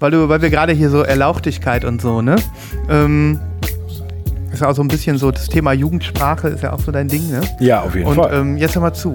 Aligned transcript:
weil 0.00 0.10
du, 0.10 0.28
weil 0.28 0.42
wir 0.42 0.50
gerade 0.50 0.72
hier 0.72 0.90
so 0.90 1.02
Erlauchtigkeit 1.02 1.84
und 1.84 2.00
so, 2.00 2.22
ne? 2.22 2.36
Ähm, 2.88 3.40
ist 4.52 4.60
ja 4.62 4.68
auch 4.68 4.74
so 4.74 4.82
ein 4.82 4.88
bisschen 4.88 5.18
so, 5.18 5.30
das 5.30 5.46
Thema 5.48 5.72
Jugendsprache 5.72 6.48
ist 6.48 6.62
ja 6.62 6.72
auch 6.72 6.80
so 6.80 6.90
dein 6.90 7.08
Ding, 7.08 7.30
ne? 7.30 7.40
Ja, 7.60 7.82
auf 7.82 7.94
jeden 7.94 8.06
Und 8.08 8.16
Fall. 8.16 8.32
ähm, 8.34 8.56
jetzt 8.56 8.74
hör 8.74 8.82
mal 8.82 8.94
zu. 8.94 9.12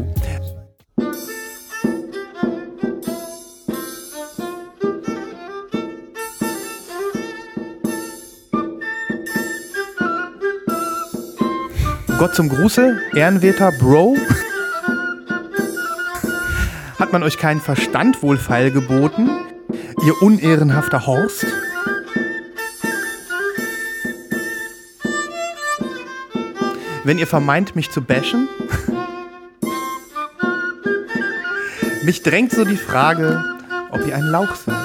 Gott 12.19 12.35
zum 12.35 12.49
Gruße, 12.49 12.97
ehrenwerter 13.15 13.71
Bro. 13.71 14.15
Hat 16.99 17.11
man 17.11 17.23
euch 17.23 17.37
keinen 17.37 17.59
Verstand 17.59 18.23
wohl 18.23 18.37
feilgeboten, 18.37 19.29
ihr 20.05 20.21
unehrenhafter 20.21 21.05
Horst? 21.07 21.45
Wenn 27.05 27.17
ihr 27.17 27.27
vermeint, 27.27 27.75
mich 27.75 27.89
zu 27.91 28.01
bashen? 28.01 28.47
Mich 32.03 32.21
drängt 32.21 32.51
so 32.51 32.65
die 32.65 32.75
Frage, 32.75 33.41
ob 33.91 34.05
ihr 34.05 34.13
ein 34.15 34.23
Lauch 34.23 34.55
seid. 34.55 34.75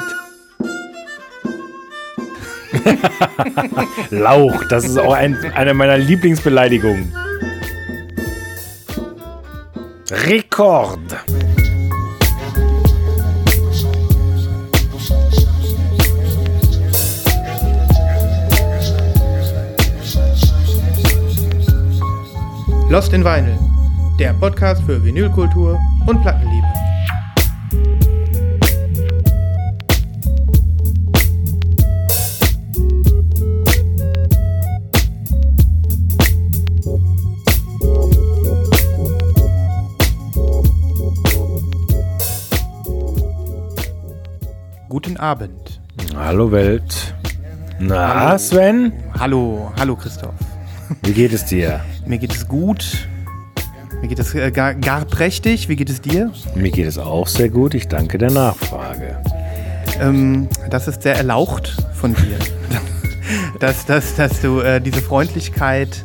Lauch, 4.10 4.64
das 4.68 4.84
ist 4.84 4.98
auch 4.98 5.14
ein, 5.14 5.36
eine 5.54 5.74
meiner 5.74 5.98
Lieblingsbeleidigungen. 5.98 7.12
Rekord. 10.10 11.00
Lost 22.90 23.12
in 23.12 23.22
Vinyl, 23.22 23.58
der 24.18 24.32
Podcast 24.32 24.82
für 24.82 25.04
Vinylkultur 25.04 25.78
und 26.06 26.22
Plattenliebe. 26.22 26.66
Guten 44.88 45.18
Abend. 45.18 45.78
Hallo 46.16 46.50
Welt. 46.50 47.14
Na, 47.78 48.38
Sven? 48.38 48.94
Hallo, 49.18 49.70
hallo 49.76 49.94
Christoph. 49.94 50.32
Wie 51.02 51.12
geht 51.12 51.32
es 51.32 51.44
dir? 51.44 51.80
Mir 52.06 52.18
geht 52.18 52.34
es 52.34 52.46
gut. 52.48 53.08
Mir 54.00 54.08
geht 54.08 54.18
es 54.18 54.34
äh, 54.34 54.50
gar, 54.50 54.74
gar 54.74 55.04
prächtig. 55.04 55.68
Wie 55.68 55.76
geht 55.76 55.90
es 55.90 56.00
dir? 56.00 56.32
Mir 56.54 56.70
geht 56.70 56.86
es 56.86 56.98
auch 56.98 57.26
sehr 57.26 57.48
gut. 57.48 57.74
Ich 57.74 57.88
danke 57.88 58.18
der 58.18 58.30
Nachfrage. 58.30 59.20
Ähm, 60.00 60.48
das 60.70 60.88
ist 60.88 61.02
sehr 61.02 61.16
erlaucht 61.16 61.76
von 61.94 62.14
dir, 62.14 62.38
dass, 63.60 63.84
dass, 63.86 64.14
dass 64.14 64.40
du 64.40 64.60
äh, 64.60 64.80
diese 64.80 65.00
Freundlichkeit 65.00 66.04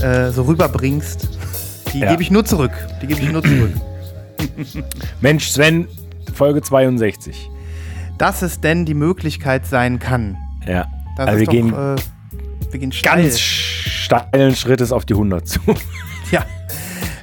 äh, 0.00 0.30
so 0.30 0.42
rüberbringst. 0.44 1.28
Die 1.92 2.00
Ja. 2.00 2.10
gebe 2.10 2.22
ich 2.22 2.30
nur 2.30 2.44
zurück. 2.44 2.72
Die 3.02 3.06
gebe 3.06 3.20
ich 3.20 3.30
nur 3.30 3.42
zurück. 3.42 3.72
Mensch, 5.20 5.48
Sven, 5.48 5.86
Folge 6.34 6.62
62. 6.62 7.50
Dass 8.16 8.40
es 8.40 8.60
denn 8.60 8.86
die 8.86 8.94
Möglichkeit 8.94 9.66
sein 9.66 9.98
kann. 9.98 10.38
Ja. 10.66 10.86
Das 11.16 11.28
also 11.28 11.40
wir 11.40 11.46
doch, 11.46 11.52
gehen 11.52 11.72
äh, 11.74 11.96
wir 12.72 12.80
gehen 12.80 12.92
ganz 13.02 13.38
steilen 14.20 14.54
Schrittes 14.56 14.92
auf 14.92 15.04
die 15.04 15.14
100 15.14 15.46
zu. 15.48 15.60
Ja. 16.30 16.44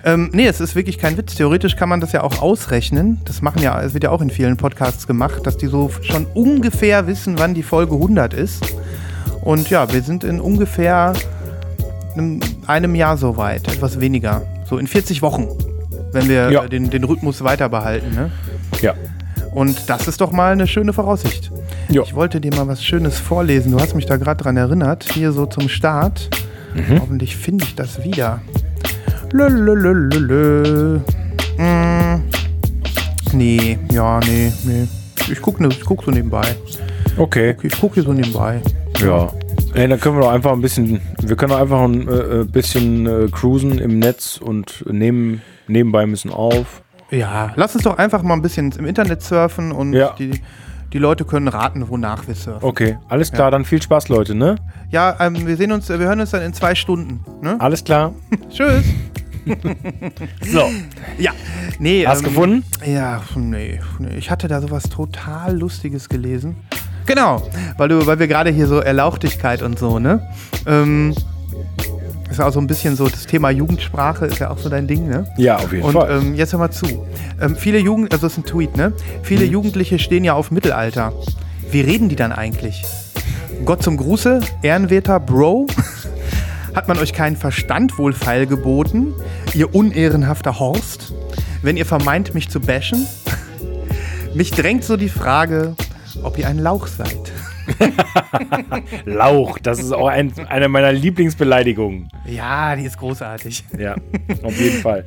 Ähm, 0.06 0.30
nee, 0.34 0.47
es 0.47 0.62
ist 0.62 0.75
wirklich 0.75 0.97
kein 0.97 1.18
Witz. 1.18 1.36
Theoretisch 1.36 1.75
kann 1.75 1.90
man 1.90 2.00
das 2.00 2.13
ja 2.13 2.24
auch 2.24 2.41
ausrechnen. 2.41 3.19
Das 3.25 3.41
machen 3.41 3.62
ja, 3.62 3.81
es 3.81 3.94
wird 3.94 4.06
ja 4.06 4.12
auch 4.12 4.22
in 4.22 4.30
vielen 4.30 4.56
Podcasts 4.56 5.08
gemacht, 5.08 5.46
dass 5.46 5.58
die 5.58 5.68
so 5.68 5.91
schon 6.02 6.25
ungefähr 6.34 7.06
wissen, 7.08 7.38
wann 7.38 7.53
die 7.53 7.63
Folge 7.63 7.96
100 7.96 8.34
ist. 8.34 8.63
Und 9.41 9.69
ja, 9.69 9.91
wir 9.91 10.02
sind 10.02 10.24
in 10.24 10.40
ungefähr 10.40 11.13
einem, 12.16 12.40
einem 12.68 12.96
Jahr 12.96 13.18
so 13.18 13.36
weit, 13.38 13.68
etwas 13.68 14.00
weniger. 14.00 14.44
So 14.69 14.78
in 14.78 14.88
40 14.88 15.22
Wochen, 15.22 15.47
wenn 16.12 16.30
wir 16.30 16.50
Ja. 16.50 16.63
äh, 16.63 16.69
den, 16.69 16.90
den 16.90 17.03
Rhythmus 17.03 17.44
weiter 17.44 17.68
behalten. 17.69 18.16
Ne? 18.16 18.31
Ja. 18.81 18.94
Und 19.53 19.90
das 19.90 20.08
ist 20.08 20.22
doch 20.22 20.31
mal 20.31 20.52
eine 20.53 20.68
schöne 20.68 20.94
Voraussicht. 20.94 21.52
Ja. 21.90 22.03
Ich 22.03 22.13
wollte 22.16 22.40
dir 22.40 22.53
mal 22.56 22.68
was 22.68 22.84
Schönes 22.84 23.18
vorlesen. 23.19 23.72
Du 23.72 23.80
hast 23.80 23.96
mich 23.96 24.06
da 24.06 24.18
gerade 24.18 24.42
dran 24.44 24.56
erinnert. 24.56 25.06
Hier 25.12 25.31
so 25.31 25.46
zum 25.46 25.68
Start. 25.68 26.30
Hoffentlich 27.00 27.35
finde 27.35 27.66
ich 27.66 27.75
das 27.75 28.03
wieder. 28.03 28.41
Lölölölölö. 29.31 31.00
Mm. 31.57 32.22
Nee, 33.34 33.78
ja, 33.91 34.19
nee, 34.22 34.52
nee. 34.63 34.88
Ich 35.31 35.41
gucke 35.41 35.68
ich 35.68 35.81
guck 35.81 36.03
so 36.03 36.12
nebenbei. 36.12 36.41
Okay. 37.18 37.56
Ich 37.62 37.80
gucke 37.80 37.96
hier 37.96 38.03
so 38.03 38.13
nebenbei. 38.13 38.62
Ja. 39.00 39.30
Ey, 39.74 39.88
dann 39.88 40.00
können 40.00 40.16
wir 40.18 40.22
doch 40.24 40.31
einfach 40.31 40.52
ein 40.52 40.62
bisschen, 40.62 41.00
wir 41.22 41.35
können 41.35 41.52
doch 41.52 41.59
einfach 41.59 41.81
ein 41.81 42.07
äh, 42.07 42.12
äh, 42.41 42.44
bisschen 42.46 43.06
äh, 43.06 43.28
cruisen 43.31 43.78
im 43.78 44.00
Netz 44.00 44.38
und 44.38 44.84
nehmen, 44.91 45.41
nebenbei 45.68 46.01
ein 46.03 46.12
bisschen 46.12 46.31
auf. 46.31 46.81
Ja, 47.12 47.53
lass 47.56 47.75
uns 47.75 47.84
doch 47.84 47.97
einfach 47.97 48.24
mal 48.24 48.34
ein 48.34 48.41
bisschen 48.41 48.72
im 48.72 48.86
Internet 48.86 49.22
surfen 49.22 49.72
und 49.72 49.94
Ja. 49.94 50.16
die, 50.18 50.41
die 50.94 50.97
Leute 50.97 51.25
können 51.25 51.47
raten, 51.47 51.88
wonach 51.89 52.27
wir 52.27 52.35
surfen. 52.35 52.67
Okay, 52.67 52.97
alles 53.07 53.31
klar, 53.31 53.51
dann 53.51 53.66
viel 53.66 53.81
Spaß, 53.81 54.09
Leute, 54.09 54.35
ne? 54.35 54.55
Ja, 54.89 55.16
ähm, 55.19 55.45
wir 55.45 55.55
sehen 55.55 55.72
uns, 55.72 55.89
wir 55.89 55.97
hören 56.00 56.19
uns 56.19 56.31
dann 56.31 56.41
in 56.41 56.53
zwei 56.53 56.75
Stunden. 56.75 57.23
Ne? 57.41 57.55
Alles 57.59 57.83
klar. 57.83 58.13
Tschüss. 58.50 58.85
So. 60.41 60.69
Ja, 61.17 61.31
nee. 61.79 62.05
Hast 62.05 62.19
ähm, 62.19 62.25
gefunden? 62.25 62.63
Ja, 62.85 63.22
nee, 63.35 63.79
nee. 63.97 64.17
Ich 64.17 64.29
hatte 64.29 64.47
da 64.47 64.61
sowas 64.61 64.83
total 64.83 65.57
Lustiges 65.57 66.07
gelesen. 66.07 66.57
Genau, 67.07 67.50
weil, 67.77 67.89
du, 67.89 68.06
weil 68.06 68.19
wir 68.19 68.27
gerade 68.27 68.51
hier 68.51 68.67
so 68.67 68.79
Erlauchtigkeit 68.79 69.63
und 69.63 69.79
so, 69.79 69.97
ne? 69.97 70.21
Ähm, 70.67 71.16
ist 72.29 72.38
ja 72.40 72.47
auch 72.47 72.53
so 72.53 72.59
ein 72.59 72.67
bisschen 72.67 72.95
so, 72.95 73.07
das 73.07 73.25
Thema 73.25 73.50
Jugendsprache 73.50 74.25
ist 74.25 74.40
ja 74.40 74.50
auch 74.51 74.57
so 74.59 74.69
dein 74.69 74.88
Ding, 74.88 75.07
ne? 75.07 75.25
Ja, 75.38 75.57
auf 75.57 75.72
jeden 75.72 75.84
Und 75.84 75.94
Fall. 75.94 76.12
ähm, 76.22 76.35
jetzt 76.35 76.51
hör 76.53 76.59
mal 76.59 76.72
zu. 76.72 77.06
Ähm, 77.41 77.56
viele 77.56 77.79
Jugend, 77.79 78.12
also 78.13 78.28
das 78.28 78.34
ist 78.34 78.40
ein 78.40 78.45
Tweet, 78.45 78.78
ne? 78.78 78.94
Viele 79.23 79.45
Mhm. 79.45 79.51
Jugendliche 79.51 80.00
stehen 80.00 80.23
ja 80.23 80.34
auf 80.34 80.51
Mittelalter. 80.51 81.13
Wie 81.72 81.81
reden 81.81 82.09
die 82.09 82.16
dann 82.16 82.31
eigentlich? 82.31 82.84
Gott 83.66 83.84
zum 83.84 83.97
Gruße, 83.97 84.39
ehrenwerter 84.62 85.19
Bro. 85.19 85.68
Hat 86.75 86.88
man 86.88 87.00
euch 87.00 87.13
keinen 87.13 87.35
Verstand 87.35 87.97
wohl 87.97 88.13
feilgeboten, 88.13 89.13
ihr 89.53 89.73
unehrenhafter 89.73 90.59
Horst? 90.59 91.13
Wenn 91.62 91.75
ihr 91.78 91.85
vermeint, 91.85 92.34
mich 92.35 92.50
zu 92.50 92.59
bashen? 92.59 93.06
Mich 94.35 94.51
drängt 94.51 94.84
so 94.84 94.95
die 94.95 95.09
Frage, 95.09 95.75
ob 96.22 96.38
ihr 96.38 96.47
ein 96.47 96.59
Lauch 96.59 96.85
seid. 96.88 97.31
Lauch, 99.06 99.59
das 99.59 99.80
ist 99.80 99.91
auch 99.91 100.07
ein, 100.07 100.34
eine 100.47 100.68
meiner 100.68 100.91
Lieblingsbeleidigungen. 100.91 102.09
Ja, 102.25 102.75
die 102.75 102.84
ist 102.84 102.97
großartig. 102.97 103.63
Ja, 103.78 103.96
auf 104.44 104.59
jeden 104.59 104.81
Fall. 104.81 105.06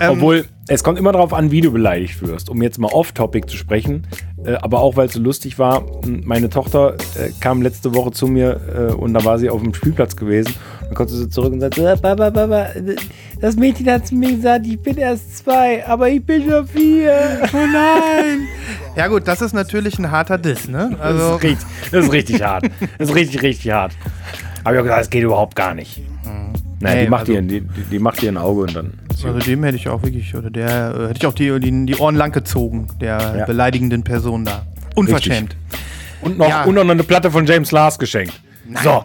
Ähm, 0.00 0.10
Obwohl, 0.12 0.46
es 0.68 0.82
kommt 0.82 0.98
immer 0.98 1.12
darauf 1.12 1.32
an, 1.34 1.50
wie 1.50 1.60
du 1.60 1.70
beleidigt 1.72 2.26
wirst. 2.26 2.48
Um 2.48 2.62
jetzt 2.62 2.78
mal 2.78 2.88
off-topic 2.88 3.46
zu 3.48 3.56
sprechen, 3.56 4.06
äh, 4.44 4.54
aber 4.54 4.80
auch 4.80 4.96
weil 4.96 5.08
es 5.08 5.12
so 5.14 5.20
lustig 5.20 5.58
war, 5.58 5.84
meine 6.06 6.48
Tochter 6.48 6.94
äh, 7.18 7.30
kam 7.40 7.60
letzte 7.62 7.94
Woche 7.94 8.12
zu 8.12 8.26
mir 8.26 8.60
äh, 8.90 8.92
und 8.94 9.12
da 9.14 9.24
war 9.24 9.38
sie 9.38 9.50
auf 9.50 9.60
dem 9.62 9.74
Spielplatz 9.74 10.16
gewesen. 10.16 10.54
Dann 10.82 10.94
kommt 10.94 11.10
sie 11.10 11.16
so 11.18 11.26
zurück 11.26 11.52
und 11.52 11.60
sagt, 11.60 11.76
Papa, 12.02 12.30
Papa, 12.30 12.66
das 13.40 13.56
Mädchen 13.56 13.90
hat 13.90 14.06
zu 14.06 14.14
mir 14.14 14.32
gesagt, 14.36 14.66
ich 14.66 14.80
bin 14.80 14.96
erst 14.96 15.38
zwei, 15.38 15.86
aber 15.86 16.08
ich 16.08 16.24
bin 16.24 16.48
schon 16.48 16.66
vier. 16.66 17.12
Oh 17.52 17.56
nein! 17.56 18.46
Ja 18.96 19.08
gut, 19.08 19.26
das 19.28 19.42
ist 19.42 19.52
natürlich 19.54 19.98
ein 19.98 20.10
harter 20.10 20.38
Diss, 20.38 20.68
ne? 20.68 20.90
Das, 20.92 21.00
Also, 21.00 21.36
ist 21.36 21.42
richtig, 21.42 21.66
das 21.90 22.04
ist 22.06 22.12
richtig 22.12 22.42
hart. 22.42 22.64
Das 22.98 23.08
ist 23.10 23.14
richtig, 23.14 23.42
richtig 23.42 23.70
hart. 23.72 23.92
Habe 24.64 24.76
ich 24.76 24.80
auch 24.80 24.84
gesagt, 24.84 25.00
das 25.02 25.10
geht 25.10 25.22
überhaupt 25.24 25.56
gar 25.56 25.74
nicht. 25.74 26.00
Nein, 26.80 26.96
Nee, 26.98 27.04
die, 27.04 27.10
macht 27.10 27.20
also- 27.22 27.32
ihr, 27.32 27.42
die, 27.42 27.60
die 27.60 27.98
macht 27.98 28.22
ihr 28.22 28.30
ein 28.30 28.36
Auge 28.38 28.62
und 28.62 28.76
dann. 28.76 28.92
Also 29.22 29.38
dem 29.38 29.62
hätte 29.64 29.76
ich 29.76 29.88
auch 29.88 30.02
wirklich, 30.02 30.34
oder 30.34 30.50
der 30.50 30.94
äh, 30.94 31.02
hätte 31.08 31.18
ich 31.18 31.26
auch 31.26 31.34
die, 31.34 31.58
die, 31.60 31.86
die 31.86 31.96
Ohren 31.96 32.16
lang 32.16 32.32
gezogen, 32.32 32.88
der 33.00 33.34
Ja. 33.38 33.44
beleidigenden 33.44 34.02
Person 34.04 34.44
da. 34.44 34.66
Unverschämt. 34.94 35.56
Und 36.20 36.38
noch, 36.38 36.48
Ja. 36.48 36.64
und 36.64 36.74
noch 36.74 36.88
eine 36.88 37.02
Platte 37.04 37.30
von 37.30 37.46
James 37.46 37.70
Lars 37.72 37.98
geschenkt. 37.98 38.40
So, 38.82 39.04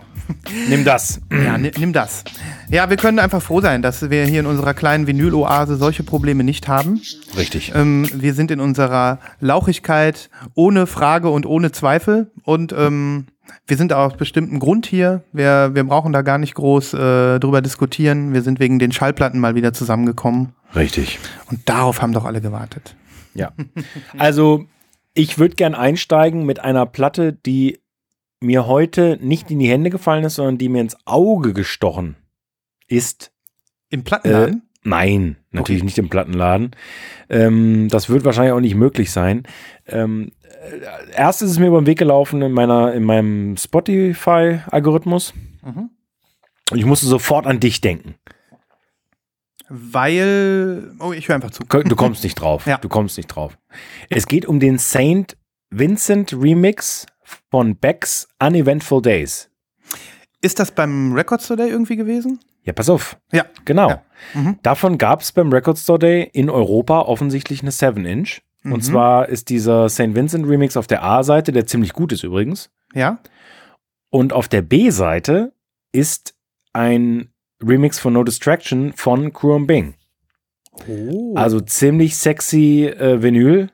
nimm 0.69 0.85
das. 0.85 1.19
Ja, 1.31 1.57
ni- 1.57 1.71
nimm 1.77 1.91
das. 1.93 2.23
Ja, 2.69 2.89
wir 2.89 2.97
können 2.97 3.19
einfach 3.19 3.41
froh 3.41 3.61
sein, 3.61 3.81
dass 3.81 4.09
wir 4.09 4.25
hier 4.25 4.39
in 4.41 4.45
unserer 4.45 4.73
kleinen 4.73 5.05
Vinyl-Oase 5.07 5.75
solche 5.75 6.03
Probleme 6.03 6.43
nicht 6.43 6.67
haben. 6.67 7.01
Richtig. 7.35 7.73
Ähm, 7.75 8.07
wir 8.13 8.33
sind 8.35 8.51
in 8.51 8.59
unserer 8.59 9.19
Lauchigkeit 9.41 10.29
ohne 10.55 10.85
Frage 10.87 11.29
und 11.29 11.45
ohne 11.45 11.71
Zweifel. 11.71 12.31
Und 12.43 12.71
ähm, 12.77 13.25
wir 13.67 13.77
sind 13.77 13.93
aus 13.93 14.15
bestimmtem 14.15 14.59
Grund 14.59 14.85
hier. 14.85 15.23
Wir, 15.31 15.71
wir 15.73 15.83
brauchen 15.83 16.13
da 16.13 16.21
gar 16.21 16.37
nicht 16.37 16.55
groß 16.55 16.93
äh, 16.93 17.39
drüber 17.39 17.61
diskutieren. 17.61 18.33
Wir 18.33 18.41
sind 18.41 18.59
wegen 18.59 18.79
den 18.79 18.91
Schallplatten 18.91 19.39
mal 19.39 19.55
wieder 19.55 19.73
zusammengekommen. 19.73 20.53
Richtig. 20.75 21.19
Und 21.49 21.67
darauf 21.67 22.01
haben 22.01 22.13
doch 22.13 22.25
alle 22.25 22.41
gewartet. 22.41 22.95
Ja. 23.33 23.51
Also, 24.17 24.65
ich 25.13 25.37
würde 25.37 25.55
gern 25.55 25.75
einsteigen 25.75 26.45
mit 26.45 26.59
einer 26.59 26.85
Platte, 26.85 27.33
die 27.33 27.79
mir 28.41 28.67
heute 28.67 29.17
nicht 29.21 29.51
in 29.51 29.59
die 29.59 29.69
Hände 29.69 29.89
gefallen 29.89 30.23
ist, 30.23 30.35
sondern 30.35 30.57
die 30.57 30.69
mir 30.69 30.81
ins 30.81 30.97
Auge 31.05 31.53
gestochen 31.53 32.15
ist. 32.87 33.31
Im 33.89 34.03
Plattenladen? 34.03 34.55
Äh, 34.55 34.61
nein, 34.83 35.37
natürlich 35.51 35.81
okay. 35.81 35.85
nicht 35.85 35.97
im 35.97 36.09
Plattenladen. 36.09 36.71
Ähm, 37.29 37.87
das 37.89 38.09
wird 38.09 38.23
wahrscheinlich 38.23 38.53
auch 38.53 38.59
nicht 38.59 38.75
möglich 38.75 39.11
sein. 39.11 39.43
Ähm, 39.87 40.31
äh, 40.38 40.38
erst 41.13 41.41
ist 41.41 41.51
es 41.51 41.59
mir 41.59 41.67
über 41.67 41.81
den 41.81 41.87
Weg 41.87 41.99
gelaufen 41.99 42.41
in, 42.41 42.51
meiner, 42.51 42.93
in 42.93 43.03
meinem 43.03 43.57
Spotify-Algorithmus. 43.57 45.33
Mhm. 45.63 45.89
Und 46.71 46.77
ich 46.77 46.85
musste 46.85 47.07
sofort 47.07 47.47
an 47.47 47.59
dich 47.59 47.81
denken. 47.81 48.15
Weil. 49.69 50.95
Oh, 50.99 51.13
ich 51.13 51.27
höre 51.27 51.35
einfach 51.35 51.51
zu. 51.51 51.63
Du 51.63 51.95
kommst 51.95 52.23
nicht 52.23 52.35
drauf. 52.35 52.65
ja. 52.67 52.77
Du 52.77 52.89
kommst 52.89 53.17
nicht 53.17 53.27
drauf. 53.27 53.57
Es 54.09 54.27
geht 54.27 54.45
um 54.45 54.59
den 54.59 54.79
Saint 54.79 55.37
Vincent 55.69 56.33
Remix 56.33 57.05
von 57.51 57.75
Beck's 57.75 58.27
Uneventful 58.39 59.01
Days. 59.01 59.49
Ist 60.41 60.59
das 60.59 60.71
beim 60.71 61.13
Record 61.13 61.41
Store 61.43 61.57
Day 61.57 61.69
irgendwie 61.69 61.95
gewesen? 61.95 62.39
Ja, 62.63 62.73
pass 62.73 62.89
auf. 62.89 63.17
Ja. 63.31 63.45
Genau. 63.65 63.89
Ja. 63.89 64.03
Mhm. 64.33 64.59
Davon 64.63 64.97
gab 64.97 65.21
es 65.21 65.31
beim 65.31 65.51
Record 65.51 65.77
Store 65.77 65.99
Day 65.99 66.29
in 66.33 66.49
Europa 66.49 67.01
offensichtlich 67.01 67.61
eine 67.61 67.71
7-Inch. 67.71 68.41
Mhm. 68.63 68.73
Und 68.73 68.81
zwar 68.81 69.29
ist 69.29 69.49
dieser 69.49 69.89
St. 69.89 70.15
Vincent 70.15 70.47
Remix 70.47 70.77
auf 70.77 70.87
der 70.87 71.03
A-Seite, 71.03 71.51
der 71.51 71.65
ziemlich 71.65 71.93
gut 71.93 72.11
ist 72.11 72.23
übrigens. 72.23 72.69
Ja. 72.93 73.19
Und 74.09 74.33
auf 74.33 74.47
der 74.47 74.61
B-Seite 74.61 75.53
ist 75.91 76.35
ein 76.73 77.29
Remix 77.61 77.99
von 77.99 78.13
No 78.13 78.23
Distraction 78.23 78.93
von 78.93 79.33
Kruom 79.33 79.67
Bing. 79.67 79.95
Oh. 80.87 81.33
Also 81.35 81.59
ziemlich 81.59 82.17
sexy 82.17 82.85
äh, 82.85 83.21
Vinyl. 83.21 83.69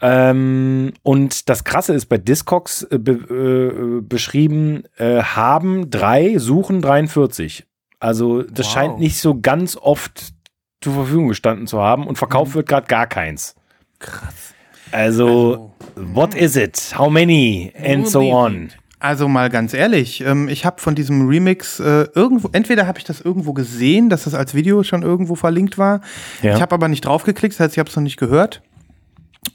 Ähm, 0.00 0.92
und 1.02 1.48
das 1.48 1.62
Krasse 1.64 1.94
ist 1.94 2.06
bei 2.06 2.18
Discogs 2.18 2.82
äh, 2.84 2.98
be 2.98 3.12
äh, 3.12 4.00
beschrieben, 4.00 4.82
äh, 4.96 5.22
haben 5.22 5.90
drei, 5.90 6.38
suchen 6.38 6.82
43. 6.82 7.66
Also 8.00 8.42
das 8.42 8.66
wow. 8.66 8.72
scheint 8.72 8.98
nicht 8.98 9.20
so 9.20 9.40
ganz 9.40 9.76
oft 9.76 10.34
zur 10.80 10.92
Verfügung 10.94 11.28
gestanden 11.28 11.68
zu 11.68 11.78
haben 11.80 12.06
und 12.08 12.18
verkauft 12.18 12.50
mhm. 12.50 12.54
wird 12.56 12.68
gerade 12.68 12.88
gar 12.88 13.06
keins. 13.06 13.54
Krass. 14.02 14.54
Also, 14.90 15.26
also, 15.26 15.72
what 15.96 16.34
is 16.34 16.56
it? 16.56 16.92
How 16.96 17.08
many? 17.08 17.72
And 17.82 18.06
so 18.06 18.30
on. 18.30 18.70
Also 19.00 19.26
mal 19.26 19.50
ganz 19.50 19.74
ehrlich, 19.74 20.20
ähm, 20.20 20.48
ich 20.48 20.64
habe 20.64 20.80
von 20.80 20.94
diesem 20.94 21.26
Remix 21.26 21.80
äh, 21.80 22.06
irgendwo, 22.14 22.50
entweder 22.52 22.86
habe 22.86 23.00
ich 23.00 23.04
das 23.04 23.20
irgendwo 23.20 23.52
gesehen, 23.52 24.10
dass 24.10 24.24
das 24.24 24.34
als 24.34 24.54
Video 24.54 24.84
schon 24.84 25.02
irgendwo 25.02 25.34
verlinkt 25.34 25.76
war. 25.76 26.02
Ja. 26.40 26.54
Ich 26.54 26.62
habe 26.62 26.72
aber 26.72 26.86
nicht 26.86 27.04
draufgeklickt, 27.04 27.54
das 27.54 27.60
heißt, 27.60 27.74
ich 27.74 27.78
habe 27.80 27.90
es 27.90 27.96
noch 27.96 28.02
nicht 28.04 28.16
gehört. 28.16 28.62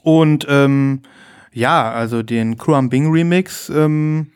Und 0.02 0.44
ähm, 0.50 1.00
ja, 1.50 1.90
also 1.90 2.22
den 2.22 2.58
Kruam 2.58 2.90
Bing 2.90 3.10
Remix. 3.10 3.70
Ähm, 3.70 4.32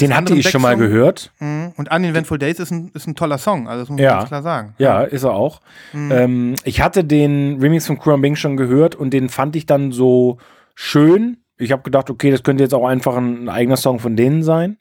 den 0.00 0.16
hatte 0.16 0.34
ich 0.34 0.48
schon 0.48 0.62
mal 0.62 0.76
gehört. 0.76 1.32
Mhm. 1.40 1.72
Und 1.76 1.90
Uneventful 1.90 2.38
Days 2.38 2.58
ist 2.58 2.70
ein, 2.70 2.90
ist 2.94 3.06
ein 3.06 3.14
toller 3.14 3.38
Song, 3.38 3.68
also 3.68 3.82
das 3.82 3.88
muss 3.88 4.00
man 4.00 4.08
ganz 4.08 4.28
klar 4.28 4.42
sagen. 4.42 4.74
Ja, 4.78 5.02
ist 5.02 5.24
er 5.24 5.32
auch. 5.32 5.60
Mhm. 5.92 6.12
Ähm, 6.12 6.54
ich 6.64 6.80
hatte 6.80 7.04
den 7.04 7.58
Remix 7.60 7.86
von 7.86 7.98
Kruam 7.98 8.20
Bing 8.20 8.36
schon 8.36 8.56
gehört 8.56 8.94
und 8.94 9.10
den 9.10 9.28
fand 9.28 9.56
ich 9.56 9.66
dann 9.66 9.92
so 9.92 10.38
schön 10.74 11.38
ich 11.58 11.72
habe 11.72 11.82
gedacht, 11.82 12.08
okay, 12.08 12.30
das 12.30 12.42
könnte 12.42 12.62
jetzt 12.62 12.72
auch 12.72 12.86
einfach 12.86 13.16
ein 13.16 13.48
eigener 13.48 13.76
Song 13.76 13.98
von 13.98 14.16
denen 14.16 14.42
sein. 14.42 14.78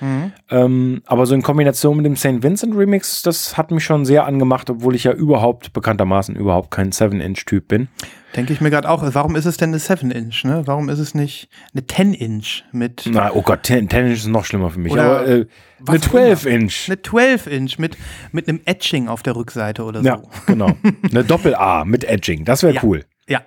Mhm. 0.00 0.32
Ähm, 0.50 1.02
aber 1.06 1.26
so 1.26 1.34
in 1.34 1.42
Kombination 1.42 1.96
mit 1.96 2.06
dem 2.06 2.16
St. 2.16 2.42
Vincent 2.42 2.76
Remix, 2.76 3.22
das 3.22 3.56
hat 3.56 3.70
mich 3.70 3.84
schon 3.84 4.04
sehr 4.04 4.26
angemacht, 4.26 4.70
obwohl 4.70 4.94
ich 4.94 5.04
ja 5.04 5.12
überhaupt, 5.12 5.72
bekanntermaßen 5.72 6.36
überhaupt 6.36 6.70
kein 6.70 6.92
7-Inch-Typ 6.92 7.66
bin. 7.66 7.88
Denke 8.36 8.52
ich 8.52 8.60
mir 8.60 8.70
gerade 8.70 8.88
auch, 8.88 9.02
warum 9.14 9.34
ist 9.34 9.46
es 9.46 9.56
denn 9.56 9.70
eine 9.70 9.78
7-Inch? 9.78 10.44
Ne? 10.44 10.62
Warum 10.66 10.88
ist 10.88 10.98
es 10.98 11.14
nicht 11.14 11.48
eine 11.72 11.82
10-Inch 11.82 12.64
mit. 12.72 13.08
Na, 13.10 13.32
oh 13.32 13.42
Gott, 13.42 13.64
10-Inch 13.64 14.12
ist 14.12 14.26
noch 14.26 14.44
schlimmer 14.44 14.70
für 14.70 14.78
mich. 14.78 14.92
aber 14.92 15.26
äh, 15.26 15.46
eine 15.86 15.98
12-Inch. 15.98 16.88
Eine 16.88 16.96
12-Inch 16.96 17.78
mit, 17.78 17.96
mit 18.32 18.48
einem 18.48 18.60
Etching 18.66 19.08
auf 19.08 19.22
der 19.22 19.34
Rückseite 19.34 19.82
oder 19.82 20.00
so. 20.00 20.06
Ja, 20.06 20.22
genau. 20.46 20.72
eine 21.10 21.24
Doppel-A 21.24 21.84
mit 21.84 22.04
Edging, 22.04 22.44
das 22.44 22.62
wäre 22.62 22.74
ja. 22.74 22.80
cool. 22.84 23.04
Ja. 23.26 23.42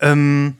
Ähm, 0.00 0.58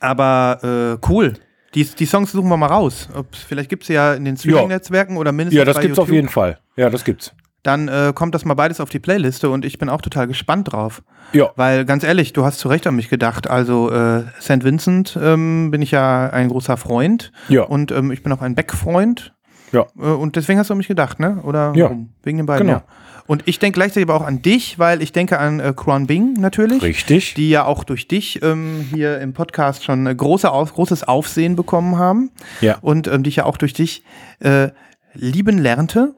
aber 0.00 0.98
äh, 1.02 1.08
cool. 1.08 1.34
Die, 1.74 1.84
die 1.84 2.06
Songs 2.06 2.32
suchen 2.32 2.48
wir 2.48 2.56
mal 2.56 2.66
raus. 2.66 3.08
Ob, 3.14 3.26
vielleicht 3.34 3.68
gibt 3.68 3.82
es 3.84 3.88
ja 3.88 4.14
in 4.14 4.24
den 4.24 4.36
Streaming-Netzwerken 4.36 5.16
oder 5.16 5.32
mindestens. 5.32 5.58
Ja, 5.58 5.64
das 5.64 5.80
gibt 5.80 5.92
es 5.92 5.98
auf 5.98 6.10
jeden 6.10 6.28
Fall. 6.28 6.58
Ja, 6.76 6.90
das 6.90 7.04
gibt's. 7.04 7.34
Dann 7.64 7.88
äh, 7.88 8.12
kommt 8.14 8.34
das 8.34 8.44
mal 8.44 8.54
beides 8.54 8.78
auf 8.78 8.90
die 8.90 8.98
Playliste 8.98 9.48
und 9.48 9.64
ich 9.64 9.78
bin 9.78 9.88
auch 9.88 10.02
total 10.02 10.26
gespannt 10.26 10.72
drauf. 10.72 11.02
Ja. 11.32 11.50
Weil 11.56 11.86
ganz 11.86 12.04
ehrlich, 12.04 12.34
du 12.34 12.44
hast 12.44 12.58
zu 12.58 12.68
Recht 12.68 12.86
an 12.86 12.94
mich 12.94 13.08
gedacht. 13.08 13.48
Also 13.48 13.90
äh, 13.90 14.24
St. 14.38 14.64
Vincent 14.64 15.18
ähm, 15.20 15.70
bin 15.70 15.80
ich 15.80 15.90
ja 15.90 16.28
ein 16.28 16.48
großer 16.48 16.76
Freund. 16.76 17.32
Ja. 17.48 17.62
Und 17.62 17.90
ähm, 17.90 18.12
ich 18.12 18.22
bin 18.22 18.32
auch 18.32 18.42
ein 18.42 18.54
Beck-Freund. 18.54 19.34
Ja. 19.72 19.86
Äh, 19.98 20.02
und 20.02 20.36
deswegen 20.36 20.58
hast 20.58 20.68
du 20.68 20.74
an 20.74 20.78
mich 20.78 20.88
gedacht, 20.88 21.20
ne? 21.20 21.40
Oder 21.42 21.72
ja. 21.74 21.86
warum? 21.86 22.10
Wegen 22.22 22.36
den 22.36 22.46
beiden. 22.46 22.66
Genau. 22.66 22.80
Ja. 22.80 22.84
Und 23.26 23.42
ich 23.46 23.58
denke 23.58 23.76
gleichzeitig 23.76 24.08
aber 24.08 24.20
auch 24.20 24.26
an 24.26 24.42
dich, 24.42 24.78
weil 24.78 25.02
ich 25.02 25.12
denke 25.12 25.38
an 25.38 25.60
äh, 25.60 25.72
Quan 25.74 26.06
Bing 26.06 26.34
natürlich. 26.34 26.82
Richtig. 26.82 27.34
Die 27.34 27.48
ja 27.48 27.64
auch 27.64 27.84
durch 27.84 28.06
dich 28.06 28.42
ähm, 28.42 28.86
hier 28.92 29.20
im 29.20 29.32
Podcast 29.32 29.84
schon 29.84 30.06
äh, 30.06 30.14
große 30.14 30.50
auf, 30.50 30.74
großes 30.74 31.04
Aufsehen 31.04 31.56
bekommen 31.56 31.96
haben. 31.96 32.30
Ja. 32.60 32.78
Und 32.80 33.06
ähm, 33.08 33.22
die 33.22 33.30
ich 33.30 33.36
ja 33.36 33.44
auch 33.44 33.56
durch 33.56 33.72
dich 33.72 34.04
äh, 34.40 34.68
lieben 35.14 35.58
lernte. 35.58 36.14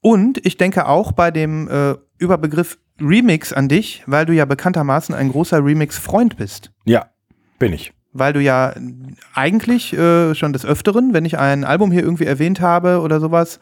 Und 0.00 0.44
ich 0.44 0.58
denke 0.58 0.86
auch 0.86 1.12
bei 1.12 1.30
dem 1.30 1.68
äh, 1.68 1.94
Überbegriff 2.18 2.78
Remix 3.00 3.52
an 3.52 3.68
dich, 3.68 4.02
weil 4.06 4.26
du 4.26 4.34
ja 4.34 4.44
bekanntermaßen 4.44 5.14
ein 5.14 5.30
großer 5.30 5.64
Remix-Freund 5.64 6.36
bist. 6.36 6.70
Ja, 6.84 7.06
bin 7.58 7.72
ich 7.72 7.92
weil 8.14 8.32
du 8.32 8.40
ja 8.40 8.72
eigentlich 9.34 9.92
äh, 9.92 10.34
schon 10.34 10.52
des 10.52 10.64
Öfteren, 10.64 11.12
wenn 11.12 11.24
ich 11.24 11.36
ein 11.36 11.64
Album 11.64 11.90
hier 11.90 12.02
irgendwie 12.02 12.24
erwähnt 12.24 12.60
habe 12.60 13.00
oder 13.00 13.20
sowas, 13.20 13.58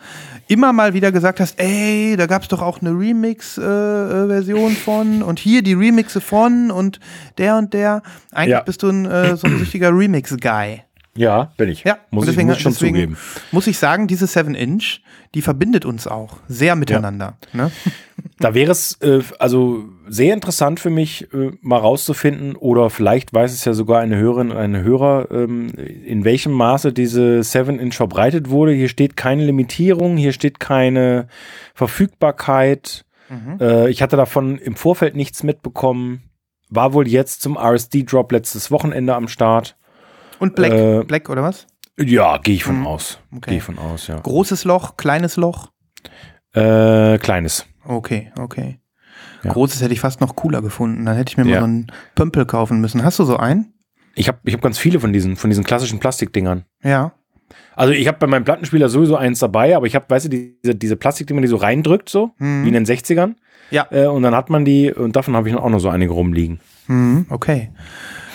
immer 0.47 0.73
mal 0.73 0.95
wieder 0.95 1.11
gesagt 1.11 1.41
hast, 1.41 1.59
ey, 1.59 2.15
da 2.17 2.27
gab 2.27 2.43
es 2.43 2.49
doch 2.49 2.63
auch 2.63 2.81
eine 2.81 2.91
Remix-Version 2.91 4.73
äh, 4.73 4.77
von 4.77 5.23
und 5.23 5.39
hier 5.41 5.63
die 5.63 5.73
Remixe 5.73 6.21
von 6.21 6.71
und 6.71 7.01
der 7.39 7.57
und 7.57 7.73
der. 7.73 8.03
Eigentlich 8.31 8.51
ja. 8.51 8.61
bist 8.61 8.83
du 8.83 8.91
ein, 8.91 9.07
äh, 9.07 9.37
so 9.37 9.47
ein 9.47 9.57
richtiger 9.61 9.91
Remix-Guy. 9.91 10.83
Ja, 11.15 11.53
bin 11.59 11.69
ich. 11.69 11.85
Ja, 11.85 11.99
muss 12.11 12.25
deswegen, 12.25 12.49
ich 12.49 12.55
muss 12.55 12.63
schon 12.63 12.73
zugeben. 12.73 13.19
Muss 13.51 13.67
ich 13.67 13.79
sagen, 13.79 14.07
diese 14.07 14.25
7-Inch, 14.25 15.01
die 15.35 15.43
verbindet 15.43 15.85
uns 15.85 16.07
auch 16.07 16.39
sehr 16.49 16.75
miteinander. 16.75 17.37
Ja. 17.53 17.65
Ne? 17.65 17.73
Da 18.39 18.55
wäre 18.55 18.73
es 18.73 19.01
äh, 19.03 19.21
also 19.39 19.85
sehr 20.09 20.33
interessant 20.33 20.81
für 20.81 20.89
mich, 20.89 21.33
äh, 21.35 21.51
mal 21.61 21.79
rauszufinden, 21.79 22.57
oder 22.57 22.89
vielleicht 22.89 23.35
weiß 23.35 23.53
es 23.53 23.65
ja 23.65 23.75
sogar 23.75 24.01
eine 24.01 24.17
Hörerin 24.17 24.51
oder 24.51 24.61
ein 24.61 24.83
Hörer, 24.83 25.29
ähm, 25.31 25.69
in 25.77 26.25
welchem 26.25 26.53
Maße 26.53 26.95
diese 26.95 27.41
7-Inch 27.41 27.95
verbreitet 27.95 28.49
wurde. 28.49 28.73
Hier 28.73 28.89
steht 28.89 29.17
keine 29.17 29.45
Limitierung, 29.45 30.17
hier 30.17 30.33
steht 30.33 30.61
keine 30.61 31.29
Verfügbarkeit. 31.75 33.05
Mhm. 33.29 33.59
Äh, 33.61 33.91
ich 33.91 34.01
hatte 34.01 34.17
davon 34.17 34.57
im 34.57 34.77
Vorfeld 34.77 35.15
nichts 35.15 35.43
mitbekommen. 35.43 36.23
War 36.71 36.95
wohl 36.95 37.07
jetzt 37.07 37.43
zum 37.43 37.59
RSD-Drop 37.59 38.33
letztes 38.33 38.71
Wochenende 38.71 39.15
am 39.15 39.29
Start. 39.29 39.77
Und 40.43 40.57
Black, 40.57 40.73
äh, 40.73 41.05
Black 41.05 41.31
oder 41.31 41.45
was? 41.45 41.69
Ja, 41.97 42.39
gehe 42.39 42.57
ich 42.57 42.65
von 42.65 42.81
mhm. 42.81 42.87
aus. 42.89 43.21
Okay. 43.31 43.51
Gehe 43.51 43.59
ich 43.59 43.63
von 43.63 43.79
aus, 43.79 44.09
ja. 44.09 44.19
Großes 44.19 44.65
Loch, 44.65 44.97
kleines 44.97 45.37
Loch? 45.37 45.71
Äh, 46.53 47.19
kleines. 47.19 47.65
Okay, 47.85 48.33
okay. 48.37 48.81
Ja. 49.45 49.53
Großes 49.53 49.81
hätte 49.81 49.95
ich 49.95 50.01
fast 50.01 50.21
noch 50.21 50.35
cooler 50.35 50.61
gefunden. 50.61 51.07
Dann 51.07 51.15
hätte 51.15 51.31
ich 51.31 51.37
mir 51.37 51.45
ja. 51.45 51.51
mal 51.51 51.59
so 51.61 51.65
einen 51.67 51.93
Pömpel 52.17 52.45
kaufen 52.45 52.81
müssen. 52.81 53.05
Hast 53.05 53.21
du 53.21 53.25
so 53.25 53.37
einen? 53.37 53.73
Ich 54.17 54.27
habe 54.27 54.39
ich 54.43 54.53
hab 54.53 54.61
ganz 54.63 54.79
viele 54.79 54.99
von 54.99 55.13
diesen, 55.13 55.37
von 55.37 55.49
diesen 55.49 55.63
klassischen 55.63 56.01
Plastikdingern. 56.01 56.65
Ja. 56.83 57.13
Also 57.77 57.93
ich 57.93 58.09
habe 58.09 58.19
bei 58.19 58.27
meinem 58.27 58.43
Plattenspieler 58.43 58.89
sowieso 58.89 59.15
eins 59.15 59.39
dabei, 59.39 59.77
aber 59.77 59.87
ich 59.87 59.95
habe, 59.95 60.07
weißt 60.09 60.25
du, 60.25 60.29
diese, 60.29 60.75
diese 60.75 60.97
Plastik, 60.97 61.29
die 61.29 61.35
man 61.35 61.43
die 61.43 61.49
so 61.49 61.57
reindrückt, 61.57 62.09
so, 62.09 62.33
mhm. 62.39 62.65
wie 62.65 62.69
in 62.69 62.75
den 62.75 62.85
60ern. 62.85 63.37
Ja. 63.71 63.87
Äh, 63.93 64.07
und 64.07 64.25
dann 64.25 64.35
hat 64.35 64.51
man 64.51 64.65
die, 64.65 64.93
und 64.93 65.15
davon 65.15 65.37
habe 65.37 65.49
ich 65.49 65.55
auch 65.55 65.71
noch 65.71 65.79
so 65.79 65.89
einige 65.89 66.13
rumliegen. 66.13 66.59
Mhm, 66.89 67.27
okay. 67.31 67.71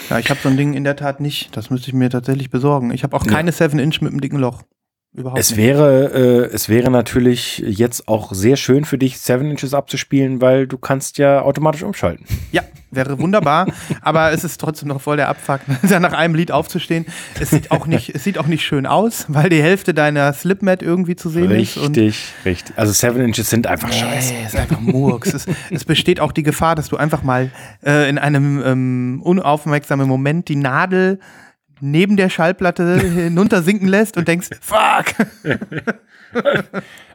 Ja, 0.10 0.20
ich 0.20 0.30
habe 0.30 0.40
so 0.42 0.48
ein 0.48 0.58
Ding 0.58 0.74
in 0.74 0.84
der 0.84 0.96
Tat 0.96 1.20
nicht. 1.20 1.56
Das 1.58 1.70
müsste 1.70 1.90
ich 1.90 1.94
mir 1.94 2.10
tatsächlich 2.10 2.50
besorgen. 2.50 2.92
Ich 2.92 3.04
habe 3.04 3.16
auch 3.16 3.26
keine 3.26 3.52
7-Inch 3.52 4.02
mit 4.02 4.12
einem 4.12 4.22
dicken 4.22 4.38
Loch. 4.38 4.64
Überhaupt 5.14 5.40
es 5.40 5.52
nicht. 5.52 5.58
wäre, 5.58 6.14
äh, 6.14 6.54
es 6.54 6.70
wäre 6.70 6.92
natürlich 6.92 7.60
jetzt 7.66 8.08
auch 8.08 8.34
sehr 8.34 8.56
schön 8.56 8.86
für 8.86 8.98
dich, 8.98 9.20
7 9.20 9.50
Inches 9.50 9.74
abzuspielen, 9.74 10.42
weil 10.42 10.68
du 10.68 10.78
kannst 10.78 11.18
ja 11.18 11.42
automatisch 11.42 11.82
umschalten. 11.84 12.26
Ja, 12.52 12.62
wäre 12.92 13.18
wunderbar, 13.20 13.68
aber 14.02 14.32
es 14.32 14.44
ist 14.44 14.62
trotzdem 14.62 14.90
noch 14.90 15.02
voll 15.02 15.18
der 15.18 15.30
Abfuck, 15.30 15.62
nach 15.90 16.14
einem 16.14 16.36
Lied 16.36 16.52
aufzustehen. 16.52 17.06
Es 17.40 17.50
sieht 17.50 17.72
auch 17.72 17.88
nicht, 17.88 18.14
es 18.14 18.24
sieht 18.24 18.38
auch 18.38 18.48
nicht 18.48 18.64
schön 18.64 18.86
aus, 18.86 19.26
weil 19.28 19.50
die 19.50 19.62
Hälfte 19.62 19.94
deiner 19.94 20.34
Slipmat 20.34 20.84
irgendwie 20.84 21.16
zu 21.16 21.30
sehen 21.30 21.48
richtig, 21.48 21.78
ist. 21.78 21.90
Richtig, 21.90 22.34
richtig. 22.46 22.78
Also 22.78 22.94
7 22.94 23.20
Inches 23.22 23.50
sind 23.50 23.66
einfach 23.66 23.90
nee, 23.90 24.00
scheiße. 24.00 24.34
Es 24.46 24.54
ist 24.54 24.60
einfach 24.60 24.80
Murks. 24.80 25.34
es, 25.34 25.48
es, 25.72 25.86
besteht 25.86 26.20
auch 26.20 26.32
die 26.32 26.44
Gefahr, 26.44 26.76
dass 26.76 26.90
du 26.90 26.98
einfach 26.98 27.24
mal 27.24 27.50
äh, 27.84 28.10
in 28.10 28.18
einem 28.18 28.62
ähm, 28.64 29.22
unaufmerksamen 29.24 30.08
Moment 30.08 30.48
die 30.48 30.58
Nadel 30.58 31.20
neben 31.80 32.18
der 32.18 32.30
Schallplatte 32.30 33.00
hinuntersinken 33.00 33.88
lässt 33.88 34.18
und 34.18 34.28
denkst, 34.28 34.50
fuck. 34.62 35.06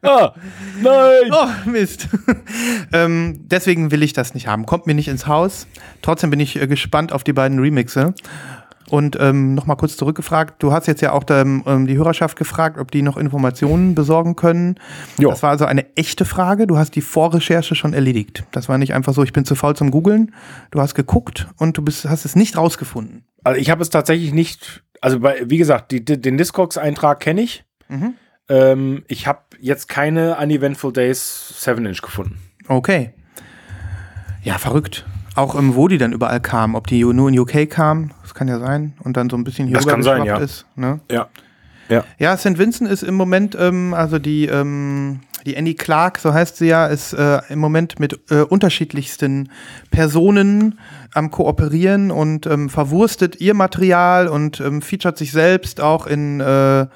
ah, 0.02 0.32
nein! 0.80 1.30
Oh, 1.30 1.70
Mist. 1.70 2.08
ähm, 2.92 3.40
deswegen 3.42 3.90
will 3.90 4.02
ich 4.02 4.12
das 4.12 4.34
nicht 4.34 4.46
haben. 4.46 4.66
Kommt 4.66 4.86
mir 4.86 4.94
nicht 4.94 5.08
ins 5.08 5.26
Haus. 5.26 5.66
Trotzdem 6.00 6.30
bin 6.30 6.40
ich 6.40 6.60
äh, 6.60 6.66
gespannt 6.66 7.12
auf 7.12 7.24
die 7.24 7.32
beiden 7.32 7.58
Remixe. 7.58 8.14
Und 8.90 9.16
ähm, 9.20 9.54
nochmal 9.54 9.76
kurz 9.76 9.96
zurückgefragt, 9.96 10.62
du 10.62 10.72
hast 10.72 10.86
jetzt 10.86 11.00
ja 11.00 11.12
auch 11.12 11.24
ähm, 11.30 11.86
die 11.86 11.96
Hörerschaft 11.96 12.36
gefragt, 12.36 12.78
ob 12.78 12.90
die 12.90 13.02
noch 13.02 13.16
Informationen 13.16 13.94
besorgen 13.94 14.36
können. 14.36 14.76
Jo. 15.18 15.30
Das 15.30 15.42
war 15.42 15.50
also 15.50 15.64
eine 15.64 15.96
echte 15.96 16.24
Frage. 16.24 16.66
Du 16.66 16.76
hast 16.78 16.94
die 16.94 17.00
Vorrecherche 17.00 17.74
schon 17.74 17.94
erledigt. 17.94 18.44
Das 18.50 18.68
war 18.68 18.78
nicht 18.78 18.94
einfach 18.94 19.14
so, 19.14 19.22
ich 19.22 19.32
bin 19.32 19.44
zu 19.44 19.54
faul 19.54 19.76
zum 19.76 19.90
Googeln. 19.90 20.34
Du 20.70 20.80
hast 20.80 20.94
geguckt 20.94 21.48
und 21.56 21.78
du 21.78 21.82
bist, 21.82 22.08
hast 22.08 22.24
es 22.24 22.36
nicht 22.36 22.56
rausgefunden. 22.56 23.24
Also 23.44 23.60
ich 23.60 23.70
habe 23.70 23.82
es 23.82 23.90
tatsächlich 23.90 24.32
nicht, 24.32 24.82
also 25.00 25.20
bei, 25.20 25.42
wie 25.46 25.58
gesagt, 25.58 25.92
die, 25.92 26.04
den 26.04 26.36
Discogs-Eintrag 26.36 27.20
kenne 27.20 27.42
ich. 27.42 27.64
Mhm. 27.88 28.14
Ähm, 28.48 29.04
ich 29.08 29.26
habe 29.26 29.40
jetzt 29.60 29.88
keine 29.88 30.36
Uneventful 30.38 30.92
Days 30.92 31.54
7-Inch 31.60 32.02
gefunden. 32.02 32.38
Okay. 32.68 33.12
Ja, 34.42 34.58
verrückt. 34.58 35.06
Auch 35.34 35.54
ähm, 35.54 35.74
wo 35.74 35.88
die 35.88 35.98
dann 35.98 36.12
überall 36.12 36.40
kamen, 36.40 36.74
ob 36.74 36.86
die 36.86 37.02
nur 37.04 37.28
in 37.28 37.38
UK 37.38 37.68
kamen, 37.68 38.12
das 38.22 38.34
kann 38.34 38.48
ja 38.48 38.58
sein, 38.58 38.94
und 39.02 39.16
dann 39.16 39.30
so 39.30 39.36
ein 39.36 39.44
bisschen 39.44 39.66
hier 39.66 39.76
Das 39.76 39.86
kann 39.86 40.02
sein, 40.02 40.24
ja. 40.24 40.36
ist. 40.38 40.66
Ne? 40.76 41.00
Ja. 41.10 41.28
Ja, 42.18 42.36
St. 42.36 42.58
Vincent 42.58 42.90
ist 42.90 43.02
im 43.02 43.14
Moment, 43.14 43.56
ähm, 43.58 43.92
also 43.92 44.18
die, 44.18 44.46
ähm, 44.46 45.20
die 45.44 45.56
Annie 45.56 45.74
Clark, 45.74 46.18
so 46.18 46.32
heißt 46.32 46.56
sie 46.56 46.68
ja, 46.68 46.86
ist 46.86 47.12
äh, 47.12 47.40
im 47.48 47.58
Moment 47.58 47.98
mit 47.98 48.18
äh, 48.30 48.42
unterschiedlichsten 48.42 49.50
Personen 49.90 50.78
am 51.12 51.30
Kooperieren 51.30 52.10
und 52.10 52.46
ähm, 52.46 52.70
verwurstet 52.70 53.40
ihr 53.40 53.54
Material 53.54 54.28
und 54.28 54.60
ähm, 54.60 54.80
featuret 54.80 55.18
sich 55.18 55.32
selbst 55.32 55.80
auch 55.80 56.06
in, 56.06 56.40
äh, 56.40 56.86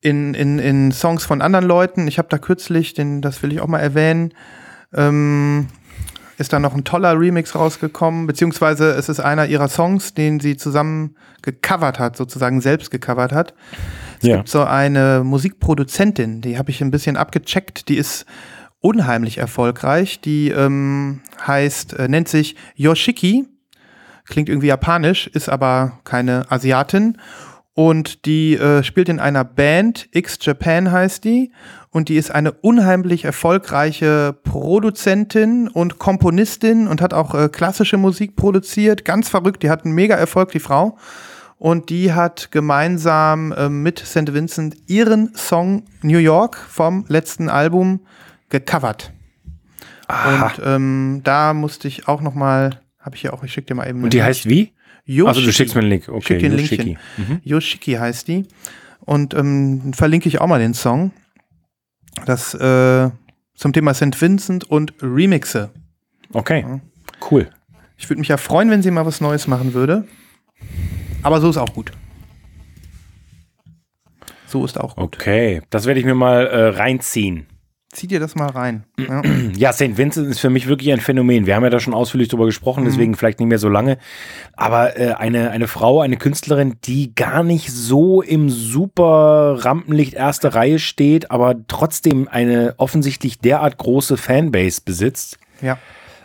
in, 0.00 0.34
in, 0.34 0.58
in 0.58 0.92
Songs 0.92 1.24
von 1.24 1.42
anderen 1.42 1.64
Leuten. 1.64 2.06
Ich 2.06 2.18
habe 2.18 2.28
da 2.28 2.38
kürzlich, 2.38 2.94
den, 2.94 3.22
das 3.22 3.42
will 3.42 3.52
ich 3.52 3.60
auch 3.60 3.66
mal 3.66 3.80
erwähnen, 3.80 4.34
ähm, 4.94 5.68
ist 6.40 6.52
da 6.52 6.58
noch 6.58 6.74
ein 6.74 6.84
toller 6.84 7.18
Remix 7.20 7.54
rausgekommen, 7.54 8.26
beziehungsweise 8.26 8.90
es 8.92 9.08
ist 9.08 9.20
einer 9.20 9.46
ihrer 9.46 9.68
Songs, 9.68 10.14
den 10.14 10.40
sie 10.40 10.56
zusammen 10.56 11.14
gecovert 11.42 11.98
hat, 11.98 12.16
sozusagen 12.16 12.60
selbst 12.60 12.90
gecovert 12.90 13.32
hat. 13.32 13.54
Es 14.20 14.28
Ja. 14.28 14.36
gibt 14.38 14.48
so 14.48 14.64
eine 14.64 15.22
Musikproduzentin, 15.24 16.40
die 16.40 16.58
habe 16.58 16.70
ich 16.70 16.80
ein 16.80 16.90
bisschen 16.90 17.16
abgecheckt, 17.16 17.88
die 17.88 17.96
ist 17.96 18.24
unheimlich 18.80 19.38
erfolgreich. 19.38 20.20
Die 20.20 20.48
ähm, 20.48 21.20
heißt, 21.46 21.94
äh, 21.98 22.08
nennt 22.08 22.28
sich 22.28 22.56
Yoshiki, 22.74 23.46
klingt 24.26 24.48
irgendwie 24.48 24.68
japanisch, 24.68 25.26
ist 25.26 25.48
aber 25.48 26.00
keine 26.04 26.50
Asiatin. 26.50 27.18
Und 27.74 28.24
die 28.26 28.56
äh, 28.56 28.82
spielt 28.82 29.08
in 29.08 29.20
einer 29.20 29.44
Band, 29.44 30.08
X 30.12 30.38
Japan 30.40 30.90
heißt 30.90 31.24
die. 31.24 31.52
Und 31.92 32.08
die 32.08 32.16
ist 32.16 32.30
eine 32.30 32.52
unheimlich 32.52 33.24
erfolgreiche 33.24 34.36
Produzentin 34.44 35.68
und 35.68 35.98
Komponistin 35.98 36.86
und 36.86 37.00
hat 37.00 37.12
auch 37.12 37.34
äh, 37.34 37.48
klassische 37.48 37.96
Musik 37.96 38.36
produziert. 38.36 39.04
Ganz 39.04 39.28
verrückt, 39.28 39.64
die 39.64 39.70
hat 39.70 39.84
einen 39.84 39.94
mega 39.94 40.14
Erfolg, 40.14 40.52
die 40.52 40.60
Frau. 40.60 40.96
Und 41.58 41.90
die 41.90 42.12
hat 42.12 42.52
gemeinsam 42.52 43.52
äh, 43.52 43.68
mit 43.68 43.98
St. 43.98 44.32
Vincent 44.32 44.76
ihren 44.86 45.34
Song 45.34 45.82
New 46.02 46.18
York 46.18 46.56
vom 46.56 47.04
letzten 47.08 47.48
Album 47.48 48.00
gecovert. 48.50 49.12
Und 50.08 50.64
ähm, 50.64 51.20
da 51.24 51.54
musste 51.54 51.88
ich 51.88 52.08
auch 52.08 52.20
noch 52.20 52.34
mal, 52.34 52.80
habe 52.98 53.16
ich 53.16 53.24
ja 53.24 53.32
auch, 53.32 53.44
ich 53.44 53.52
schicke 53.52 53.68
dir 53.68 53.74
mal 53.74 53.88
eben. 53.88 54.02
Und 54.02 54.12
die 54.12 54.22
heißt 54.22 54.48
wie? 54.48 54.72
Yoshiki. 55.04 55.28
Also 55.28 55.40
du 55.42 55.52
schickst 55.52 55.74
mir 55.74 55.82
einen 55.82 55.90
Link. 55.90 56.08
Okay, 56.08 56.22
Schick 56.22 56.38
dir 56.38 56.46
ein 56.46 56.58
Yoshiki. 56.58 56.82
Linkchen. 56.82 56.98
Mhm. 57.16 57.40
Yoshiki 57.44 57.92
heißt 57.94 58.28
die. 58.28 58.46
Und 59.00 59.34
ähm, 59.34 59.92
verlinke 59.92 60.28
ich 60.28 60.40
auch 60.40 60.46
mal 60.46 60.60
den 60.60 60.74
Song. 60.74 61.12
Das 62.26 62.54
äh, 62.54 63.10
zum 63.54 63.72
Thema 63.72 63.94
St. 63.94 64.20
Vincent 64.20 64.64
und 64.64 64.94
Remixe. 65.02 65.70
Okay, 66.32 66.64
cool. 67.30 67.50
Ich 67.96 68.08
würde 68.08 68.20
mich 68.20 68.28
ja 68.28 68.36
freuen, 68.36 68.70
wenn 68.70 68.82
sie 68.82 68.90
mal 68.90 69.04
was 69.04 69.20
Neues 69.20 69.46
machen 69.46 69.74
würde. 69.74 70.06
Aber 71.22 71.40
so 71.40 71.50
ist 71.50 71.58
auch 71.58 71.74
gut. 71.74 71.92
So 74.46 74.64
ist 74.64 74.80
auch 74.80 74.96
gut. 74.96 75.16
Okay, 75.16 75.62
das 75.70 75.86
werde 75.86 76.00
ich 76.00 76.06
mir 76.06 76.14
mal 76.14 76.46
äh, 76.46 76.68
reinziehen. 76.68 77.46
Zieh 77.92 78.06
dir 78.06 78.20
das 78.20 78.36
mal 78.36 78.48
rein. 78.50 78.84
Ja. 78.98 79.20
Ja, 79.56 79.72
St. 79.72 79.96
Vincent 79.98 80.28
ist 80.28 80.38
für 80.38 80.48
mich 80.48 80.68
wirklich 80.68 80.92
ein 80.92 81.00
Phänomen. 81.00 81.46
Wir 81.46 81.56
haben 81.56 81.64
ja 81.64 81.70
da 81.70 81.80
schon 81.80 81.92
ausführlich 81.92 82.28
drüber 82.28 82.46
gesprochen, 82.46 82.84
Mhm. 82.84 82.88
deswegen 82.88 83.14
vielleicht 83.16 83.40
nicht 83.40 83.48
mehr 83.48 83.58
so 83.58 83.68
lange. 83.68 83.98
Aber 84.56 84.96
äh, 84.96 85.14
eine, 85.14 85.50
eine 85.50 85.66
Frau, 85.66 86.00
eine 86.00 86.16
Künstlerin, 86.16 86.76
die 86.84 87.14
gar 87.16 87.42
nicht 87.42 87.72
so 87.72 88.22
im 88.22 88.48
super 88.48 89.56
Rampenlicht 89.58 90.14
erste 90.14 90.54
Reihe 90.54 90.78
steht, 90.78 91.32
aber 91.32 91.56
trotzdem 91.66 92.28
eine 92.30 92.74
offensichtlich 92.76 93.40
derart 93.40 93.76
große 93.78 94.16
Fanbase 94.16 94.82
besitzt. 94.84 95.38
ja. 95.60 95.76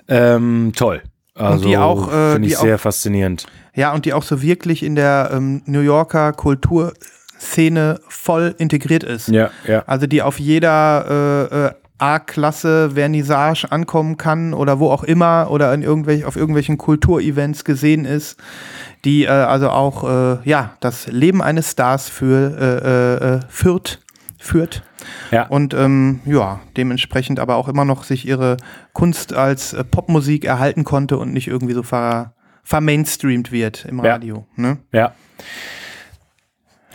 Ähm, 0.08 0.72
toll. 0.76 1.02
Also 1.34 1.68
die 1.68 1.78
auch, 1.78 2.08
äh, 2.14 2.34
finde 2.34 2.48
ich 2.48 2.58
sehr 2.58 2.78
faszinierend. 2.78 3.48
Ja, 3.74 3.92
und 3.94 4.06
die 4.06 4.14
auch 4.14 4.22
so 4.24 4.44
wirklich 4.44 4.84
in 4.84 4.94
der 4.96 5.32
ähm, 5.34 5.64
New 5.66 5.82
Yorker 5.82 6.32
Kulturszene 7.40 8.00
voll 8.08 8.56
integriert 8.58 9.04
ist. 9.04 9.28
Ja, 9.30 9.50
ja. 9.68 9.84
Also 9.88 10.08
die 10.08 10.22
auf 10.22 10.40
jeder 10.40 11.50
äh, 11.52 11.66
äh, 11.68 11.72
A-Klasse 11.98 12.92
Vernissage 12.92 13.72
ankommen 13.72 14.18
kann 14.18 14.54
oder 14.54 14.80
wo 14.80 14.90
auch 14.90 15.04
immer 15.04 15.48
oder 15.50 15.74
in 15.74 15.82
irgendwelch, 15.82 16.26
auf 16.26 16.36
irgendwelchen 16.36 16.78
Kulturevents 16.78 17.64
gesehen 17.64 18.04
ist, 18.06 18.38
die 19.06 19.24
äh, 19.24 19.30
also 19.30 19.70
auch 19.70 20.04
äh, 20.04 20.38
ja 20.50 20.72
das 20.82 21.08
Leben 21.08 21.42
eines 21.42 21.72
Stars 21.72 22.10
für, 22.10 22.58
äh, 22.60 23.34
äh, 23.34 23.36
äh, 23.36 23.40
führt, 23.48 24.02
führt. 24.40 24.84
Ja. 25.32 25.48
Und 25.48 25.74
ähm, 25.74 26.20
ja, 26.26 26.60
dementsprechend 26.76 27.40
aber 27.40 27.56
auch 27.56 27.70
immer 27.70 27.86
noch 27.86 28.04
sich 28.04 28.28
ihre 28.28 28.58
Kunst 28.94 29.34
als 29.34 29.76
Popmusik 29.92 30.46
erhalten 30.46 30.84
konnte 30.84 31.18
und 31.18 31.32
nicht 31.32 31.48
irgendwie 31.48 31.76
so 31.76 31.84
ver, 31.84 32.34
vermainstreamt 32.64 33.52
wird 33.52 33.86
im 33.86 34.04
Ja. 34.04 34.14
Radio. 34.14 34.48
Ne? 34.58 34.80
ja, 34.92 35.14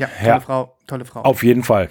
Ja, 0.00 0.07
tolle 0.09 0.28
Ja. 0.28 0.40
Frau, 0.40 0.76
tolle 0.87 1.04
Frau. 1.04 1.21
auf 1.23 1.42
jeden 1.42 1.62
Fall. 1.62 1.88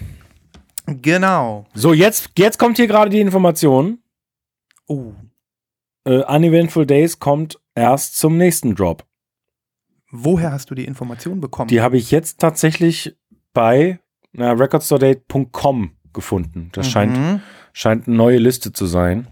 Genau. 0.85 1.65
So, 1.73 1.93
jetzt, 1.93 2.31
jetzt 2.37 2.57
kommt 2.57 2.77
hier 2.77 2.87
gerade 2.87 3.09
die 3.09 3.19
Information. 3.21 3.99
Oh. 4.87 5.13
Äh, 6.05 6.23
Uneventful 6.23 6.85
Days 6.85 7.19
kommt 7.19 7.59
erst 7.75 8.17
zum 8.17 8.37
nächsten 8.37 8.75
Drop. 8.75 9.05
Woher 10.11 10.51
hast 10.51 10.71
du 10.71 10.75
die 10.75 10.85
Information 10.85 11.39
bekommen? 11.39 11.67
Die 11.67 11.81
habe 11.81 11.97
ich 11.97 12.09
jetzt 12.09 12.39
tatsächlich 12.39 13.15
bei 13.53 13.99
na, 14.31 14.51
recordstordate.com 14.53 15.91
gefunden. 16.13 16.69
Das 16.73 16.89
scheint, 16.89 17.15
Mhm. 17.17 17.41
scheint 17.73 18.07
eine 18.07 18.15
neue 18.15 18.37
Liste 18.39 18.71
zu 18.73 18.85
sein. 18.87 19.27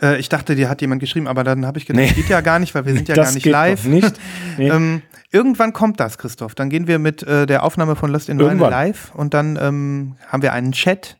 Äh, 0.00 0.18
ich 0.20 0.28
dachte, 0.28 0.54
dir 0.54 0.68
hat 0.68 0.80
jemand 0.80 1.00
geschrieben, 1.00 1.26
aber 1.26 1.42
dann 1.44 1.66
habe 1.66 1.78
ich 1.78 1.86
gedacht, 1.86 2.06
Nee. 2.06 2.12
geht 2.12 2.28
ja 2.28 2.40
gar 2.40 2.58
nicht, 2.60 2.74
weil 2.74 2.86
wir 2.86 2.94
sind 2.94 3.08
ja 3.08 3.14
das 3.16 3.28
gar 3.30 3.34
nicht 3.34 3.46
live. 3.46 3.84
Nicht. 3.86 4.20
Nee. 4.58 4.68
Ähm, 4.68 5.02
irgendwann 5.30 5.72
kommt 5.72 6.00
das, 6.00 6.18
Christoph. 6.18 6.54
Dann 6.54 6.70
gehen 6.70 6.86
wir 6.86 6.98
mit 6.98 7.22
äh, 7.22 7.46
der 7.46 7.62
Aufnahme 7.64 7.96
von 7.96 8.10
Lost 8.10 8.28
in 8.28 8.38
Irgendwann. 8.40 8.70
live 8.70 9.12
und 9.14 9.34
dann 9.34 9.58
ähm, 9.60 10.16
haben 10.28 10.42
wir 10.42 10.52
einen 10.52 10.72
Chat 10.72 11.18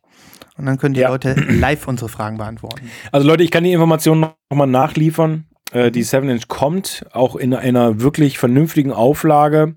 und 0.56 0.66
dann 0.66 0.78
können 0.78 0.94
die 0.94 1.00
Ja. 1.00 1.08
Leute 1.08 1.34
live 1.34 1.86
unsere 1.88 2.08
Fragen 2.08 2.38
beantworten. 2.38 2.90
Also 3.12 3.26
Leute, 3.26 3.42
ich 3.42 3.50
kann 3.50 3.64
die 3.64 3.72
Informationen 3.72 4.26
nochmal 4.50 4.66
nachliefern. 4.66 5.44
Äh, 5.72 5.90
die 5.90 6.04
7-Inch 6.04 6.48
kommt 6.48 7.06
auch 7.12 7.36
in 7.36 7.54
einer 7.54 8.00
wirklich 8.00 8.38
vernünftigen 8.38 8.92
Auflage. 8.92 9.76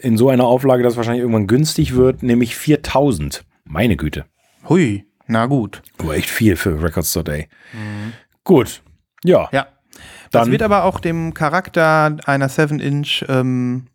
In 0.00 0.16
so 0.16 0.28
einer 0.28 0.44
Auflage, 0.44 0.82
dass 0.82 0.94
es 0.94 0.96
wahrscheinlich 0.96 1.22
irgendwann 1.22 1.46
günstig 1.46 1.94
wird, 1.94 2.22
nämlich 2.22 2.56
4000. 2.56 3.44
Meine 3.64 3.96
Güte. 3.96 4.24
Hui, 4.68 5.04
na 5.26 5.46
gut. 5.46 5.82
Oh, 6.04 6.12
echt 6.12 6.28
viel 6.30 6.56
für 6.56 6.82
Records 6.82 7.12
Today. 7.12 7.48
Gut. 8.44 8.82
Ja. 9.24 9.48
Ja. 9.52 9.66
Das 10.34 10.42
Dann- 10.44 10.52
wird 10.52 10.62
aber 10.62 10.84
auch 10.84 11.00
dem 11.00 11.32
Charakter 11.34 12.16
einer 12.26 12.48
7-Inch 12.48 13.24
ähm, 13.28 13.86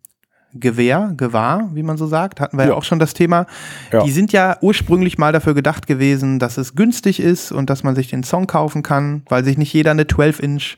Gewehr, 0.52 1.12
gewahr, 1.16 1.70
wie 1.74 1.84
man 1.84 1.96
so 1.96 2.06
sagt, 2.08 2.40
hatten 2.40 2.56
wir 2.56 2.64
ja, 2.64 2.70
Ja. 2.70 2.76
auch 2.76 2.82
schon 2.82 2.98
das 2.98 3.14
Thema. 3.14 3.46
Ja. 3.92 4.02
Die 4.02 4.10
sind 4.10 4.32
ja 4.32 4.56
ursprünglich 4.60 5.16
mal 5.16 5.32
dafür 5.32 5.54
gedacht 5.54 5.86
gewesen, 5.86 6.40
dass 6.40 6.58
es 6.58 6.74
günstig 6.74 7.20
ist 7.20 7.52
und 7.52 7.70
dass 7.70 7.84
man 7.84 7.94
sich 7.94 8.08
den 8.08 8.24
Song 8.24 8.48
kaufen 8.48 8.82
kann, 8.82 9.22
weil 9.28 9.44
sich 9.44 9.56
nicht 9.58 9.72
jeder 9.72 9.92
eine 9.92 10.02
12-Inch 10.08 10.76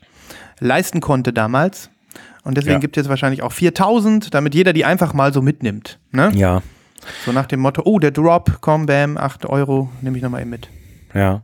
leisten 0.59 1.01
konnte 1.01 1.33
damals. 1.33 1.89
Und 2.43 2.55
deswegen 2.57 2.73
Ja. 2.75 2.79
gibt 2.79 2.97
es 2.97 3.01
jetzt 3.01 3.09
wahrscheinlich 3.09 3.41
auch 3.41 3.51
4000, 3.51 4.31
damit 4.35 4.53
jeder 4.53 4.73
die 4.73 4.85
einfach 4.85 5.13
mal 5.15 5.33
so 5.33 5.41
mitnimmt. 5.41 5.97
Ne? 6.11 6.29
Ja. 6.35 6.61
So 7.25 7.31
nach 7.31 7.47
dem 7.47 7.59
Motto, 7.61 7.81
oh, 7.83 7.97
der 7.97 8.11
Drop, 8.11 8.57
komm, 8.61 8.85
bam, 8.85 9.17
8 9.17 9.47
Euro, 9.47 9.89
nehme 10.01 10.17
ich 10.17 10.23
nochmal 10.23 10.41
eben 10.41 10.51
mit. 10.51 10.69
Ja. 11.15 11.41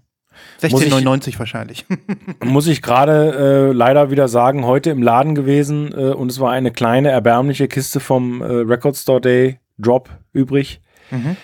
Muss 0.62 0.81
ich- 0.84 0.93
16,99 0.93 1.39
wahrscheinlich. 1.39 1.86
Muss 2.43 2.67
ich 2.67 2.81
gerade 2.81 3.69
äh, 3.69 3.72
leider 3.74 4.12
wieder 4.12 4.27
sagen, 4.27 4.65
heute 4.65 4.89
im 4.89 5.01
Laden 5.01 5.36
gewesen 5.36 5.91
äh, 5.93 6.12
und 6.13 6.31
es 6.31 6.39
war 6.39 6.51
eine 6.51 6.72
kleine, 6.72 7.10
erbärmliche 7.10 7.67
Kiste 7.67 8.00
vom 8.00 8.41
äh, 8.41 8.46
Record 8.46 8.98
Store 8.98 9.22
Day 9.22 9.60
Drop 9.77 10.10
übrig 10.34 10.81
Mhm. 11.12 11.38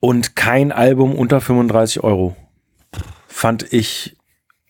und 0.00 0.34
kein 0.34 0.72
Album 0.72 1.14
unter 1.14 1.40
35 1.40 2.02
Euro. 2.02 2.34
Fand 3.28 3.72
ich 3.72 4.16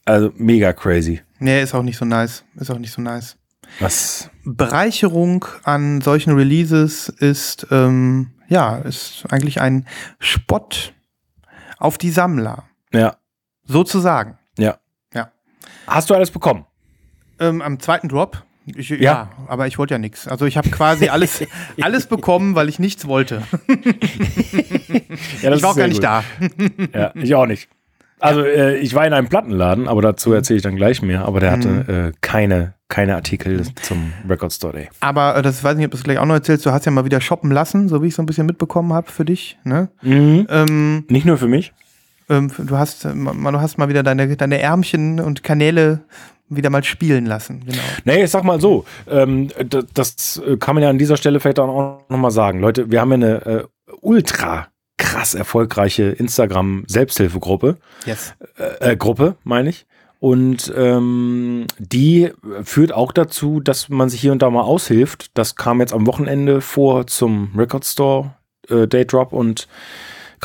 also 0.04 0.30
mega 0.36 0.72
crazy. 0.74 1.22
nee, 1.38 1.62
ist 1.62 1.74
auch 1.74 1.82
nicht 1.82 1.96
so 1.96 2.04
nice. 2.04 2.44
Ist 2.56 2.70
auch 2.70 2.78
nicht 2.78 2.92
so 2.92 3.00
nice. 3.00 3.36
Was? 3.80 4.30
Bereicherung 4.44 5.46
an 5.64 6.00
solchen 6.02 6.34
Releases 6.34 7.08
ist, 7.08 7.66
ähm, 7.70 8.32
ja, 8.48 8.76
ist 8.76 9.24
eigentlich 9.30 9.60
ein 9.60 9.86
Spott 10.18 10.92
auf 11.78 11.96
die 11.96 12.10
Sammler. 12.10 12.64
Ja. 12.92 13.16
Sozusagen. 13.66 14.38
Ja. 14.58 14.76
Ja. 15.14 15.30
Hast 15.86 16.10
du 16.10 16.14
alles 16.14 16.30
bekommen? 16.30 16.64
Ähm, 17.40 17.62
am 17.62 17.80
zweiten 17.80 18.08
Drop. 18.08 18.42
Ich, 18.66 18.88
ja. 18.88 18.96
Ja. 18.98 19.30
aber 19.46 19.66
ich 19.66 19.76
wollte 19.78 19.92
ja 19.94 19.98
nichts. 19.98 20.26
Also 20.26 20.46
ich 20.46 20.56
habe 20.56 20.70
quasi 20.70 21.08
alles, 21.08 21.44
alles 21.82 22.06
bekommen, 22.06 22.54
weil 22.54 22.68
ich 22.68 22.78
nichts 22.78 23.06
wollte. 23.06 23.42
Ja, 25.42 25.50
das 25.50 25.58
ich 25.58 25.62
war 25.62 25.70
auch 25.72 25.76
gar 25.76 25.86
nicht 25.88 25.96
gut. 25.96 26.04
da. 26.04 26.24
Ja, 26.94 27.12
ich 27.14 27.34
auch 27.34 27.46
nicht. 27.46 27.68
Also 28.20 28.42
äh, 28.42 28.76
ich 28.78 28.94
war 28.94 29.06
in 29.06 29.12
einem 29.12 29.28
Plattenladen, 29.28 29.86
aber 29.88 30.00
dazu 30.00 30.32
erzähle 30.32 30.56
ich 30.56 30.62
dann 30.62 30.76
gleich 30.76 31.02
mehr. 31.02 31.24
Aber 31.26 31.40
der 31.40 31.50
hatte 31.50 31.68
Mhm. 31.68 31.94
äh, 32.08 32.12
keine, 32.22 32.74
keine 32.88 33.14
Artikel 33.16 33.62
zum 33.82 34.12
Record 34.28 34.52
Store 34.52 34.72
Day. 34.72 34.88
Aber 35.00 35.36
äh, 35.36 35.42
das 35.42 35.62
weiß 35.62 35.76
nicht, 35.76 35.84
ob 35.84 35.90
du 35.90 35.98
es 35.98 36.04
gleich 36.04 36.18
auch 36.18 36.24
noch 36.24 36.34
erzählst. 36.34 36.64
Du 36.64 36.70
hast 36.70 36.86
ja 36.86 36.92
mal 36.92 37.04
wieder 37.04 37.20
shoppen 37.20 37.50
lassen, 37.50 37.88
so 37.88 38.02
wie 38.02 38.06
ich 38.08 38.14
so 38.14 38.22
ein 38.22 38.26
bisschen 38.26 38.46
mitbekommen 38.46 38.92
habe 38.94 39.10
für 39.10 39.24
dich. 39.26 39.58
Ne? 39.64 39.88
Ähm, 40.02 41.04
Nicht 41.08 41.26
nur 41.26 41.36
für 41.36 41.48
mich. 41.48 41.74
Ähm, 42.28 42.50
du 42.56 42.76
hast, 42.78 43.04
äh, 43.04 43.14
mal- 43.14 43.52
du 43.52 43.60
hast 43.60 43.78
mal 43.78 43.88
wieder 43.88 44.02
deine, 44.02 44.36
deine 44.36 44.58
Ärmchen 44.60 45.20
und 45.20 45.42
Kanäle 45.42 46.00
wieder 46.48 46.70
mal 46.70 46.84
spielen 46.84 47.26
lassen. 47.26 47.64
Genau. 47.66 47.82
Nee, 48.04 48.24
ich 48.24 48.30
sag 48.30 48.44
mal 48.44 48.60
so, 48.60 48.84
ähm, 49.10 49.48
das, 49.68 49.84
das 49.94 50.42
äh, 50.46 50.56
kann 50.56 50.74
man 50.74 50.82
ja 50.82 50.90
an 50.90 50.98
dieser 50.98 51.16
Stelle 51.16 51.40
vielleicht 51.40 51.58
auch 51.58 52.00
nochmal 52.08 52.30
sagen. 52.30 52.60
Leute, 52.60 52.90
wir 52.90 53.00
haben 53.00 53.10
ja 53.10 53.14
eine 53.14 53.46
äh, 53.46 53.64
ultra 54.00 54.68
krass 54.98 55.34
erfolgreiche 55.34 56.04
Instagram-Selbsthilfegruppe. 56.04 57.76
Yes. 58.06 58.34
äh, 58.80 58.96
Gruppe, 58.96 59.36
meine 59.44 59.70
ich. 59.70 59.86
Und 60.20 60.72
ähm, 60.76 61.66
die 61.78 62.30
führt 62.62 62.92
auch 62.94 63.12
dazu, 63.12 63.60
dass 63.60 63.88
man 63.90 64.08
sich 64.08 64.20
hier 64.20 64.32
und 64.32 64.40
da 64.40 64.48
mal 64.50 64.62
aushilft. 64.62 65.36
Das 65.36 65.56
kam 65.56 65.80
jetzt 65.80 65.92
am 65.92 66.06
Wochenende 66.06 66.60
vor 66.62 67.06
zum 67.06 67.50
Record 67.56 67.84
Store 67.84 68.34
äh, 68.70 68.86
Day 68.86 69.04
Drop 69.06 69.32
und 69.34 69.68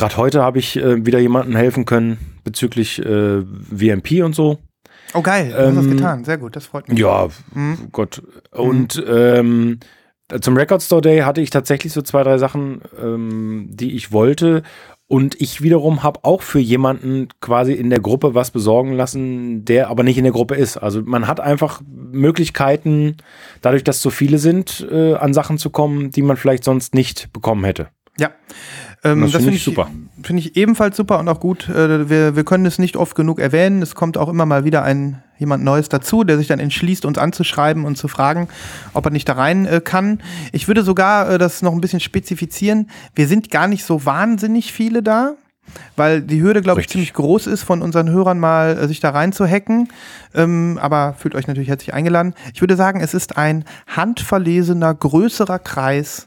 gerade 0.00 0.16
heute 0.16 0.42
habe 0.42 0.58
ich 0.58 0.76
äh, 0.76 1.04
wieder 1.06 1.18
jemandem 1.20 1.54
helfen 1.54 1.84
können 1.84 2.18
bezüglich 2.42 2.98
äh, 3.04 3.42
VMP 3.42 4.22
und 4.24 4.34
so. 4.34 4.58
Oh 5.14 5.22
geil, 5.22 5.50
du 5.50 5.56
hast 5.56 5.76
das 5.76 5.84
Ähm, 5.84 5.90
getan. 5.96 6.24
Sehr 6.24 6.38
gut, 6.38 6.56
das 6.56 6.66
freut 6.66 6.88
mich. 6.88 6.98
Ja, 6.98 7.28
Mhm. 7.54 7.88
Gott. 7.92 8.22
Und 8.52 9.02
ähm, 9.08 9.78
zum 10.40 10.56
Record 10.56 10.82
Store 10.82 11.00
Day 11.02 11.20
hatte 11.20 11.40
ich 11.40 11.50
tatsächlich 11.50 11.92
so 11.92 12.02
zwei, 12.02 12.22
drei 12.22 12.38
Sachen, 12.38 12.80
ähm, 13.02 13.68
die 13.70 13.94
ich 13.96 14.12
wollte. 14.12 14.62
Und 15.08 15.40
ich 15.40 15.60
wiederum 15.60 16.04
habe 16.04 16.20
auch 16.22 16.40
für 16.42 16.60
jemanden 16.60 17.26
quasi 17.40 17.72
in 17.72 17.90
der 17.90 17.98
Gruppe 17.98 18.34
was 18.36 18.52
besorgen 18.52 18.92
lassen, 18.92 19.64
der 19.64 19.88
aber 19.88 20.04
nicht 20.04 20.16
in 20.18 20.22
der 20.22 20.32
Gruppe 20.32 20.54
ist. 20.54 20.76
Also 20.76 21.02
man 21.02 21.26
hat 21.26 21.40
einfach 21.40 21.80
Möglichkeiten, 22.30 23.16
dadurch, 23.60 23.82
dass 23.82 24.00
so 24.02 24.10
viele 24.10 24.38
sind, 24.38 24.86
äh, 24.90 25.14
an 25.14 25.34
Sachen 25.34 25.58
zu 25.58 25.70
kommen, 25.70 26.10
die 26.12 26.22
man 26.22 26.36
vielleicht 26.36 26.62
sonst 26.62 26.94
nicht 26.94 27.32
bekommen 27.32 27.64
hätte. 27.64 27.88
Ja. 28.18 28.30
Ähm, 29.02 29.22
Das 29.22 29.32
das 29.32 29.42
finde 29.42 29.44
finde 29.44 29.56
ich 29.56 29.64
super. 29.64 29.90
Finde 30.22 30.40
ich 30.42 30.56
ebenfalls 30.56 30.96
super 30.96 31.18
und 31.18 31.28
auch 31.28 31.40
gut. 31.40 31.68
Äh, 31.68 32.10
wir, 32.10 32.36
wir 32.36 32.44
können 32.44 32.66
es 32.66 32.78
nicht 32.78 32.96
oft 32.96 33.14
genug 33.14 33.38
erwähnen. 33.38 33.82
Es 33.82 33.94
kommt 33.94 34.18
auch 34.18 34.28
immer 34.28 34.46
mal 34.46 34.64
wieder 34.64 34.82
ein 34.82 35.22
jemand 35.38 35.64
Neues 35.64 35.88
dazu, 35.88 36.22
der 36.22 36.36
sich 36.36 36.48
dann 36.48 36.60
entschließt, 36.60 37.06
uns 37.06 37.16
anzuschreiben 37.16 37.86
und 37.86 37.96
zu 37.96 38.08
fragen, 38.08 38.48
ob 38.92 39.06
er 39.06 39.10
nicht 39.10 39.28
da 39.28 39.32
rein 39.32 39.64
äh, 39.64 39.80
kann. 39.82 40.20
Ich 40.52 40.68
würde 40.68 40.82
sogar 40.82 41.30
äh, 41.30 41.38
das 41.38 41.62
noch 41.62 41.72
ein 41.72 41.80
bisschen 41.80 42.00
spezifizieren. 42.00 42.90
Wir 43.14 43.26
sind 43.26 43.50
gar 43.50 43.66
nicht 43.66 43.84
so 43.84 44.04
wahnsinnig 44.04 44.72
viele 44.72 45.02
da. 45.02 45.34
Weil 45.94 46.20
die 46.20 46.42
Hürde, 46.42 46.62
glaube 46.62 46.80
ich, 46.80 46.88
ziemlich 46.88 47.12
groß 47.12 47.46
ist, 47.46 47.62
von 47.62 47.80
unseren 47.80 48.10
Hörern 48.10 48.40
mal 48.40 48.76
äh, 48.76 48.88
sich 48.88 48.98
da 48.98 49.10
rein 49.10 49.32
zu 49.32 49.46
hacken. 49.46 49.88
Ähm, 50.34 50.80
aber 50.82 51.14
fühlt 51.16 51.36
euch 51.36 51.46
natürlich 51.46 51.68
herzlich 51.68 51.94
eingeladen. 51.94 52.34
Ich 52.52 52.60
würde 52.60 52.74
sagen, 52.74 53.00
es 53.00 53.14
ist 53.14 53.36
ein 53.36 53.64
handverlesener, 53.86 54.92
größerer 54.94 55.60
Kreis 55.60 56.26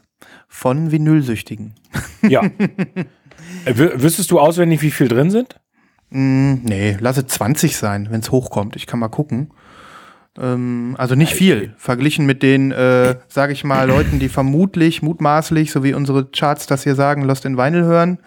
von 0.54 0.92
Vinylsüchtigen. 0.92 1.74
Ja. 2.22 2.42
Äh, 3.66 3.72
wü- 3.74 4.00
Wüsstest 4.02 4.30
du 4.30 4.40
auswendig, 4.40 4.80
wie 4.82 4.90
viel 4.90 5.08
drin 5.08 5.30
sind? 5.30 5.60
Mm, 6.10 6.54
nee, 6.62 6.96
lasse 6.98 7.26
20 7.26 7.76
sein, 7.76 8.08
wenn 8.10 8.20
es 8.20 8.30
hochkommt. 8.30 8.74
Ich 8.76 8.86
kann 8.86 8.98
mal 9.00 9.08
gucken. 9.08 9.50
Ähm, 10.38 10.94
also 10.98 11.14
nicht 11.14 11.34
viel, 11.34 11.74
verglichen 11.76 12.24
mit 12.24 12.42
den, 12.42 12.72
äh, 12.72 13.16
sage 13.28 13.52
ich 13.52 13.62
mal, 13.64 13.86
Leuten, 13.86 14.18
die 14.18 14.28
vermutlich, 14.30 15.02
mutmaßlich, 15.02 15.72
so 15.72 15.84
wie 15.84 15.92
unsere 15.94 16.26
Charts 16.30 16.66
das 16.66 16.84
hier 16.84 16.94
sagen, 16.94 17.22
Lost 17.22 17.44
in 17.44 17.58
Vinyl 17.58 17.84
hören, 17.84 18.18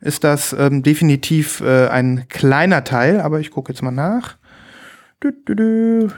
ist 0.00 0.24
das 0.24 0.54
ähm, 0.58 0.82
definitiv 0.82 1.60
äh, 1.60 1.88
ein 1.88 2.26
kleiner 2.28 2.84
Teil, 2.84 3.20
aber 3.20 3.40
ich 3.40 3.50
gucke 3.50 3.72
jetzt 3.72 3.82
mal 3.82 3.90
nach. 3.90 4.36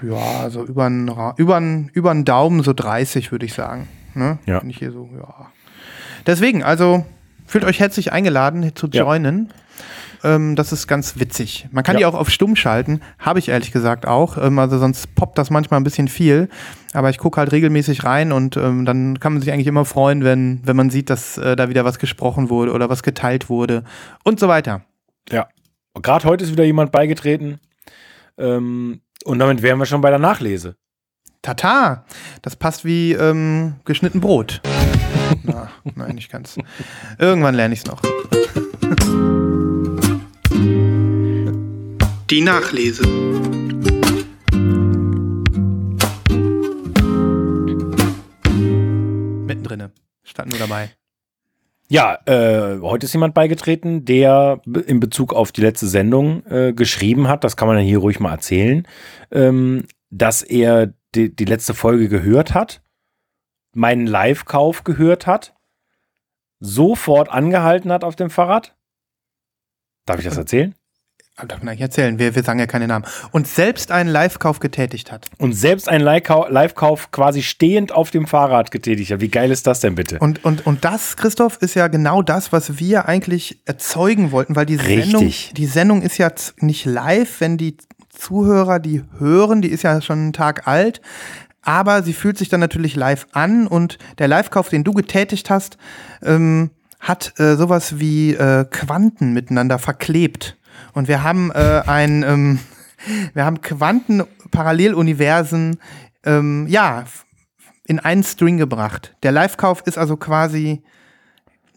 Ja, 0.09 0.51
so 0.51 0.65
über 0.65 0.85
einen 0.87 1.09
über 1.37 1.61
über 1.95 2.15
Daumen, 2.15 2.63
so 2.63 2.73
30, 2.75 3.33
würde 3.33 3.47
ich 3.47 3.55
sagen. 3.55 3.89
Ne? 4.15 4.39
Ja. 4.47 4.63
Wenn 4.63 4.71
ich 4.71 4.79
hier 4.79 4.93
so, 4.93 5.09
ja. 5.17 5.47
Deswegen, 6.27 6.63
also 6.63 7.05
fühlt 7.47 7.65
euch 7.65 7.81
herzlich 7.81 8.13
eingeladen 8.13 8.75
zu 8.75 8.89
Ja. 8.93 9.03
joinen. 9.05 9.53
Ähm, 10.23 10.55
das 10.55 10.71
ist 10.73 10.87
ganz 10.87 11.19
witzig. 11.19 11.67
Man 11.73 11.83
kann 11.83 11.95
Ja. 11.95 12.01
die 12.01 12.05
auch 12.07 12.15
auf 12.15 12.29
stumm 12.29 12.55
schalten, 12.55 13.01
habe 13.19 13.39
ich 13.39 13.49
ehrlich 13.49 13.73
gesagt 13.73 14.07
auch. 14.07 14.37
Ähm, 14.37 14.59
also 14.59 14.77
sonst 14.79 15.15
poppt 15.15 15.39
das 15.39 15.49
manchmal 15.49 15.81
ein 15.81 15.85
bisschen 15.85 16.09
viel. 16.09 16.51
Aber 16.93 17.09
ich 17.09 17.17
gucke 17.17 17.41
halt 17.41 17.53
regelmäßig 17.53 18.05
rein 18.05 18.31
und 18.33 18.57
ähm, 18.59 18.85
dann 18.85 19.19
kann 19.19 19.33
man 19.33 19.41
sich 19.43 19.51
eigentlich 19.51 19.67
immer 19.67 19.87
freuen, 19.87 20.23
wenn, 20.23 20.61
wenn 20.65 20.77
man 20.77 20.91
sieht, 20.91 21.09
dass 21.09 21.39
äh, 21.39 21.57
da 21.57 21.71
wieder 21.71 21.87
was 21.87 21.99
gesprochen 21.99 22.51
wurde 22.51 22.73
oder 22.73 22.91
was 22.91 23.03
geteilt 23.03 23.49
wurde 23.49 23.85
und 24.23 24.39
so 24.39 24.49
weiter. 24.49 24.83
Ja. 25.31 25.49
Gerade 26.03 26.25
heute 26.29 26.45
ist 26.45 26.53
wieder 26.53 26.65
jemand 26.65 26.93
beigetreten. 26.93 27.59
Ähm, 28.37 29.01
und 29.25 29.39
damit 29.39 29.63
wären 29.63 29.79
wir 29.79 29.87
schon 29.87 30.01
bei 30.03 30.11
der 30.11 30.19
Nachlese. 30.19 30.77
Tata, 31.43 32.05
das 32.43 32.55
passt 32.55 32.85
wie 32.85 33.13
ähm, 33.13 33.77
geschnitten 33.87 34.21
Brot. 34.21 34.61
Na, 35.43 35.71
nein, 35.95 36.17
nicht 36.17 36.31
ganz. 36.31 36.59
Irgendwann 37.19 37.55
lerne 37.55 37.73
ich 37.73 37.81
es 37.81 37.87
noch. 37.87 38.03
Die 42.29 42.41
Nachlese. 42.43 43.03
Mittendrin. 49.47 49.89
Stand 50.23 50.51
nur 50.51 50.59
dabei. 50.59 50.91
Ja, 51.89 52.19
äh, 52.27 52.81
heute 52.83 53.07
ist 53.07 53.15
jemand 53.15 53.35
beigetreten, 53.35 54.05
der 54.05 54.61
in 54.87 55.01
Bezug 55.01 55.33
auf 55.33 55.53
die 55.53 55.63
letzte 55.63 55.89
Sendung 55.89 56.45
äh, 56.47 56.73
geschrieben 56.75 57.29
hat, 57.29 57.43
das 57.45 57.57
kann 57.57 57.67
man 57.67 57.79
ja 57.79 57.83
hier 57.83 57.99
ruhig 57.99 58.21
mal 58.21 58.31
erzählen, 58.31 58.87
ähm, 59.33 59.87
dass 60.11 60.43
er 60.43 60.93
die, 61.15 61.35
die 61.35 61.45
letzte 61.45 61.75
Folge 61.75 62.09
gehört 62.09 62.55
hat, 62.55 62.83
meinen 63.73 64.07
Live-Kauf 64.07 64.85
gehört 64.85 65.27
hat, 65.27 65.55
sofort 66.61 67.29
angehalten 67.29 67.93
hat 67.93 68.05
auf 68.05 68.17
dem 68.17 68.31
Fahrrad. 68.31 68.77
Darf 70.07 70.19
ich 70.19 70.25
das 70.25 70.37
erzählen? 70.37 70.75
Darf 71.47 71.61
man 71.61 71.69
eigentlich 71.71 71.81
erzählen, 71.81 72.19
wir, 72.19 72.35
wir 72.35 72.43
sagen 72.43 72.59
ja 72.59 72.67
keine 72.67 72.87
Namen. 72.87 73.07
Und 73.31 73.49
selbst 73.49 73.93
einen 73.93 74.11
Live-Kauf 74.11 74.61
getätigt 74.61 75.11
hat. 75.11 75.31
Und 75.39 75.55
selbst 75.55 75.89
einen 75.89 76.05
Live-Kau- 76.05 76.49
Live-Kauf 76.51 77.13
quasi 77.13 77.43
stehend 77.43 77.93
auf 77.93 78.11
dem 78.11 78.27
Fahrrad 78.27 78.71
getätigt 78.71 79.11
hat. 79.11 79.21
Wie 79.21 79.29
geil 79.29 79.51
ist 79.51 79.67
das 79.67 79.81
denn 79.81 79.95
bitte? 79.95 80.19
Und, 80.19 80.45
und, 80.45 80.67
und 80.67 80.85
das, 80.85 81.17
Christoph, 81.17 81.57
ist 81.63 81.75
ja 81.75 81.89
genau 81.89 82.21
das, 82.21 82.53
was 82.53 82.79
wir 82.79 83.09
eigentlich 83.09 83.63
erzeugen 83.65 84.33
wollten, 84.33 84.55
weil 84.55 84.67
die 84.67 84.77
Sendung, 84.77 85.23
Richtig. 85.23 85.55
die 85.55 85.67
Sendung 85.67 86.03
ist 86.03 86.19
ja 86.19 86.31
nicht 86.59 86.85
live, 86.85 87.41
wenn 87.41 87.57
die 87.57 87.79
Zuhörer 88.21 88.79
die 88.79 89.03
hören, 89.19 89.63
die 89.63 89.71
ist 89.71 89.83
ja 89.83 90.01
schon 90.01 90.19
einen 90.19 90.33
Tag 90.33 90.69
alt, 90.69 91.01
aber 91.63 92.03
sie 92.03 92.13
fühlt 92.13 92.39
sich 92.39 92.49
dann 92.49 92.61
natürlich 92.61 92.97
live 92.97 93.27
an 93.33 93.67
und 93.67 93.99
der 94.19 94.29
Live-Kauf, 94.29 94.69
den 94.69 94.85
du 94.85 94.93
getätigt 94.93 95.51
hast, 95.51 95.79
ähm, 96.23 96.71
hat 97.01 97.33
äh, 97.39 97.57
sowas 97.57 97.99
wie 97.99 98.35
äh, 98.35 98.65
Quanten 98.71 99.33
miteinander 99.33 99.79
verklebt. 99.79 100.57
Und 100.93 101.09
wir 101.09 101.23
haben 101.23 101.51
äh, 101.51 101.83
ein, 101.87 102.23
ähm, 102.23 102.59
wir 103.35 103.45
haben 103.45 103.61
Quanten-Paralleluniversen, 103.61 105.79
ähm, 106.25 106.67
ja, 106.69 107.05
in 107.85 107.99
einen 107.99 108.23
String 108.23 108.59
gebracht. 108.59 109.17
Der 109.23 109.33
Live-Kauf 109.33 109.83
ist 109.87 109.99
also 109.99 110.17
quasi 110.17 110.83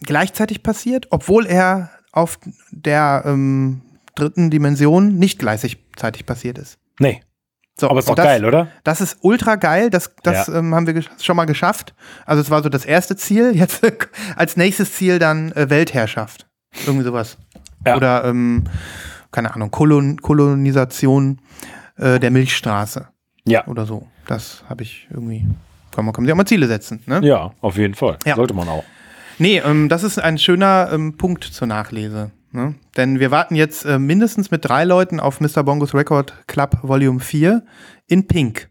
gleichzeitig 0.02 0.62
passiert, 0.62 1.08
obwohl 1.10 1.48
er 1.48 1.90
auf 2.12 2.38
der 2.72 3.24
ähm, 3.26 3.82
dritten 4.16 4.52
Dimension 4.52 5.16
nicht 5.16 5.40
gleichzeitig 5.40 5.83
passiert 5.96 6.58
ist. 6.58 6.78
Nee. 7.00 7.22
So, 7.80 7.90
Aber 7.90 8.00
ist 8.00 8.08
doch 8.10 8.16
das, 8.16 8.26
geil, 8.26 8.46
oder? 8.46 8.68
Das 8.84 9.02
ist 9.02 9.18
ultra 9.22 9.56
geil. 9.56 9.90
Das, 9.90 10.14
das 10.22 10.48
Ja. 10.48 10.60
ähm, 10.60 10.76
haben 10.76 10.86
wir 10.86 11.02
schon 11.20 11.36
mal 11.36 11.46
geschafft. 11.46 11.96
Also 12.26 12.42
es 12.42 12.52
war 12.52 12.62
so 12.62 12.70
das 12.70 12.86
erste 12.86 13.16
Ziel. 13.16 13.52
Jetzt 13.56 13.82
als 14.36 14.58
nächstes 14.58 14.94
Ziel 14.94 15.18
dann 15.18 15.52
äh, 15.54 15.70
Weltherrschaft. 15.70 16.48
Irgendwie 16.86 17.04
sowas. 17.04 17.38
Ja. 17.86 17.96
Oder 17.96 18.26
ähm, 18.26 18.66
keine 19.32 19.54
Ahnung 19.54 19.72
Kolon 19.72 20.22
Kolonisation 20.22 21.40
äh, 21.98 22.20
der 22.20 22.30
Milchstraße 22.32 23.08
Ja. 23.46 23.66
oder 23.68 23.86
so. 23.86 24.08
Das 24.28 24.64
habe 24.70 24.84
ich 24.84 25.08
irgendwie. 25.10 25.48
Kann 25.92 26.06
man, 26.06 26.14
kann 26.14 26.24
man 26.24 26.28
sich 26.28 26.34
auch 26.34 26.38
mal 26.38 26.46
Ziele 26.46 26.68
setzen. 26.68 27.02
Ne? 27.08 27.22
Ja, 27.24 27.52
auf 27.62 27.78
jeden 27.78 27.94
Fall. 27.96 28.18
Ja. 28.26 28.36
Sollte 28.36 28.54
man 28.54 28.68
auch. 28.70 28.84
Nee, 29.40 29.60
ähm, 29.66 29.90
das 29.90 30.04
ist 30.04 30.20
ein 30.20 30.38
schöner 30.38 30.90
ähm, 30.92 31.18
Punkt 31.18 31.44
zur 31.44 31.68
Nachlese. 31.68 32.32
Ne? 32.54 32.76
Denn 32.96 33.20
wir 33.20 33.32
warten 33.32 33.56
jetzt 33.56 33.84
äh, 33.84 33.98
mindestens 33.98 34.52
mit 34.52 34.64
drei 34.64 34.84
Leuten 34.84 35.20
auf 35.20 35.42
Mr. 35.42 35.64
Bongos 35.64 35.94
Record 35.96 36.34
Club 36.48 36.78
Volume 36.84 37.20
4 37.20 37.64
in 38.08 38.28
Pink. 38.28 38.70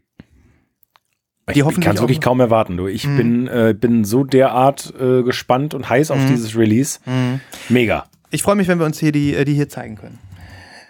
Ich, 1.49 1.57
ich 1.57 1.81
kann 1.81 1.95
es 1.95 2.01
wirklich 2.01 2.21
kaum 2.21 2.39
erwarten. 2.39 2.77
Du. 2.77 2.87
Ich 2.87 3.05
mhm. 3.05 3.17
bin, 3.17 3.47
äh, 3.47 3.75
bin 3.77 4.05
so 4.05 4.23
derart 4.23 4.93
äh, 4.97 5.23
gespannt 5.23 5.73
und 5.73 5.89
heiß 5.89 6.11
auf 6.11 6.19
mhm. 6.19 6.27
dieses 6.27 6.57
Release. 6.57 6.99
Mhm. 7.05 7.41
Mega. 7.67 8.05
Ich 8.31 8.41
freue 8.41 8.55
mich, 8.55 8.69
wenn 8.69 8.79
wir 8.79 8.85
uns 8.85 8.97
hier 8.99 9.11
die, 9.11 9.35
äh, 9.35 9.43
die 9.43 9.53
hier 9.53 9.67
zeigen 9.67 9.97
können. 9.97 10.19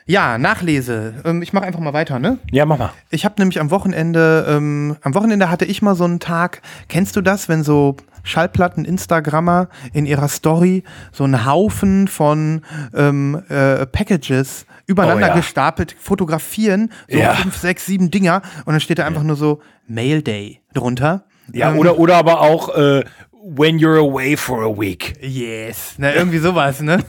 Ja, 0.06 0.38
Nachlese. 0.38 1.15
Ähm, 1.25 1.41
ich 1.41 1.53
mache 1.53 1.65
einfach 1.65 1.79
mal 1.79 1.93
weiter, 1.93 2.19
ne? 2.19 2.38
Ja, 2.51 2.65
mach 2.65 2.77
mal. 2.77 2.93
Ich 3.10 3.25
habe 3.25 3.36
nämlich 3.39 3.60
am 3.60 3.71
Wochenende, 3.71 4.45
ähm, 4.47 4.97
am 5.01 5.15
Wochenende 5.15 5.49
hatte 5.49 5.65
ich 5.65 5.82
mal 5.82 5.95
so 5.95 6.03
einen 6.03 6.19
Tag. 6.19 6.62
Kennst 6.89 7.15
du 7.15 7.21
das, 7.21 7.49
wenn 7.49 7.63
so 7.63 7.97
Schallplatten-Instagrammer 8.23 9.69
in 9.93 10.05
ihrer 10.05 10.27
Story 10.27 10.83
so 11.12 11.23
einen 11.23 11.45
Haufen 11.45 12.07
von 12.07 12.62
ähm, 12.93 13.43
äh, 13.49 13.86
Packages 13.86 14.65
übereinander 14.86 15.27
oh, 15.27 15.29
ja. 15.29 15.36
gestapelt 15.36 15.95
fotografieren, 15.99 16.91
so 17.09 17.17
ja. 17.17 17.36
fünf, 17.36 17.57
sechs, 17.57 17.86
sieben 17.86 18.12
Dinger 18.12 18.41
und 18.65 18.73
dann 18.73 18.81
steht 18.81 18.99
da 18.99 19.05
einfach 19.05 19.23
nur 19.23 19.36
so 19.36 19.62
Mail 19.88 20.21
Day 20.21 20.62
drunter. 20.73 21.25
Ja, 21.51 21.71
ähm, 21.71 21.79
oder, 21.79 21.99
oder 21.99 22.17
aber 22.17 22.41
auch 22.41 22.75
äh, 22.75 23.03
When 23.45 23.77
you're 23.77 23.97
away 23.97 24.38
for 24.38 24.63
a 24.63 24.69
week. 24.69 25.15
Yes, 25.19 25.95
na 25.97 26.15
irgendwie 26.15 26.38
sowas, 26.38 26.79
ne? 26.79 27.03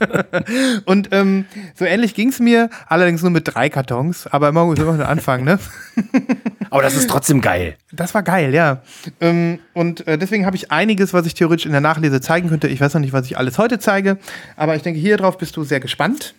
und 0.84 1.08
ähm, 1.10 1.46
so 1.74 1.86
ähnlich 1.86 2.14
ging 2.14 2.28
es 2.28 2.38
mir, 2.38 2.68
allerdings 2.86 3.22
nur 3.22 3.30
mit 3.30 3.54
drei 3.54 3.70
Kartons, 3.70 4.26
aber 4.26 4.50
immer 4.50 4.66
muss 4.66 4.78
immer 4.78 4.92
nur 4.92 5.08
anfangen, 5.08 5.46
ne? 5.46 5.58
aber 6.70 6.82
das 6.82 6.94
ist 6.94 7.08
trotzdem 7.08 7.40
geil. 7.40 7.78
Das 7.92 8.12
war 8.12 8.22
geil, 8.22 8.52
ja. 8.52 8.82
Ähm, 9.22 9.58
und 9.72 10.06
äh, 10.06 10.18
deswegen 10.18 10.44
habe 10.44 10.54
ich 10.54 10.70
einiges, 10.70 11.14
was 11.14 11.24
ich 11.24 11.32
theoretisch 11.32 11.64
in 11.64 11.72
der 11.72 11.80
Nachlese 11.80 12.20
zeigen 12.20 12.50
könnte. 12.50 12.68
Ich 12.68 12.82
weiß 12.82 12.92
noch 12.92 13.00
nicht, 13.00 13.14
was 13.14 13.24
ich 13.24 13.38
alles 13.38 13.56
heute 13.56 13.78
zeige, 13.78 14.18
aber 14.56 14.76
ich 14.76 14.82
denke, 14.82 15.00
hier 15.00 15.16
drauf 15.16 15.38
bist 15.38 15.56
du 15.56 15.64
sehr 15.64 15.80
gespannt. 15.80 16.34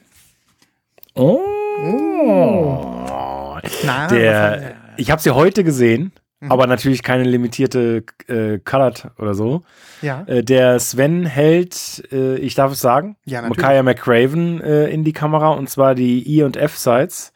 Oh. 1.15 1.39
oh. 1.81 3.57
Na, 3.83 4.05
der, 4.05 4.75
ich 4.97 5.09
habe 5.09 5.19
sie 5.19 5.31
heute 5.31 5.63
gesehen. 5.63 6.11
Mhm. 6.45 6.51
aber 6.51 6.67
natürlich 6.67 7.03
keine 7.03 7.23
limitierte 7.23 8.03
äh, 8.27 8.59
Colored 8.59 9.07
oder 9.17 9.33
so. 9.33 9.63
Ja. 10.01 10.23
Äh, 10.27 10.43
der 10.43 10.79
Sven 10.79 11.25
hält, 11.25 12.03
äh, 12.11 12.37
ich 12.37 12.55
darf 12.55 12.71
es 12.71 12.79
sagen, 12.79 13.15
ja, 13.25 13.41
Makaya 13.41 13.83
McCraven 13.83 14.61
äh, 14.61 14.87
in 14.87 15.03
die 15.03 15.13
Kamera 15.13 15.49
und 15.49 15.69
zwar 15.69 15.95
die 15.95 16.37
E 16.37 16.43
und 16.43 16.57
F 16.57 16.77
Sides 16.77 17.33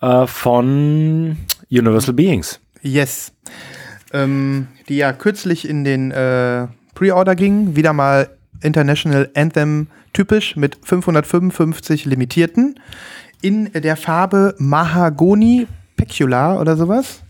äh, 0.00 0.26
von 0.26 1.38
Universal 1.70 2.14
Beings. 2.14 2.60
Yes. 2.82 3.32
Ähm, 4.12 4.68
die 4.88 4.96
ja 4.98 5.12
kürzlich 5.12 5.68
in 5.68 5.84
den 5.84 6.10
äh, 6.10 6.68
Pre-Order 6.94 7.34
ging, 7.34 7.74
wieder 7.74 7.92
mal 7.92 8.28
International 8.62 9.30
Anthem 9.34 9.88
typisch 10.12 10.54
mit 10.56 10.78
555 10.82 12.04
limitierten 12.04 12.78
in 13.42 13.70
der 13.72 13.96
Farbe 13.96 14.54
Mahagoni 14.58 15.66
Pecular 15.96 16.60
oder 16.60 16.76
sowas. 16.76 17.23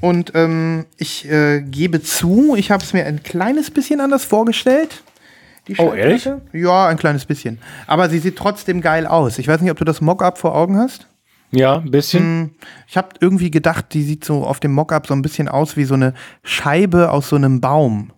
Und 0.00 0.32
ähm, 0.34 0.86
ich 0.96 1.30
äh, 1.30 1.60
gebe 1.60 2.02
zu, 2.02 2.54
ich 2.56 2.70
habe 2.70 2.82
es 2.82 2.92
mir 2.92 3.04
ein 3.04 3.22
kleines 3.22 3.70
bisschen 3.70 4.00
anders 4.00 4.24
vorgestellt. 4.24 5.02
oh, 5.78 5.92
ehrlich? 5.92 6.28
Ja, 6.52 6.88
ein 6.88 6.96
kleines 6.96 7.26
bisschen. 7.26 7.58
Aber 7.86 8.08
sie 8.08 8.18
sieht 8.18 8.36
trotzdem 8.36 8.80
geil 8.80 9.06
aus. 9.06 9.38
Ich 9.38 9.46
weiß 9.46 9.60
nicht, 9.60 9.70
ob 9.70 9.78
du 9.78 9.84
das 9.84 10.00
Mockup 10.00 10.38
vor 10.38 10.54
Augen 10.54 10.78
hast. 10.78 11.06
Ja, 11.52 11.78
ein 11.78 11.90
bisschen. 11.90 12.22
Hm, 12.22 12.50
ich 12.86 12.96
habe 12.96 13.08
irgendwie 13.20 13.50
gedacht, 13.50 13.86
die 13.92 14.02
sieht 14.02 14.24
so 14.24 14.44
auf 14.44 14.60
dem 14.60 14.72
Mockup 14.72 15.06
so 15.06 15.14
ein 15.14 15.22
bisschen 15.22 15.48
aus 15.48 15.76
wie 15.76 15.84
so 15.84 15.94
eine 15.94 16.14
Scheibe 16.42 17.10
aus 17.10 17.28
so 17.28 17.36
einem 17.36 17.60
Baum. 17.60 18.12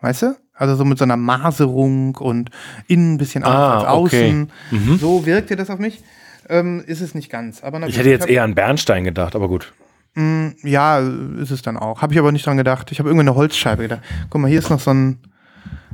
Weißt 0.00 0.22
du? 0.22 0.36
Also 0.54 0.74
so 0.74 0.84
mit 0.84 0.98
so 0.98 1.04
einer 1.04 1.16
Maserung 1.16 2.16
und 2.16 2.50
innen 2.88 3.14
ein 3.14 3.18
bisschen 3.18 3.44
anders 3.44 3.60
ah, 3.60 3.74
als 3.78 3.84
außen. 3.86 4.50
Okay. 4.70 4.76
Mhm. 4.76 4.98
So 4.98 5.24
wirkte 5.24 5.56
das 5.56 5.70
auf 5.70 5.78
mich. 5.78 6.02
Ähm, 6.48 6.82
ist 6.86 7.00
es 7.00 7.14
nicht 7.14 7.30
ganz. 7.30 7.62
Aber 7.62 7.86
ich 7.86 7.96
hätte 7.96 8.10
jetzt 8.10 8.28
eher 8.28 8.42
an 8.42 8.54
Bernstein 8.54 9.04
gedacht, 9.04 9.34
aber 9.34 9.48
gut. 9.48 9.72
Mm, 10.14 10.48
ja, 10.62 10.98
ist 10.98 11.50
es 11.50 11.62
dann 11.62 11.76
auch. 11.76 12.02
Habe 12.02 12.12
ich 12.12 12.18
aber 12.18 12.32
nicht 12.32 12.46
dran 12.46 12.56
gedacht. 12.56 12.90
Ich 12.92 12.98
habe 12.98 13.08
irgendeine 13.08 13.34
Holzscheibe 13.34 13.82
gedacht. 13.82 14.02
Guck 14.30 14.40
mal, 14.40 14.48
hier 14.48 14.58
ist 14.58 14.70
noch 14.70 14.80
so 14.80 14.90
ein, 14.92 15.18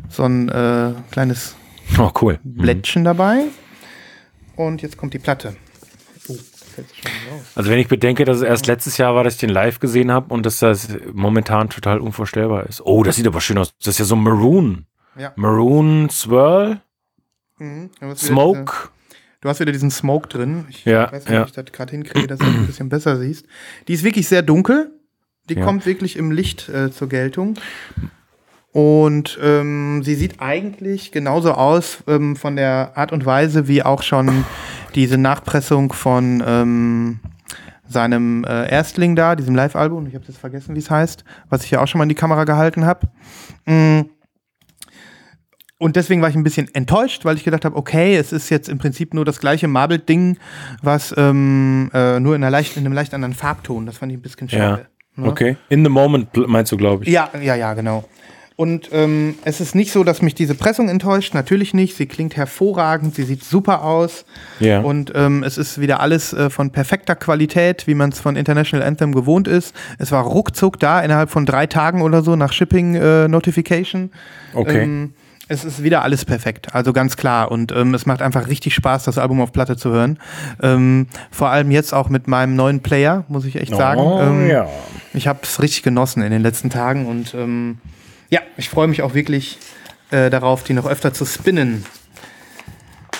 so 0.08 0.24
ein 0.24 0.48
äh, 0.48 0.92
kleines 1.10 1.56
oh, 1.98 2.10
cool. 2.20 2.38
Mhm. 2.42 2.54
Blättchen 2.54 3.02
mhm. 3.02 3.06
dabei. 3.06 3.44
Und 4.56 4.82
jetzt 4.82 4.96
kommt 4.96 5.14
die 5.14 5.18
Platte. 5.18 5.56
Oh, 6.28 6.36
also 7.54 7.70
wenn 7.70 7.78
ich 7.78 7.88
bedenke, 7.88 8.24
dass 8.24 8.38
es 8.38 8.42
erst 8.42 8.66
letztes 8.66 8.96
Jahr 8.96 9.14
war, 9.14 9.24
dass 9.24 9.34
ich 9.34 9.40
den 9.40 9.50
live 9.50 9.78
gesehen 9.78 10.10
habe 10.10 10.32
und 10.32 10.44
dass 10.44 10.58
das 10.58 10.88
momentan 11.12 11.68
total 11.68 12.00
unvorstellbar 12.00 12.66
ist. 12.66 12.80
Oh, 12.84 13.02
das 13.02 13.16
sieht 13.16 13.26
aber 13.26 13.40
schön 13.40 13.58
aus. 13.58 13.74
Das 13.78 13.88
ist 13.88 13.98
ja 13.98 14.04
so 14.04 14.16
Maroon. 14.16 14.86
Ja. 15.16 15.32
Maroon 15.36 16.08
Swirl. 16.10 16.80
Mhm. 17.58 17.90
Smoke. 18.16 18.88
Du 19.44 19.50
hast 19.50 19.60
wieder 19.60 19.72
diesen 19.72 19.90
Smoke 19.90 20.26
drin. 20.26 20.64
Ich 20.70 20.86
ja, 20.86 21.12
weiß 21.12 21.26
nicht, 21.26 21.34
ja. 21.34 21.42
ob 21.42 21.48
ich 21.48 21.52
das 21.52 21.66
gerade 21.66 21.90
hinkriege, 21.90 22.26
dass 22.26 22.38
du 22.38 22.46
ein 22.46 22.66
bisschen 22.66 22.88
besser 22.88 23.18
siehst. 23.18 23.44
Die 23.86 23.92
ist 23.92 24.02
wirklich 24.02 24.26
sehr 24.26 24.40
dunkel. 24.40 24.90
Die 25.50 25.54
ja. 25.54 25.62
kommt 25.62 25.84
wirklich 25.84 26.16
im 26.16 26.30
Licht 26.30 26.70
äh, 26.70 26.90
zur 26.90 27.10
Geltung. 27.10 27.58
Und 28.72 29.38
ähm, 29.42 30.02
sie 30.02 30.14
sieht 30.14 30.40
eigentlich 30.40 31.12
genauso 31.12 31.52
aus 31.52 32.02
ähm, 32.06 32.36
von 32.36 32.56
der 32.56 32.92
Art 32.94 33.12
und 33.12 33.26
Weise 33.26 33.68
wie 33.68 33.82
auch 33.82 34.02
schon 34.02 34.46
diese 34.94 35.18
Nachpressung 35.18 35.92
von 35.92 36.42
ähm, 36.46 37.20
seinem 37.86 38.44
äh, 38.44 38.70
Erstling 38.70 39.14
da, 39.14 39.36
diesem 39.36 39.54
Live-Album. 39.54 40.06
Ich 40.06 40.14
habe 40.14 40.24
jetzt 40.26 40.38
vergessen, 40.38 40.74
wie 40.74 40.78
es 40.78 40.90
heißt, 40.90 41.22
was 41.50 41.64
ich 41.64 41.70
ja 41.70 41.82
auch 41.82 41.86
schon 41.86 41.98
mal 41.98 42.04
in 42.04 42.08
die 42.08 42.14
Kamera 42.14 42.44
gehalten 42.44 42.86
habe. 42.86 43.08
Mm 43.66 44.08
und 45.84 45.96
deswegen 45.96 46.22
war 46.22 46.30
ich 46.30 46.34
ein 46.34 46.42
bisschen 46.42 46.74
enttäuscht, 46.74 47.26
weil 47.26 47.36
ich 47.36 47.44
gedacht 47.44 47.66
habe, 47.66 47.76
okay, 47.76 48.16
es 48.16 48.32
ist 48.32 48.48
jetzt 48.48 48.70
im 48.70 48.78
Prinzip 48.78 49.12
nur 49.12 49.26
das 49.26 49.38
gleiche 49.38 49.68
Marble-Ding, 49.68 50.38
was 50.80 51.14
ähm, 51.18 51.90
äh, 51.92 52.18
nur 52.20 52.34
in, 52.34 52.40
leicht, 52.40 52.78
in 52.78 52.86
einem 52.86 52.94
leicht 52.94 53.12
anderen 53.12 53.34
Farbton. 53.34 53.84
Das 53.84 53.98
fand 53.98 54.10
ich 54.10 54.16
ein 54.16 54.22
bisschen 54.22 54.48
schade. 54.48 54.86
Ja. 55.18 55.22
Ne? 55.22 55.28
Okay. 55.28 55.56
In 55.68 55.84
the 55.84 55.90
moment 55.90 56.34
meinst 56.48 56.72
du, 56.72 56.78
glaube 56.78 57.04
ich. 57.04 57.10
Ja, 57.10 57.28
ja, 57.38 57.54
ja, 57.54 57.74
genau. 57.74 58.08
Und 58.56 58.88
ähm, 58.92 59.34
es 59.44 59.60
ist 59.60 59.74
nicht 59.74 59.92
so, 59.92 60.04
dass 60.04 60.22
mich 60.22 60.34
diese 60.34 60.54
Pressung 60.54 60.88
enttäuscht. 60.88 61.34
Natürlich 61.34 61.74
nicht. 61.74 61.98
Sie 61.98 62.06
klingt 62.06 62.34
hervorragend. 62.34 63.14
Sie 63.14 63.24
sieht 63.24 63.44
super 63.44 63.84
aus. 63.84 64.24
Ja. 64.60 64.80
Und 64.80 65.12
ähm, 65.14 65.42
es 65.42 65.58
ist 65.58 65.82
wieder 65.82 66.00
alles 66.00 66.32
äh, 66.32 66.48
von 66.48 66.70
perfekter 66.70 67.14
Qualität, 67.14 67.86
wie 67.86 67.94
man 67.94 68.08
es 68.08 68.20
von 68.20 68.36
International 68.36 68.86
Anthem 68.86 69.14
gewohnt 69.14 69.48
ist. 69.48 69.76
Es 69.98 70.12
war 70.12 70.24
ruckzuck 70.24 70.80
da, 70.80 71.00
innerhalb 71.00 71.28
von 71.28 71.44
drei 71.44 71.66
Tagen 71.66 72.00
oder 72.00 72.22
so 72.22 72.36
nach 72.36 72.54
Shipping 72.54 72.94
äh, 72.94 73.28
Notification. 73.28 74.12
Okay. 74.54 74.84
Ähm, 74.84 75.12
es 75.48 75.64
ist 75.64 75.82
wieder 75.82 76.02
alles 76.02 76.24
perfekt, 76.24 76.74
also 76.74 76.92
ganz 76.92 77.16
klar. 77.16 77.50
Und 77.50 77.72
ähm, 77.72 77.94
es 77.94 78.06
macht 78.06 78.22
einfach 78.22 78.48
richtig 78.48 78.74
Spaß, 78.74 79.04
das 79.04 79.18
Album 79.18 79.40
auf 79.40 79.52
Platte 79.52 79.76
zu 79.76 79.90
hören. 79.90 80.18
Ähm, 80.62 81.06
vor 81.30 81.50
allem 81.50 81.70
jetzt 81.70 81.92
auch 81.92 82.08
mit 82.08 82.28
meinem 82.28 82.56
neuen 82.56 82.80
Player, 82.80 83.24
muss 83.28 83.44
ich 83.44 83.56
echt 83.56 83.74
sagen. 83.74 84.00
Oh, 84.00 84.20
ähm, 84.20 84.48
ja. 84.48 84.68
Ich 85.12 85.26
habe 85.26 85.40
es 85.42 85.60
richtig 85.60 85.82
genossen 85.82 86.22
in 86.22 86.30
den 86.30 86.42
letzten 86.42 86.70
Tagen 86.70 87.06
und 87.06 87.34
ähm, 87.34 87.78
ja, 88.30 88.40
ich 88.56 88.70
freue 88.70 88.88
mich 88.88 89.02
auch 89.02 89.14
wirklich 89.14 89.58
äh, 90.10 90.30
darauf, 90.30 90.64
die 90.64 90.72
noch 90.72 90.86
öfter 90.86 91.12
zu 91.12 91.24
spinnen. 91.26 91.84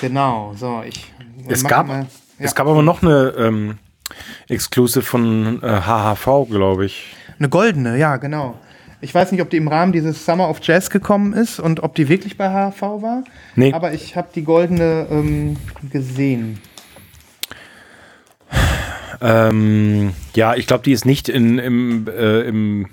Genau, 0.01 0.55
so, 0.57 0.83
ich. 0.87 1.13
Es 1.47 1.63
gab, 1.63 1.87
mal, 1.87 2.01
ja. 2.01 2.07
es 2.39 2.55
gab 2.55 2.67
aber 2.67 2.83
noch 2.83 3.03
eine 3.03 3.35
ähm, 3.37 3.79
Exclusive 4.49 5.05
von 5.05 5.63
äh, 5.63 5.81
HHV, 5.83 6.49
glaube 6.49 6.87
ich. 6.87 7.15
Eine 7.39 7.49
goldene, 7.49 7.99
ja, 7.99 8.17
genau. 8.17 8.59
Ich 9.05 9.15
weiß 9.15 9.33
nicht, 9.33 9.43
ob 9.43 9.51
die 9.51 9.59
im 9.59 9.69
Rahmen 9.69 9.93
dieses 9.93 10.25
Summer 10.25 10.49
of 10.49 10.61
Jazz 10.63 10.89
gekommen 10.89 11.35
ist 11.35 11.61
und 11.61 11.83
ob 11.83 11.95
die 11.95 12.09
wirklich 12.09 12.39
bei 12.39 12.49
HV 12.49 12.81
war. 12.81 13.23
Nee. 13.55 13.75
Aber 13.75 13.93
ich 13.93 14.17
habe 14.17 14.29
die 14.35 14.43
goldene 14.43 15.07
ähm, 15.11 15.59
gesehen. 15.91 16.59
Ähm, 19.21 20.15
ja, 20.35 20.55
ich 20.55 20.67
glaube, 20.67 20.85
die 20.85 20.93
ist 20.93 21.05
nicht 21.05 21.29
in, 21.29 21.59
im, 21.59 22.09
äh, 22.09 22.49
im 22.49 22.87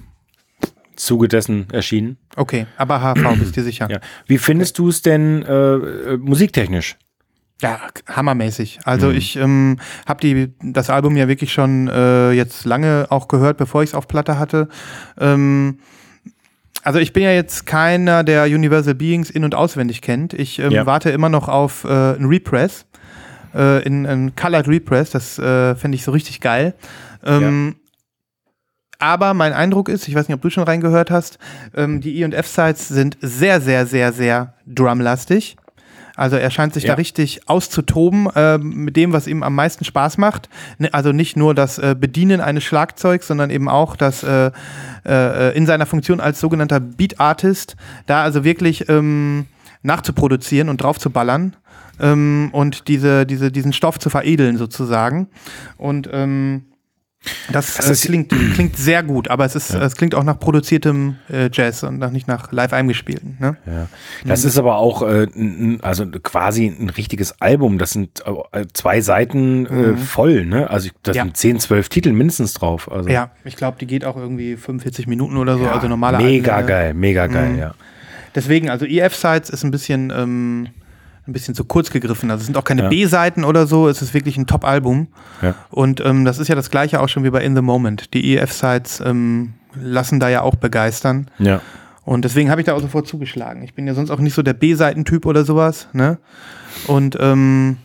Zuge 0.97 1.29
dessen 1.29 1.69
erschienen. 1.71 2.17
Okay, 2.35 2.67
aber 2.75 2.99
HV 3.01 3.35
bist 3.39 3.55
du 3.55 3.63
sicher. 3.63 3.87
Ja. 3.89 4.01
Wie 4.27 4.37
findest 4.37 4.77
okay. 4.77 4.83
du 4.83 4.89
es 4.89 5.01
denn 5.01 5.43
äh, 5.43 5.53
äh, 5.53 6.17
musiktechnisch? 6.17 6.97
Ja, 7.61 7.79
hammermäßig. 8.07 8.79
Also 8.83 9.07
mhm. 9.07 9.15
ich 9.15 9.37
ähm, 9.37 9.77
habe 10.05 10.49
das 10.61 10.89
Album 10.89 11.15
ja 11.15 11.29
wirklich 11.29 11.53
schon 11.53 11.87
äh, 11.87 12.31
jetzt 12.31 12.65
lange 12.65 13.07
auch 13.09 13.29
gehört, 13.29 13.55
bevor 13.57 13.81
ich 13.81 13.91
es 13.91 13.95
auf 13.95 14.09
Platte 14.09 14.37
hatte. 14.37 14.67
Ähm, 15.17 15.77
also 16.83 16.99
ich 16.99 17.13
bin 17.13 17.23
ja 17.23 17.31
jetzt 17.31 17.65
keiner, 17.65 18.23
der 18.23 18.45
Universal 18.45 18.95
Beings 18.95 19.29
in- 19.29 19.43
und 19.43 19.55
auswendig 19.55 20.01
kennt. 20.01 20.33
Ich 20.33 20.59
ähm, 20.59 20.71
ja. 20.71 20.85
warte 20.85 21.09
immer 21.11 21.29
noch 21.29 21.47
auf 21.47 21.83
äh, 21.83 21.87
ein 21.87 22.25
Repress, 22.25 22.85
äh, 23.53 23.83
in 23.83 24.05
ein 24.05 24.35
Colored 24.35 24.67
Repress. 24.67 25.11
Das 25.11 25.39
äh, 25.39 25.75
fände 25.75 25.95
ich 25.95 26.03
so 26.03 26.11
richtig 26.11 26.41
geil. 26.41 26.73
Ähm, 27.23 27.75
ja. 27.75 27.81
Aber 28.99 29.33
mein 29.33 29.53
Eindruck 29.53 29.89
ist, 29.89 30.07
ich 30.07 30.15
weiß 30.15 30.27
nicht, 30.27 30.35
ob 30.35 30.41
du 30.41 30.51
schon 30.51 30.63
reingehört 30.63 31.09
hast, 31.09 31.39
ähm, 31.75 32.01
die 32.01 32.19
E- 32.19 32.25
und 32.25 32.33
F-Sides 32.33 32.87
sind 32.87 33.17
sehr, 33.19 33.59
sehr, 33.59 33.87
sehr, 33.87 34.13
sehr 34.13 34.53
drumlastig. 34.67 35.57
Also 36.21 36.35
er 36.35 36.51
scheint 36.51 36.75
sich 36.75 36.83
ja. 36.83 36.89
da 36.89 36.93
richtig 36.97 37.49
auszutoben 37.49 38.27
äh, 38.35 38.59
mit 38.59 38.95
dem, 38.95 39.11
was 39.11 39.25
ihm 39.25 39.41
am 39.41 39.55
meisten 39.55 39.85
Spaß 39.85 40.19
macht. 40.19 40.49
Ne, 40.77 40.93
also 40.93 41.11
nicht 41.11 41.35
nur 41.35 41.55
das 41.55 41.79
äh, 41.79 41.95
Bedienen 41.99 42.41
eines 42.41 42.63
Schlagzeugs, 42.63 43.25
sondern 43.25 43.49
eben 43.49 43.67
auch 43.67 43.95
das 43.95 44.21
äh, 44.21 44.51
äh, 45.03 45.57
in 45.57 45.65
seiner 45.65 45.87
Funktion 45.87 46.19
als 46.19 46.39
sogenannter 46.39 46.79
Beat 46.79 47.19
Artist, 47.19 47.75
da 48.05 48.21
also 48.21 48.43
wirklich 48.43 48.87
ähm, 48.87 49.47
nachzuproduzieren 49.81 50.69
und 50.69 50.77
drauf 50.83 50.99
zu 50.99 51.09
ballern 51.09 51.55
ähm, 51.99 52.49
und 52.51 52.87
diese, 52.87 53.25
diese, 53.25 53.51
diesen 53.51 53.73
Stoff 53.73 53.97
zu 53.97 54.11
veredeln 54.11 54.57
sozusagen. 54.57 55.27
Und 55.77 56.07
ähm, 56.13 56.65
Das, 57.51 57.75
Das 57.75 57.87
äh, 57.87 57.91
ist- 57.91 58.05
klingt, 58.05 58.29
klingt 58.55 58.75
sehr 58.77 59.03
gut, 59.03 59.27
aber 59.27 59.45
es, 59.45 59.55
ist, 59.55 59.71
es 59.71 59.95
klingt 59.95 60.15
auch 60.15 60.23
nach 60.23 60.39
produziertem 60.39 61.17
äh, 61.31 61.49
Jazz 61.53 61.83
und 61.83 61.99
nach, 61.99 62.09
nicht 62.09 62.27
nach 62.27 62.51
live 62.51 62.73
eingespielten. 62.73 63.37
Ne? 63.39 63.57
Ja. 63.67 63.87
Das 64.25 64.43
ist 64.43 64.57
aber 64.57 64.77
auch 64.77 65.03
äh, 65.03 65.27
also 65.83 66.07
quasi 66.07 66.65
ein 66.65 66.89
richtiges 66.89 67.39
Album. 67.39 67.77
Das 67.77 67.91
sind 67.91 68.23
äh, 68.53 68.65
zwei 68.73 69.01
Seiten 69.01 69.67
äh, 69.67 69.97
voll, 69.97 70.45
ne? 70.45 70.69
Also 70.71 70.89
da 71.03 71.11
Ja. 71.11 71.23
sind 71.23 71.37
10, 71.37 71.59
12 71.59 71.89
Titel 71.89 72.11
mindestens 72.11 72.55
drauf. 72.55 72.91
Also 72.91 73.07
Ja, 73.09 73.29
ich 73.43 73.55
glaube, 73.55 73.77
die 73.79 73.85
geht 73.85 74.03
auch 74.03 74.17
irgendwie 74.17 74.55
45 74.55 75.05
Minuten 75.05 75.37
oder 75.37 75.57
so, 75.57 75.65
Ja, 75.65 75.73
also 75.73 75.87
normale 75.87 76.17
Mega 76.17 76.55
Alben, 76.55 76.67
äh, 76.67 76.71
geil, 76.71 76.93
mega 76.95 77.27
geil, 77.27 77.55
ja. 77.59 77.75
Deswegen, 78.33 78.69
also 78.69 78.85
EF-Sites 78.85 79.49
ist 79.51 79.63
ein 79.63 79.71
bisschen, 79.71 80.11
ähm, 80.15 80.69
ein 81.27 81.33
bisschen 81.33 81.53
zu 81.55 81.63
kurz 81.65 81.91
gegriffen. 81.91 82.31
Also 82.31 82.41
es 82.41 82.45
sind 82.47 82.57
auch 82.57 82.63
keine 82.63 82.83
Ja. 82.83 82.89
B-Seiten 82.89 83.43
oder 83.43 83.67
so, 83.67 83.87
es 83.87 84.01
ist 84.01 84.13
wirklich 84.13 84.37
ein 84.37 84.47
Top-Album. 84.47 85.07
Ja. 85.41 85.55
Und 85.69 86.01
ähm, 86.03 86.25
das 86.25 86.39
ist 86.39 86.47
ja 86.47 86.55
das 86.55 86.71
gleiche 86.71 86.99
auch 87.01 87.09
schon 87.09 87.23
wie 87.23 87.29
bei 87.29 87.43
In 87.43 87.55
the 87.55 87.61
Moment. 87.61 88.13
Die 88.13 88.35
EF-Sites 88.35 89.01
ähm, 89.05 89.53
lassen 89.75 90.19
da 90.19 90.29
ja 90.29 90.41
auch 90.41 90.55
begeistern. 90.55 91.29
Ja. 91.37 91.61
Und 92.03 92.25
deswegen 92.25 92.49
habe 92.49 92.59
ich 92.61 92.65
da 92.65 92.73
auch 92.73 92.81
sofort 92.81 93.07
zugeschlagen. 93.07 93.61
Ich 93.61 93.75
bin 93.75 93.85
ja 93.85 93.93
sonst 93.93 94.09
auch 94.09 94.19
nicht 94.19 94.33
so 94.33 94.41
der 94.41 94.53
B-Seitentyp 94.53 95.25
oder 95.27 95.45
sowas, 95.45 95.87
ne? 95.93 96.17
Und 96.87 97.15
ähm, 97.19 97.77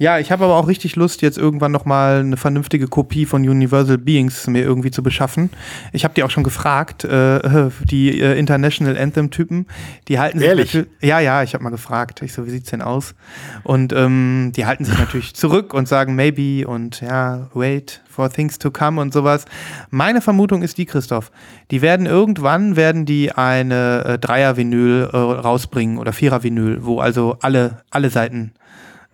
ja, 0.00 0.18
ich 0.18 0.32
habe 0.32 0.44
aber 0.44 0.56
auch 0.56 0.66
richtig 0.66 0.96
Lust, 0.96 1.20
jetzt 1.20 1.36
irgendwann 1.36 1.72
nochmal 1.72 2.20
eine 2.20 2.38
vernünftige 2.38 2.88
Kopie 2.88 3.26
von 3.26 3.46
Universal 3.46 3.98
Beings 3.98 4.46
mir 4.46 4.62
irgendwie 4.62 4.90
zu 4.90 5.02
beschaffen. 5.02 5.50
Ich 5.92 6.04
habe 6.04 6.14
die 6.14 6.22
auch 6.22 6.30
schon 6.30 6.42
gefragt, 6.42 7.04
äh, 7.04 7.68
die 7.84 8.18
äh, 8.18 8.38
International 8.38 8.96
Anthem-Typen, 8.96 9.66
die 10.08 10.18
halten 10.18 10.38
sich 10.38 10.48
Ehrlich? 10.48 10.86
Ja, 11.02 11.20
ja, 11.20 11.42
ich 11.42 11.52
habe 11.52 11.62
mal 11.62 11.68
gefragt. 11.68 12.22
Ich 12.22 12.32
so, 12.32 12.46
wie 12.46 12.50
sieht's 12.50 12.70
denn 12.70 12.80
aus? 12.80 13.14
Und 13.62 13.92
ähm, 13.92 14.52
die 14.56 14.64
halten 14.64 14.86
sich 14.86 14.98
natürlich 14.98 15.34
zurück 15.34 15.74
und 15.74 15.86
sagen 15.86 16.14
maybe 16.14 16.66
und 16.66 17.02
ja, 17.02 17.50
wait 17.52 18.00
for 18.08 18.30
things 18.30 18.58
to 18.58 18.70
come 18.70 19.02
und 19.02 19.12
sowas. 19.12 19.44
Meine 19.90 20.22
Vermutung 20.22 20.62
ist 20.62 20.78
die, 20.78 20.86
Christoph, 20.86 21.30
die 21.70 21.82
werden 21.82 22.06
irgendwann 22.06 22.74
werden 22.74 23.04
die 23.04 23.32
eine 23.32 24.04
äh, 24.06 24.18
Dreier-Vinyl 24.18 25.10
äh, 25.12 25.16
rausbringen 25.16 25.98
oder 25.98 26.14
Vierer-Vinyl, 26.14 26.86
wo 26.86 27.00
also 27.00 27.36
alle 27.42 27.82
alle 27.90 28.08
Seiten 28.08 28.54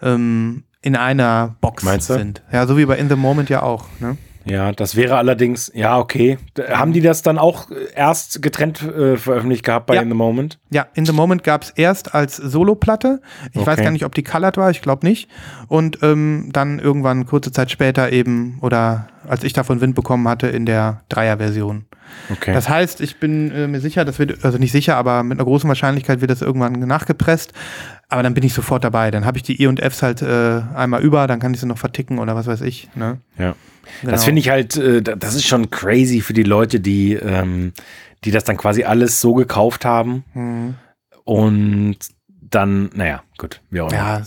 ähm, 0.01 0.63
in 0.87 0.95
einer 0.95 1.57
Box 1.61 1.83
Meinst 1.83 2.09
du? 2.09 2.15
sind. 2.15 2.43
Ja, 2.53 2.65
so 2.69 2.79
wie 2.79 2.87
bei 2.87 2.97
In 2.97 3.09
the 3.09 3.17
Moment 3.17 3.51
ja 3.51 3.63
auch. 3.63 3.87
Ne? 3.99 4.17
Ja, 4.45 4.71
das 4.71 4.95
wäre 4.95 5.17
allerdings, 5.17 5.73
ja, 5.75 5.99
okay. 5.99 6.39
Haben 6.71 6.93
die 6.93 7.01
das 7.01 7.23
dann 7.23 7.37
auch 7.37 7.67
erst 7.97 8.41
getrennt 8.41 8.81
äh, 8.81 9.17
veröffentlicht 9.17 9.65
gehabt 9.65 9.87
bei 9.87 9.97
Ja. 9.97 10.03
In 10.03 10.09
the 10.09 10.15
Moment? 10.15 10.61
Ja, 10.71 10.87
In 10.95 11.05
the 11.05 11.11
Moment 11.13 11.43
gab 11.43 11.65
es 11.65 11.71
erst 11.71 12.15
als 12.15 12.37
Solo-Platte. 12.37 13.21
Ich 13.53 13.67
weiß 13.67 13.75
Okay. 13.79 13.83
gar 13.83 13.91
nicht, 13.91 14.05
ob 14.05 14.15
die 14.15 14.23
colored 14.23 14.57
war, 14.57 14.71
ich 14.71 14.83
glaube 14.83 15.05
nicht. 15.05 15.29
Und 15.67 15.99
ähm, 16.05 16.51
dann 16.53 16.79
irgendwann 16.79 17.27
kurze 17.27 17.51
Zeit 17.51 17.73
später 17.73 18.13
eben, 18.13 18.59
oder 18.61 19.09
als 19.27 19.43
ich 19.43 19.53
davon 19.53 19.81
Wind 19.81 19.97
bekommen 19.97 20.29
hatte, 20.29 20.47
in 20.47 20.65
der 20.65 21.01
Dreier-Version. 21.09 21.87
Okay. 22.31 22.53
Das 22.55 22.69
heißt, 22.69 23.01
ich 23.01 23.19
bin 23.19 23.51
äh, 23.51 23.67
mir 23.67 23.81
sicher, 23.81 24.05
das 24.05 24.21
wird, 24.21 24.45
also 24.45 24.59
nicht 24.59 24.71
sicher, 24.71 24.97
aber 24.97 25.25
mit 25.25 25.39
einer 25.39 25.45
großen 25.45 25.67
Wahrscheinlichkeit 25.67 26.21
wird 26.21 26.31
das 26.31 26.41
irgendwann 26.41 26.75
nachgepresst. 26.75 27.53
Aber 28.09 28.23
dann 28.23 28.35
bin 28.35 28.45
ich 28.45 28.55
sofort 28.55 28.85
dabei. 28.85 29.11
Dann 29.11 29.25
habe 29.25 29.37
ich 29.37 29.43
die 29.43 29.61
E 29.61 29.67
und 29.67 29.81
Fs 29.81 30.03
halt 30.03 30.23
äh, 30.23 30.63
einmal 30.75 31.03
über, 31.03 31.27
dann 31.27 31.41
kann 31.41 31.53
ich 31.55 31.61
sie 31.61 31.67
noch 31.67 31.79
verticken 31.79 32.19
oder 32.19 32.37
was 32.37 32.47
weiß 32.47 32.61
ich. 32.61 32.89
Ne? 32.95 33.19
ja. 33.39 33.55
Genau. 34.01 34.11
Das 34.13 34.25
finde 34.25 34.41
ich 34.41 34.49
halt, 34.49 34.77
äh, 34.77 35.01
da- 35.01 35.15
das 35.15 35.35
ist 35.37 35.47
schon 35.47 35.71
crazy 35.71 36.21
für 36.21 36.33
die 36.33 36.43
Leute, 36.43 36.81
die, 36.81 37.15
ähm, 37.15 37.73
die 38.25 38.33
das 38.33 38.43
dann 38.45 38.57
quasi 38.57 38.83
alles 38.85 39.21
so 39.21 39.35
gekauft 39.35 39.85
haben. 39.85 40.25
Mhm. 40.35 40.75
Und 41.25 41.97
dann, 42.49 42.91
naja, 42.95 43.23
gut, 43.39 43.61
wie 43.71 43.81
auch 43.81 43.89
immer. 43.91 43.97
Ja, 43.99 44.23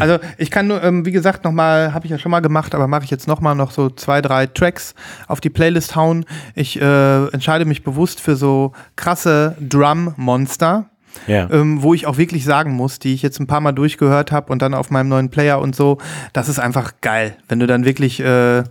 also 0.00 0.18
ich 0.38 0.50
kann 0.50 0.66
nur, 0.68 0.82
ähm, 0.82 1.04
wie 1.06 1.10
gesagt, 1.12 1.44
nochmal, 1.44 1.92
habe 1.92 2.06
ich 2.06 2.10
ja 2.10 2.18
schon 2.18 2.30
mal 2.30 2.40
gemacht, 2.40 2.74
aber 2.74 2.86
mache 2.88 3.04
ich 3.04 3.10
jetzt 3.10 3.26
nochmal 3.28 3.54
noch 3.56 3.70
so 3.72 3.90
zwei, 3.90 4.20
drei 4.22 4.46
Tracks 4.46 4.94
auf 5.28 5.40
die 5.40 5.50
Playlist 5.50 5.94
hauen. 5.96 6.24
Ich 6.54 6.80
äh, 6.80 7.26
entscheide 7.28 7.64
mich 7.64 7.82
bewusst 7.84 8.20
für 8.20 8.36
so 8.36 8.72
krasse 8.96 9.56
Drum-Monster. 9.60 10.86
Ja. 11.26 11.48
ähm, 11.50 11.82
wo 11.82 11.94
ich 11.94 12.06
auch 12.06 12.16
wirklich 12.16 12.44
sagen 12.44 12.72
muss, 12.72 12.98
die 12.98 13.14
ich 13.14 13.22
jetzt 13.22 13.40
ein 13.40 13.46
paar 13.46 13.60
Mal 13.60 13.72
durchgehört 13.72 14.32
habe 14.32 14.52
und 14.52 14.62
dann 14.62 14.74
auf 14.74 14.90
meinem 14.90 15.08
neuen 15.08 15.30
Player 15.30 15.60
und 15.60 15.74
so, 15.76 15.98
das 16.32 16.48
ist 16.48 16.58
einfach 16.58 16.94
geil, 17.00 17.36
wenn 17.48 17.60
du 17.60 17.66
dann 17.66 17.84
wirklich, 17.84 18.20
äh, 18.20 18.64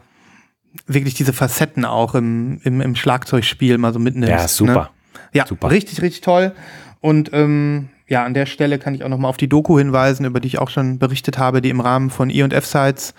wirklich 0.88 1.14
diese 1.14 1.34
Facetten 1.34 1.86
auch 1.86 2.16
im, 2.16 2.60
im, 2.64 2.82
im 2.82 2.96
Schlagzeugspiel 2.96 3.78
mal 3.78 3.94
so 3.94 4.00
mitnimmst. 4.00 4.30
ja, 4.30 4.48
super. 4.48 4.74
Ne? 4.74 4.90
Ja, 5.34 5.48
Super. 5.48 5.72
richtig, 5.72 6.02
richtig 6.02 6.22
toll. 6.22 6.54
Und 7.02 7.32
ähm, 7.34 7.90
ja, 8.08 8.24
an 8.24 8.34
der 8.34 8.46
Stelle 8.46 8.78
kann 8.78 8.94
ich 8.94 9.04
auch 9.04 9.10
nochmal 9.10 9.30
auf 9.30 9.38
die 9.38 9.50
Doku 9.50 9.78
hinweisen, 9.80 10.26
über 10.26 10.40
die 10.40 10.48
ich 10.48 10.60
auch 10.60 10.70
schon 10.70 11.00
berichtet 11.00 11.38
habe, 11.38 11.62
die 11.62 11.70
im 11.70 11.80
Rahmen 11.80 12.10
von 12.12 12.30
E 12.30 12.44
und 12.44 12.54
F-Sites 12.54 13.14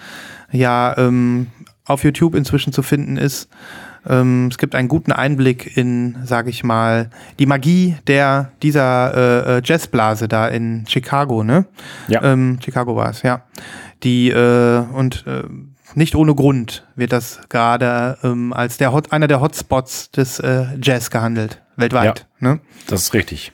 ja 0.53 0.97
ähm, 0.97 1.49
auf 1.85 2.05
YouTube 2.05 2.35
inzwischen 2.35 2.73
zu 2.73 2.83
finden 2.83 3.17
ist. 3.17 3.49
Ähm, 4.09 4.49
es 4.51 4.59
gibt 4.59 4.75
einen 4.75 4.88
guten 4.88 5.12
Einblick 5.12 5.77
in, 5.77 6.17
sage 6.25 6.51
ich 6.51 6.64
mal, 6.64 7.11
die 7.38 7.47
Magie 7.47 7.97
der 8.07 8.53
dieser 8.62 9.14
äh, 9.14 9.59
äh, 9.59 9.62
Jazzblase 9.64 10.29
da 10.29 10.49
in 10.49 10.85
Chicago, 10.87 11.43
ne? 11.43 11.67
Ja. 12.09 12.23
Ähm, 12.23 12.59
Chicago 12.62 12.97
war 12.97 13.11
es, 13.11 13.23
ja. 13.23 13.43
Die 14.03 14.31
äh, 14.31 14.83
und 14.93 15.25
äh, 15.27 15.45
nicht 15.95 16.14
ohne 16.17 16.35
Grund 16.35 16.87
wird 16.97 17.12
das 17.12 17.40
gerade 17.49 18.19
ähm, 18.23 18.53
als 18.53 18.77
der 18.79 18.93
Hot, 18.93 19.12
einer 19.12 19.29
der 19.29 19.40
Hotspots 19.40 20.11
des 20.11 20.40
äh, 20.40 20.67
Jazz 20.83 21.11
gehandelt, 21.11 21.62
weltweit. 21.77 22.27
Ne? 22.40 22.61
Das 22.88 23.03
ist 23.03 23.14
richtig. 23.14 23.53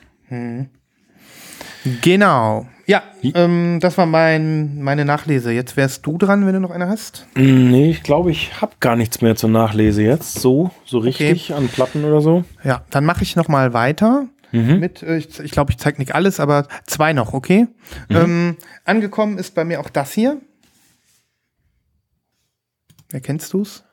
Genau. 2.01 2.67
Ja, 2.87 3.03
ähm, 3.21 3.79
das 3.79 3.97
war 3.97 4.05
mein, 4.05 4.81
meine 4.81 5.05
Nachlese. 5.05 5.51
Jetzt 5.51 5.77
wärst 5.77 6.05
du 6.05 6.17
dran, 6.17 6.45
wenn 6.45 6.53
du 6.53 6.59
noch 6.59 6.71
eine 6.71 6.87
hast. 6.87 7.25
Mm, 7.35 7.69
Nee, 7.71 7.89
ich 7.91 8.03
glaube, 8.03 8.31
ich 8.31 8.59
habe 8.61 8.73
gar 8.79 8.95
nichts 8.95 9.21
mehr 9.21 9.35
zur 9.35 9.49
Nachlese 9.49 10.03
jetzt. 10.03 10.39
So, 10.39 10.71
so 10.85 10.97
richtig 10.99 11.53
an 11.53 11.67
Platten 11.69 12.03
oder 12.03 12.21
so. 12.21 12.43
Ja, 12.63 12.83
dann 12.89 13.05
mache 13.05 13.23
ich 13.23 13.35
noch 13.35 13.47
mal 13.47 13.73
weiter. 13.73 14.27
Mit, 14.53 15.01
äh, 15.01 15.15
ich 15.15 15.39
ich 15.39 15.51
glaube, 15.51 15.71
ich 15.71 15.77
zeige 15.77 15.97
nicht 15.99 16.13
alles, 16.13 16.41
aber 16.41 16.67
zwei 16.85 17.13
noch, 17.13 17.33
okay? 17.33 17.67
Ähm, 18.09 18.57
angekommen 18.83 19.37
ist 19.37 19.55
bei 19.55 19.63
mir 19.63 19.79
auch 19.79 19.89
das 19.89 20.11
hier. 20.11 20.41
Erkennst 23.13 23.53
du's? 23.53 23.83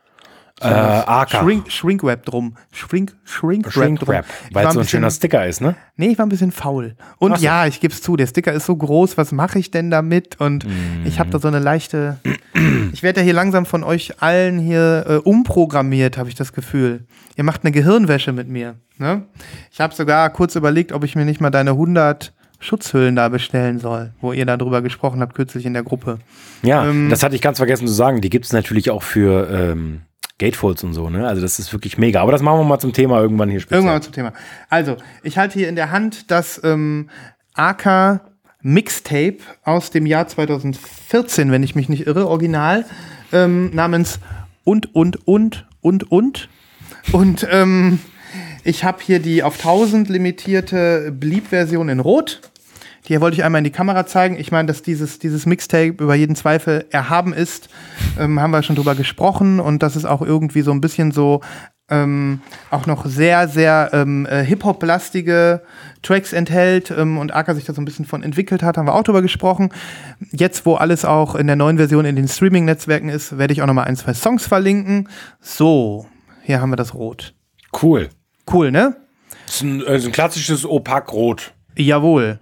Äh, 0.61 0.67
AK. 0.67 1.31
Shrink, 1.31 1.71
Shrinkwrap 1.71 2.25
drum. 2.25 2.57
Shrink, 2.73 3.15
Shrinkwrap 3.25 3.73
Shrink 3.73 4.01
drum. 4.01 4.15
Weil 4.15 4.23
es 4.67 4.73
so 4.75 4.79
ein 4.81 4.83
bisschen- 4.83 4.87
schöner 4.87 5.11
Sticker 5.11 5.47
ist, 5.47 5.61
ne? 5.61 5.77
Nee, 5.97 6.09
ich 6.09 6.19
war 6.19 6.27
ein 6.27 6.31
bisschen 6.31 6.53
faul. 6.53 6.97
Und 7.19 7.39
so. 7.39 7.45
ja, 7.45 7.67
ich 7.67 7.81
gebe 7.81 7.95
es 7.95 8.03
zu, 8.03 8.17
der 8.17 8.27
Sticker 8.27 8.53
ist 8.53 8.67
so 8.67 8.75
groß, 8.77 9.17
was 9.17 9.33
mache 9.33 9.59
ich 9.59 9.71
denn 9.71 9.91
damit? 9.91 10.41
Und 10.41 10.67
ich 11.05 11.19
habe 11.21 11.31
da 11.31 11.39
so 11.39 11.49
eine 11.49 11.59
leichte. 11.61 12.19
Ich 12.93 13.05
werde 13.05 13.21
ja 13.21 13.25
hier 13.25 13.35
langsam 13.35 13.67
von 13.67 13.85
euch 13.85 14.21
allen 14.21 14.59
hier 14.59 15.05
äh, 15.09 15.15
umprogrammiert, 15.17 16.19
habe 16.19 16.29
ich 16.29 16.35
das 16.35 16.53
Gefühl. 16.53 17.05
Ihr 17.37 17.45
macht 17.45 17.63
eine 17.63 17.71
Gehirnwäsche 17.71 18.33
mit 18.33 18.49
mir. 18.49 18.75
Ne? 18.97 19.23
Ich 19.71 19.81
habe 19.81 19.95
sogar 19.95 20.29
kurz 20.31 20.57
überlegt, 20.57 20.91
ob 20.91 21.05
ich 21.05 21.15
mir 21.15 21.25
nicht 21.25 21.41
mal 21.41 21.51
deine 21.51 21.71
100 21.71 22.33
Schutzhüllen 22.59 23.15
da 23.15 23.29
bestellen 23.29 23.79
soll, 23.79 24.13
wo 24.21 24.33
ihr 24.33 24.45
darüber 24.45 24.83
gesprochen 24.83 25.21
habt 25.21 25.35
kürzlich 25.37 25.67
in 25.67 25.75
der 25.75 25.85
Gruppe. 25.85 26.19
Ja, 26.63 26.85
Ähm, 26.89 27.09
das 27.11 27.23
hatte 27.23 27.37
ich 27.37 27.43
ganz 27.43 27.59
vergessen 27.59 27.87
zu 27.87 27.93
sagen. 27.93 28.21
Die 28.21 28.31
gibt 28.31 28.47
es 28.47 28.53
natürlich 28.53 28.91
auch 28.91 29.05
für 29.05 29.49
ähm, 29.49 30.01
Gatefolds 30.39 30.85
und 30.85 30.95
so, 30.95 31.11
ne? 31.11 31.27
Also 31.27 31.43
das 31.43 31.59
ist 31.59 31.73
wirklich 31.73 31.99
mega. 31.99 32.23
Aber 32.23 32.33
das 32.33 32.43
machen 32.43 32.61
wir 32.61 32.65
mal 32.65 32.79
zum 32.79 32.93
Thema 32.93 33.21
irgendwann 33.21 33.51
hier 33.51 33.61
speziell. 33.61 33.81
Irgendwann 33.81 33.97
mal 33.97 34.03
zum 34.03 34.13
Thema. 34.13 34.33
Also, 34.69 34.97
ich 35.23 35.37
halte 35.37 35.59
hier 35.59 35.69
in 35.69 35.77
der 35.77 35.91
Hand 35.91 36.31
das 36.31 36.61
ähm, 36.63 37.11
AK 37.55 38.21
Mixtape 38.63 39.39
aus 39.65 39.91
dem 39.91 40.07
Jahr 40.07 40.27
2014, 40.29 41.51
wenn 41.51 41.63
ich 41.63 41.75
mich 41.75 41.89
nicht 41.89 42.07
irre, 42.07 42.29
original, 42.29 42.85
ähm, 43.33 43.75
namens 43.75 44.21
und, 44.65 44.95
und, 44.95 45.27
und, 45.27 45.67
und, 45.81 46.11
und. 46.11 46.49
Und 47.13 47.47
ähm, 47.51 48.01
ich 48.65 48.85
habe 48.85 48.99
hier 49.03 49.21
die 49.21 49.43
auf 49.43 49.57
1000 49.57 50.09
limitierte 50.09 51.13
Bleep-Version 51.13 51.89
in 51.89 52.01
Rot. 52.01 52.41
Die 53.09 53.21
wollte 53.21 53.37
ich 53.37 53.45
einmal 53.45 53.61
in 53.61 53.65
die 53.65 53.71
Kamera 53.71 54.07
zeigen. 54.07 54.39
Ich 54.39 54.53
meine, 54.53 54.67
dass 54.67 54.83
dieses, 54.83 55.19
dieses 55.19 55.47
Mixtape 55.47 56.03
über 56.03 56.15
jeden 56.15 56.37
Zweifel 56.37 56.87
erhaben 56.91 57.33
ist, 57.33 57.69
ähm, 58.19 58.41
haben 58.41 58.51
wir 58.51 58.63
schon 58.63 58.77
drüber 58.77 58.95
gesprochen 58.95 59.61
und 59.61 59.83
dass 59.83 59.97
es 59.97 60.05
auch 60.05 60.23
irgendwie 60.23 60.63
so 60.63 60.73
ein 60.73 60.81
bisschen 60.81 61.13
so 61.13 61.41
ähm, 61.91 62.41
auch 62.71 62.87
noch 62.87 63.07
sehr, 63.07 63.49
sehr 63.49 63.91
ähm, 63.93 64.27
äh, 64.27 64.45
Hip-Hop-lastige 64.45 65.63
Tracks 66.03 66.33
enthält 66.33 66.91
ähm, 66.91 67.17
und 67.17 67.35
Aka 67.35 67.55
sich 67.55 67.65
da 67.65 67.73
so 67.73 67.81
ein 67.81 67.87
bisschen 67.87 68.05
von 68.05 68.23
entwickelt 68.23 68.63
hat, 68.63 68.77
haben 68.77 68.87
wir 68.87 68.95
auch 68.95 69.03
drüber 69.03 69.23
gesprochen. 69.23 69.71
Jetzt, 70.31 70.67
wo 70.67 70.75
alles 70.75 71.05
auch 71.05 71.35
in 71.35 71.47
der 71.47 71.57
neuen 71.57 71.79
Version 71.79 72.05
in 72.05 72.17
den 72.17 72.29
Streaming-Netzwerken 72.29 73.09
ist, 73.09 73.39
werde 73.39 73.55
ich 73.55 73.63
auch 73.63 73.67
noch 73.67 73.75
mal 73.75 73.85
ein, 73.85 73.97
zwei 73.97 74.13
Songs 74.13 74.47
verlinken. 74.47 75.09
So, 75.41 76.07
hier 76.43 76.61
haben 76.61 76.71
wir 76.71 76.77
das 76.77 76.95
Rot. 76.95 77.35
Cool. 77.83 78.11
Cool, 78.53 78.71
ne? 78.71 78.97
Das 79.47 79.57
ist 79.57 79.63
ein, 79.63 79.87
also 79.87 80.09
ein 80.09 80.13
klassisches 80.13 80.67
Opakrot. 80.67 81.55
Jawohl. 81.75 82.39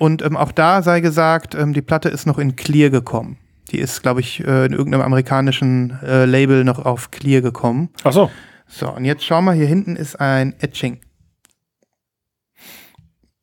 Und 0.00 0.22
ähm, 0.22 0.34
auch 0.34 0.50
da 0.50 0.80
sei 0.80 1.00
gesagt, 1.00 1.54
ähm, 1.54 1.74
die 1.74 1.82
Platte 1.82 2.08
ist 2.08 2.24
noch 2.24 2.38
in 2.38 2.56
Clear 2.56 2.88
gekommen. 2.88 3.36
Die 3.70 3.78
ist, 3.78 4.00
glaube 4.00 4.20
ich, 4.20 4.40
äh, 4.42 4.64
in 4.64 4.72
irgendeinem 4.72 5.02
amerikanischen 5.02 5.98
äh, 6.02 6.24
Label 6.24 6.64
noch 6.64 6.86
auf 6.86 7.10
Clear 7.10 7.42
gekommen. 7.42 7.90
Ach 8.02 8.12
so. 8.14 8.30
So, 8.66 8.90
und 8.90 9.04
jetzt 9.04 9.24
schau 9.24 9.42
mal, 9.42 9.54
hier 9.54 9.66
hinten 9.66 9.96
ist 9.96 10.18
ein 10.18 10.54
Etching. 10.58 11.00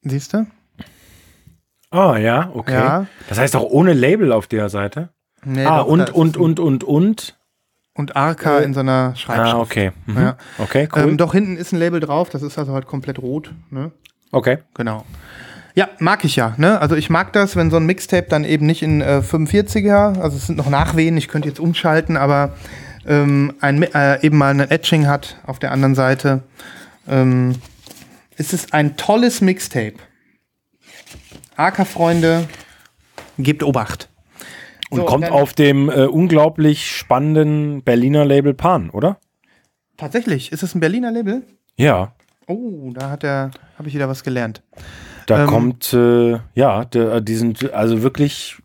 Siehst 0.02 0.34
du? 0.34 0.48
Ah, 1.92 2.18
ja, 2.18 2.50
okay. 2.52 2.74
Ja. 2.74 3.06
Das 3.30 3.38
heißt 3.38 3.56
auch 3.56 3.70
ohne 3.70 3.94
Label 3.94 4.32
auf 4.32 4.48
der 4.48 4.70
Seite. 4.70 5.10
Nee, 5.46 5.64
ah, 5.64 5.84
doch, 5.84 5.86
und, 5.86 6.10
und, 6.10 6.38
und, 6.38 6.60
und, 6.60 6.84
und. 6.84 7.38
Und 7.94 8.16
Arca 8.16 8.62
Äh, 8.62 8.64
in 8.64 8.74
so 8.74 8.80
einer 8.80 9.16
Schreibschrift. 9.16 9.54
Ah, 9.54 9.60
okay. 9.60 9.92
Mhm. 10.08 10.18
Ja. 10.18 10.38
Okay, 10.58 10.90
cool. 10.96 11.04
Ähm, 11.04 11.18
doch 11.18 11.34
hinten 11.34 11.56
ist 11.56 11.72
ein 11.72 11.78
Label 11.78 12.00
drauf, 12.00 12.32
das 12.32 12.42
ist 12.42 12.58
also 12.58 12.74
halt 12.74 12.88
komplett 12.88 13.20
rot. 13.20 13.54
Ne? 13.70 13.92
okay. 14.32 14.58
Genau. 14.74 15.06
Ja, 15.78 15.90
mag 16.00 16.26
ich 16.26 16.36
ja. 16.36 16.56
Ne? 16.58 16.82
Also 16.82 16.96
ich 16.96 17.12
mag 17.12 17.34
das, 17.34 17.56
wenn 17.56 17.70
so 17.70 17.78
ein 17.78 17.86
Mixtape 17.86 18.28
dann 18.28 18.46
eben 18.46 18.66
nicht 18.66 18.82
in 18.82 19.02
äh, 19.02 19.22
45er, 19.24 20.20
also 20.20 20.36
es 20.36 20.48
sind 20.48 20.56
noch 20.56 20.72
Nachwehen, 20.72 21.16
ich 21.18 21.28
könnte 21.28 21.48
jetzt 21.48 21.60
umschalten, 21.60 22.18
aber 22.18 22.56
ähm, 23.06 23.54
ein, 23.62 23.84
äh, 23.84 24.26
eben 24.26 24.40
mal 24.40 24.50
ein 24.50 24.60
Etching 24.60 25.06
hat 25.06 25.38
auf 25.46 25.60
der 25.60 25.72
anderen 25.72 25.94
Seite. 25.94 26.42
Ähm, 27.08 27.54
es 28.38 28.54
ist 28.54 28.74
ein 28.74 28.98
tolles 28.98 29.42
Mixtape. 29.42 29.98
AK-Freunde, 31.58 32.50
gebt 33.38 33.62
Obacht. 33.62 34.10
Und 34.90 35.02
So, 35.02 35.06
kommt 35.06 35.30
auf 35.30 35.54
dem 35.54 35.92
äh, 35.92 36.06
unglaublich 36.06 36.90
spannenden 36.90 37.84
Berliner 37.84 38.26
Label 38.26 38.56
Pan, 38.56 38.90
oder? 38.90 39.20
Tatsächlich, 39.96 40.52
ist 40.52 40.64
es 40.64 40.74
ein 40.74 40.80
Berliner 40.80 41.12
Label? 41.12 41.44
Ja. 41.76 42.16
Oh, 42.48 42.90
da 42.96 43.12
hat 43.12 43.24
er, 43.24 43.52
habe 43.78 43.90
ich 43.90 43.94
wieder 43.94 44.10
was 44.10 44.24
gelernt. 44.24 44.64
Da 45.28 45.44
Ähm, 45.44 45.48
kommt, 45.48 45.94
äh, 45.94 46.40
ja, 46.56 46.86
der, 46.86 47.22
die 47.22 47.36
sind 47.36 47.72
also 47.74 48.02
wirklich, 48.02 48.56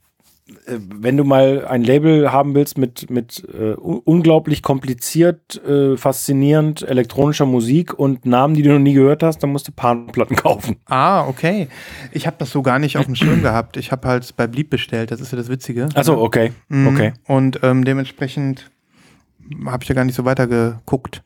äh, 0.67 0.79
wenn 0.79 1.17
du 1.17 1.25
mal 1.25 1.67
ein 1.67 1.83
Label 1.83 2.33
haben 2.33 2.55
willst 2.55 2.79
mit, 2.79 3.11
mit 3.11 3.43
äh, 3.53 3.75
un- 3.75 4.01
unglaublich 4.05 4.63
kompliziert, 4.63 5.61
äh, 5.67 5.97
faszinierend 5.97 6.83
elektronischer 6.83 7.47
Musik 7.47 7.93
und 7.99 8.25
Namen, 8.27 8.55
die 8.55 8.63
du 8.63 8.71
noch 8.73 8.79
nie 8.79 8.95
gehört 8.95 9.23
hast, 9.25 9.41
dann 9.43 9.51
musst 9.51 9.67
du 9.67 9.73
Pan-Platten 9.73 10.37
kaufen. 10.47 10.77
Ah, 10.87 11.27
okay. 11.27 11.67
Ich 12.13 12.27
habe 12.29 12.37
das 12.39 12.51
so 12.53 12.63
gar 12.63 12.79
nicht 12.79 12.97
auf 12.97 13.07
dem 13.07 13.17
Schirm 13.17 13.43
gehabt. 13.49 13.77
Ich 13.77 13.91
habe 13.91 14.07
halt 14.07 14.35
bei 14.37 14.47
Blieb 14.47 14.71
bestellt, 14.71 15.11
das 15.11 15.21
ist 15.21 15.33
ja 15.33 15.37
das 15.39 15.49
Witzige. 15.49 15.89
Achso, 15.95 16.23
okay. 16.23 16.53
Mhm. 16.69 16.87
Okay. 16.87 17.13
Und 17.27 17.59
ähm, 17.65 17.85
dementsprechend 17.85 18.71
habe 19.67 19.83
ich 19.83 19.89
ja 19.89 19.95
gar 19.97 20.05
nicht 20.05 20.15
so 20.15 20.25
weiter 20.25 20.47
geguckt. 20.47 21.23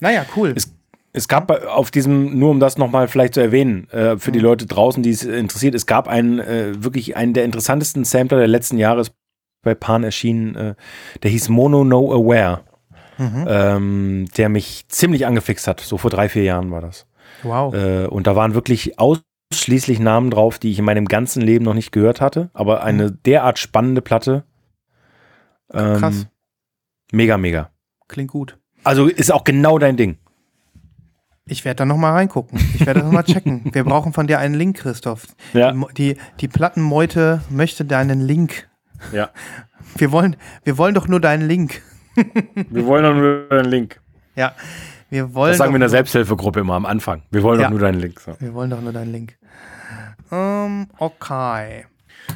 Naja, 0.00 0.26
cool. 0.36 0.52
Es, 0.56 0.74
es 1.16 1.28
gab 1.28 1.50
auf 1.50 1.90
diesem, 1.90 2.38
nur 2.38 2.50
um 2.50 2.60
das 2.60 2.76
nochmal 2.76 3.08
vielleicht 3.08 3.34
zu 3.34 3.40
erwähnen, 3.40 3.88
äh, 3.90 4.18
für 4.18 4.32
die 4.32 4.38
Leute 4.38 4.66
draußen, 4.66 5.02
die 5.02 5.10
es 5.10 5.24
interessiert, 5.24 5.74
es 5.74 5.86
gab 5.86 6.08
einen, 6.08 6.40
äh, 6.40 6.84
wirklich 6.84 7.16
einen 7.16 7.32
der 7.32 7.46
interessantesten 7.46 8.04
Sampler 8.04 8.36
der 8.38 8.48
letzten 8.48 8.76
Jahre 8.76 9.00
ist 9.00 9.14
bei 9.62 9.74
Pan 9.74 10.04
erschienen, 10.04 10.54
äh, 10.54 10.74
der 11.22 11.30
hieß 11.30 11.48
Mono 11.48 11.84
No 11.84 12.12
Aware, 12.12 12.60
ähm, 13.18 14.26
der 14.36 14.50
mich 14.50 14.86
ziemlich 14.88 15.24
angefixt 15.24 15.66
hat. 15.66 15.80
So 15.80 15.96
vor 15.96 16.10
drei, 16.10 16.28
vier 16.28 16.44
Jahren 16.44 16.70
war 16.70 16.82
das. 16.82 17.06
wow. 17.42 17.74
Äh, 17.74 18.06
und 18.06 18.26
da 18.26 18.36
waren 18.36 18.52
wirklich 18.52 18.98
ausschließlich 18.98 19.98
Namen 19.98 20.30
drauf, 20.30 20.58
die 20.58 20.70
ich 20.70 20.78
in 20.78 20.84
meinem 20.84 21.06
ganzen 21.06 21.40
Leben 21.40 21.64
noch 21.64 21.74
nicht 21.74 21.92
gehört 21.92 22.20
hatte, 22.20 22.50
aber 22.52 22.84
eine 22.84 23.10
derart 23.10 23.58
spannende 23.58 24.02
Platte. 24.02 24.44
Ähm, 25.72 25.96
Krass. 25.96 26.26
Mega, 27.10 27.38
mega. 27.38 27.70
Klingt 28.06 28.30
gut. 28.30 28.58
Also 28.84 29.06
ist 29.06 29.32
auch 29.32 29.44
genau 29.44 29.78
dein 29.78 29.96
Ding. 29.96 30.18
Ich 31.48 31.64
werde 31.64 31.76
da 31.76 31.84
nochmal 31.84 32.12
reingucken. 32.12 32.58
Ich 32.74 32.80
werde 32.86 33.00
das 33.00 33.04
nochmal 33.04 33.22
checken. 33.24 33.62
Wir 33.72 33.84
brauchen 33.84 34.12
von 34.12 34.26
dir 34.26 34.40
einen 34.40 34.54
Link, 34.54 34.78
Christoph. 34.78 35.26
Ja. 35.52 35.72
Die, 35.96 36.16
die, 36.40 36.48
Plattenmeute 36.48 37.40
möchte 37.50 37.84
deinen 37.84 38.20
Link. 38.20 38.68
Ja. 39.12 39.30
Wir 39.98 40.10
wollen, 40.10 40.36
wir 40.64 40.76
wollen 40.78 40.94
doch 40.94 41.06
nur 41.06 41.20
deinen 41.20 41.46
Link. 41.46 41.80
Wir 42.70 42.84
wollen 42.86 43.04
doch 43.04 43.14
nur 43.14 43.48
deinen 43.48 43.70
Link. 43.70 44.00
Ja. 44.34 44.52
Wir 45.08 45.32
wollen, 45.32 45.52
Das 45.52 45.58
sagen 45.58 45.70
wir 45.70 45.76
in 45.76 45.80
der 45.80 45.88
Selbsthilfegruppe 45.88 46.60
immer 46.60 46.74
am 46.74 46.84
Anfang. 46.84 47.22
Wir 47.30 47.42
wollen 47.42 47.60
Ja. 47.60 47.66
doch 47.66 47.70
nur 47.70 47.80
deinen 47.80 48.00
Link. 48.00 48.18
So. 48.20 48.34
wir 48.38 48.52
wollen 48.52 48.68
doch 48.68 48.80
nur 48.80 48.92
deinen 48.92 49.12
Link. 49.12 49.38
Ähm, 50.32 50.88
okay. 50.98 51.86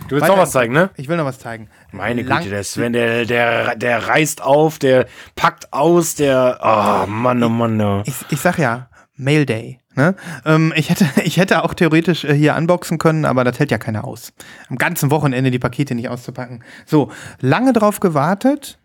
Du 0.08 0.12
willst 0.12 0.22
Weiter 0.22 0.34
noch 0.36 0.42
was 0.42 0.52
zeigen, 0.52 0.72
ne? 0.72 0.90
Ich 0.96 1.08
will 1.08 1.16
noch 1.16 1.24
was 1.24 1.40
zeigen. 1.40 1.68
Meine 1.90 2.22
Lang- 2.22 2.38
Güte, 2.38 2.50
der 2.50 2.62
Sven, 2.64 2.92
der, 2.92 3.24
der, 3.24 3.74
der 3.74 4.06
reißt 4.06 4.40
auf, 4.42 4.78
der 4.78 5.06
packt 5.34 5.72
aus, 5.72 6.14
der. 6.14 6.60
Oh, 6.62 7.10
Mann, 7.10 7.42
oh 7.42 7.48
Mann, 7.48 7.80
oh. 7.80 8.02
Ich, 8.06 8.14
ich 8.30 8.40
sag 8.40 8.58
ja, 8.58 8.88
Mail 9.20 9.46
Day. 9.46 9.78
Ne? 9.94 10.14
Ähm, 10.44 10.72
ich, 10.76 10.90
hätte, 10.90 11.06
ich 11.24 11.36
hätte 11.36 11.64
auch 11.64 11.74
theoretisch 11.74 12.24
äh, 12.24 12.34
hier 12.34 12.56
unboxen 12.56 12.98
können, 12.98 13.24
aber 13.24 13.44
das 13.44 13.58
hält 13.58 13.70
ja 13.70 13.78
keiner 13.78 14.04
aus. 14.04 14.32
Am 14.68 14.76
ganzen 14.76 15.10
Wochenende 15.10 15.50
die 15.50 15.58
Pakete 15.58 15.94
nicht 15.94 16.08
auszupacken. 16.08 16.64
So, 16.86 17.10
lange 17.40 17.72
drauf 17.72 18.00
gewartet, 18.00 18.78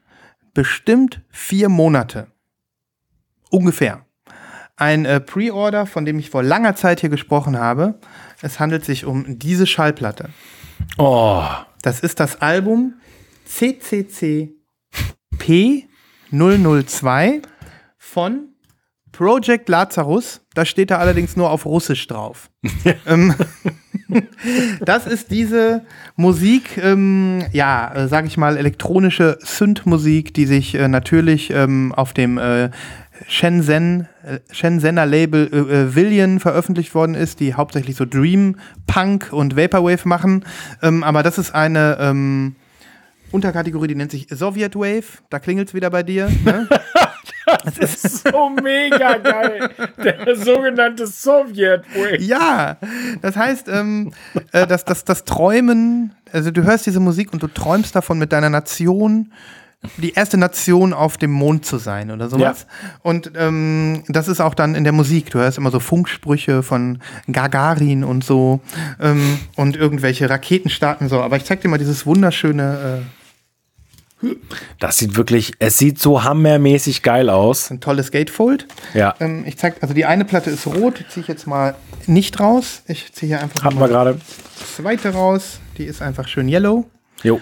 bestimmt 0.54 1.22
vier 1.30 1.70
Monate. 1.70 2.28
Ungefähr. 3.50 4.06
Ein 4.78 5.06
äh, 5.06 5.22
Pre-Order, 5.22 5.86
von 5.86 6.04
dem 6.04 6.20
ich 6.20 6.30
vor 6.30 6.44
langer 6.44 6.76
Zeit 6.76 7.00
hier 7.00 7.10
gesprochen 7.10 7.58
habe. 7.58 8.00
Es 8.42 8.60
handelt 8.60 8.84
sich 8.84 9.06
um 9.06 9.40
diese 9.40 9.66
Schallplatte. 9.66 10.30
oh. 10.98 11.44
Das 11.82 12.00
ist 12.00 12.20
das 12.20 12.42
Album 12.42 12.96
CCC 13.46 14.56
P002 15.38 17.44
von 18.00 18.55
Project 19.16 19.70
Lazarus. 19.70 20.42
Da 20.54 20.66
steht 20.66 20.92
da 20.92 20.98
allerdings 20.98 21.38
nur 21.38 21.50
auf 21.50 21.66
Russisch 21.66 22.06
drauf. 22.08 22.50
ähm, 23.06 23.34
das 24.82 25.08
ist 25.08 25.32
diese 25.32 25.86
Musik, 26.18 26.78
ähm, 26.78 27.46
ja, 27.54 27.94
äh, 27.94 28.08
sag 28.10 28.26
ich 28.26 28.36
mal, 28.36 28.58
elektronische 28.58 29.38
Synth-Musik, 29.42 30.34
die 30.34 30.46
sich 30.46 30.76
äh, 30.76 30.90
natürlich 30.90 31.50
ähm, 31.52 31.94
auf 31.96 32.12
dem 32.12 32.38
äh, 32.38 32.72
Shenzhen, 33.28 34.10
äh, 34.26 34.40
Shenzhener 34.52 35.06
Label 35.06 35.50
äh, 35.52 35.58
äh, 35.58 35.96
Villian 35.96 36.42
veröffentlicht 36.42 36.94
worden 36.94 37.16
ist, 37.16 37.40
die 37.40 37.54
hauptsächlich 37.54 37.96
so 37.96 38.04
Dream, 38.06 38.58
Punk 38.86 39.30
und 39.32 39.56
Vaporwave 39.56 40.06
machen. 40.06 40.44
Ähm, 40.82 41.06
aber 41.06 41.24
das 41.24 41.38
ist 41.38 41.56
eine 41.56 41.98
ähm, 42.02 42.56
Unterkategorie, 43.32 43.88
die 43.88 43.96
nennt 43.96 44.12
sich 44.12 44.28
Soviet 44.30 44.76
Wave. 44.76 45.24
Da 45.30 45.40
klingelt 45.40 45.70
es 45.70 45.74
wieder 45.74 45.90
bei 45.90 46.04
dir. 46.04 46.30
Ne? 46.44 46.68
Das 47.46 47.78
ist 47.78 48.28
so 48.28 48.50
mega 48.50 49.18
geil. 49.18 49.70
Der 50.04 50.36
sogenannte 50.36 51.08
Sowjet-Way. 51.08 52.22
ja, 52.22 52.78
das 53.22 53.36
heißt, 53.36 53.68
ähm, 53.70 54.14
äh, 54.52 54.66
das, 54.68 54.86
das, 54.86 55.06
das 55.06 55.26
Träumen, 55.26 56.16
also 56.32 56.52
du 56.52 56.64
hörst 56.64 56.86
diese 56.86 57.00
Musik 57.00 57.34
und 57.34 57.44
du 57.44 57.48
träumst 57.48 57.96
davon, 57.96 58.18
mit 58.18 58.32
deiner 58.32 58.50
Nation 58.50 59.32
die 59.98 60.14
erste 60.14 60.38
Nation 60.38 60.94
auf 60.94 61.18
dem 61.18 61.32
Mond 61.32 61.66
zu 61.66 61.78
sein 61.78 62.12
oder 62.12 62.30
sowas. 62.30 62.66
Und 63.04 63.32
ähm, 63.36 64.04
das 64.08 64.28
ist 64.28 64.42
auch 64.42 64.54
dann 64.54 64.76
in 64.76 64.84
der 64.84 64.94
Musik. 64.94 65.30
Du 65.30 65.40
hörst 65.40 65.58
immer 65.58 65.72
so 65.72 65.80
Funksprüche 65.80 66.64
von 66.64 67.00
Gagarin 67.32 68.04
und 68.04 68.24
so 68.24 68.62
ähm, 69.00 69.40
und 69.56 69.76
irgendwelche 69.76 70.30
Raketen 70.30 70.70
starten 70.70 71.08
so. 71.08 71.22
Aber 71.22 71.38
ich 71.38 71.46
zeig 71.46 71.62
dir 71.62 71.70
mal 71.70 71.78
dieses 71.78 72.06
wunderschöne, 72.06 73.04
Das 74.80 74.98
sieht 74.98 75.16
wirklich, 75.18 75.54
es 75.60 75.78
sieht 75.78 76.00
so 76.00 76.24
hammermäßig 76.24 77.02
geil 77.02 77.30
aus. 77.30 77.72
ein 77.72 77.80
tolles 77.82 78.12
Gatefold. 78.12 78.68
Ja. 78.94 79.16
Ähm, 79.20 79.44
ich 79.46 79.58
zeig, 79.58 79.82
also 79.82 79.94
die 79.94 80.06
eine 80.06 80.26
Platte 80.26 80.50
ist 80.50 80.66
rot, 80.68 81.00
die 81.00 81.08
ziehe 81.08 81.22
ich 81.22 81.28
jetzt 81.28 81.48
mal 81.48 81.76
nicht 82.08 82.40
raus. 82.40 82.84
Ich 82.88 83.12
ziehe 83.14 83.28
hier 83.28 83.42
einfach 83.42 83.64
Hatten 83.64 83.76
mal 83.76 83.86
wir 83.86 83.90
gerade. 83.90 84.14
die 84.60 84.66
zweite 84.84 85.10
raus. 85.10 85.60
Die 85.78 85.86
ist 85.86 86.02
einfach 86.02 86.28
schön 86.28 86.48
yellow. 86.48 86.86
Jo. 87.24 87.42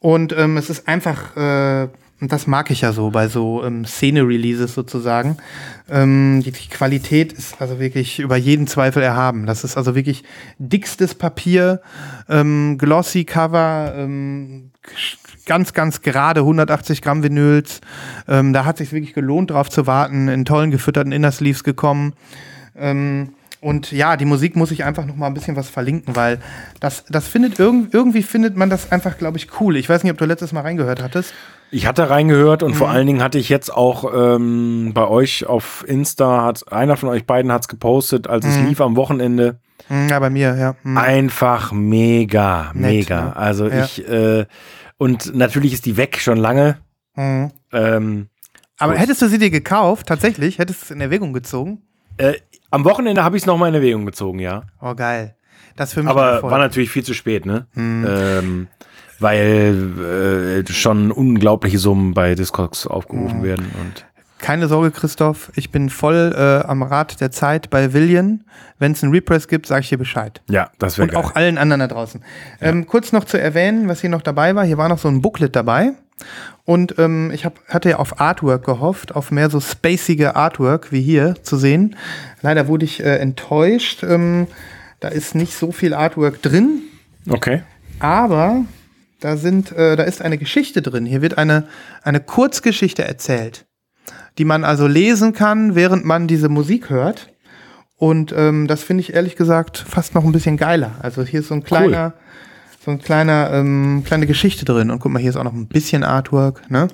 Und 0.00 0.32
ähm, 0.36 0.56
es 0.56 0.70
ist 0.70 0.86
einfach, 0.86 1.36
äh, 1.36 1.88
und 2.20 2.32
das 2.32 2.46
mag 2.46 2.70
ich 2.70 2.80
ja 2.80 2.92
so 2.92 3.10
bei 3.10 3.28
so 3.28 3.64
ähm, 3.64 3.84
Szene-Releases 3.84 4.74
sozusagen. 4.74 5.36
Ähm, 5.88 6.42
die, 6.44 6.50
die 6.52 6.68
Qualität 6.68 7.32
ist 7.32 7.60
also 7.60 7.78
wirklich 7.78 8.18
über 8.18 8.36
jeden 8.36 8.66
Zweifel 8.66 9.02
erhaben. 9.02 9.46
Das 9.46 9.64
ist 9.64 9.76
also 9.76 9.94
wirklich 9.94 10.24
dickstes 10.58 11.14
Papier, 11.14 11.80
ähm, 12.28 12.76
glossy 12.78 13.24
Cover, 13.24 13.92
ähm, 13.96 14.70
ganz, 15.48 15.72
ganz 15.72 16.00
gerade 16.02 16.40
180 16.40 17.02
Gramm 17.02 17.24
Vinyls. 17.24 17.80
Ähm, 18.28 18.52
da 18.52 18.64
hat 18.64 18.78
sich 18.78 18.92
wirklich 18.92 19.14
gelohnt, 19.14 19.50
drauf 19.50 19.68
zu 19.68 19.88
warten. 19.88 20.28
In 20.28 20.44
tollen 20.44 20.70
gefütterten 20.70 21.10
Innersleeves 21.10 21.64
gekommen. 21.64 22.12
Ähm, 22.76 23.30
und 23.60 23.90
ja, 23.90 24.16
die 24.16 24.24
Musik 24.24 24.54
muss 24.54 24.70
ich 24.70 24.84
einfach 24.84 25.04
noch 25.04 25.16
mal 25.16 25.26
ein 25.26 25.34
bisschen 25.34 25.56
was 25.56 25.68
verlinken, 25.68 26.14
weil 26.14 26.38
das, 26.78 27.04
das 27.08 27.26
findet 27.26 27.58
irg 27.58 27.88
irgendwie 27.90 28.22
findet 28.22 28.56
man 28.56 28.70
das 28.70 28.92
einfach, 28.92 29.18
glaube 29.18 29.36
ich, 29.36 29.48
cool. 29.60 29.76
Ich 29.76 29.88
weiß 29.88 30.04
nicht, 30.04 30.12
ob 30.12 30.18
du 30.18 30.26
letztes 30.26 30.52
Mal 30.52 30.60
reingehört 30.60 31.02
hattest. 31.02 31.34
Ich 31.72 31.86
hatte 31.88 32.08
reingehört 32.08 32.62
und 32.62 32.70
Mhm. 32.72 32.76
vor 32.76 32.88
allen 32.90 33.08
Dingen 33.08 33.20
hatte 33.20 33.38
ich 33.38 33.48
jetzt 33.48 33.74
auch 33.74 34.04
ähm, 34.14 34.92
bei 34.94 35.08
euch 35.08 35.44
auf 35.46 35.84
Insta, 35.88 36.44
hat 36.44 36.72
einer 36.72 36.96
von 36.96 37.08
euch 37.08 37.26
beiden 37.26 37.50
hat 37.50 37.62
es 37.62 37.68
gepostet, 37.68 38.28
als 38.28 38.44
Mhm. 38.46 38.50
es 38.52 38.58
lief 38.68 38.80
am 38.80 38.94
Wochenende. 38.94 39.56
Hm, 39.88 40.08
Ja, 40.08 40.20
bei 40.20 40.30
mir, 40.30 40.54
ja. 40.56 40.74
Hm. 40.84 40.96
Einfach 40.96 41.72
mega, 41.72 42.70
Nett, 42.74 42.92
mega. 42.92 43.20
ne? 43.22 43.36
Also 43.36 43.66
Ja. 43.68 43.84
ich, 43.84 44.08
äh, 44.08 44.46
und 44.98 45.34
natürlich 45.34 45.72
ist 45.72 45.86
die 45.86 45.96
weg 45.96 46.18
schon 46.20 46.36
lange. 46.38 46.78
Hm. 47.14 47.50
Ähm, 47.72 48.28
Aber 48.78 48.92
Gut. 48.92 49.00
hättest 49.02 49.22
du 49.22 49.28
sie 49.28 49.38
dir 49.38 49.50
gekauft, 49.50 50.06
tatsächlich, 50.06 50.58
hättest 50.58 50.82
du 50.82 50.84
es 50.86 50.90
in 50.90 51.00
Erwägung 51.00 51.32
gezogen? 51.32 51.82
äh, 52.18 52.34
am 52.70 52.84
Wochenende 52.84 53.24
habe 53.24 53.36
ich 53.36 53.44
es 53.44 53.46
nochmal 53.46 53.70
in 53.70 53.74
Erwägung 53.76 54.04
gezogen, 54.04 54.40
ja. 54.40 54.64
Oh, 54.82 54.94
geil. 54.94 55.34
Das 55.76 55.94
für 55.94 56.02
mich 56.02 56.10
Aber 56.10 56.42
war 56.42 56.58
natürlich 56.58 56.90
viel 56.90 57.04
zu 57.04 57.14
spät, 57.14 57.46
ne? 57.46 57.66
Hm. 57.72 58.04
Ähm, 58.06 58.66
weil 59.20 60.64
äh, 60.68 60.72
schon 60.72 61.10
unglaubliche 61.10 61.78
Summen 61.78 62.12
bei 62.14 62.34
Discogs 62.34 62.86
aufgerufen 62.86 63.38
Hm. 63.38 63.42
werden. 63.42 63.66
Und 63.80 64.04
Keine 64.38 64.68
Sorge, 64.68 64.90
Christoph, 64.92 65.50
ich 65.56 65.70
bin 65.70 65.90
voll 65.90 66.32
äh, 66.36 66.66
am 66.66 66.82
Rad 66.82 67.20
der 67.20 67.30
Zeit 67.30 67.70
bei 67.70 67.92
Villian. 67.92 68.44
Wenn 68.78 68.92
es 68.92 69.02
einen 69.02 69.12
Repress 69.12 69.48
gibt, 69.48 69.66
sage 69.66 69.80
ich 69.82 69.88
dir 69.88 69.98
Bescheid. 69.98 70.40
ja, 70.48 70.70
das 70.78 70.96
wäre 70.98 71.08
Und 71.08 71.14
geil. 71.14 71.22
auch 71.22 71.34
allen 71.34 71.58
anderen 71.58 71.80
da 71.80 71.86
draußen. 71.88 72.22
Ähm, 72.60 72.86
kurz 72.86 73.12
noch 73.12 73.24
zu 73.24 73.38
erwähnen, 73.40 73.88
was 73.88 74.00
hier 74.00 74.10
noch 74.10 74.22
dabei 74.22 74.54
war. 74.54 74.64
Hier 74.64 74.78
war 74.78 74.88
noch 74.88 74.98
so 74.98 75.08
ein 75.08 75.20
Booklet 75.20 75.56
dabei. 75.56 75.92
Und 76.64 76.98
ähm, 76.98 77.30
ich 77.32 77.44
hab, 77.44 77.58
hatte 77.68 77.90
ja 77.90 77.96
auf 77.96 78.20
Artwork 78.20 78.64
gehofft, 78.64 79.14
auf 79.14 79.30
mehr 79.30 79.50
so 79.50 79.60
spacige 79.60 80.36
Artwork 80.36 80.92
wie 80.92 81.00
hier 81.02 81.36
zu 81.42 81.56
sehen. 81.56 81.96
Leider 82.42 82.68
wurde 82.68 82.84
ich 82.84 83.00
äh, 83.00 83.18
enttäuscht. 83.18 84.02
Ähm, 84.02 84.46
da 85.00 85.08
ist 85.08 85.34
nicht 85.34 85.54
so 85.54 85.70
viel 85.72 85.94
Artwork 85.94 86.42
drin, 86.42 86.80
Okay. 87.28 87.62
aber 88.00 88.64
da 89.20 89.36
sind, 89.36 89.70
äh, 89.72 89.94
da 89.96 90.02
ist 90.02 90.20
eine 90.22 90.38
Geschichte 90.38 90.82
drin. 90.82 91.06
Hier 91.06 91.22
wird 91.22 91.38
eine, 91.38 91.68
eine 92.02 92.18
Kurzgeschichte 92.20 93.04
erzählt, 93.04 93.64
die 94.38 94.44
man 94.44 94.64
also 94.64 94.86
lesen 94.86 95.32
kann, 95.32 95.74
während 95.74 96.04
man 96.04 96.26
diese 96.26 96.48
Musik 96.48 96.90
hört. 96.90 97.30
Und 97.96 98.32
ähm, 98.36 98.68
das 98.68 98.82
finde 98.84 99.00
ich 99.02 99.14
ehrlich 99.14 99.36
gesagt 99.36 99.78
fast 99.78 100.14
noch 100.14 100.24
ein 100.24 100.32
bisschen 100.32 100.56
geiler. 100.56 100.92
Also 101.00 101.22
hier 101.24 101.40
ist 101.40 101.48
so 101.48 101.54
ein 101.54 101.64
kleiner, 101.64 102.14
so 102.84 102.92
ein 102.92 103.00
kleiner, 103.00 103.50
ähm, 103.52 104.04
kleine 104.06 104.26
Geschichte 104.26 104.64
drin. 104.64 104.90
Und 104.90 105.00
guck 105.00 105.10
mal, 105.10 105.18
hier 105.18 105.30
ist 105.30 105.36
auch 105.36 105.44
noch 105.44 105.52
ein 105.52 105.66
bisschen 105.66 106.04
Artwork, 106.04 106.70
ne? 106.70 106.88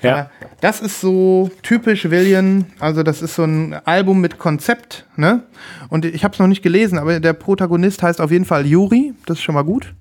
Ja. 0.00 0.12
Aber 0.12 0.30
das 0.60 0.80
ist 0.80 1.00
so 1.00 1.50
typisch 1.62 2.08
William. 2.08 2.66
Also 2.78 3.02
das 3.02 3.20
ist 3.20 3.34
so 3.34 3.42
ein 3.42 3.74
Album 3.84 4.20
mit 4.20 4.38
Konzept, 4.38 5.06
ne? 5.16 5.42
Und 5.88 6.04
ich 6.04 6.22
habe 6.22 6.34
es 6.34 6.38
noch 6.38 6.46
nicht 6.46 6.62
gelesen, 6.62 6.98
aber 6.98 7.18
der 7.18 7.32
Protagonist 7.32 8.02
heißt 8.02 8.20
auf 8.20 8.30
jeden 8.30 8.44
Fall 8.44 8.64
Juri. 8.64 9.14
Das 9.26 9.38
ist 9.38 9.42
schon 9.42 9.56
mal 9.56 9.64
gut. 9.64 9.92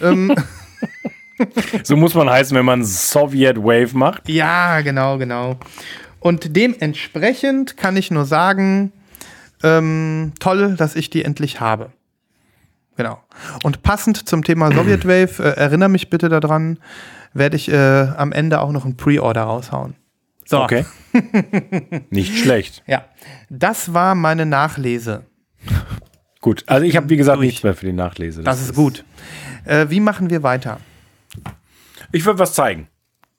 ähm, 0.00 0.32
So 1.84 1.96
muss 1.96 2.14
man 2.14 2.28
heißen, 2.28 2.56
wenn 2.56 2.64
man 2.64 2.84
Soviet 2.84 3.56
Wave 3.58 3.96
macht. 3.96 4.28
ja, 4.28 4.80
genau, 4.80 5.18
genau. 5.18 5.56
Und 6.20 6.54
dementsprechend 6.56 7.76
kann 7.76 7.96
ich 7.96 8.10
nur 8.10 8.24
sagen, 8.26 8.92
ähm, 9.62 10.32
toll, 10.38 10.76
dass 10.76 10.96
ich 10.96 11.10
die 11.10 11.24
endlich 11.24 11.60
habe. 11.60 11.92
Genau. 12.96 13.18
Und 13.62 13.82
passend 13.82 14.28
zum 14.28 14.44
Thema 14.44 14.70
Soviet 14.74 15.06
Wave, 15.06 15.42
äh, 15.42 15.56
erinnere 15.56 15.88
mich 15.88 16.10
bitte 16.10 16.28
daran, 16.28 16.78
werde 17.32 17.56
ich 17.56 17.70
äh, 17.70 17.76
am 17.76 18.32
Ende 18.32 18.60
auch 18.60 18.72
noch 18.72 18.84
ein 18.84 18.96
Pre-Order 18.96 19.42
raushauen. 19.42 19.94
So. 20.44 20.62
Okay. 20.62 20.84
Nicht 22.10 22.38
schlecht. 22.38 22.82
Ja, 22.86 23.04
das 23.48 23.94
war 23.94 24.14
meine 24.14 24.46
Nachlese. 24.46 25.24
Gut. 26.40 26.64
Also 26.66 26.84
ich 26.84 26.96
habe, 26.96 27.08
wie 27.08 27.16
gesagt, 27.16 27.38
Durch. 27.38 27.46
nichts 27.46 27.62
mehr 27.62 27.74
für 27.74 27.86
die 27.86 27.92
Nachlese. 27.92 28.42
Das 28.42 28.60
ist 28.60 28.74
gut. 28.74 29.04
Äh, 29.64 29.86
wie 29.90 30.00
machen 30.00 30.30
wir 30.30 30.42
weiter? 30.42 30.78
Ich 32.12 32.24
würde 32.24 32.38
was 32.38 32.54
zeigen. 32.54 32.88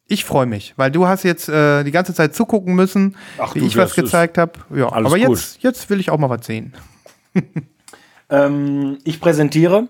Ich 0.08 0.26
freue 0.26 0.46
mich, 0.46 0.74
weil 0.76 0.92
du 0.92 1.08
hast 1.08 1.24
jetzt 1.24 1.48
äh, 1.48 1.84
die 1.84 1.92
ganze 1.92 2.14
Zeit 2.14 2.36
zugucken 2.36 2.76
müssen, 2.76 3.16
Ach 3.38 3.56
wie 3.56 3.60
du, 3.60 3.66
ich 3.66 3.78
was 3.78 3.96
gezeigt 3.96 4.38
habe. 4.38 4.54
Ja, 4.74 4.90
alles 4.90 5.12
aber 5.12 5.20
gut. 5.20 5.38
jetzt, 5.38 5.64
jetzt 5.64 5.90
will 5.90 6.00
ich 6.00 6.10
auch 6.10 6.18
mal 6.18 6.30
was 6.30 6.46
sehen. 6.46 6.74
Ähm, 8.32 8.98
ich 9.04 9.20
präsentiere. 9.20 9.90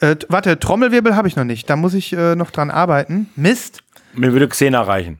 Äh, 0.00 0.16
warte, 0.30 0.58
Trommelwirbel 0.58 1.14
habe 1.14 1.28
ich 1.28 1.36
noch 1.36 1.44
nicht. 1.44 1.68
Da 1.68 1.76
muss 1.76 1.92
ich 1.92 2.14
äh, 2.14 2.34
noch 2.34 2.50
dran 2.50 2.70
arbeiten. 2.70 3.28
Mist. 3.36 3.82
Mir 4.14 4.32
würde 4.32 4.48
Xena 4.48 4.80
reichen. 4.80 5.18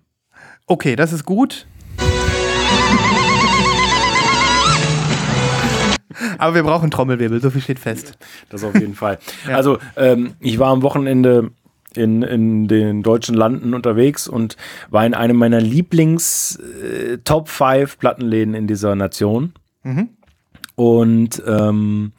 Okay, 0.66 0.96
das 0.96 1.12
ist 1.12 1.26
gut. 1.26 1.66
Aber 6.38 6.54
wir 6.54 6.62
brauchen 6.62 6.90
Trommelwirbel, 6.90 7.42
so 7.42 7.50
viel 7.50 7.60
steht 7.60 7.78
fest. 7.78 8.16
Das 8.48 8.64
auf 8.64 8.74
jeden 8.74 8.94
Fall. 8.94 9.18
Also, 9.46 9.78
ähm, 9.96 10.34
ich 10.40 10.58
war 10.58 10.70
am 10.70 10.80
Wochenende 10.82 11.50
in, 11.96 12.22
in 12.22 12.68
den 12.68 13.02
deutschen 13.02 13.34
Landen 13.34 13.74
unterwegs 13.74 14.28
und 14.28 14.56
war 14.90 15.04
in 15.06 15.14
einem 15.14 15.36
meiner 15.36 15.60
Lieblings 15.60 16.56
äh, 16.56 17.18
Top 17.18 17.48
5 17.48 17.98
Plattenläden 17.98 18.54
in 18.54 18.66
dieser 18.66 18.94
Nation. 18.94 19.52
Und 20.74 21.42
ähm, 21.46 22.12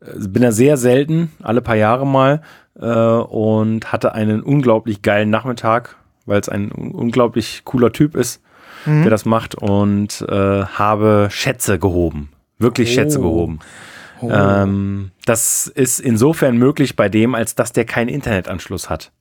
bin 0.00 0.42
da 0.42 0.52
sehr 0.52 0.76
selten, 0.76 1.30
alle 1.42 1.60
paar 1.60 1.76
Jahre 1.76 2.06
mal, 2.06 2.42
äh, 2.78 2.86
und 2.86 3.92
hatte 3.92 4.14
einen 4.14 4.42
unglaublich 4.42 5.02
geilen 5.02 5.30
Nachmittag, 5.30 5.96
weil 6.26 6.40
es 6.40 6.48
ein 6.48 6.70
un 6.72 6.92
unglaublich 6.92 7.62
cooler 7.64 7.92
Typ 7.92 8.16
ist, 8.16 8.42
der 9.02 9.10
das 9.10 9.24
macht 9.24 9.54
und 9.54 10.24
äh, 10.28 10.64
habe 10.64 11.28
Schätze 11.30 11.78
gehoben. 11.78 12.30
Wirklich 12.58 12.94
Schätze 12.94 13.20
Oh. 14.22 14.30
Ähm, 14.30 15.10
das 15.24 15.66
ist 15.66 15.98
insofern 16.00 16.56
möglich 16.56 16.96
bei 16.96 17.08
dem, 17.08 17.34
als 17.34 17.54
dass 17.54 17.72
der 17.72 17.84
keinen 17.84 18.08
Internetanschluss 18.08 18.90
hat. 18.90 19.12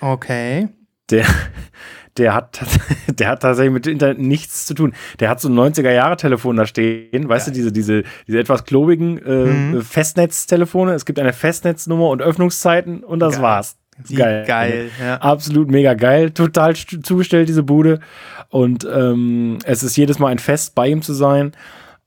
Okay. 0.00 0.68
Der, 1.10 1.24
der, 2.16 2.34
hat, 2.34 2.60
der 3.08 3.28
hat 3.28 3.42
tatsächlich 3.42 3.72
mit 3.72 3.86
Internet 3.86 4.18
nichts 4.18 4.66
zu 4.66 4.74
tun. 4.74 4.94
Der 5.20 5.28
hat 5.30 5.40
so 5.40 5.48
ein 5.48 5.54
90er-Jahre-Telefon 5.54 6.56
da 6.56 6.66
stehen, 6.66 7.28
weißt 7.28 7.48
du, 7.48 7.50
diese, 7.52 7.72
diese, 7.72 8.04
diese 8.26 8.38
etwas 8.38 8.64
klobigen 8.64 9.18
äh, 9.18 9.44
Mhm. 9.44 9.82
Festnetztelefone. 9.82 10.92
Es 10.94 11.04
gibt 11.04 11.18
eine 11.18 11.32
Festnetznummer 11.32 12.08
und 12.08 12.22
Öffnungszeiten 12.22 13.02
und 13.04 13.20
das 13.20 13.34
Geil. 13.34 13.42
war's. 13.42 13.76
Wie 14.06 14.14
geil, 14.14 14.90
ja. 15.00 15.16
Absolut 15.16 15.72
mega 15.72 15.94
geil. 15.94 16.30
Total 16.30 16.70
st- 16.74 17.02
zugestellt, 17.02 17.48
diese 17.48 17.64
Bude. 17.64 17.98
Und 18.48 18.86
ähm, 18.88 19.58
es 19.64 19.82
ist 19.82 19.96
jedes 19.96 20.20
Mal 20.20 20.28
ein 20.28 20.38
Fest, 20.38 20.76
bei 20.76 20.86
ihm 20.86 21.02
zu 21.02 21.12
sein. 21.14 21.50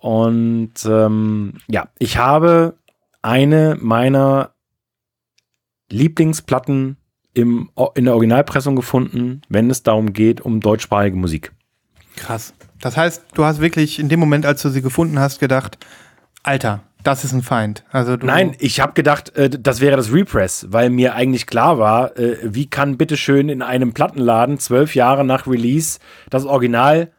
Und 0.01 0.73
ähm, 0.85 1.53
ja, 1.67 1.89
ich 1.99 2.17
habe 2.17 2.75
eine 3.21 3.77
meiner 3.79 4.49
Lieblingsplatten 5.91 6.97
im, 7.35 7.69
in 7.93 8.05
der 8.05 8.15
Originalpressung 8.15 8.75
gefunden, 8.75 9.41
wenn 9.47 9.69
es 9.69 9.83
darum 9.83 10.11
geht, 10.11 10.41
um 10.41 10.59
deutschsprachige 10.59 11.15
Musik. 11.15 11.51
Krass. 12.15 12.55
Das 12.81 12.97
heißt, 12.97 13.25
du 13.35 13.45
hast 13.45 13.61
wirklich 13.61 13.99
in 13.99 14.09
dem 14.09 14.19
Moment, 14.19 14.45
als 14.47 14.63
du 14.63 14.69
sie 14.69 14.81
gefunden 14.81 15.19
hast, 15.19 15.39
gedacht, 15.39 15.77
Alter, 16.41 16.81
das 17.03 17.23
ist 17.23 17.33
ein 17.33 17.43
Feind. 17.43 17.83
Also 17.91 18.15
Nein, 18.15 18.55
ich 18.57 18.79
habe 18.79 18.93
gedacht, 18.93 19.35
äh, 19.35 19.51
das 19.51 19.81
wäre 19.81 19.97
das 19.97 20.11
Repress, 20.11 20.65
weil 20.69 20.89
mir 20.89 21.13
eigentlich 21.13 21.45
klar 21.45 21.77
war, 21.77 22.17
äh, 22.17 22.37
wie 22.41 22.67
kann 22.67 22.97
bitteschön 22.97 23.49
in 23.49 23.61
einem 23.61 23.93
Plattenladen 23.93 24.57
zwölf 24.57 24.95
Jahre 24.95 25.23
nach 25.23 25.45
Release 25.45 25.99
das 26.31 26.45
Original 26.45 27.11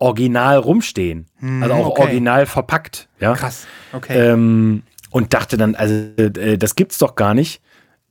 original 0.00 0.56
rumstehen. 0.58 1.26
also 1.62 1.74
auch 1.74 1.86
okay. 1.90 2.02
original 2.02 2.46
verpackt. 2.46 3.08
Ja? 3.20 3.34
Krass. 3.34 3.66
Okay. 3.92 4.32
Ähm, 4.32 4.82
und 5.10 5.32
dachte 5.34 5.56
dann, 5.56 5.74
also 5.76 5.94
äh, 5.94 6.58
das 6.58 6.74
gibt's 6.74 6.98
doch 6.98 7.14
gar 7.14 7.34
nicht. 7.34 7.60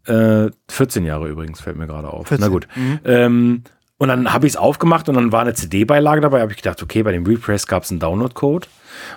Äh, 0.05 0.49
14 0.69 1.05
Jahre 1.05 1.27
übrigens, 1.27 1.59
fällt 1.61 1.77
mir 1.77 1.87
gerade 1.87 2.07
auf. 2.09 2.27
14. 2.27 2.39
Na 2.45 2.47
gut. 2.47 2.67
Ähm, 3.05 3.63
und 3.97 4.07
dann 4.07 4.31
habe 4.31 4.47
ich 4.47 4.53
es 4.53 4.57
aufgemacht 4.57 5.09
und 5.09 5.15
dann 5.15 5.31
war 5.33 5.41
eine 5.41 5.53
CD-Beilage 5.53 6.21
dabei. 6.21 6.39
Habe 6.41 6.51
ich 6.51 6.57
gedacht, 6.57 6.81
okay, 6.81 7.03
bei 7.03 7.11
dem 7.11 7.25
Repress 7.25 7.67
gab 7.67 7.83
es 7.83 7.91
einen 7.91 7.99
Download-Code. 7.99 8.67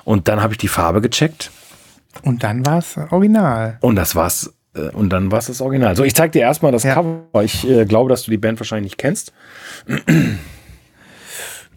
Und 0.05 0.27
dann 0.29 0.43
habe 0.43 0.55
ich 0.55 0.59
die 0.59 0.69
Farbe 0.69 1.01
gecheckt 1.01 1.51
Und 2.23 2.43
dann 2.43 2.65
war 2.67 2.79
es 2.79 2.97
original. 3.11 3.79
und 3.81 3.97
das 3.97 4.15
war's. 4.17 4.53
äh, 4.75 4.89
Und 4.91 5.11
dann 5.11 5.31
war 5.31 5.39
es 5.39 5.47
das 5.47 5.61
Original. 5.61 5.95
So, 5.97 6.05
ich 6.05 6.15
zeig 6.15 6.33
dir 6.33 6.41
erstmal 6.43 6.73
das 6.73 6.83
Ja. 6.83 6.95
Cover. 6.95 7.43
Ich 7.43 7.69
äh, 7.69 7.85
glaube, 7.85 8.09
dass 8.11 8.23
du 8.25 8.31
die 8.31 8.39
Band 8.39 8.59
wahrscheinlich 8.61 8.93
nicht 8.93 8.99
kennst. 8.99 9.33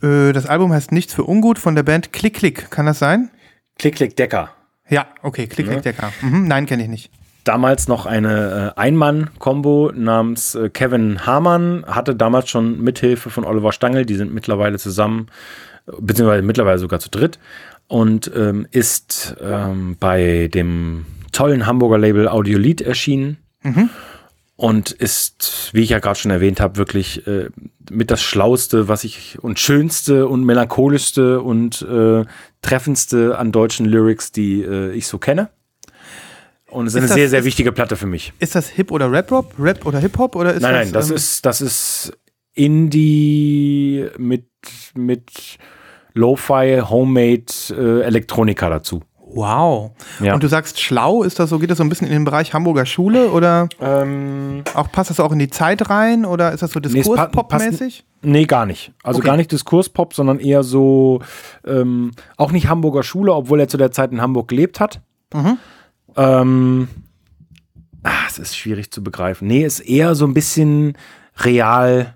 Äh, 0.01 0.33
das 0.33 0.45
Album 0.45 0.71
heißt 0.73 0.91
Nichts 0.91 1.13
für 1.13 1.23
Ungut 1.23 1.59
von 1.59 1.75
der 1.75 1.83
Band 1.83 2.13
Klick 2.13 2.35
Klick. 2.35 2.69
Kann 2.71 2.85
das 2.85 2.99
sein? 2.99 3.29
Klick, 3.77 3.95
Klick, 3.95 4.15
Decker. 4.15 4.49
Ja, 4.89 5.07
okay, 5.23 5.47
Klick 5.47 5.67
Klick 5.67 5.81
Decker. 5.81 6.11
Mhm, 6.21 6.47
nein, 6.47 6.65
kenne 6.65 6.83
ich 6.83 6.89
nicht. 6.89 7.11
damals 7.43 7.87
noch 7.87 8.05
eine 8.05 8.73
äh, 8.75 8.79
Ein-Mann-Kombo 8.79 9.91
namens 9.95 10.55
äh, 10.55 10.69
Kevin 10.69 11.25
Hamann, 11.25 11.85
hatte 11.87 12.15
damals 12.15 12.49
schon 12.49 12.81
Mithilfe 12.81 13.29
von 13.29 13.45
Oliver 13.45 13.71
Stangl, 13.71 14.05
die 14.05 14.15
sind 14.15 14.33
mittlerweile 14.33 14.77
zusammen, 14.79 15.27
beziehungsweise 15.99 16.41
mittlerweile 16.43 16.79
sogar 16.79 16.99
zu 16.99 17.09
dritt 17.09 17.39
und 17.87 18.31
ähm, 18.35 18.67
ist 18.71 19.35
ähm, 19.41 19.95
bei 19.99 20.49
dem 20.53 21.05
tollen 21.31 21.65
Hamburger 21.67 21.99
Label 21.99 22.27
Audiolied 22.27 22.81
erschienen 22.81 23.37
und 24.57 24.91
ist, 24.91 25.69
wie 25.73 25.81
ich 25.81 25.89
ja 25.89 25.99
gerade 25.99 26.17
schon 26.17 26.31
erwähnt 26.31 26.59
habe, 26.61 26.77
wirklich 26.77 27.27
äh, 27.27 27.49
mit 27.89 28.09
das 28.09 28.21
Schlauste, 28.21 28.87
was 28.87 29.03
ich 29.03 29.37
und 29.41 29.59
Schönste 29.59 30.27
und 30.27 30.43
melancholischste 30.45 31.41
und 31.41 31.81
äh, 31.81 32.23
treffendste 32.61 33.37
an 33.37 33.51
deutschen 33.51 33.85
Lyrics, 33.85 34.31
die 34.31 34.61
äh, 34.61 34.91
ich 34.93 35.07
so 35.07 35.17
kenne. 35.17 35.49
Und 36.67 36.87
es 36.87 36.93
ist, 36.93 36.95
Ist 36.95 37.01
eine 37.01 37.07
das- 37.09 37.15
sehr, 37.15 37.29
sehr 37.29 37.39
ist- 37.39 37.45
wichtige 37.45 37.71
Platte 37.71 37.95
für 37.95 38.07
mich. 38.07 38.33
Ist 38.39 38.55
das 38.55 38.69
Hip 38.69 38.91
oder 38.91 39.11
Rap-Rock? 39.11 39.53
Rap 39.59 39.85
oder 39.85 39.99
Hip-Hop? 39.99 40.35
Oder 40.35 40.53
ist 40.53 40.61
Nein, 40.61 40.73
das, 40.73 40.83
nein, 40.85 40.93
das 40.93 41.09
ähm, 41.09 41.15
ist, 41.15 41.45
das 41.45 41.61
ist 41.61 42.13
Indie 42.53 44.07
mit, 44.17 44.45
mit 44.95 45.31
Lo-Fi, 46.13 46.81
Homemade 46.89 47.45
äh, 47.71 48.01
Elektronika 48.03 48.69
dazu. 48.69 49.01
Wow. 49.35 49.91
Ja. 50.21 50.33
Und 50.33 50.41
du 50.43 50.47
sagst 50.47 50.79
schlau, 50.79 51.21
ist 51.23 51.39
das 51.39 51.49
so, 51.49 51.59
geht 51.59 51.69
das 51.69 51.77
so 51.77 51.83
ein 51.83 51.89
bisschen 51.89 52.07
in 52.07 52.13
den 52.13 52.23
Bereich 52.23 52.53
Hamburger 52.53 52.85
Schule 52.85 53.29
oder 53.31 53.67
Ähm, 53.81 54.63
auch 54.73 54.89
passt 54.91 55.09
das 55.09 55.19
auch 55.19 55.31
in 55.33 55.39
die 55.39 55.49
Zeit 55.49 55.89
rein 55.89 56.23
oder 56.25 56.53
ist 56.53 56.63
das 56.63 56.71
so 56.71 56.79
Diskurs-Pop-mäßig? 56.79 58.05
Nee, 58.21 58.45
gar 58.45 58.65
nicht. 58.65 58.93
Also 59.03 59.19
Okay. 59.19 59.27
gar 59.27 59.37
nicht 59.37 59.51
Diskurspop, 59.51 60.13
sondern 60.13 60.39
eher 60.39 60.63
so, 60.63 61.21
ähm, 61.65 62.11
auch 62.37 62.51
nicht 62.51 62.67
Hamburger 62.69 63.03
Schule, 63.03 63.33
obwohl 63.33 63.59
er 63.59 63.67
zu 63.67 63.77
der 63.77 63.91
Zeit 63.91 64.11
in 64.11 64.21
Hamburg 64.21 64.47
gelebt 64.47 64.79
hat. 64.79 65.01
Mhm. 65.33 65.57
Ähm, 66.15 66.87
ah, 68.03 68.11
es 68.27 68.39
ist 68.39 68.57
schwierig 68.57 68.89
zu 68.91 69.03
begreifen. 69.03 69.47
Nee, 69.47 69.65
ist 69.65 69.81
eher 69.81 70.15
so 70.15 70.25
ein 70.25 70.33
bisschen 70.33 70.97
real, 71.39 72.15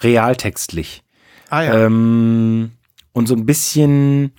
realtextlich. 0.00 1.02
Ah 1.50 1.62
ja. 1.62 1.86
Ähm, 1.86 2.70
und 3.12 3.26
so 3.26 3.34
ein 3.34 3.44
bisschen, 3.44 4.32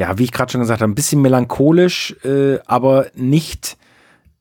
ja, 0.00 0.16
wie 0.16 0.24
ich 0.24 0.32
gerade 0.32 0.50
schon 0.50 0.62
gesagt 0.62 0.80
habe, 0.80 0.90
ein 0.90 0.94
bisschen 0.94 1.20
melancholisch, 1.20 2.16
äh, 2.24 2.58
aber 2.64 3.08
nicht, 3.14 3.76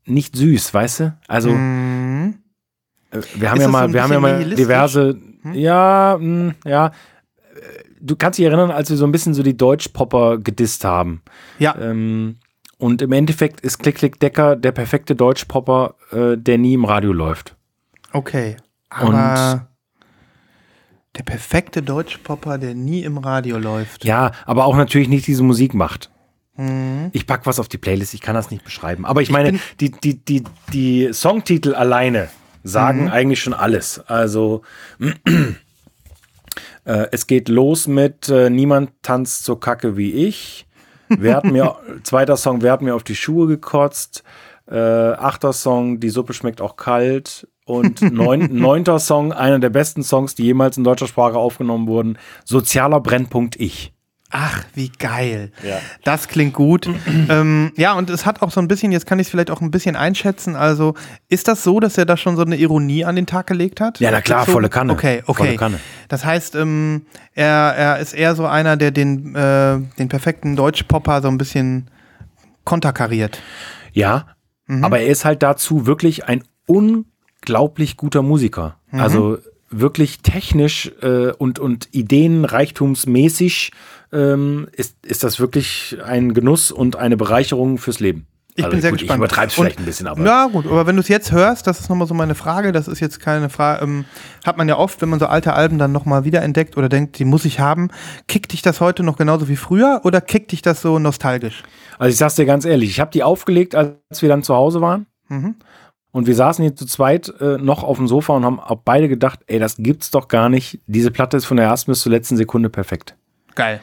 nicht 0.06 0.34
süß, 0.38 0.74
weißt 0.74 1.00
du? 1.02 1.18
Also. 1.28 1.50
Äh, 1.50 2.32
Wir 3.36 3.50
haben 3.50 3.58
Ist 3.58 3.64
ja 3.64 3.68
mal, 3.68 3.92
wir 3.92 4.02
haben 4.02 4.14
ja 4.14 4.20
mal 4.22 4.46
diverse, 4.56 5.18
ja, 5.54 6.18
mh, 6.20 6.54
ja. 6.66 6.88
Äh, 6.88 6.92
Du 8.02 8.16
kannst 8.16 8.40
dich 8.40 8.46
erinnern, 8.46 8.72
als 8.72 8.90
wir 8.90 8.96
so 8.96 9.06
ein 9.06 9.12
bisschen 9.12 9.34
so 9.34 9.44
die 9.44 9.58
Deutschpopper 9.58 10.38
gedisst 10.38 10.86
haben. 10.86 11.22
Ja, 11.58 11.76
Ähm, 11.78 12.38
und 12.78 13.02
im 13.02 13.12
Endeffekt 13.12 13.60
ist 13.60 13.80
Klick 13.80 13.96
Klick 13.98 14.22
Decker 14.22 14.56
der 14.56 14.72
perfekte 14.72 15.14
Deutschpopper, 15.14 15.96
äh, 16.14 16.38
der 16.38 16.58
nie 16.58 16.76
im 16.76 16.86
Radio 16.86 17.12
läuft. 17.12 17.58
okay. 18.14 18.56
Aber 18.90 19.68
der 21.18 21.24
perfekte 21.24 21.82
Deutschpopper, 21.82 22.58
der 22.58 22.76
nie 22.76 23.04
im 23.04 23.18
Radio 23.18 23.58
läuft. 23.58 24.06
Ja, 24.06 24.32
aber 24.46 24.66
auch 24.66 24.76
natürlich 24.76 25.10
nicht 25.10 25.28
diese 25.28 25.44
Musik 25.44 25.74
macht. 25.74 26.12
Mhm. 26.56 27.10
Ich 27.14 27.26
pack 27.26 27.46
was 27.46 27.60
auf 27.60 27.68
die 27.68 27.78
Playlist, 27.78 28.14
ich 28.14 28.22
kann 28.22 28.36
das 28.36 28.52
nicht 28.52 28.64
beschreiben. 28.64 29.06
Aber 29.06 29.22
ich 29.22 29.32
meine, 29.32 29.60
die, 29.80 29.92
die, 29.92 30.24
die, 30.24 30.44
die 30.74 31.10
Songtitel 31.14 31.74
alleine 31.74 32.30
sagen 32.64 33.04
Mhm. 33.06 33.12
eigentlich 33.12 33.42
schon 33.42 33.54
alles. 33.54 34.00
Also 34.08 34.62
äh, 36.86 37.08
es 37.12 37.28
geht 37.28 37.50
los 37.50 37.88
mit 37.88 38.30
äh, 38.30 38.50
Niemand 38.50 38.92
tanzt 39.02 39.46
so 39.46 39.56
kacke 39.56 39.98
wie 39.98 40.12
ich. 40.12 40.66
Wer 41.08 41.38
hat 41.38 41.46
mir, 41.46 41.76
zweiter 42.04 42.38
Song, 42.38 42.62
wer 42.62 42.72
hat 42.74 42.82
mir 42.82 42.96
auf 42.96 43.04
die 43.04 43.16
Schuhe 43.16 43.48
gekotzt? 43.48 44.24
Äh, 44.70 44.78
achter 44.78 45.54
Song, 45.54 46.00
die 46.00 46.10
Suppe 46.10 46.34
schmeckt 46.34 46.62
auch 46.62 46.76
kalt. 46.76 47.48
Und 47.70 48.02
neun, 48.02 48.50
neunter 48.52 48.98
Song, 48.98 49.32
einer 49.32 49.60
der 49.60 49.70
besten 49.70 50.02
Songs, 50.02 50.34
die 50.34 50.44
jemals 50.44 50.76
in 50.78 50.84
deutscher 50.84 51.08
Sprache 51.08 51.38
aufgenommen 51.38 51.88
wurden, 51.88 52.18
Sozialer 52.44 53.00
Brennpunkt 53.00 53.58
Ich. 53.58 53.94
Ach, 54.32 54.64
wie 54.74 54.90
geil. 54.90 55.52
Ja. 55.64 55.78
Das 56.04 56.28
klingt 56.28 56.54
gut. 56.54 56.88
ähm, 57.30 57.72
ja, 57.78 57.94
und 57.94 58.10
es 58.10 58.26
hat 58.26 58.42
auch 58.42 58.50
so 58.52 58.60
ein 58.60 58.68
bisschen, 58.68 58.92
jetzt 58.92 59.06
kann 59.06 59.20
ich 59.20 59.28
es 59.28 59.32
vielleicht 59.32 59.52
auch 59.52 59.62
ein 59.62 59.70
bisschen 59.70 59.96
einschätzen. 59.96 60.56
Also, 60.56 60.96
ist 61.30 61.48
das 61.48 61.64
so, 61.64 61.80
dass 61.80 61.96
er 61.98 62.06
da 62.06 62.18
schon 62.18 62.36
so 62.36 62.42
eine 62.44 62.56
Ironie 62.56 63.06
an 63.06 63.16
den 63.16 63.28
Tag 63.28 63.46
gelegt 63.48 63.82
hat? 63.82 64.00
Ja, 64.00 64.10
na 64.10 64.22
klar, 64.22 64.46
So- 64.46 64.52
volle 64.54 64.70
Kanne. 64.70 64.94
Okay, 64.94 65.22
okay. 65.28 65.44
Volle 65.46 65.56
Kanne. 65.58 65.80
Das 66.08 66.26
heißt, 66.26 66.56
ähm, 66.56 67.06
er, 67.34 67.76
er 67.76 68.00
ist 68.00 68.14
eher 68.14 68.34
so 68.36 68.46
einer, 68.48 68.78
der 68.78 68.90
den, 68.92 69.36
äh, 69.36 69.80
den 70.00 70.10
perfekten 70.10 70.56
Deutschpopper 70.56 71.22
so 71.22 71.28
ein 71.28 71.38
bisschen 71.38 71.90
konterkariert. 72.66 73.40
Ja, 73.94 74.28
aber 74.82 75.00
er 75.00 75.08
ist 75.08 75.26
halt 75.26 75.42
dazu 75.44 75.88
wirklich 75.88 76.26
ein 76.26 76.44
unglaublich 77.42 77.98
guter 77.98 78.22
Musiker. 78.22 78.76
Also 78.92 79.38
wirklich 79.70 80.22
technisch 80.22 80.92
äh, 81.02 81.32
und, 81.32 81.60
und 81.60 81.90
ideenreichtumsmäßig 81.92 83.72
ähm, 84.12 84.68
ist, 84.72 84.96
ist 85.06 85.24
das 85.24 85.40
wirklich 85.40 85.98
ein 86.04 86.34
Genuss 86.34 86.72
und 86.72 86.96
eine 86.96 87.18
Bereicherung 87.18 87.78
fürs 87.78 88.00
Leben. 88.00 88.26
Ich 88.56 88.66
also 88.66 88.74
bin 88.74 88.82
sehr 88.82 88.90
gut, 88.92 89.00
gespannt. 89.00 89.18
Ich 89.20 89.26
übertreibe 89.26 89.48
es 89.52 89.58
Und- 89.58 89.66
vielleicht 89.66 89.80
ein 89.80 89.86
bisschen, 89.86 90.08
aber 90.08 90.26
Ja, 90.26 90.48
gut, 90.48 90.66
aber 90.66 90.88
wenn 90.88 90.96
du 90.96 91.02
es 91.02 91.08
jetzt 91.08 91.32
hörst, 91.32 91.68
das 91.68 91.80
ist 91.80 91.90
nochmal 91.90 92.08
so 92.08 92.14
meine 92.16 92.34
Frage, 92.36 92.72
das 92.72 92.88
ist 92.88 93.00
jetzt 93.00 93.20
keine 93.20 93.50
Frage, 93.50 93.84
ähm, 93.84 94.06
hat 94.44 94.58
man 94.58 94.68
ja 94.68 94.76
oft, 94.76 95.02
wenn 95.02 95.10
man 95.10 95.20
so 95.20 95.28
alte 95.28 95.54
Alben 95.54 95.78
dann 95.78 95.92
nochmal 95.92 96.26
wiederentdeckt 96.26 96.76
oder 96.76 96.90
denkt, 96.90 97.20
die 97.20 97.26
muss 97.26 97.46
ich 97.46 97.60
haben, 97.60 97.90
kickt 98.28 98.52
dich 98.52 98.64
das 98.64 98.82
heute 98.82 99.04
noch 99.04 99.18
genauso 99.18 99.48
wie 99.48 99.56
früher 99.56 100.02
oder 100.04 100.20
kickt 100.20 100.52
dich 100.52 100.62
das 100.64 100.82
so 100.82 101.00
nostalgisch? 101.00 101.64
also 102.00 102.10
ich 102.12 102.18
sag's 102.18 102.36
dir 102.36 102.46
ganz 102.46 102.66
ehrlich, 102.66 102.90
ich 102.90 103.00
habe 103.00 103.12
die 103.12 103.24
aufgelegt, 103.24 103.76
als 103.76 104.22
wir 104.22 104.30
dann 104.30 104.42
zu 104.42 104.56
Hause 104.56 104.82
waren. 104.82 105.06
Mhm. 105.30 105.56
Und 106.12 106.26
wir 106.28 106.34
saßen 106.36 106.64
hier 106.64 106.76
zu 106.76 106.86
zweit 106.88 107.30
äh, 107.40 107.58
noch 107.60 107.84
auf 107.84 107.98
dem 107.98 108.08
Sofa 108.08 108.34
und 108.36 108.44
haben 108.44 108.60
auch 108.60 108.80
beide 108.84 109.08
gedacht, 109.08 109.42
ey, 109.48 109.60
das 109.60 109.78
gibt's 109.78 110.10
doch 110.10 110.28
gar 110.28 110.50
nicht. 110.50 110.80
Diese 110.88 111.12
Platte 111.12 111.38
ist 111.38 111.46
von 111.46 111.58
der 111.58 111.68
ersten 111.68 111.92
bis 111.92 112.02
zur 112.02 112.12
letzten 112.12 112.36
Sekunde 112.38 112.70
perfekt. 112.70 113.16
Geil. 113.56 113.80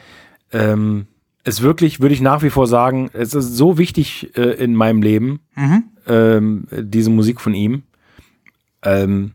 ähm, 0.51 1.07
ist 1.45 1.61
wirklich, 1.61 2.01
würde 2.01 2.13
ich 2.13 2.19
nach 2.19 2.41
wie 2.43 2.49
vor 2.49 2.67
sagen, 2.67 3.09
es 3.13 3.33
ist 3.33 3.55
so 3.55 3.77
wichtig 3.77 4.35
äh, 4.35 4.41
in 4.61 4.75
meinem 4.75 5.01
Leben, 5.01 5.39
Mhm. 5.55 5.83
ähm, 6.07 6.67
diese 6.71 7.09
Musik 7.09 7.39
von 7.39 7.53
ihm. 7.53 7.83
Ähm, 8.83 9.33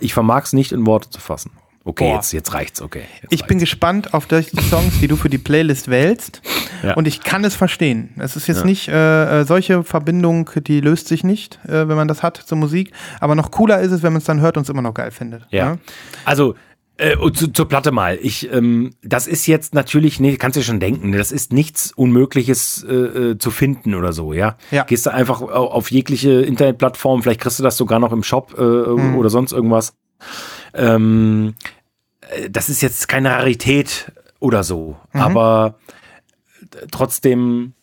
ich 0.00 0.14
vermag 0.14 0.44
es 0.44 0.52
nicht 0.52 0.70
in 0.70 0.86
Worte 0.86 1.10
zu 1.10 1.20
fassen. 1.20 1.50
Okay, 1.84 2.04
Boah. 2.10 2.14
jetzt, 2.16 2.32
jetzt 2.32 2.54
reicht's, 2.54 2.80
okay. 2.80 3.02
Jetzt 3.22 3.32
Ich 3.32 3.40
bin 3.46 3.56
reicht's. 3.58 3.70
gespannt 3.70 4.14
auf 4.14 4.26
die 4.26 4.42
Songs, 4.70 5.00
die 5.00 5.08
du 5.08 5.16
für 5.16 5.28
die 5.28 5.38
Playlist 5.38 5.88
wählst. 5.88 6.40
Ja. 6.84 6.94
Und 6.94 7.08
ich 7.08 7.20
kann 7.22 7.44
es 7.44 7.54
verstehen. 7.56 8.10
Es 8.18 8.36
ist 8.36 8.46
jetzt 8.46 8.60
Ja. 8.60 8.64
nicht 8.66 8.88
äh, 8.88 9.40
äh, 9.40 9.44
solche 9.44 9.82
Verbindung, 9.82 10.48
die 10.66 10.80
löst 10.80 11.08
sich 11.08 11.24
nicht, 11.24 11.58
äh, 11.66 11.88
wenn 11.88 11.96
man 11.96 12.06
das 12.08 12.22
hat 12.22 12.36
zur 12.36 12.56
Musik. 12.58 12.92
Aber 13.20 13.34
noch 13.34 13.50
cooler 13.50 13.80
ist 13.80 13.90
es, 13.92 14.02
wenn 14.04 14.12
man 14.12 14.18
es 14.20 14.24
dann 14.26 14.40
hört 14.40 14.56
und 14.56 14.62
es 14.62 14.68
immer 14.68 14.82
noch 14.82 14.94
geil 14.94 15.10
findet. 15.10 15.44
Ja. 15.50 15.72
Ne? 15.72 15.78
Also, 16.24 16.54
äh, 16.98 17.16
zu, 17.32 17.48
zur 17.48 17.66
Platte 17.68 17.90
mal. 17.90 18.16
Ich, 18.22 18.52
ähm, 18.52 18.90
das 19.02 19.26
ist 19.26 19.46
jetzt 19.46 19.74
natürlich, 19.74 20.20
nee, 20.20 20.36
kannst 20.36 20.56
du 20.56 20.60
dir 20.60 20.64
schon 20.66 20.78
denken, 20.78 21.10
das 21.12 21.32
ist 21.32 21.52
nichts 21.52 21.90
Unmögliches 21.92 22.84
äh, 22.88 22.92
äh, 22.94 23.38
zu 23.38 23.50
finden 23.50 23.94
oder 23.94 24.12
so, 24.12 24.32
ja? 24.32 24.56
Ja. 24.70 24.84
Gehst 24.84 25.06
du 25.06 25.10
einfach 25.12 25.40
au- 25.40 25.46
auf 25.70 25.90
jegliche 25.90 26.42
Internetplattform, 26.42 27.22
vielleicht 27.22 27.40
kriegst 27.40 27.58
du 27.58 27.62
das 27.64 27.76
sogar 27.76 27.98
noch 27.98 28.12
im 28.12 28.22
Shop 28.22 28.56
Mhm. 28.56 29.16
oder 29.16 29.30
sonst 29.30 29.50
irgendwas. 29.52 29.94
Ähm, 30.74 31.54
äh, 32.30 32.48
das 32.50 32.68
ist 32.68 32.80
jetzt 32.82 33.08
keine 33.08 33.30
Rarität 33.30 34.12
oder 34.40 34.64
so, 34.64 34.96
Mhm. 35.12 35.20
aber 35.20 35.78
äh, 36.60 36.86
trotzdem, 36.90 37.74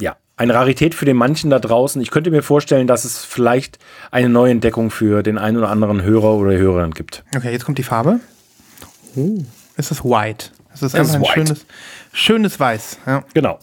ja, 0.00 0.16
eine 0.36 0.54
Rarität 0.54 0.94
für 0.94 1.04
den 1.04 1.16
manchen 1.16 1.50
da 1.50 1.58
draußen. 1.58 2.00
Ich 2.00 2.10
könnte 2.10 2.30
mir 2.30 2.42
vorstellen, 2.42 2.86
dass 2.86 3.04
es 3.04 3.24
vielleicht 3.24 3.78
eine 4.10 4.28
neue 4.28 4.52
Entdeckung 4.52 4.90
für 4.90 5.22
den 5.22 5.36
einen 5.38 5.56
oder 5.56 5.68
anderen 5.70 6.02
Hörer 6.02 6.34
oder 6.34 6.52
Hörerin 6.56 6.92
gibt. 6.92 7.24
Okay, 7.34 7.50
jetzt 7.52 7.64
kommt 7.64 7.78
die 7.78 7.82
Farbe. 7.82 8.20
Oh, 9.16 9.42
es 9.76 9.90
ist 9.90 10.04
white. 10.04 10.46
Es 10.72 10.82
ist 10.82 10.94
Es 10.94 10.94
einfach 10.94 11.10
ist 11.10 11.14
ein 11.16 11.22
white. 11.22 11.32
schönes, 11.32 11.66
schönes 12.12 12.60
Weiß. 12.60 12.98
Ja. 13.06 13.24
Genau. 13.34 13.58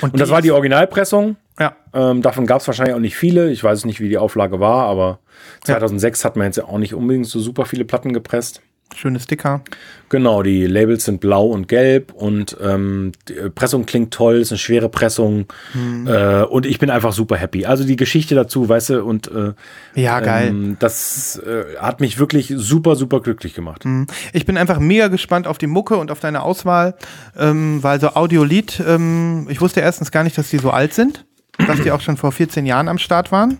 Und 0.00 0.18
das 0.18 0.30
war 0.30 0.42
die 0.42 0.50
Originalpressung. 0.50 1.36
Ja. 1.58 1.76
Ähm, 1.92 2.22
davon 2.22 2.46
gab 2.46 2.60
es 2.60 2.66
wahrscheinlich 2.66 2.94
auch 2.94 3.00
nicht 3.00 3.16
viele. 3.16 3.50
Ich 3.50 3.62
weiß 3.62 3.84
nicht, 3.84 4.00
wie 4.00 4.08
die 4.08 4.18
Auflage 4.18 4.58
war, 4.60 4.86
aber 4.86 5.18
2006 5.64 6.24
hat 6.24 6.36
man 6.36 6.46
jetzt 6.46 6.56
ja 6.56 6.64
auch 6.64 6.78
nicht 6.78 6.94
unbedingt 6.94 7.26
so 7.26 7.40
super 7.40 7.66
viele 7.66 7.84
Platten 7.84 8.12
gepresst. 8.12 8.62
Schöne 8.94 9.18
Sticker. 9.20 9.62
Genau, 10.10 10.42
die 10.42 10.66
Labels 10.66 11.06
sind 11.06 11.20
blau 11.22 11.46
und 11.46 11.66
gelb 11.66 12.12
und 12.12 12.56
ähm, 12.62 13.12
die 13.26 13.34
äh, 13.38 13.48
Pressung 13.48 13.86
klingt 13.86 14.12
toll, 14.12 14.36
ist 14.36 14.52
eine 14.52 14.58
schwere 14.58 14.90
Pressung 14.90 15.46
äh, 16.06 16.42
und 16.42 16.66
ich 16.66 16.78
bin 16.78 16.90
einfach 16.90 17.14
super 17.14 17.36
happy. 17.36 17.64
Also 17.64 17.84
die 17.84 17.96
Geschichte 17.96 18.34
dazu, 18.34 18.68
weißt 18.68 18.90
du, 18.90 19.02
und 19.04 19.30
äh, 19.32 19.54
Ja, 19.94 20.20
geil. 20.20 20.48
ähm, 20.48 20.76
das 20.78 21.38
äh, 21.38 21.76
hat 21.78 22.00
mich 22.02 22.18
wirklich 22.18 22.52
super, 22.54 22.94
super 22.94 23.20
glücklich 23.20 23.54
gemacht. 23.54 23.86
Ich 24.34 24.44
bin 24.44 24.58
einfach 24.58 24.78
mega 24.78 25.08
gespannt 25.08 25.46
auf 25.46 25.56
die 25.56 25.68
Mucke 25.68 25.96
und 25.96 26.10
auf 26.10 26.20
deine 26.20 26.42
Auswahl, 26.42 26.94
ähm, 27.38 27.82
weil 27.82 27.98
so 27.98 28.08
Audiolied, 28.08 28.82
ähm, 28.86 29.46
ich 29.48 29.62
wusste 29.62 29.80
erstens 29.80 30.10
gar 30.10 30.22
nicht, 30.22 30.36
dass 30.36 30.50
die 30.50 30.58
so 30.58 30.70
alt 30.70 30.92
sind, 30.92 31.24
dass 31.58 31.80
die 31.82 31.90
auch 31.90 32.00
schon 32.00 32.16
vor 32.16 32.32
14 32.32 32.66
Jahren 32.66 32.88
am 32.88 32.98
Start 32.98 33.30
waren. 33.32 33.58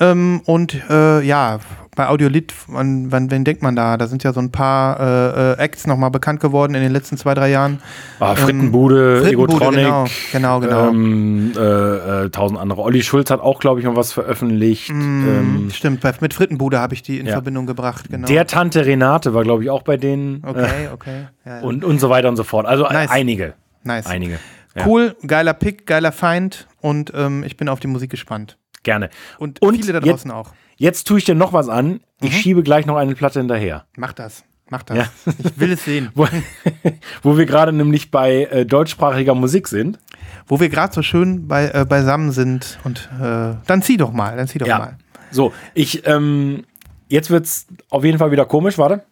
Ähm, 0.00 0.40
und 0.46 0.74
äh, 0.88 1.20
ja, 1.22 1.58
bei 1.96 2.08
Audiolied, 2.08 2.54
wann, 2.68 3.10
wann, 3.10 3.30
wen 3.32 3.42
denkt 3.44 3.60
man 3.62 3.74
da? 3.74 3.96
Da 3.96 4.06
sind 4.06 4.22
ja 4.22 4.32
so 4.32 4.38
ein 4.40 4.52
paar 4.52 5.00
äh, 5.00 5.52
äh, 5.52 5.58
Acts 5.58 5.86
nochmal 5.88 6.10
bekannt 6.10 6.38
geworden 6.38 6.76
in 6.76 6.82
den 6.82 6.92
letzten 6.92 7.16
zwei, 7.16 7.34
drei 7.34 7.50
Jahren. 7.50 7.80
Ah, 8.20 8.36
Frittenbude, 8.36 9.22
Frittenbude, 9.22 9.52
Egotronic, 9.54 10.10
genau, 10.32 10.60
genau, 10.60 10.60
genau. 10.60 10.88
Ähm, 10.90 11.52
äh, 11.56 12.24
äh, 12.26 12.30
tausend 12.30 12.60
andere. 12.60 12.82
Olli 12.82 13.02
Schulz 13.02 13.30
hat 13.30 13.40
auch, 13.40 13.58
glaube 13.58 13.80
ich, 13.80 13.86
noch 13.86 13.96
was 13.96 14.12
veröffentlicht. 14.12 14.90
Ähm, 14.90 15.70
Stimmt, 15.72 16.04
mit 16.20 16.34
Frittenbude 16.34 16.78
habe 16.78 16.94
ich 16.94 17.02
die 17.02 17.18
in 17.18 17.26
Ja. 17.26 17.32
Verbindung 17.32 17.66
gebracht, 17.66 18.04
genau. 18.08 18.28
Der 18.28 18.46
Tante 18.46 18.86
Renate 18.86 19.34
war, 19.34 19.42
glaube 19.42 19.64
ich, 19.64 19.70
auch 19.70 19.82
bei 19.82 19.96
denen. 19.96 20.44
okay, 20.46 20.88
okay. 20.94 21.26
Ja. 21.44 21.58
Äh, 21.58 21.62
und, 21.64 21.84
und 21.84 21.98
so 21.98 22.08
weiter 22.08 22.28
und 22.28 22.36
so 22.36 22.44
fort. 22.44 22.64
Also 22.66 22.84
Nice. 22.84 23.10
einige. 23.10 23.54
nice. 23.82 24.06
Einige. 24.06 24.38
Ja, 24.78 24.86
Cool, 24.86 25.16
geiler 25.26 25.54
Pick, 25.54 25.86
geiler 25.86 26.12
Feind 26.12 26.66
und 26.80 27.12
ähm, 27.14 27.44
ich 27.44 27.56
bin 27.56 27.68
auf 27.68 27.80
die 27.80 27.86
Musik 27.88 28.10
gespannt. 28.10 28.58
Gerne. 28.82 29.10
Und, 29.38 29.60
Und 29.62 29.76
viele 29.76 29.92
da 29.92 29.98
jetzt- 29.98 30.08
draußen 30.24 30.30
auch. 30.30 30.52
Jetzt 30.76 31.06
tue 31.08 31.18
ich 31.18 31.24
dir 31.24 31.34
noch 31.34 31.52
was 31.52 31.68
an. 31.68 32.00
Ich 32.20 32.30
Mhm. 32.32 32.36
schiebe 32.36 32.62
gleich 32.62 32.86
noch 32.86 32.96
eine 32.96 33.14
Platte 33.16 33.40
hinterher. 33.40 33.86
Mach 33.96 34.12
das. 34.12 34.44
Mach 34.70 34.82
das. 34.84 34.96
Ja. 34.98 35.06
Ich 35.38 35.58
will 35.58 35.72
es 35.72 35.84
sehen. 35.84 36.10
Wo, 36.14 36.28
wo 37.22 37.36
wir 37.38 37.46
gerade 37.46 37.72
nämlich 37.72 38.10
bei 38.10 38.44
äh, 38.44 38.64
deutschsprachiger 38.66 39.34
Musik 39.34 39.66
sind. 39.68 39.98
Wo 40.46 40.60
wir 40.60 40.68
gerade 40.68 40.94
so 40.94 41.02
schön 41.02 41.48
bei, 41.48 41.68
äh, 41.70 41.84
beisammen 41.88 42.30
sind. 42.32 42.78
Und 42.84 43.08
äh, 43.20 43.54
dann 43.66 43.82
zieh 43.82 43.96
doch 43.96 44.12
mal. 44.12 44.36
Dann 44.36 44.46
zieh 44.46 44.58
doch 44.58 44.68
mal. 44.68 44.96
So, 45.30 45.52
ich, 45.74 46.06
ähm, 46.06 46.64
jetzt 47.08 47.30
wird's 47.30 47.66
auf 47.90 48.04
jeden 48.04 48.18
Fall 48.18 48.30
wieder 48.30 48.44
komisch, 48.46 48.78
warte. 48.78 49.02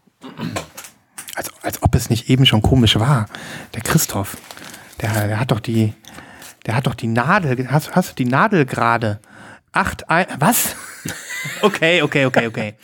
Als, 1.34 1.50
als 1.62 1.82
ob 1.82 1.94
es 1.94 2.08
nicht 2.08 2.30
eben 2.30 2.46
schon 2.46 2.62
komisch 2.62 2.98
war. 2.98 3.26
Der 3.74 3.82
Christoph, 3.82 4.36
der, 5.00 5.28
der 5.28 5.40
hat 5.40 5.50
doch 5.50 5.60
die, 5.60 5.94
der 6.66 6.76
hat 6.76 6.86
doch 6.86 6.94
die 6.94 7.06
Nadel. 7.06 7.70
Hast, 7.70 7.94
hast 7.94 8.10
du 8.10 8.14
die 8.24 8.30
Nadel 8.30 8.66
gerade? 8.66 9.20
Acht, 9.72 10.08
ein, 10.08 10.26
was? 10.38 10.74
okay, 11.62 12.02
okay, 12.02 12.26
okay, 12.26 12.46
okay. 12.46 12.74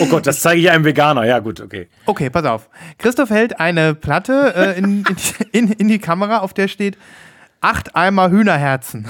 Oh 0.00 0.06
Gott, 0.06 0.26
das 0.26 0.40
zeige 0.40 0.60
ich 0.60 0.70
einem 0.70 0.84
Veganer. 0.84 1.24
Ja, 1.24 1.38
gut, 1.38 1.60
okay. 1.60 1.88
Okay, 2.06 2.28
pass 2.28 2.44
auf. 2.44 2.68
Christoph 2.98 3.30
hält 3.30 3.58
eine 3.58 3.94
Platte 3.94 4.52
äh, 4.54 4.78
in, 4.78 5.04
in, 5.52 5.68
in, 5.68 5.72
in 5.72 5.88
die 5.88 5.98
Kamera, 5.98 6.38
auf 6.38 6.52
der 6.52 6.68
steht 6.68 6.98
Acht 7.62 7.94
Eimer 7.94 8.30
Hühnerherzen. 8.30 9.06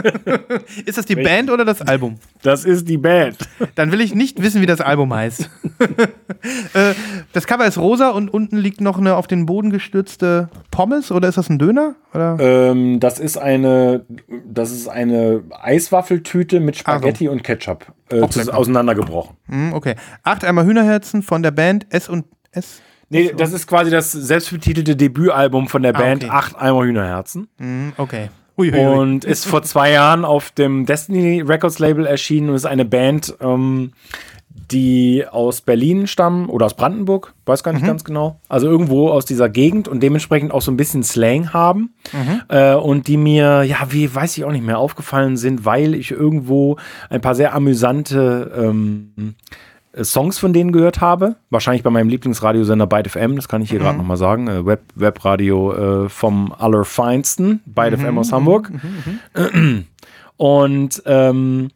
ist 0.86 0.96
das 0.96 1.04
die 1.04 1.14
Band 1.14 1.50
oder 1.50 1.66
das 1.66 1.82
Album? 1.82 2.16
Das 2.42 2.64
ist 2.64 2.88
die 2.88 2.96
Band. 2.96 3.36
Dann 3.74 3.92
will 3.92 4.00
ich 4.00 4.14
nicht 4.14 4.40
wissen, 4.40 4.62
wie 4.62 4.66
das 4.66 4.80
Album 4.80 5.12
heißt. 5.12 5.50
Äh, 6.74 6.94
das 7.32 7.46
Cover 7.46 7.66
ist 7.66 7.78
rosa 7.78 8.10
und 8.10 8.32
unten 8.32 8.56
liegt 8.56 8.80
noch 8.80 8.98
eine 8.98 9.16
auf 9.16 9.26
den 9.26 9.46
Boden 9.46 9.70
gestürzte 9.70 10.48
Pommes 10.70 11.10
oder 11.10 11.28
ist 11.28 11.38
das 11.38 11.48
ein 11.48 11.58
Döner? 11.58 11.96
Oder? 12.14 12.36
Ähm, 12.38 13.00
das 13.00 13.18
ist 13.18 13.36
eine, 13.36 14.04
das 14.46 14.70
ist 14.70 14.86
eine 14.86 15.42
Eiswaffeltüte 15.50 16.60
mit 16.60 16.76
Spaghetti 16.76 17.28
und 17.28 17.42
Ketchup 17.42 17.92
äh, 18.10 18.20
auseinandergebrochen. 18.22 19.36
Hm, 19.48 19.72
okay. 19.72 19.96
Acht 20.22 20.44
Eimer 20.44 20.64
Hühnerherzen 20.64 21.22
von 21.22 21.42
der 21.42 21.50
Band 21.50 21.86
S 21.90 22.08
und 22.08 22.26
S. 22.52 22.80
Nee, 23.08 23.32
das 23.36 23.52
ist 23.52 23.66
quasi 23.66 23.90
das 23.90 24.10
selbstbetitelte 24.12 24.96
Debütalbum 24.96 25.68
von 25.68 25.82
der 25.82 25.94
Ah, 25.94 25.98
Band 26.00 26.24
okay. 26.24 26.32
Acht 26.32 26.56
Eimer 26.56 26.84
Hühnerherzen. 26.84 27.48
Hm, 27.58 27.92
okay. 27.96 28.30
Ui, 28.58 28.72
ui, 28.72 28.78
ui. 28.78 28.86
Und 28.98 29.24
ist 29.24 29.46
vor 29.46 29.62
zwei 29.62 29.92
Jahren 29.92 30.24
auf 30.24 30.50
dem 30.50 30.86
Destiny 30.86 31.42
Records 31.42 31.78
Label 31.78 32.06
erschienen 32.06 32.48
und 32.50 32.56
ist 32.56 32.64
eine 32.66 32.84
Band, 32.86 33.34
ähm, 33.40 33.92
die 34.72 35.24
aus 35.30 35.60
Berlin 35.60 36.06
stammen 36.08 36.48
oder 36.48 36.66
aus 36.66 36.74
Brandenburg, 36.74 37.34
weiß 37.44 37.62
gar 37.62 37.72
nicht 37.72 37.82
Mhm. 37.82 37.86
ganz 37.86 38.02
genau. 38.02 38.40
Also 38.48 38.66
irgendwo 38.66 39.10
aus 39.10 39.24
dieser 39.24 39.48
Gegend 39.48 39.86
und 39.86 40.02
dementsprechend 40.02 40.50
auch 40.52 40.62
so 40.62 40.72
ein 40.72 40.76
bisschen 40.76 41.04
Slang 41.04 41.52
haben. 41.52 41.94
Mhm. 42.12 42.42
Äh, 42.48 42.74
und 42.74 43.06
die 43.06 43.16
mir, 43.18 43.62
ja, 43.62 43.76
wie 43.90 44.12
weiß 44.12 44.36
ich 44.38 44.44
auch 44.44 44.50
nicht 44.50 44.64
mehr, 44.64 44.78
aufgefallen 44.78 45.36
sind, 45.36 45.64
weil 45.64 45.94
ich 45.94 46.10
irgendwo 46.10 46.78
ein 47.10 47.20
paar 47.20 47.36
sehr 47.36 47.54
amüsante 47.54 48.50
ähm, 48.58 49.12
äh, 49.18 49.22
Songs 50.04 50.38
von 50.38 50.52
denen 50.52 50.72
gehört 50.72 51.00
habe. 51.00 51.36
Wahrscheinlich 51.50 51.82
bei 51.82 51.90
meinem 51.90 52.08
Lieblingsradiosender 52.08 52.86
Byte 52.86 53.08
FM, 53.10 53.36
das 53.36 53.48
kann 53.48 53.62
ich 53.62 53.70
hier 53.70 53.78
gerade 53.78 53.96
nochmal 53.98 54.16
sagen. 54.16 54.46
Äh, 54.48 54.66
Web, 54.66 54.82
Webradio 54.94 56.04
äh, 56.04 56.08
vom 56.08 56.52
Allerfeinsten, 56.52 57.60
Byte 57.66 57.98
FM 57.98 58.18
aus 58.18 58.32
Hamburg. 58.32 58.70
Und 60.36 61.02
ähm, 61.06 61.70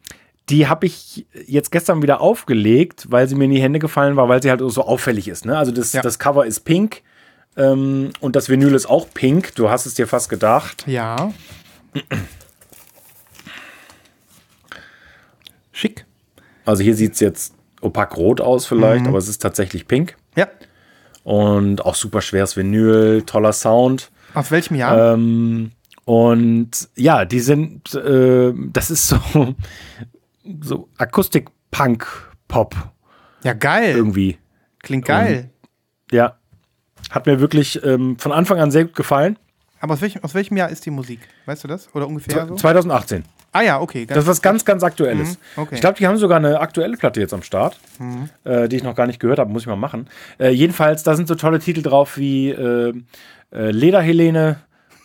die 0.50 0.66
habe 0.68 0.84
ich 0.86 1.26
jetzt 1.46 1.70
gestern 1.72 2.02
wieder 2.02 2.20
aufgelegt, 2.20 3.06
weil 3.08 3.26
sie 3.28 3.34
mir 3.36 3.44
in 3.44 3.52
die 3.52 3.62
Hände 3.62 3.78
gefallen 3.78 4.16
war, 4.16 4.28
weil 4.28 4.42
sie 4.42 4.50
halt 4.50 4.60
so 4.64 4.82
auffällig 4.84 5.28
ist. 5.28 5.46
Ne? 5.46 5.56
Also 5.56 5.72
das, 5.72 5.92
Ja. 5.92 6.02
das 6.02 6.18
Cover 6.18 6.44
ist 6.44 6.60
pink 6.60 7.02
ähm, 7.56 8.10
und 8.20 8.36
das 8.36 8.48
Vinyl 8.50 8.74
ist 8.74 8.86
auch 8.86 9.06
pink. 9.14 9.54
Du 9.54 9.70
hast 9.70 9.86
es 9.86 9.94
dir 9.94 10.06
fast 10.06 10.28
gedacht. 10.28 10.84
Ja. 10.86 11.32
Schick. 15.72 16.04
Also 16.64 16.82
hier 16.82 16.94
sieht 16.94 17.14
es 17.14 17.20
jetzt 17.20 17.54
opak 17.80 18.16
rot 18.16 18.40
aus 18.40 18.66
vielleicht, 18.66 19.06
aber 19.06 19.18
es 19.18 19.28
ist 19.28 19.40
tatsächlich 19.40 19.86
pink. 19.88 20.16
Ja. 20.36 20.48
Und 21.24 21.84
auch 21.84 21.94
super 21.94 22.20
schweres 22.20 22.56
Vinyl, 22.56 23.22
toller 23.22 23.52
Sound. 23.52 24.10
Aus 24.34 24.50
welchem 24.50 24.76
Jahr? 24.76 25.14
Ähm, 25.14 25.72
und 26.04 26.88
ja, 26.96 27.24
die 27.24 27.40
sind, 27.40 27.94
äh, 27.94 28.52
das 28.72 28.90
ist 28.90 29.08
so, 29.08 29.18
so 30.60 30.88
Akustik-Punk-Pop 30.98 32.74
ja, 33.42 33.52
geil. 33.52 33.96
irgendwie. 33.96 34.38
Klingt 34.82 35.06
geil. 35.06 35.50
Ja. 36.10 36.36
Hat 37.10 37.26
mir 37.26 37.40
wirklich 37.40 37.82
ähm, 37.84 38.18
von 38.18 38.32
Anfang 38.32 38.58
an 38.58 38.70
sehr 38.70 38.84
gut 38.84 38.94
gefallen. 38.94 39.38
Aber 39.80 39.94
aus 39.94 40.02
welchem, 40.02 40.22
aus 40.22 40.34
welchem 40.34 40.56
Jahr 40.56 40.68
ist 40.68 40.84
die 40.84 40.90
Musik? 40.90 41.20
Weißt 41.46 41.64
du 41.64 41.68
das? 41.68 41.94
Oder 41.94 42.06
ungefähr 42.06 42.46
so? 42.46 42.54
2018. 42.54 43.24
Ah 43.52 43.62
ja, 43.62 43.80
okay. 43.80 44.06
Das 44.06 44.18
ist 44.18 44.26
was 44.28 44.42
ganz, 44.42 44.64
ganz 44.64 44.82
Aktuelles. 44.84 45.30
Mhm, 45.56 45.62
okay. 45.62 45.74
Ich 45.74 45.80
glaube, 45.80 45.98
die 45.98 46.06
haben 46.06 46.16
sogar 46.18 46.36
eine 46.38 46.60
aktuelle 46.60 46.96
Platte 46.96 47.20
jetzt 47.20 47.34
am 47.34 47.42
Start, 47.42 47.78
äh, 48.44 48.68
die 48.68 48.76
ich 48.76 48.82
noch 48.84 48.94
gar 48.94 49.06
nicht 49.08 49.18
gehört 49.18 49.38
habe, 49.40 49.50
muss 49.50 49.62
ich 49.62 49.68
mal 49.68 49.74
machen. 49.76 50.08
Äh, 50.38 50.50
jedenfalls, 50.50 51.02
da 51.02 51.16
sind 51.16 51.26
so 51.26 51.34
tolle 51.34 51.58
Titel 51.58 51.82
drauf 51.82 52.16
wie 52.16 52.50
äh, 52.50 52.92
äh, 53.52 53.70
Lederhelene, 53.72 54.60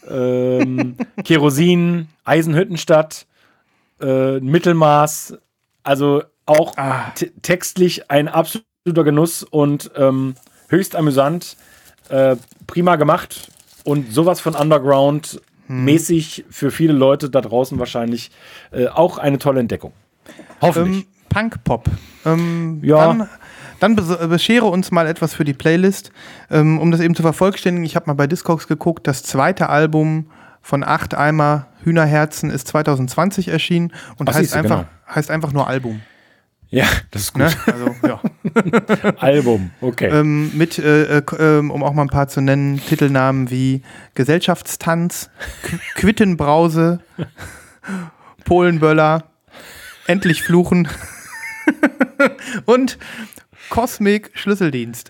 ähm, 0.10 0.96
Kerosin, 1.26 2.08
Eisenhüttenstadt, 2.24 3.26
äh, 4.00 4.40
Mittelmaß. 4.40 5.38
Also 5.84 6.24
auch 6.46 6.74
Ah. 6.78 7.12
te- 7.16 7.32
textlich 7.42 8.12
ein 8.12 8.28
absoluter 8.28 9.04
Genuss 9.04 9.42
und 9.44 9.90
ähm, 9.96 10.36
höchst 10.70 10.96
amüsant. 10.96 11.58
Äh, 12.10 12.36
prima 12.68 12.98
gemacht 12.98 13.50
und 13.84 14.14
sowas 14.14 14.40
von 14.40 14.54
Underground 14.54 15.42
mäßig 15.68 16.46
für 16.50 16.72
viele 16.72 16.94
Leute 16.94 17.30
da 17.30 17.42
draußen 17.42 17.80
wahrscheinlich 17.80 18.32
äh, 18.72 18.88
auch 18.88 19.18
eine 19.18 19.38
tolle 19.40 19.60
Entdeckung. 19.60 19.94
Hoffentlich. 20.62 21.04
ähm, 21.04 21.08
Punk-Pop. 21.30 21.90
Ähm, 22.26 22.80
Ja. 22.84 23.08
Dann, 23.08 23.30
dann 23.80 23.96
bes- 23.98 24.28
beschere 24.28 24.66
uns 24.66 24.92
mal 24.92 25.06
etwas 25.08 25.34
für 25.34 25.44
die 25.44 25.54
Playlist. 25.54 26.12
Ähm, 26.50 26.80
um 26.80 26.92
das 26.92 27.02
eben 27.02 27.14
zu 27.16 27.22
vervollständigen, 27.24 27.86
ich 27.86 27.96
habe 27.96 28.08
mal 28.08 28.14
bei 28.14 28.26
Discogs 28.28 28.68
geguckt, 28.68 29.06
das 29.08 29.24
zweite 29.24 29.70
Album 29.70 30.30
von 30.62 30.84
Acht 30.84 31.14
Eimer 31.14 31.68
Hühnerherzen 31.84 32.50
ist 32.50 32.68
2020 32.70 33.50
erschienen 33.50 33.92
und 34.18 34.30
Ach, 34.30 34.34
heißt, 34.34 34.56
einfach, 34.56 34.78
genau. 34.86 34.90
heißt 35.14 35.30
einfach 35.30 35.52
nur 35.54 35.68
Album. 35.68 36.02
ja, 36.70 36.86
das 37.12 37.24
ist 37.24 37.34
gut. 37.34 37.44
Ne? 37.44 37.52
Also, 37.68 37.96
ja. 38.08 38.20
Album, 39.18 39.72
okay. 39.82 40.10
ähm, 40.10 40.52
mit, 40.58 40.80
äh, 40.80 41.18
äh, 41.18 41.24
ähm, 41.40 41.72
um 41.72 41.84
auch 41.84 41.94
mal 41.94 42.04
ein 42.04 42.10
paar 42.10 42.28
zu 42.28 42.42
nennen, 42.42 42.80
Titelnamen 42.80 43.52
wie 43.52 43.82
Gesellschaftstanz, 44.14 45.30
Qu 45.64 45.78
Quittenbrause, 45.96 47.00
Polenböller, 48.46 49.24
Endlich 50.08 50.44
Fluchen 50.44 50.88
und 52.66 52.98
Kosmik 53.70 54.32
Schlüsseldienst. 54.36 55.10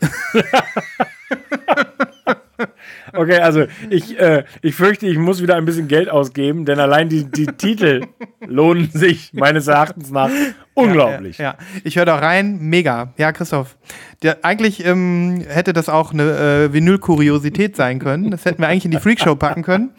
Okay, 3.16 3.40
also 3.40 3.66
ich, 3.90 4.20
äh, 4.20 4.44
ich 4.62 4.76
fürchte, 4.76 5.08
ich 5.08 5.18
muss 5.18 5.42
wieder 5.42 5.56
ein 5.56 5.66
bisschen 5.66 5.88
Geld 5.88 6.10
ausgeben, 6.10 6.66
denn 6.66 6.80
allein 6.80 7.10
die, 7.10 7.26
die 7.26 7.46
Titel 7.58 8.06
lohnen 8.46 8.90
sich 8.92 9.32
meines 9.34 9.68
Erachtens 9.68 10.12
nach 10.12 10.30
unglaublich. 10.74 11.38
Ja, 11.38 11.52
ja. 11.52 11.58
ich 11.84 11.98
höre 11.98 12.06
da 12.06 12.16
rein, 12.16 12.60
mega. 12.60 13.14
Ja, 13.18 13.32
Christoph. 13.32 13.78
Der, 14.22 14.44
eigentlich 14.44 14.86
ähm, 14.86 15.44
hätte 15.48 15.74
das 15.74 15.90
auch 15.90 16.14
eine 16.14 16.68
äh, 16.68 16.74
Vinyl-Kuriosität 16.74 17.76
sein 17.76 18.00
können. 18.00 18.32
Das 18.32 18.46
hätten 18.46 18.62
wir 18.62 18.68
eigentlich 18.68 18.86
in 18.86 18.92
die 18.92 19.00
Freakshow 19.00 19.36
packen 19.36 19.64
können. 19.64 19.92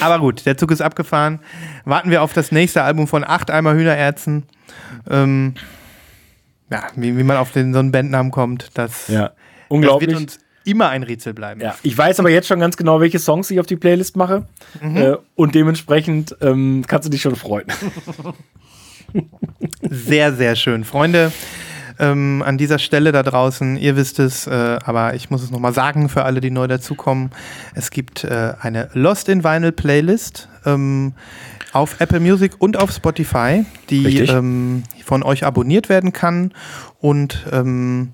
Aber 0.00 0.18
gut, 0.18 0.46
der 0.46 0.56
Zug 0.56 0.70
ist 0.70 0.80
abgefahren. 0.80 1.40
Warten 1.84 2.10
wir 2.10 2.22
auf 2.22 2.32
das 2.32 2.52
nächste 2.52 2.82
Album 2.82 3.06
von 3.06 3.24
Acht 3.24 3.50
Eimer 3.50 3.74
Hühnererzen. 3.74 4.44
Ähm, 5.10 5.54
ja, 6.70 6.84
wie, 6.96 7.16
wie 7.16 7.22
man 7.22 7.36
auf 7.36 7.52
den, 7.52 7.72
so 7.72 7.78
einen 7.78 7.92
Bandnamen 7.92 8.32
kommt, 8.32 8.70
das, 8.74 9.08
Ja, 9.08 9.24
das 9.24 9.32
unglaublich. 9.68 10.10
wird 10.10 10.20
uns 10.20 10.38
immer 10.64 10.88
ein 10.88 11.02
Rätsel 11.02 11.34
bleiben. 11.34 11.60
Ja, 11.60 11.74
ich 11.82 11.96
weiß 11.96 12.20
aber 12.20 12.30
jetzt 12.30 12.48
schon 12.48 12.60
ganz 12.60 12.76
genau, 12.76 13.00
welche 13.00 13.18
Songs 13.18 13.50
ich 13.50 13.60
auf 13.60 13.66
die 13.66 13.76
Playlist 13.76 14.16
mache. 14.16 14.46
Mhm. 14.80 14.96
Äh, 14.96 15.16
und 15.34 15.54
dementsprechend 15.54 16.36
ähm, 16.40 16.84
kannst 16.86 17.06
du 17.06 17.10
dich 17.10 17.22
schon 17.22 17.36
freuen. 17.36 17.66
Sehr, 19.82 20.32
sehr 20.32 20.56
schön. 20.56 20.84
Freunde, 20.84 21.32
ähm, 21.98 22.42
an 22.44 22.58
dieser 22.58 22.78
Stelle 22.78 23.12
da 23.12 23.22
draußen, 23.22 23.76
ihr 23.76 23.96
wisst 23.96 24.18
es, 24.18 24.46
äh, 24.46 24.78
aber 24.84 25.14
ich 25.14 25.30
muss 25.30 25.42
es 25.42 25.50
nochmal 25.50 25.72
sagen 25.72 26.08
für 26.08 26.24
alle, 26.24 26.40
die 26.40 26.50
neu 26.50 26.66
dazukommen. 26.66 27.30
Es 27.74 27.90
gibt 27.90 28.24
äh, 28.24 28.54
eine 28.60 28.88
Lost 28.94 29.28
in 29.28 29.44
Vinyl 29.44 29.72
Playlist 29.72 30.48
ähm, 30.64 31.12
auf 31.72 32.00
Apple 32.00 32.20
Music 32.20 32.52
und 32.58 32.76
auf 32.76 32.90
Spotify, 32.90 33.64
die 33.90 34.20
ähm, 34.20 34.84
von 35.04 35.22
euch 35.22 35.44
abonniert 35.44 35.88
werden 35.88 36.12
kann 36.12 36.52
und 37.02 37.46
ähm, 37.50 38.10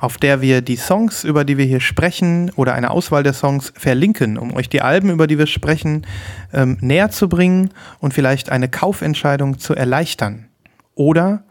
auf 0.00 0.18
der 0.18 0.40
wir 0.40 0.60
die 0.60 0.74
Songs, 0.74 1.22
über 1.22 1.44
die 1.44 1.56
wir 1.56 1.64
hier 1.64 1.78
sprechen 1.78 2.50
oder 2.56 2.74
eine 2.74 2.90
Auswahl 2.90 3.22
der 3.22 3.32
Songs 3.32 3.72
verlinken, 3.76 4.38
um 4.38 4.54
euch 4.56 4.68
die 4.68 4.82
Alben, 4.82 5.08
über 5.10 5.28
die 5.28 5.38
wir 5.38 5.46
sprechen, 5.46 6.04
ähm, 6.52 6.76
näher 6.80 7.10
zu 7.10 7.28
bringen 7.28 7.70
und 8.00 8.12
vielleicht 8.12 8.50
eine 8.50 8.68
Kaufentscheidung 8.68 9.60
zu 9.60 9.74
erleichtern 9.74 10.48
oder 10.96 11.44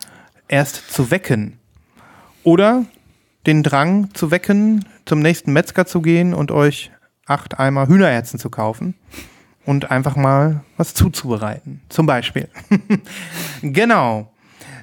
erst 0.50 0.92
zu 0.92 1.10
wecken 1.10 1.58
oder 2.44 2.84
den 3.48 3.64
Drang 3.64 4.14
zu 4.14 4.30
wecken, 4.30 4.84
zum 5.06 5.22
nächsten 5.22 5.54
Metzger 5.54 5.86
zu 5.86 6.02
gehen 6.02 6.34
und 6.34 6.52
euch 6.52 6.92
acht 7.26 7.60
Eimer 7.60 7.88
Hühnerherzen 7.88 8.40
zu 8.40 8.50
kaufen 8.50 8.94
und 9.66 9.90
einfach 9.90 10.18
mal 10.18 10.66
was 10.76 10.94
zuzubereiten. 10.94 11.80
Zum 11.88 12.06
Beispiel. 12.08 12.50
genau. 13.62 14.34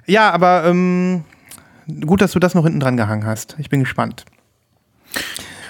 Ja, 0.06 0.30
aber 0.30 0.64
ähm, 0.64 1.24
gut, 2.06 2.20
dass 2.20 2.32
du 2.32 2.38
das 2.38 2.54
noch 2.54 2.64
hinten 2.64 2.80
dran 2.80 2.96
gehangen 2.96 3.24
hast. 3.24 3.56
Ich 3.58 3.68
bin 3.68 3.80
gespannt. 3.80 4.24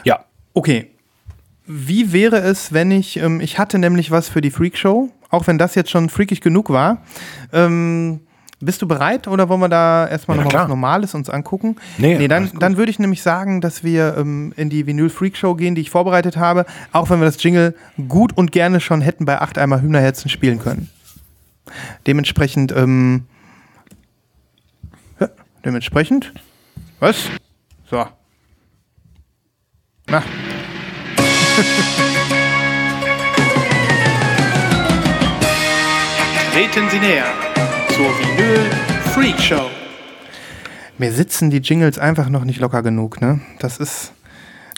Ja. 0.05 0.25
Okay. 0.55 0.91
Wie 1.67 2.13
wäre 2.13 2.39
es, 2.39 2.73
wenn 2.73 2.91
ich, 2.91 3.17
ähm, 3.19 3.41
ich 3.41 3.59
hatte 3.59 3.79
nämlich 3.79 4.11
was 4.11 4.29
für 4.29 4.41
die 4.41 4.51
Freakshow, 4.51 5.11
auch 5.31 5.47
wenn 5.47 5.59
das 5.59 5.75
jetzt 5.75 5.91
schon 5.91 6.09
freakig 6.09 6.41
genug 6.41 6.71
war. 6.71 7.03
Ähm, 7.53 8.21
bist 8.63 8.83
du 8.83 8.89
bereit 8.89 9.27
oder 9.27 9.49
wollen 9.49 9.61
wir 9.61 9.69
da 9.71 10.07
erstmal 10.07 10.37
Ja, 10.37 10.45
noch 10.45 10.53
was 10.53 10.69
Normales 10.69 11.15
uns 11.15 11.31
angucken? 11.31 11.77
Nee, 11.97 12.19
nee 12.19 12.29
dann, 12.29 12.51
dann 12.59 12.77
würde 12.77 12.91
ich 12.91 12.99
nämlich 12.99 13.23
sagen, 13.23 13.63
dass 13.63 13.83
wir 13.83 14.17
ähm, 14.19 14.53
in 14.57 14.69
die 14.69 14.87
Vinyl 14.87 15.09
Freakshow 15.09 15.55
gehen, 15.55 15.75
die 15.75 15.81
ich 15.81 15.91
vorbereitet 15.91 16.37
habe, 16.37 16.67
auch 16.93 17.09
wenn 17.09 17.21
wir 17.21 17.25
das 17.25 17.43
Jingle 17.43 17.75
gut 18.09 18.37
und 18.37 18.53
gerne 18.53 18.81
schon 18.81 19.01
hätten 19.01 19.25
bei 19.25 19.41
acht 19.41 19.57
Eimer 19.57 19.81
Hühnerherzen 19.81 20.29
spielen 20.29 20.59
können. 20.59 20.91
Dementsprechend, 22.07 22.73
ähm, 22.73 23.25
dementsprechend, 25.65 26.33
was? 27.01 27.29
So. 27.91 28.07
Na. 30.09 30.23
Treten 36.53 36.89
Sie 36.91 36.99
näher 36.99 37.25
zur 37.95 38.07
Vinyl 38.19 38.61
Freak 39.15 39.41
Show. 39.41 39.71
Mir 40.99 41.13
sitzen 41.13 41.51
die 41.51 41.59
Jingles 41.59 41.99
einfach 41.99 42.29
noch 42.29 42.45
nicht 42.45 42.61
locker 42.61 42.83
genug, 42.83 43.21
ne? 43.21 43.41
Das 43.61 43.79
ist. 43.79 44.13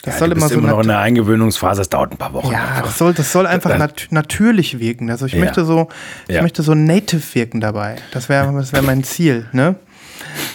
Das 0.03 0.15
Ja, 0.15 0.19
soll 0.19 0.29
du 0.29 0.35
immer 0.35 0.45
bist 0.45 0.53
so 0.53 0.59
immer 0.59 0.69
noch 0.71 0.81
in 0.81 0.87
der 0.89 0.99
Eingewöhnungsphase, 0.99 1.81
es 1.81 1.87
dauert 1.89 2.11
ein 2.11 2.17
paar 2.17 2.33
Wochen. 2.33 2.51
ja, 2.51 2.59
einfach. 2.61 2.83
das 2.87 2.97
soll, 2.97 3.13
das 3.13 3.31
soll 3.31 3.47
einfach 3.47 3.69
Das- 3.69 3.79
nat 3.79 4.07
natürlich 4.09 4.79
wirken. 4.79 5.09
Also 5.09 5.25
ich 5.27 5.31
Ja. 5.33 5.39
möchte 5.39 5.63
so, 5.63 5.87
ich 6.27 6.35
Ja. 6.35 6.41
möchte 6.41 6.61
so 6.61 6.75
native 6.75 7.21
wirken 7.35 7.61
dabei. 7.61 7.95
Das 8.11 8.27
wäre, 8.27 8.51
das 8.53 8.73
wäre 8.73 8.83
mein 8.83 9.03
Ziel, 9.05 9.47
ne? 9.53 9.75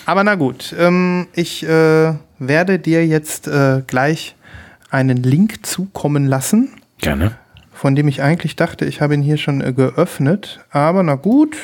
Aber 0.06 0.24
na 0.24 0.34
gut, 0.34 0.74
ähm, 0.78 1.26
ich 1.34 1.62
äh, 1.64 2.14
werde 2.38 2.78
dir 2.78 3.06
jetzt 3.06 3.46
äh, 3.48 3.82
gleich 3.86 4.34
einen 4.90 5.22
Link 5.22 5.66
zukommen 5.66 6.26
lassen, 6.26 6.70
Gerne. 6.98 7.36
von 7.72 7.94
dem 7.94 8.08
ich 8.08 8.22
eigentlich 8.22 8.56
dachte, 8.56 8.84
ich 8.86 9.00
habe 9.00 9.14
ihn 9.14 9.22
hier 9.22 9.36
schon 9.36 9.60
äh, 9.60 9.72
geöffnet. 9.72 10.60
Aber 10.70 11.02
na 11.02 11.14
gut, 11.16 11.56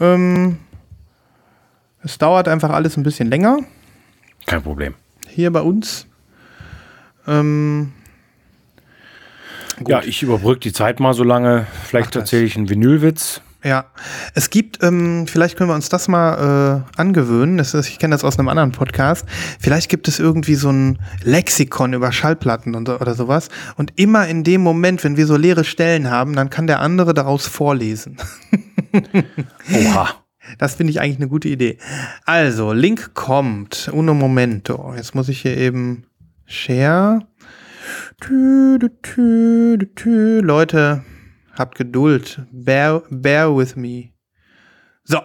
ähm, 0.00 0.58
es 2.02 2.16
dauert 2.18 2.48
einfach 2.48 2.70
alles 2.70 2.96
ein 2.96 3.02
bisschen 3.02 3.28
länger 3.28 3.58
Kein 4.46 4.62
Problem. 4.62 4.94
hier 5.28 5.50
bei 5.52 5.60
uns. 5.60 6.06
Ähm, 7.26 7.92
Ja, 9.86 10.02
ich 10.02 10.22
überbrücke 10.22 10.60
die 10.60 10.72
Zeit 10.72 11.00
mal 11.00 11.12
so 11.14 11.22
lange. 11.24 11.66
Vielleicht 11.84 12.14
das. 12.14 12.22
erzähle 12.22 12.44
ich 12.44 12.56
einen 12.56 12.68
Vinylwitz. 12.70 13.42
Ja, 13.62 13.84
es 14.34 14.48
gibt, 14.48 14.82
ähm, 14.82 15.26
vielleicht 15.26 15.56
können 15.58 15.68
wir 15.68 15.74
uns 15.74 15.90
das 15.90 16.08
mal 16.08 16.84
äh, 16.96 16.98
angewöhnen. 17.00 17.58
Das 17.58 17.74
ist, 17.74 17.88
ich 17.88 17.98
kenne 17.98 18.14
das 18.14 18.24
aus 18.24 18.38
einem 18.38 18.48
anderen 18.48 18.72
Podcast. 18.72 19.26
Vielleicht 19.58 19.90
gibt 19.90 20.08
es 20.08 20.18
irgendwie 20.18 20.54
so 20.54 20.70
ein 20.70 20.98
Lexikon 21.24 21.92
über 21.92 22.10
Schallplatten 22.10 22.74
und, 22.74 22.88
so- 22.88 22.98
oder 22.98 23.14
sowas. 23.14 23.50
Und 23.76 23.92
immer 23.96 24.26
in 24.28 24.44
dem 24.44 24.62
Moment, 24.62 25.04
wenn 25.04 25.18
wir 25.18 25.26
so 25.26 25.36
leere 25.36 25.64
Stellen 25.64 26.10
haben, 26.10 26.34
dann 26.34 26.48
kann 26.48 26.66
der 26.66 26.80
andere 26.80 27.12
daraus 27.12 27.46
vorlesen. 27.46 28.16
Oha. 29.74 30.08
Das 30.58 30.74
finde 30.74 30.90
ich 30.90 31.00
eigentlich 31.00 31.18
eine 31.18 31.28
gute 31.28 31.48
Idee. 31.48 31.78
Also, 32.24 32.72
Link 32.72 33.14
kommt. 33.14 33.90
Uno 33.92 34.14
momento. 34.14 34.94
Jetzt 34.96 35.14
muss 35.14 35.28
ich 35.28 35.42
hier 35.42 35.56
eben 35.56 36.04
share. 36.46 37.20
Tü, 38.20 38.78
tü, 39.02 39.78
tü. 39.94 40.40
Leute, 40.40 41.04
habt 41.60 41.76
Geduld. 41.76 42.42
Bear, 42.50 43.02
bear 43.10 43.56
with 43.56 43.76
me. 43.76 44.10
So. 45.04 45.20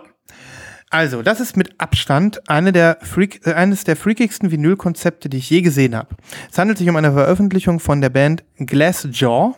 Also, 0.91 1.23
das 1.23 1.39
ist 1.39 1.57
mit 1.57 1.79
Abstand 1.79 2.47
eine 2.47 2.71
der 2.71 2.99
Freak, 3.01 3.45
äh, 3.45 3.53
eines 3.53 3.83
der 3.83 3.95
freakigsten 3.95 4.51
Vinylkonzepte, 4.51 5.29
die 5.29 5.37
ich 5.37 5.49
je 5.49 5.61
gesehen 5.61 5.95
habe. 5.95 6.15
Es 6.51 6.57
handelt 6.57 6.77
sich 6.77 6.87
um 6.87 6.95
eine 6.95 7.11
Veröffentlichung 7.11 7.79
von 7.79 8.01
der 8.01 8.09
Band 8.09 8.43
Glassjaw. 8.57 9.55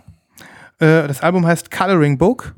Äh, 0.79 1.07
das 1.07 1.21
Album 1.21 1.45
heißt 1.45 1.69
Coloring 1.69 2.17
Book. 2.17 2.55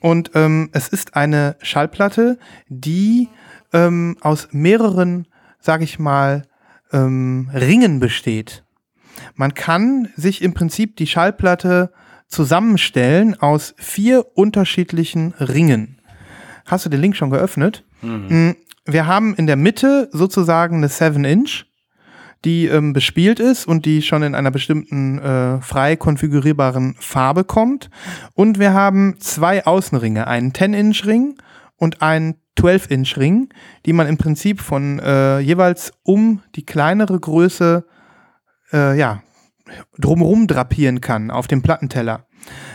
Und 0.00 0.32
ähm, 0.34 0.68
es 0.72 0.88
ist 0.88 1.16
eine 1.16 1.56
Schallplatte, 1.62 2.38
die 2.68 3.30
ähm, 3.72 4.16
aus 4.20 4.48
mehreren, 4.52 5.26
sag 5.58 5.80
ich 5.80 5.98
mal, 5.98 6.42
ähm, 6.92 7.50
Ringen 7.54 8.00
besteht. 8.00 8.64
Man 9.34 9.54
kann 9.54 10.08
sich 10.14 10.42
im 10.42 10.54
Prinzip 10.54 10.96
die 10.96 11.06
Schallplatte 11.06 11.90
zusammenstellen 12.28 13.40
aus 13.40 13.74
vier 13.78 14.26
unterschiedlichen 14.34 15.34
Ringen. 15.38 16.00
Hast 16.66 16.86
du 16.86 16.90
den 16.90 17.00
Link 17.00 17.16
schon 17.16 17.30
geöffnet? 17.30 17.84
Mm, 18.02 18.50
Wir 18.86 19.06
haben 19.06 19.34
in 19.34 19.46
der 19.46 19.56
Mitte 19.56 20.08
sozusagen 20.12 20.76
eine 20.76 20.88
7-Inch, 20.88 21.64
die 22.44 22.66
ähm, 22.66 22.92
bespielt 22.92 23.40
ist 23.40 23.66
und 23.66 23.86
die 23.86 24.02
schon 24.02 24.22
in 24.22 24.34
einer 24.34 24.50
bestimmten 24.50 25.18
äh, 25.18 25.60
frei 25.62 25.96
konfigurierbaren 25.96 26.94
Farbe 26.98 27.44
kommt. 27.44 27.90
Und 28.34 28.58
wir 28.58 28.74
haben 28.74 29.16
zwei 29.18 29.64
Außenringe, 29.64 30.26
einen 30.26 30.52
10-Inch-Ring 30.52 31.36
und 31.76 32.02
einen 32.02 32.36
12-Inch-Ring, 32.58 33.48
die 33.86 33.92
man 33.92 34.06
im 34.06 34.18
Prinzip 34.18 34.60
von 34.60 34.98
äh, 34.98 35.38
jeweils 35.40 35.92
um 36.02 36.42
die 36.54 36.64
kleinere 36.64 37.18
Größe 37.18 37.84
äh, 38.72 38.98
ja, 38.98 39.22
drumrum 39.98 40.46
drapieren 40.46 41.00
kann 41.00 41.30
auf 41.30 41.46
dem 41.46 41.62
Plattenteller. 41.62 42.26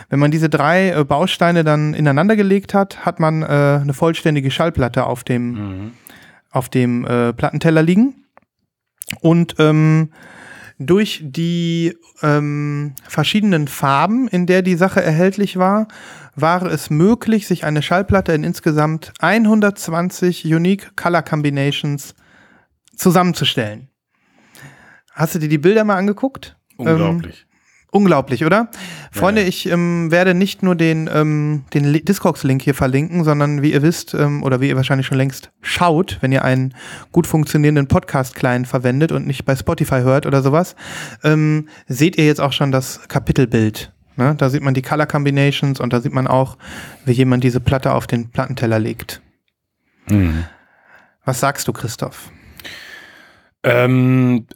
Wenn 0.08 0.18
man 0.18 0.30
diese 0.30 0.48
drei 0.48 0.90
äh, 0.90 1.04
Bausteine 1.04 1.62
dann 1.64 1.94
ineinander 1.94 2.36
gelegt 2.36 2.74
hat, 2.74 3.04
hat 3.06 3.20
man 3.20 3.42
äh, 3.42 3.46
eine 3.82 3.94
vollständige 3.94 4.50
Schallplatte 4.50 5.06
auf 5.06 5.22
dem, 5.24 5.50
Mhm. 5.52 5.92
auf 6.50 6.68
dem 6.68 7.04
äh, 7.06 7.32
Plattenteller 7.32 7.82
liegen. 7.82 8.24
Und 9.20 9.56
ähm, 9.58 10.12
durch 10.78 11.20
die 11.22 11.96
ähm, 12.22 12.94
verschiedenen 13.06 13.68
Farben, 13.68 14.28
in 14.28 14.46
der 14.46 14.62
die 14.62 14.76
Sache 14.76 15.02
erhältlich 15.02 15.56
war, 15.58 15.88
war 16.34 16.62
es 16.62 16.90
möglich, 16.90 17.46
sich 17.46 17.64
eine 17.64 17.82
Schallplatte 17.82 18.32
in 18.32 18.44
insgesamt 18.44 19.12
120 19.20 20.46
Unique 20.46 20.96
Color 20.96 21.22
Combinations 21.22 22.14
zusammenzustellen. 22.96 23.88
Hast 25.12 25.34
du 25.34 25.38
dir 25.38 25.48
die 25.48 25.58
Bilder 25.58 25.84
mal 25.84 25.96
angeguckt? 25.96 26.56
Unglaublich. 26.80 27.46
Unglaublich, 27.92 28.44
oder? 28.44 28.70
Freunde, 29.10 29.42
ja. 29.42 29.48
ich 29.48 29.68
ähm, 29.68 30.12
werde 30.12 30.32
nicht 30.32 30.62
nur 30.62 30.76
den, 30.76 31.10
ähm, 31.12 31.64
den 31.74 31.84
Li- 31.84 32.04
Discogs-Link 32.04 32.62
hier 32.62 32.74
verlinken, 32.74 33.24
sondern 33.24 33.62
wie 33.62 33.72
ihr 33.72 33.82
wisst, 33.82 34.14
ähm, 34.14 34.44
oder 34.44 34.60
wie 34.60 34.68
ihr 34.68 34.76
wahrscheinlich 34.76 35.08
schon 35.08 35.18
längst 35.18 35.50
schaut, 35.60 36.18
wenn 36.20 36.30
ihr 36.30 36.44
einen 36.44 36.72
gut 37.10 37.26
funktionierenden 37.26 37.88
Podcast-Client 37.88 38.68
verwendet 38.68 39.10
und 39.10 39.26
nicht 39.26 39.44
bei 39.44 39.56
Spotify 39.56 40.02
hört 40.02 40.24
oder 40.24 40.40
sowas, 40.40 40.76
ähm, 41.24 41.68
seht 41.88 42.16
ihr 42.16 42.26
jetzt 42.26 42.40
auch 42.40 42.52
schon 42.52 42.70
das 42.70 43.08
Kapitelbild. 43.08 43.92
Ne? 44.14 44.36
Da 44.38 44.50
sieht 44.50 44.62
man 44.62 44.74
die 44.74 44.82
Color 44.82 45.06
Combinations 45.06 45.80
und 45.80 45.92
da 45.92 46.00
sieht 46.00 46.12
man 46.12 46.28
auch, 46.28 46.58
wie 47.04 47.12
jemand 47.12 47.42
diese 47.42 47.58
Platte 47.58 47.92
auf 47.92 48.06
den 48.06 48.30
Plattenteller 48.30 48.78
legt. 48.78 49.20
Mhm. 50.08 50.44
Was 51.24 51.40
sagst 51.40 51.66
du, 51.66 51.72
Christoph? 51.72 52.30
Ähm, 53.64 54.46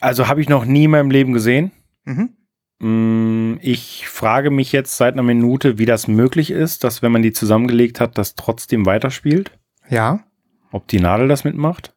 also 0.00 0.28
habe 0.28 0.40
ich 0.40 0.48
noch 0.48 0.64
nie 0.64 0.84
in 0.84 0.90
meinem 0.90 1.10
Leben 1.10 1.32
gesehen. 1.32 1.72
Mhm. 2.04 2.30
Mm, 2.80 3.58
Ich 3.60 4.08
frage 4.08 4.50
mich 4.50 4.72
jetzt 4.72 4.96
seit 4.96 5.14
einer 5.14 5.22
Minute, 5.22 5.78
wie 5.78 5.86
das 5.86 6.08
möglich 6.08 6.50
ist, 6.50 6.84
dass 6.84 7.02
wenn 7.02 7.12
man 7.12 7.22
die 7.22 7.32
zusammengelegt 7.32 8.00
hat, 8.00 8.18
das 8.18 8.34
trotzdem 8.34 8.86
weiterspielt. 8.86 9.50
Ja, 9.88 10.24
Ob 10.70 10.86
die 10.88 11.00
Nadel 11.00 11.28
das 11.28 11.44
mitmacht. 11.44 11.94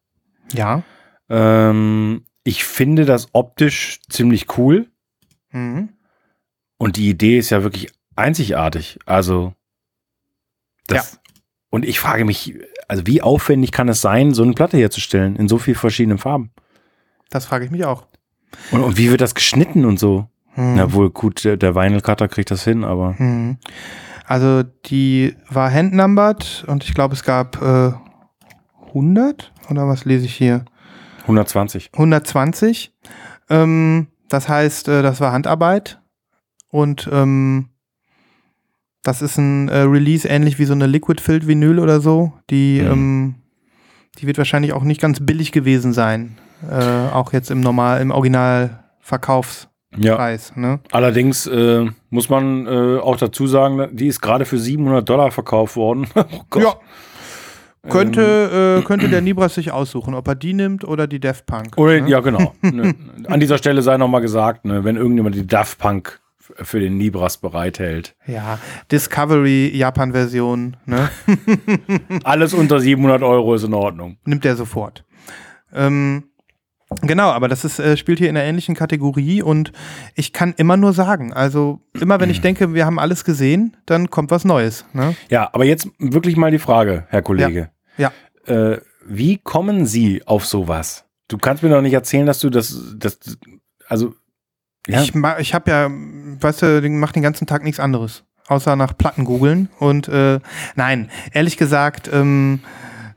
ja. 0.53 0.83
Ähm, 1.29 2.25
ich 2.43 2.63
finde 2.65 3.05
das 3.05 3.29
optisch 3.33 3.99
ziemlich 4.09 4.57
cool 4.57 4.89
Mhm. 5.53 5.89
und 6.77 6.97
die 6.97 7.09
Idee 7.09 7.37
ist 7.37 7.51
ja 7.51 7.63
wirklich 7.63 7.91
einzigartig. 8.15 8.99
Also 9.05 9.53
das, 10.87 11.21
und 11.69 11.85
ich 11.85 11.99
frage 11.99 12.25
mich, 12.25 12.55
also 12.87 13.05
wie 13.07 13.21
aufwendig 13.21 13.71
kann 13.71 13.87
es 13.89 14.01
sein, 14.01 14.33
so 14.33 14.43
eine 14.43 14.53
Platte 14.53 14.77
herzustellen 14.77 15.35
in 15.37 15.47
so 15.47 15.57
vielen 15.57 15.77
verschiedenen 15.77 16.17
Farben? 16.17 16.51
Das 17.31 17.45
frage 17.45 17.65
ich 17.65 17.71
mich 17.71 17.85
auch. 17.85 18.05
Und, 18.71 18.81
und 18.81 18.97
wie 18.97 19.09
wird 19.09 19.21
das 19.21 19.33
geschnitten 19.33 19.85
und 19.85 19.97
so? 19.99 20.27
Mhm. 20.55 20.75
Na 20.75 20.93
wohl, 20.93 21.09
gut, 21.09 21.43
der, 21.43 21.57
der 21.57 21.73
Cutter 22.01 22.27
kriegt 22.27 22.51
das 22.51 22.63
hin, 22.63 22.83
aber 22.83 23.17
Hm. 23.17 23.57
Also 24.25 24.63
die 24.85 25.35
war 25.49 25.71
handnumbered 25.71 26.63
und 26.67 26.83
ich 26.85 26.93
glaube, 26.93 27.15
es 27.15 27.23
gab 27.23 27.61
äh, 27.61 27.91
100 28.89 29.51
oder 29.69 29.87
was 29.87 30.05
lese 30.05 30.25
ich 30.25 30.35
hier? 30.35 30.63
120. 31.23 31.89
120. 31.93 32.93
Ähm, 33.49 34.07
das 34.29 34.47
heißt, 34.47 34.87
äh, 34.87 35.01
das 35.01 35.19
war 35.19 35.31
Handarbeit 35.33 35.99
und 36.69 37.09
ähm, 37.11 37.69
das 39.03 39.21
ist 39.21 39.37
ein 39.37 39.67
äh, 39.69 39.79
Release 39.79 40.27
ähnlich 40.27 40.59
wie 40.59 40.65
so 40.65 40.73
eine 40.73 40.85
Liquid 40.87 41.21
Filled 41.21 41.47
Vinyl 41.47 41.79
oder 41.79 41.99
so. 42.01 42.33
Die, 42.49 42.81
Mhm. 42.81 42.91
ähm, 42.91 43.35
die 44.19 44.27
wird 44.27 44.37
wahrscheinlich 44.37 44.73
auch 44.73 44.83
nicht 44.83 45.01
ganz 45.01 45.19
billig 45.19 45.51
gewesen 45.51 45.91
sein. 45.93 46.37
Äh, 46.69 47.13
auch 47.13 47.33
jetzt 47.33 47.51
im 47.51 47.61
normal, 47.61 48.01
im 48.01 48.11
Originalverkaufspreis. 48.11 50.53
Ja. 50.55 50.61
Ne? 50.61 50.79
Allerdings 50.91 51.47
äh, 51.47 51.85
muss 52.09 52.29
man 52.29 52.67
äh, 52.67 52.99
auch 52.99 53.17
dazu 53.17 53.47
sagen, 53.47 53.87
die 53.91 54.07
ist 54.07 54.21
gerade 54.21 54.45
für 54.45 54.57
700 54.57 55.07
Dollar 55.07 55.31
verkauft 55.31 55.75
worden. 55.75 56.07
oh. 56.15 56.59
Ja. 56.59 56.75
Könnte, 57.89 58.79
äh, 58.79 58.85
könnte 58.85 59.09
der 59.09 59.21
Nibras 59.21 59.55
sich 59.55 59.71
aussuchen, 59.71 60.13
ob 60.13 60.27
er 60.27 60.35
die 60.35 60.53
nimmt 60.53 60.83
oder 60.83 61.07
die 61.07 61.19
Daft 61.19 61.47
Punk. 61.47 61.77
Oder, 61.77 61.99
ne? 61.99 62.09
Ja, 62.09 62.19
genau. 62.19 62.53
ne, 62.61 62.93
an 63.25 63.39
dieser 63.39 63.57
Stelle 63.57 63.81
sei 63.81 63.97
nochmal 63.97 64.21
gesagt, 64.21 64.65
ne, 64.65 64.83
wenn 64.83 64.97
irgendjemand 64.97 65.35
die 65.35 65.47
Daft 65.47 65.79
Punk 65.79 66.21
für 66.37 66.79
den 66.79 66.99
Libras 66.99 67.37
bereithält. 67.37 68.15
ja, 68.27 68.59
Discovery 68.91 69.75
Japan-Version, 69.75 70.77
ne? 70.85 71.09
Alles 72.23 72.53
unter 72.53 72.79
700 72.79 73.23
Euro 73.23 73.55
ist 73.55 73.63
in 73.63 73.73
Ordnung. 73.73 74.17
nimmt 74.25 74.45
er 74.45 74.55
sofort. 74.55 75.03
Ähm, 75.73 76.25
genau, 77.01 77.29
aber 77.29 77.47
das 77.47 77.63
ist, 77.63 77.79
äh, 77.79 77.95
spielt 77.97 78.19
hier 78.19 78.29
in 78.29 78.37
einer 78.37 78.45
ähnlichen 78.45 78.75
Kategorie 78.75 79.41
und 79.41 79.71
ich 80.15 80.33
kann 80.33 80.53
immer 80.57 80.77
nur 80.77 80.93
sagen, 80.93 81.33
also 81.33 81.79
immer 81.99 82.19
wenn 82.19 82.29
ich 82.29 82.41
denke, 82.41 82.73
wir 82.73 82.85
haben 82.85 82.99
alles 82.99 83.23
gesehen, 83.23 83.77
dann 83.85 84.09
kommt 84.09 84.31
was 84.31 84.45
Neues. 84.45 84.85
Ne? 84.93 85.15
Ja, 85.29 85.49
aber 85.53 85.65
jetzt 85.65 85.87
wirklich 85.99 86.37
mal 86.37 86.51
die 86.51 86.59
Frage, 86.59 87.05
Herr 87.09 87.21
Kollege. 87.21 87.69
Ja. 87.97 88.11
Äh, 88.45 88.79
wie 89.05 89.37
kommen 89.37 89.85
Sie 89.85 90.21
auf 90.27 90.45
sowas? 90.45 91.05
Du 91.27 91.37
kannst 91.37 91.63
mir 91.63 91.69
doch 91.69 91.81
nicht 91.81 91.93
erzählen, 91.93 92.25
dass 92.25 92.39
du 92.39 92.49
das, 92.49 92.95
das 92.97 93.17
also, 93.87 94.13
ja, 94.87 95.01
Ich, 95.01 95.13
ich 95.39 95.53
habe 95.53 95.71
ja, 95.71 95.89
weißt 95.89 96.61
du, 96.61 96.89
mach 96.89 97.11
den 97.11 97.23
ganzen 97.23 97.47
Tag 97.47 97.63
nichts 97.63 97.79
anderes. 97.79 98.23
außer 98.47 98.75
nach 98.75 98.97
Platten 98.97 99.23
googeln. 99.25 99.69
Und 99.79 100.07
äh, 100.07 100.39
nein, 100.75 101.09
ehrlich 101.33 101.57
gesagt, 101.57 102.09
ähm, 102.11 102.59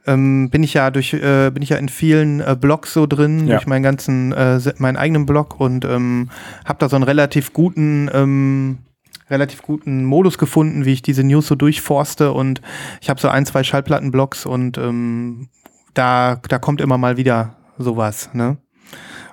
ähm, 0.07 0.51
bin 0.51 0.63
ich 0.63 0.75
ja 0.75 0.91
durch, 0.91 1.13
äh, 1.15 1.51
bin 1.51 1.63
ich 1.63 1.71
ja 1.71 1.77
in 1.77 1.89
vielen 1.89 2.41
äh, 2.41 2.57
Blogs 2.61 2.93
so 2.93 3.07
drin, 3.07 3.47
Ja. 3.47 3.55
durch 3.57 3.67
meinen 3.67 3.83
ganzen, 3.83 4.33
äh, 4.33 4.61
meinen 4.79 4.97
eigenen 4.97 5.27
Blog 5.27 5.59
und 5.61 5.85
ähm, 5.85 6.31
habe 6.65 6.79
da 6.79 6.89
so 6.89 6.97
einen 6.97 7.05
relativ 7.05 7.53
guten, 7.53 8.11
ähm, 8.13 8.79
relativ 9.31 9.63
guten 9.63 10.05
Modus 10.05 10.37
gefunden, 10.39 10.85
wie 10.85 10.93
ich 10.93 11.03
diese 11.03 11.25
News 11.25 11.47
so 11.47 11.55
durchforste 11.55 12.33
und 12.33 12.61
ich 13.01 13.09
habe 13.09 13.21
so 13.21 13.29
ein, 13.29 13.47
zwei 13.47 13.65
Schallplattenblogs 13.65 14.45
und 14.47 14.77
ähm, 14.79 15.49
da, 15.95 16.41
da 16.49 16.59
kommt 16.59 16.81
immer 16.81 16.99
mal 16.99 17.17
wieder 17.17 17.57
sowas, 17.79 18.31
ne? 18.35 18.59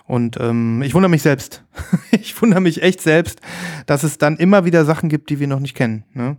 Und 0.05 0.37
ähm, 0.41 0.81
ich 0.81 0.93
wundere 0.93 1.09
mich 1.09 1.21
selbst. 1.21 1.63
ich 2.11 2.39
wundere 2.41 2.59
mich 2.59 2.81
echt 2.81 3.01
selbst, 3.01 3.39
dass 3.85 4.03
es 4.03 4.17
dann 4.17 4.35
immer 4.37 4.65
wieder 4.65 4.83
Sachen 4.83 5.07
gibt, 5.07 5.29
die 5.29 5.39
wir 5.39 5.47
noch 5.47 5.61
nicht 5.61 5.73
kennen. 5.75 6.03
Ne? 6.13 6.35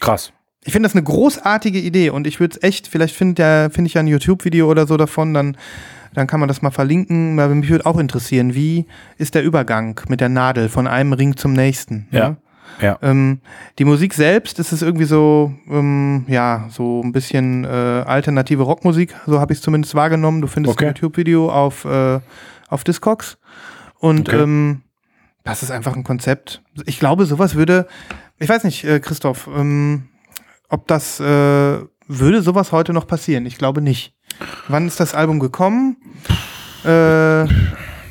Krass. 0.00 0.32
Ich 0.64 0.72
finde 0.72 0.88
das 0.88 0.94
eine 0.94 1.02
großartige 1.04 1.78
Idee 1.78 2.10
und 2.10 2.26
ich 2.26 2.40
würde 2.40 2.56
es 2.56 2.62
echt, 2.62 2.88
vielleicht 2.88 3.14
finde 3.14 3.42
ja, 3.42 3.70
find 3.70 3.86
ich 3.86 3.94
ja 3.94 4.00
ein 4.00 4.06
YouTube-Video 4.06 4.68
oder 4.70 4.86
so 4.86 4.96
davon, 4.96 5.34
dann, 5.34 5.56
dann 6.14 6.26
kann 6.26 6.40
man 6.40 6.48
das 6.48 6.62
mal 6.62 6.70
verlinken. 6.70 7.38
Aber 7.38 7.54
mich 7.54 7.68
würde 7.68 7.84
auch 7.86 7.98
interessieren, 7.98 8.54
wie 8.54 8.86
ist 9.18 9.34
der 9.34 9.42
Übergang 9.44 10.00
mit 10.08 10.20
der 10.20 10.30
Nadel 10.30 10.68
von 10.68 10.86
einem 10.86 11.12
Ring 11.12 11.36
zum 11.36 11.52
nächsten? 11.52 12.08
Ja. 12.10 12.30
ne? 12.30 12.36
Ja. 12.80 12.98
Ähm, 13.02 13.40
die 13.78 13.84
Musik 13.84 14.14
selbst 14.14 14.58
ist 14.58 14.72
es 14.72 14.82
irgendwie 14.82 15.04
so, 15.04 15.52
ähm, 15.70 16.24
ja, 16.28 16.66
so 16.70 17.02
ein 17.04 17.12
bisschen 17.12 17.64
äh, 17.64 17.68
alternative 17.68 18.62
Rockmusik, 18.64 19.14
so 19.26 19.38
habe 19.38 19.52
ich 19.52 19.58
es 19.58 19.62
zumindest 19.62 19.94
wahrgenommen. 19.94 20.40
Du 20.40 20.48
findest 20.48 20.72
Okay. 20.74 20.86
ein 20.86 20.94
YouTube-Video 20.94 21.50
auf, 21.52 21.84
äh, 21.84 22.18
auf 22.68 22.82
Discogs 22.82 23.38
und 24.00 24.28
Okay. 24.28 24.42
ähm, 24.42 24.80
das 25.44 25.62
ist 25.62 25.70
einfach 25.70 25.94
ein 25.94 26.02
Konzept. 26.04 26.62
Ich 26.86 26.98
glaube, 26.98 27.26
sowas 27.26 27.54
würde, 27.54 27.86
ich 28.38 28.48
weiß 28.48 28.64
nicht, 28.64 28.82
äh, 28.84 28.98
Christoph, 28.98 29.46
ähm, 29.54 30.08
ob 30.74 30.88
das, 30.88 31.20
äh, 31.20 31.78
würde 32.08 32.42
sowas 32.42 32.72
heute 32.72 32.92
noch 32.92 33.06
passieren? 33.06 33.46
Ich 33.46 33.56
glaube 33.58 33.80
nicht. 33.80 34.12
Wann 34.68 34.86
ist 34.88 34.98
das 34.98 35.14
Album 35.14 35.38
gekommen? 35.38 35.96
Äh, 36.82 36.88
das 36.88 37.50
ist 37.50 37.50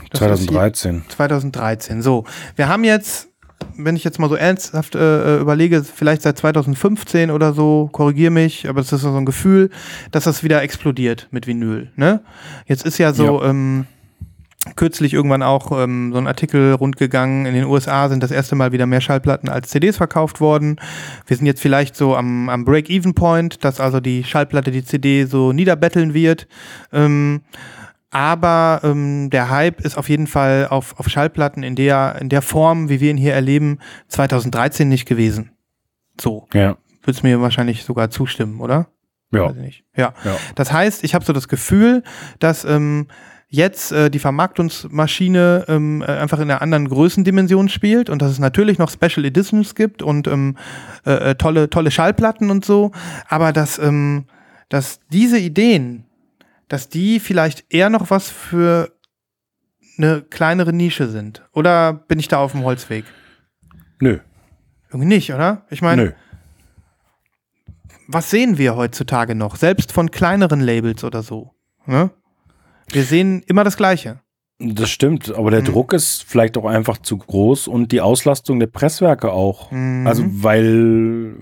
hier- 0.10 0.18
2013. 0.48 1.04
2013. 1.10 2.02
So, 2.02 2.24
wir 2.56 2.70
haben 2.70 2.84
jetzt, 2.86 3.28
wenn 3.76 3.96
ich 3.98 4.04
jetzt 4.06 4.20
mal 4.20 4.30
so 4.30 4.36
ernsthaft 4.36 4.96
äh, 4.96 5.00
äh, 5.38 5.42
überlege, 5.42 5.84
vielleicht 5.84 6.22
seit 6.22 6.38
2015 6.38 7.30
oder 7.32 7.54
so, 7.54 7.90
korrigier 7.92 8.32
mich, 8.32 8.70
aber 8.70 8.80
es 8.82 8.92
ist 8.94 9.02
so 9.02 9.14
ein 9.16 9.26
Gefühl, 9.26 9.70
dass 10.12 10.24
das 10.24 10.42
wieder 10.44 10.62
explodiert 10.62 11.28
mit 11.32 11.46
Vinyl. 11.48 11.92
Ne? 11.98 12.22
Jetzt 12.66 12.86
ist 12.86 12.98
ja 12.98 13.12
so 13.14 13.44
ähm, 13.44 13.86
kürzlich 14.76 15.14
irgendwann 15.14 15.44
auch 15.44 15.72
ähm, 15.84 16.12
so 16.14 16.18
ein 16.20 16.28
Artikel 16.28 16.74
rundgegangen. 16.74 17.46
In 17.46 17.54
den 17.54 17.66
USA 17.66 18.08
sind 18.10 18.24
das 18.24 18.32
erste 18.32 18.56
Mal 18.56 18.72
wieder 18.72 18.86
mehr 18.86 19.02
Schallplatten 19.02 19.50
als 19.50 19.70
CDs 19.70 19.98
verkauft 19.98 20.40
worden. 20.42 20.78
Wir 21.28 21.36
sind 21.38 21.46
jetzt 21.46 21.62
vielleicht 21.62 21.96
so 21.96 22.16
am, 22.16 22.50
am 22.50 22.64
Break-Even-Point, 22.66 23.64
dass 23.64 23.80
also 23.80 24.00
die 24.00 24.24
Schallplatte 24.24 24.72
die 24.72 24.84
CD 24.86 25.26
so 25.26 25.52
niederbetteln 25.52 26.14
wird. 26.14 26.48
Ähm, 26.92 27.42
aber 28.10 28.82
ähm, 28.84 29.30
der 29.32 29.50
Hype 29.50 29.82
ist 29.82 29.98
auf 29.98 30.08
jeden 30.08 30.28
Fall 30.28 30.68
auf, 30.70 31.00
auf 31.00 31.10
Schallplatten 31.10 31.64
in 31.64 31.76
der, 31.76 32.18
in 32.22 32.30
der 32.30 32.42
Form, 32.44 32.88
wie 32.90 33.00
wir 33.02 33.10
ihn 33.12 33.18
hier 33.18 33.34
erleben, 33.34 33.80
2013 34.10 34.88
nicht 34.88 35.08
gewesen. 35.08 35.52
So, 36.22 36.48
Ja. 36.54 36.78
würdest 37.02 37.24
mir 37.24 37.42
wahrscheinlich 37.42 37.84
sogar 37.84 38.12
zustimmen, 38.12 38.60
oder? 38.62 38.88
Ja. 39.32 39.46
Weiß 39.46 39.56
ich 39.56 39.62
nicht. 39.64 39.84
Ja. 39.98 40.14
Ja. 40.24 40.38
Das 40.54 40.72
heißt, 40.72 41.04
ich 41.04 41.16
habe 41.16 41.26
so 41.26 41.34
das 41.34 41.48
Gefühl, 41.48 42.04
dass 42.38 42.66
ähm, 42.66 43.08
jetzt 43.54 43.92
äh, 43.92 44.10
die 44.10 44.18
Vermarktungsmaschine 44.18 45.66
ähm, 45.68 46.02
äh, 46.02 46.06
einfach 46.06 46.40
in 46.40 46.50
einer 46.50 46.64
anderen 46.64 46.90
Größendimension 46.90 47.70
spielt 47.70 48.10
und 48.10 48.20
dass 48.20 48.32
es 48.32 48.40
natürlich 48.40 48.80
noch 48.80 48.90
Special 48.90 49.24
Editions 49.24 49.76
gibt 49.76 50.02
und 50.02 50.28
ähm, 50.28 50.58
äh, 51.06 51.32
äh, 51.32 51.36
tolle, 51.36 51.70
tolle 51.70 51.92
Schallplatten 51.92 52.50
und 52.50 52.66
so, 52.66 52.92
aber 53.30 53.54
dass, 53.54 53.78
ähm, 53.78 54.26
dass 54.70 55.02
diese 55.12 55.38
Ideen, 55.38 56.06
dass 56.68 56.90
die 56.90 57.20
vielleicht 57.20 57.72
eher 57.72 57.92
noch 57.92 58.10
was 58.10 58.28
für 58.28 58.92
eine 60.00 60.24
kleinere 60.24 60.74
Nische 60.74 61.08
sind. 61.08 61.48
Oder 61.54 61.94
bin 61.94 62.18
ich 62.18 62.28
da 62.28 62.40
auf 62.40 62.54
dem 62.54 62.64
Holzweg? 62.64 63.06
Nö. 64.00 64.18
Irgendwie 64.90 65.10
nicht, 65.10 65.32
oder? 65.32 65.68
Ich 65.70 65.84
meine, 65.84 66.06
Nö. 66.06 66.12
was 68.08 68.32
sehen 68.32 68.58
wir 68.58 68.76
heutzutage 68.76 69.36
noch? 69.36 69.58
Selbst 69.58 69.92
von 69.92 70.10
kleineren 70.10 70.60
Labels 70.60 71.04
oder 71.04 71.22
so. 71.22 71.54
Ne? 71.86 72.10
Wir 72.92 73.04
sehen 73.04 73.44
immer 73.48 73.64
das 73.64 73.78
Gleiche. 73.78 74.20
Das 74.60 74.90
stimmt, 74.90 75.34
aber 75.34 75.52
der 75.52 75.62
Mhm. 75.62 75.66
Druck 75.66 75.94
ist 75.94 76.24
vielleicht 76.24 76.58
auch 76.58 76.66
einfach 76.66 76.98
zu 77.00 77.18
groß 77.18 77.68
und 77.68 77.92
die 77.92 78.02
Auslastung 78.02 78.60
der 78.60 78.68
Presswerke 78.68 79.32
auch. 79.32 79.72
Mhm. 79.72 80.08
Also, 80.08 80.24
weil. 80.28 81.36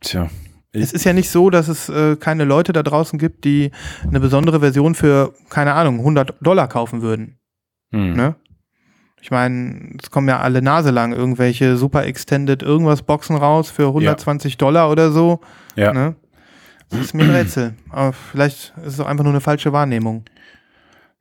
Tja. 0.00 0.28
es 0.72 0.92
ist 0.92 1.04
ja 1.04 1.12
nicht 1.12 1.28
so, 1.30 1.50
dass 1.50 1.68
es 1.68 1.88
äh, 1.88 2.16
keine 2.16 2.44
Leute 2.44 2.72
da 2.72 2.82
draußen 2.82 3.18
gibt, 3.18 3.44
die 3.44 3.70
eine 4.06 4.20
besondere 4.20 4.60
Version 4.60 4.94
für, 4.94 5.34
keine 5.50 5.74
Ahnung, 5.74 5.98
100 5.98 6.34
Dollar 6.40 6.68
kaufen 6.68 7.02
würden. 7.02 7.38
Hm. 7.92 8.14
Ne? 8.14 8.36
Ich 9.20 9.30
meine, 9.30 9.96
es 10.00 10.10
kommen 10.10 10.28
ja 10.28 10.40
alle 10.40 10.62
Nase 10.62 10.90
lang 10.90 11.12
irgendwelche 11.12 11.76
super 11.76 12.06
extended 12.06 12.62
irgendwas 12.62 13.02
Boxen 13.02 13.36
raus 13.36 13.68
für 13.68 13.88
120 13.88 14.56
Dollar 14.56 14.90
oder 14.90 15.10
so. 15.10 15.40
Ja. 15.76 15.92
Ne? 15.92 16.14
Das 16.90 17.00
ist 17.00 17.14
mir 17.14 17.24
ein 17.24 17.30
Rätsel. 17.30 17.74
Aber 17.90 18.12
vielleicht 18.12 18.72
ist 18.84 18.94
es 18.94 19.00
auch 19.00 19.06
einfach 19.06 19.24
nur 19.24 19.32
eine 19.32 19.40
falsche 19.40 19.72
Wahrnehmung. 19.72 20.24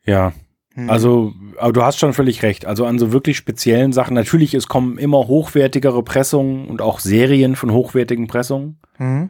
Ja. 0.05 0.34
Hm. 0.74 0.89
Also, 0.89 1.34
aber 1.57 1.74
du 1.74 1.84
hast 1.84 1.99
schon 1.99 2.13
völlig 2.13 2.43
recht. 2.43 2.65
Also 2.65 2.86
an 2.86 2.99
so 2.99 3.11
wirklich 3.11 3.38
speziellen 3.38 3.93
Sachen. 3.93 4.13
Natürlich, 4.13 4.53
es 4.53 4.67
kommen 4.67 4.97
immer 4.97 5.28
hochwertigere 5.28 6.03
Pressungen 6.03 6.67
und 6.67 6.82
auch 6.82 6.99
Serien 6.99 7.55
von 7.55 7.72
hochwertigen 7.72 8.28
Pressungen. 8.28 8.80
Mhm. 8.97 9.30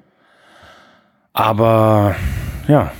Aber 1.33 2.15
ja, 2.67 2.91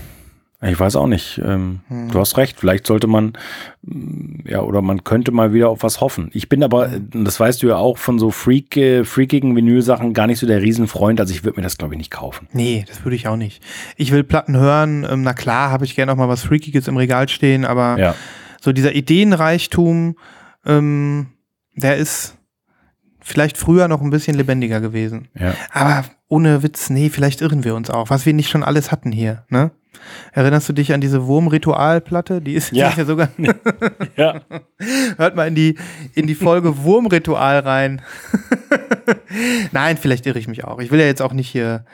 ich 0.62 0.80
weiß 0.80 0.96
auch 0.98 1.08
nicht. 1.08 1.40
Ähm, 1.44 1.80
Hm. 1.88 2.10
Du 2.12 2.20
hast 2.20 2.36
recht. 2.38 2.60
Vielleicht 2.60 2.86
sollte 2.86 3.08
man, 3.08 3.34
ja, 4.46 4.62
oder 4.62 4.82
man 4.82 5.04
könnte 5.04 5.32
mal 5.32 5.54
wieder 5.54 5.70
auf 5.70 5.84
was 5.84 6.02
hoffen. 6.02 6.30
Ich 6.34 6.50
bin 6.50 6.64
aber, 6.64 6.90
das 7.12 7.40
weißt 7.40 7.64
du 7.64 7.68
ja 7.68 7.78
auch, 7.78 7.98
von 7.98 8.20
so 8.20 8.30
freak, 8.32 8.76
äh, 8.76 9.04
freakigen 9.06 9.56
Vinylsachen 9.56 10.14
gar 10.14 10.28
nicht 10.28 10.40
so 10.40 10.48
der 10.48 10.62
Riesenfreund. 10.62 11.20
Also 11.20 11.34
ich 11.34 11.44
würde 11.46 11.60
mir 11.60 11.64
das, 11.64 11.78
glaube 11.78 11.94
ich, 11.94 11.98
nicht 11.98 12.12
kaufen. 12.12 12.48
Nee, 12.52 12.84
das 12.88 13.04
würde 13.06 13.16
ich 13.16 13.28
auch 13.28 13.38
nicht. 13.38 13.64
Ich 13.96 14.12
will 14.12 14.24
Platten 14.24 14.58
hören. 14.58 15.08
Ähm, 15.10 15.22
na 15.22 15.34
klar, 15.34 15.72
habe 15.72 15.86
ich 15.86 15.96
gerne 15.96 16.12
auch 16.12 16.18
mal 16.18 16.28
was 16.30 16.44
Freakiges 16.44 16.88
im 16.88 16.98
Regal 16.98 17.30
stehen, 17.30 17.64
aber 17.64 17.98
Ja. 17.98 18.16
so 18.62 18.72
dieser 18.74 18.94
Ideenreichtum, 18.96 20.16
ähm, 20.66 21.28
der 21.76 21.96
ist 21.98 22.36
vielleicht 23.22 23.58
früher 23.58 23.88
noch 23.88 24.02
ein 24.02 24.10
bisschen 24.10 24.36
lebendiger 24.36 24.82
gewesen. 24.82 25.30
Ja. 25.40 25.54
Aber 25.72 26.04
ohne 26.28 26.64
Witz, 26.64 26.90
nee, 26.90 27.10
vielleicht 27.10 27.42
irren 27.42 27.64
wir 27.64 27.76
uns 27.76 27.90
auch, 27.90 28.10
was 28.10 28.26
wir 28.26 28.34
nicht 28.34 28.50
schon 28.50 28.64
alles 28.64 28.92
hatten 28.92 29.12
hier, 29.12 29.46
ne? 29.50 29.72
Erinnerst 30.32 30.70
du 30.70 30.74
dich 30.74 30.94
an 30.94 31.02
diese 31.02 31.26
Wurmritualplatte? 31.26 32.42
Die 32.42 32.54
ist, 32.54 32.72
Ja. 32.72 32.88
die 32.88 32.92
ist 32.92 32.98
ja 33.00 33.06
sogar. 33.06 33.30
ja. 34.16 34.42
Hört 35.18 35.36
mal 35.36 35.48
in 35.48 35.56
die, 35.56 35.78
in 36.14 36.28
die 36.28 36.36
Folge 36.36 36.84
Wurmritual 36.84 37.60
rein. 37.60 38.02
Nein, 39.72 39.98
vielleicht 39.98 40.26
irre 40.26 40.40
ich 40.40 40.48
mich 40.48 40.64
auch. 40.64 40.80
Ich 40.80 40.92
will 40.92 41.00
ja 41.00 41.06
jetzt 41.06 41.22
auch 41.22 41.34
nicht 41.34 41.50
hier 41.50 41.86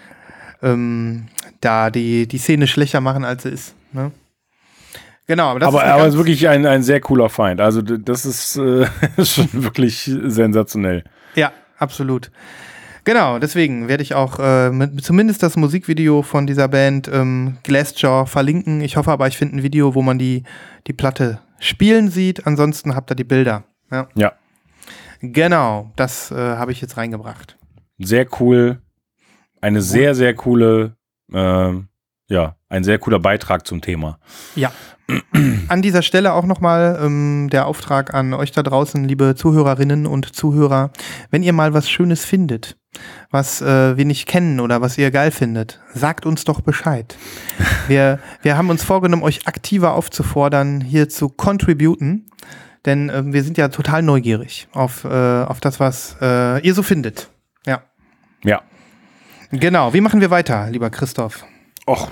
ähm, 0.61 1.27
da 1.61 1.89
die, 1.89 2.27
die 2.27 2.37
Szene 2.37 2.67
schlechter 2.67 3.01
machen, 3.01 3.23
als 3.25 3.43
sie 3.43 3.49
ist. 3.49 3.75
Ne? 3.93 4.11
Genau, 5.27 5.47
aber 5.49 5.59
das 5.59 5.69
aber 5.69 5.83
ist 5.83 5.89
aber 5.89 6.07
ist 6.07 6.17
wirklich 6.17 6.47
ein, 6.47 6.65
ein 6.65 6.83
sehr 6.83 6.99
cooler 7.01 7.29
Feind. 7.29 7.59
Also 7.59 7.81
das 7.81 8.25
ist 8.25 8.57
äh, 8.57 8.85
schon 9.23 9.49
wirklich 9.53 10.11
sensationell. 10.25 11.03
Ja, 11.35 11.51
absolut. 11.79 12.29
Genau, 13.05 13.37
deswegen 13.37 13.87
werde 13.87 14.01
ich 14.01 14.15
auch 14.15 14.39
äh, 14.39 14.71
mit, 14.71 15.03
zumindest 15.05 15.43
das 15.43 15.55
Musikvideo 15.55 16.23
von 16.23 16.47
dieser 16.47 16.67
Band 16.67 17.07
ähm, 17.07 17.57
Glassjaw 17.61 18.25
verlinken. 18.25 18.81
Ich 18.81 18.97
hoffe 18.97 19.11
aber, 19.11 19.27
ich 19.27 19.37
finde 19.37 19.57
ein 19.57 19.63
Video, 19.63 19.93
wo 19.93 20.01
man 20.01 20.17
die, 20.17 20.41
die 20.87 20.93
Platte 20.93 21.39
spielen 21.59 22.09
sieht. 22.09 22.47
Ansonsten 22.47 22.95
habt 22.95 23.11
ihr 23.11 23.15
die 23.15 23.23
Bilder. 23.23 23.63
Ja. 23.91 24.07
Ja. 24.15 24.33
Genau, 25.21 25.91
das 25.95 26.31
äh, 26.31 26.35
habe 26.35 26.71
ich 26.71 26.81
jetzt 26.81 26.97
reingebracht. 26.97 27.57
Sehr 27.99 28.25
cool. 28.39 28.81
Eine 29.61 29.81
sehr, 29.81 30.15
sehr 30.15 30.33
coole, 30.33 30.95
ähm, 31.31 31.87
ja, 32.27 32.55
ein 32.69 32.83
sehr 32.83 32.97
cooler 32.97 33.19
Beitrag 33.19 33.67
zum 33.67 33.81
Thema. 33.81 34.19
Ja. 34.55 34.71
An 35.67 35.83
dieser 35.83 36.01
Stelle 36.01 36.33
auch 36.33 36.45
nochmal 36.45 36.99
ähm, 36.99 37.49
der 37.51 37.67
Auftrag 37.67 38.15
an 38.15 38.33
euch 38.33 38.51
da 38.51 38.63
draußen, 38.63 39.03
liebe 39.03 39.35
Zuhörerinnen 39.35 40.07
und 40.07 40.35
Zuhörer. 40.35 40.89
Wenn 41.29 41.43
ihr 41.43 41.53
mal 41.53 41.75
was 41.75 41.87
Schönes 41.87 42.25
findet, 42.25 42.75
was 43.31 43.61
äh, 43.61 43.97
wir 43.97 44.05
nicht 44.05 44.27
kennen 44.27 44.59
oder 44.59 44.81
was 44.81 44.97
ihr 44.97 45.11
geil 45.11 45.31
findet, 45.31 45.79
sagt 45.93 46.25
uns 46.25 46.43
doch 46.45 46.61
Bescheid. 46.61 47.15
Wir, 47.87 48.19
wir 48.41 48.57
haben 48.57 48.69
uns 48.71 48.83
vorgenommen, 48.83 49.21
euch 49.21 49.47
aktiver 49.47 49.93
aufzufordern, 49.93 50.81
hier 50.81 51.07
zu 51.07 51.29
contributen. 51.29 52.29
Denn 52.85 53.09
ähm, 53.13 53.31
wir 53.33 53.43
sind 53.43 53.57
ja 53.57 53.67
total 53.69 54.01
neugierig 54.01 54.67
auf, 54.73 55.03
äh, 55.05 55.07
auf 55.43 55.59
das, 55.59 55.79
was 55.79 56.15
äh, 56.21 56.59
ihr 56.65 56.73
so 56.73 56.81
findet. 56.83 57.29
Ja. 57.65 57.83
Ja. 58.43 58.61
Genau. 59.51 59.93
Wie 59.93 60.01
machen 60.01 60.21
wir 60.21 60.29
weiter, 60.31 60.69
lieber 60.71 60.89
Christoph? 60.89 61.45
Och, 61.87 62.09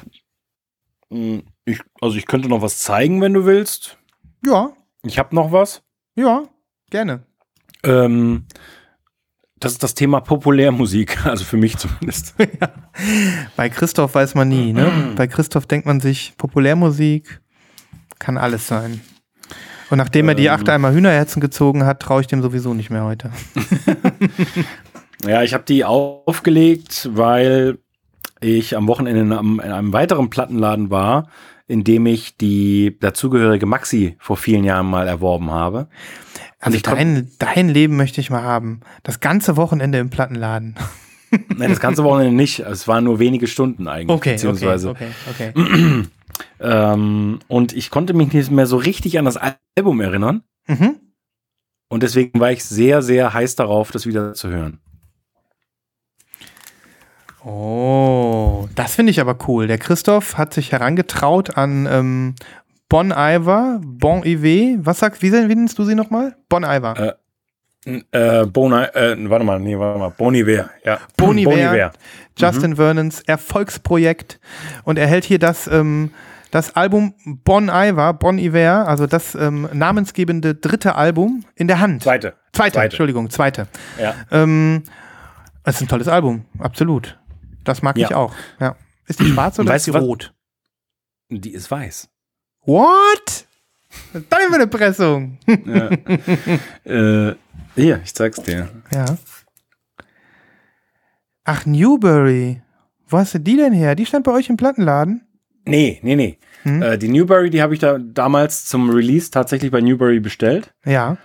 mh, 1.09 1.41
ich, 1.65 1.79
also 2.01 2.17
ich 2.17 2.25
könnte 2.27 2.49
noch 2.49 2.61
was 2.61 2.77
zeigen, 2.79 3.21
wenn 3.21 3.34
du 3.34 3.45
willst. 3.45 3.97
Ja, 4.45 4.71
Ich 5.03 5.17
habe 5.19 5.36
noch 5.36 5.51
was. 5.51 5.81
ja, 6.15 6.43
gerne. 6.89 7.23
Ähm, 7.84 8.45
das 9.64 9.74
ist 9.74 9.84
das 9.84 9.93
Thema 9.95 10.20
Populärmusik, 10.20 11.26
also 11.26 11.45
für 11.45 11.57
mich 11.57 11.78
zumindest. 11.78 12.36
ja. 12.39 12.70
Bei 13.55 13.70
Christoph 13.70 14.16
weiß 14.16 14.36
man 14.36 14.49
nie, 14.49 14.74
ne? 14.74 15.14
Bei 15.16 15.28
Christoph 15.28 15.66
denkt 15.66 15.86
man 15.86 15.99
sich, 15.99 16.34
Populärmusik 16.38 17.41
kann 18.20 18.38
alles 18.38 18.68
sein. 18.68 19.01
Und 19.89 19.97
nachdem 19.97 20.30
er 20.30 20.36
die 20.36 20.45
Ähm. 20.45 20.53
acht 20.53 20.70
einmal 20.70 20.93
Hühnerherzen 20.93 21.41
gezogen 21.41 21.86
hat, 21.86 21.99
traue 21.99 22.22
ich 22.22 22.28
dem 22.28 22.41
sowieso 22.41 22.74
nicht 22.74 22.89
mehr 22.89 23.03
heute. 23.03 23.32
Ja, 25.26 25.41
ich 25.41 25.53
habe 25.53 25.64
die 25.64 25.86
aufgelegt, 25.86 27.09
weil 27.14 27.78
ich 28.41 28.76
am 28.76 28.88
Wochenende 28.88 29.22
in 29.22 29.32
einem, 29.32 29.61
in 29.64 29.72
einem 29.72 29.93
weiteren 29.93 30.30
Plattenladen 30.30 30.89
war, 30.89 31.30
in 31.66 31.86
dem 31.86 32.05
ich 32.05 32.36
die 32.36 32.97
dazugehörige 32.99 33.66
Maxi 33.66 34.18
vor 34.20 34.36
vielen 34.36 34.66
Jahren 34.66 34.86
mal 34.86 35.07
erworben 35.07 35.49
habe. 35.49 35.88
Also 36.66 36.80
kon- 36.82 36.95
dein, 36.95 37.32
dein 37.39 37.70
Leben 37.70 37.95
möchte 37.95 38.22
ich 38.22 38.30
mal 38.30 38.43
haben. 38.43 38.82
Das 39.03 39.20
ganze 39.20 39.57
Wochenende 39.57 39.97
im 39.99 40.09
Plattenladen. 40.09 40.76
Nein, 41.57 41.70
das 41.70 41.80
ganze 41.80 42.03
Wochenende 42.03 42.36
nicht. 42.36 42.59
Es 42.59 42.88
waren 42.88 43.03
nur 43.03 43.20
wenige 43.20 43.47
Stunden 43.47 43.88
eigentlich. 43.88 44.09
Okay, 44.09 44.30
okay, 44.30 44.32
beziehungsweise, 44.34 44.89
okay, 44.89 45.07
okay. 45.30 46.03
Ähm, 46.59 47.39
und 47.47 47.74
ich 47.74 47.91
konnte 47.91 48.14
mich 48.16 48.34
nicht 48.34 48.49
mehr 48.49 48.66
so 48.66 48.78
richtig 48.78 49.20
an 49.20 49.26
das 49.26 49.38
Album 49.38 50.01
erinnern. 50.01 50.41
Mhm. 50.68 50.95
Und 51.89 52.01
deswegen 52.01 52.39
war 52.39 52.51
ich 52.51 52.64
sehr, 52.64 53.03
sehr 53.03 53.34
heiß 53.34 53.55
darauf, 53.55 53.91
das 53.91 54.07
wieder 54.07 54.34
zu 54.34 54.49
hören. 54.49 54.80
Oh, 57.45 58.68
das 58.74 58.95
finde 58.95 59.11
ich 59.11 59.20
aber 59.20 59.38
cool. 59.47 59.68
Der 59.68 59.78
Christoph 59.78 60.38
hat 60.38 60.53
sich 60.53 60.72
herangetraut 60.72 61.57
an 61.57 61.88
ähm, 61.89 62.36
Bon 62.93 63.09
Iver, 63.11 63.81
Bon 63.83 64.21
Iver. 64.23 64.85
Was 64.85 64.99
sagst 64.99 65.23
wie, 65.23 65.31
wie 65.31 65.55
nennst 65.55 65.79
du 65.79 65.83
sie 65.83 65.95
nochmal? 65.95 66.35
Bon 66.47 66.63
Iver. 66.63 67.17
Äh, 67.87 68.01
Äh, 68.11 68.45
Bona, 68.45 68.85
äh, 68.93 69.17
warte 69.31 69.43
mal, 69.43 69.59
nee, 69.59 69.75
warte 69.79 69.97
mal. 69.97 70.09
Bon 70.15 70.31
Iver, 70.35 70.69
ja. 70.85 70.99
Bon 71.17 71.35
Iver. 71.35 71.49
Bon 71.49 71.57
Iver. 71.59 71.91
Justin 72.37 72.75
Vernons 72.75 73.21
Erfolgsprojekt. 73.21 74.39
Und 74.83 74.99
er 74.99 75.07
hält 75.07 75.25
hier 75.25 75.39
das, 75.39 75.65
ähm, 75.65 76.11
das 76.51 76.75
Album 76.75 77.15
Bon 77.25 77.67
Iver, 77.67 78.13
Bon 78.13 78.37
Iver, 78.37 78.87
also 78.87 79.07
das 79.07 79.33
ähm, 79.33 79.67
namensgebende 79.73 80.53
dritte 80.53 80.93
Album 80.93 81.45
in 81.55 81.67
der 81.67 81.79
Hand. 81.79 82.03
Zweite. 82.03 82.35
Zweite, 82.51 82.73
Zweite. 82.73 82.85
Entschuldigung, 82.85 83.31
zweite. 83.31 83.67
Ja. 83.99 84.13
Ähm, 84.29 84.83
es 85.63 85.77
ist 85.77 85.81
ein 85.81 85.87
tolles 85.87 86.07
Album, 86.07 86.45
absolut. 86.59 87.19
Das 87.63 87.81
mag 87.81 87.97
ich 87.97 88.09
Ja. 88.09 88.17
auch. 88.17 88.35
Ja. 88.59 88.75
Ist 89.07 89.19
die 89.19 89.25
schwarz 89.25 89.57
oder 89.57 89.71
Weißt 89.73 89.87
ist 89.87 89.95
die 89.95 89.99
rot? 89.99 90.31
Die 91.29 91.53
ist 91.53 91.71
weiß. 91.71 92.07
What? 92.66 93.45
Denn 94.14 94.24
für 94.49 94.55
eine 94.55 94.68
Pressung? 94.68 95.38
Äh, 95.47 97.34
hier, 97.76 98.01
ich 98.03 98.14
zeig's 98.14 98.41
dir. 98.41 98.70
ja. 98.91 99.05
Ach, 101.45 101.66
Newberry. 101.66 102.61
Wo 103.07 103.18
hast 103.18 103.34
du 103.34 103.39
die 103.39 103.57
denn 103.57 103.74
her? 103.74 103.95
Die 103.95 104.05
stand 104.05 104.24
bei 104.24 104.32
euch 104.32 104.49
im 104.49 104.57
Plattenladen? 104.57 105.28
Nee, 105.66 105.99
nee, 106.01 106.16
nee. 106.16 106.38
Hm? 106.64 106.82
Äh, 106.82 106.97
die 106.97 107.09
Newberry, 107.09 107.49
die 107.49 107.61
habe 107.61 107.74
ich 107.74 107.80
da 107.80 107.97
damals 107.99 108.66
zum 108.66 108.89
Release 108.89 109.30
tatsächlich 109.30 109.72
bei 109.72 109.82
Newberry 109.82 110.20
bestellt. 110.20 110.74
Ja. 110.86 111.18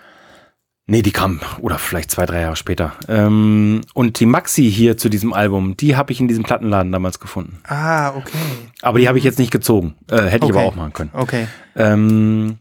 Nee, 0.91 1.03
die 1.03 1.11
kam, 1.13 1.41
oder 1.61 1.79
vielleicht 1.79 2.11
zwei, 2.11 2.25
drei 2.25 2.41
Jahre 2.41 2.57
später. 2.57 2.95
Ähm, 3.09 3.83
und 3.93 4.19
die 4.21 4.25
Maxi 4.27 4.73
hier 4.73 4.97
zu 4.97 5.11
diesem 5.11 5.35
Album, 5.35 5.77
die 5.77 5.97
habe 5.97 6.13
ich 6.13 6.21
in 6.21 6.29
diesem 6.29 6.45
Plattenladen 6.45 6.91
damals 6.91 7.21
gefunden. 7.21 7.59
Ah, 7.65 8.15
okay. 8.17 8.39
Aber 8.81 8.99
die 8.99 9.07
habe 9.07 9.19
ich 9.19 9.25
jetzt 9.25 9.39
nicht 9.39 9.51
gezogen. 9.51 9.97
Äh, 10.11 10.23
hätte 10.23 10.47
ich 10.47 10.51
Okay. 10.53 10.59
aber 10.59 10.63
auch 10.69 10.75
machen 10.77 10.95
können. 10.95 11.11
Okay. 11.13 11.47
Ähm, 11.77 12.57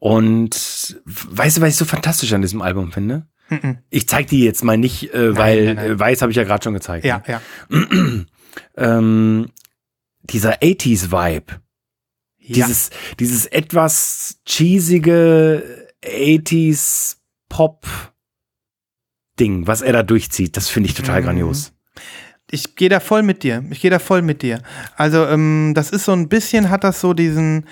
und 0.00 0.96
weißt 1.04 1.56
du, 1.58 1.60
was 1.62 1.68
ich 1.68 1.76
so 1.76 1.84
fantastisch 1.84 2.32
an 2.32 2.42
diesem 2.42 2.62
Album 2.62 2.90
finde? 2.90 3.28
Mhm. 3.48 3.78
Ich 3.90 4.08
zeig 4.08 4.26
die 4.26 4.42
jetzt 4.42 4.64
mal 4.64 4.76
nicht, 4.76 5.14
äh, 5.14 5.36
weil 5.36 5.66
nein, 5.66 5.76
nein. 5.76 5.90
äh, 5.92 5.98
weiß 6.00 6.22
habe 6.22 6.32
ich 6.32 6.36
ja 6.36 6.42
gerade 6.42 6.64
schon 6.64 6.74
gezeigt. 6.74 7.04
Ja, 7.04 7.18
ne? 7.18 7.24
ja. 7.28 7.40
Ähm, 8.78 9.50
dieser 10.22 10.62
80s-Vibe. 10.62 11.44
ja. 11.52 12.54
Dieses, 12.54 12.90
dieses 13.20 13.44
etwas 13.46 14.38
cheesige 14.46 15.62
80s 16.02 17.16
Pop 17.56 17.86
Ding, 19.40 19.66
was 19.66 19.80
er 19.80 19.94
da 19.94 20.02
durchzieht, 20.02 20.58
das 20.58 20.68
finde 20.68 20.90
ich 20.90 20.94
total 20.94 21.20
Mhm. 21.22 21.24
grandios. 21.24 21.72
Ich 22.50 22.76
gehe 22.76 22.90
da 22.90 23.00
voll 23.00 23.22
mit 23.22 23.42
dir. 23.42 23.64
Ich 23.70 23.80
gehe 23.80 23.90
da 23.90 23.98
voll 23.98 24.20
mit 24.20 24.42
dir. 24.42 24.60
Also, 24.96 25.24
ähm, 25.26 25.72
das 25.74 25.88
ist 25.90 26.04
so 26.04 26.12
ein 26.12 26.28
bisschen, 26.28 26.68
hat 26.68 26.84
das 26.84 27.00
so 27.00 27.14
diesen, 27.14 27.64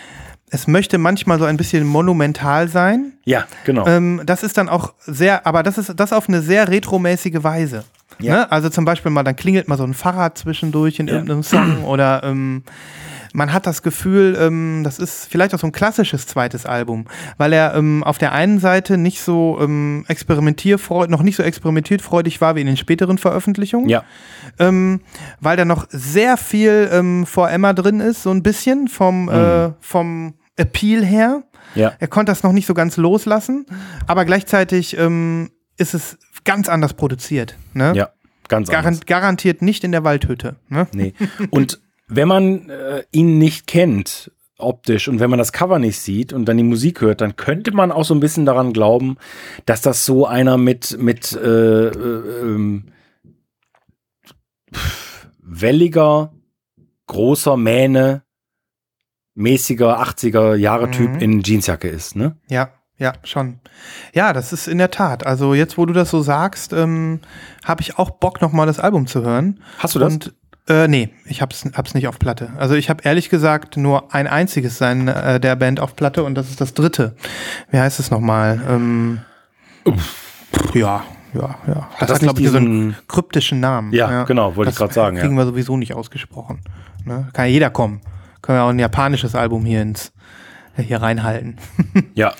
es 0.51 0.67
möchte 0.67 0.97
manchmal 0.97 1.39
so 1.39 1.45
ein 1.45 1.59
bisschen 1.59 1.85
monumental 1.87 2.69
sein. 2.69 3.13
Ja, 3.27 3.47
genau. 3.67 3.87
Ähm, 3.87 4.23
das 4.25 4.43
ist 4.43 4.57
dann 4.57 4.71
auch 4.71 4.95
sehr, 5.01 5.47
aber 5.47 5.63
das 5.63 5.77
ist 5.77 5.93
das 5.95 6.15
auf 6.15 6.29
eine 6.31 6.41
sehr 6.41 6.69
retromäßige 6.69 7.43
Weise. 7.43 7.85
Ja. 8.21 8.35
Ne? 8.35 8.53
Also 8.53 8.71
zum 8.71 8.85
Beispiel 8.87 9.11
mal, 9.11 9.23
dann 9.23 9.37
klingelt 9.37 9.69
mal 9.69 9.77
so 9.77 9.85
ein 9.85 9.93
Fahrrad 9.95 10.39
zwischendurch 10.39 10.99
in 10.99 11.09
Ja. 11.09 11.15
irgendeinem 11.15 11.43
Song 11.43 11.85
oder 11.85 12.23
ähm, 12.25 12.63
man 13.35 13.53
hat 13.53 13.67
das 13.67 13.83
Gefühl, 13.83 14.37
ähm, 14.41 14.83
das 14.85 15.01
ist 15.01 15.27
vielleicht 15.29 15.55
auch 15.55 15.59
so 15.59 15.67
ein 15.67 15.73
klassisches 15.73 16.27
zweites 16.29 16.67
Album, 16.67 17.07
weil 17.37 17.53
er 17.53 17.75
ähm, 17.75 18.05
auf 18.05 18.17
der 18.17 18.33
einen 18.33 18.61
Seite 18.61 18.97
nicht 18.97 19.21
so 19.21 19.59
ähm, 19.61 20.05
experimentierfreudig, 20.07 21.11
noch 21.11 21.23
nicht 21.23 21.35
so 21.35 21.43
experimentierfreudig 21.43 22.41
war 22.41 22.55
wie 22.55 22.61
in 22.61 22.69
den 22.69 22.77
späteren 22.77 23.19
Veröffentlichungen 23.19 23.89
ja, 23.89 24.05
ähm, 24.61 25.01
weil 25.41 25.57
da 25.57 25.65
noch 25.65 25.87
sehr 25.91 26.37
viel 26.37 26.89
ähm, 26.93 27.27
vor 27.27 27.51
Emma 27.51 27.73
drin 27.73 27.99
ist, 27.99 28.23
so 28.23 28.31
ein 28.31 28.45
bisschen 28.45 28.87
vom, 28.87 29.29
äh, 29.29 29.73
vom 29.81 30.35
Appeal 30.57 31.05
her. 31.05 31.43
ja, 31.75 31.93
Er 31.99 32.07
konnte 32.07 32.31
das 32.31 32.45
noch 32.45 32.53
nicht 32.53 32.67
so 32.67 32.75
ganz 32.75 32.97
loslassen, 32.97 33.67
aber 34.07 34.25
gleichzeitig 34.25 34.97
ähm, 34.97 35.51
ist 35.77 35.95
es 35.95 36.19
ganz 36.45 36.69
anders 36.69 36.95
produziert. 36.95 37.57
Ne? 37.73 37.95
ja, 37.97 38.11
ganz 38.47 38.71
anders. 38.71 39.07
garantiert 39.07 39.61
nicht 39.61 39.83
in 39.83 39.91
der 39.91 40.05
Waldhütte. 40.05 40.55
Ne? 40.69 40.87
Nee. 40.93 41.15
Und 41.51 41.81
wenn 42.09 42.29
man 42.29 42.69
äh, 42.71 43.05
ihn 43.13 43.39
nicht 43.39 43.67
kennt, 43.67 44.31
optisch, 44.59 45.09
und 45.09 45.21
wenn 45.21 45.31
man 45.31 45.39
das 45.39 45.53
Cover 45.53 45.79
nicht 45.79 45.99
sieht 45.99 46.33
und 46.33 46.45
dann 46.47 46.57
die 46.57 46.63
Musik 46.63 47.01
hört, 47.01 47.21
dann 47.21 47.37
könnte 47.37 47.73
man 47.73 47.91
auch 47.93 48.05
so 48.05 48.15
ein 48.15 48.21
bisschen 48.21 48.47
daran 48.47 48.73
glauben, 48.73 49.17
dass 49.67 49.81
das 49.81 50.05
so 50.05 50.27
einer 50.27 50.57
mit, 50.59 50.97
mit 50.99 51.33
äh, 51.33 51.89
äh, 51.89 52.41
ähm, 52.43 52.85
welliger, 55.41 56.33
großer 57.07 57.57
Mähne, 57.57 58.23
mäßiger 59.35 60.01
80er 60.01 60.55
Jahre 60.55 60.91
Typ 60.91 61.11
Mhm. 61.15 61.19
in 61.21 61.43
Jeansjacke 61.43 61.89
ist, 61.89 62.17
ne? 62.17 62.37
Ja, 62.49 62.71
ja, 62.97 63.13
schon. 63.25 63.59
Ja, 64.15 64.33
das 64.33 64.53
ist 64.53 64.69
in 64.69 64.79
der 64.79 64.91
Tat. 64.93 65.27
Also 65.27 65.53
jetzt, 65.55 65.77
wo 65.77 65.85
du 65.85 65.93
das 65.93 66.11
so 66.11 66.23
sagst, 66.23 66.73
ähm, 66.73 67.21
habe 67.65 67.83
ich 67.83 67.99
auch 67.99 68.11
Bock, 68.11 68.41
nochmal 68.41 68.67
das 68.67 68.79
Album 68.79 69.09
zu 69.09 69.23
hören. 69.23 69.61
Hast 69.79 69.97
du 69.97 69.99
das? 69.99 70.13
Und 70.15 70.35
äh, 70.69 70.89
nee, 70.89 71.11
ich 71.27 71.43
hab's, 71.43 71.65
hab's 71.75 71.95
nicht 71.95 72.09
auf 72.09 72.19
Platte. 72.19 72.53
Also 72.57 72.75
ich 72.75 72.89
habe 72.89 73.03
ehrlich 73.05 73.29
gesagt 73.29 73.77
nur 73.77 74.15
ein 74.15 74.27
einziges 74.27 74.79
sein 74.79 75.09
äh, 75.09 75.39
der 75.39 75.57
Band 75.57 75.79
auf 75.79 75.95
Platte 75.95 76.25
und 76.25 76.35
das 76.35 76.49
ist 76.49 76.61
das 76.61 76.73
dritte. 76.73 77.17
Wie 77.71 77.79
heißt 77.79 78.01
es 78.01 78.11
nochmal? 78.11 78.61
Ähm, 78.69 79.21
ja, 80.73 81.05
ja, 81.35 81.57
ja. 81.67 81.89
Das, 81.99 82.09
das 82.09 82.11
hat, 82.13 82.21
glaube 82.21 82.41
ich, 82.41 82.49
so 82.49 82.57
einen 82.57 82.97
kryptischen 83.09 83.61
Namen. 83.61 83.93
Ja, 83.93 84.25
genau, 84.25 84.57
wollte 84.57 84.71
ich 84.71 84.77
gerade 84.77 84.95
sagen, 84.95 85.17
ja. 85.17 85.23
Kriegen 85.23 85.37
wir 85.37 85.45
sowieso 85.45 85.77
nicht 85.77 85.95
ausgesprochen. 85.95 86.61
Ne? 87.05 87.29
Kann 87.35 87.47
ja 87.47 87.51
jeder 87.51 87.71
kommen. 87.71 88.01
Können 88.41 88.59
wir 88.59 88.63
auch 88.65 88.71
ein 88.71 88.79
japanisches 88.79 89.35
Album 89.35 89.67
hier 89.67 89.83
ins 89.83 90.13
hier 90.77 91.01
reinhalten. 91.01 91.57
ja. 92.15 92.35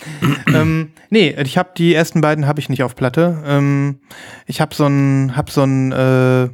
ähm, 0.53 0.91
nee, 1.11 1.31
ich 1.41 1.57
habe 1.57 1.71
die 1.77 1.95
ersten 1.95 2.21
beiden 2.21 2.47
habe 2.47 2.59
ich 2.59 2.69
nicht 2.69 2.83
auf 2.83 2.97
Platte. 2.97 3.43
Ähm, 3.47 4.01
ich 4.47 4.61
habe 4.61 4.75
so 4.75 4.87
einen 4.87 5.37
hab 5.37 5.51
so 5.51 5.63
einen 5.63 5.93
äh, 5.93 6.49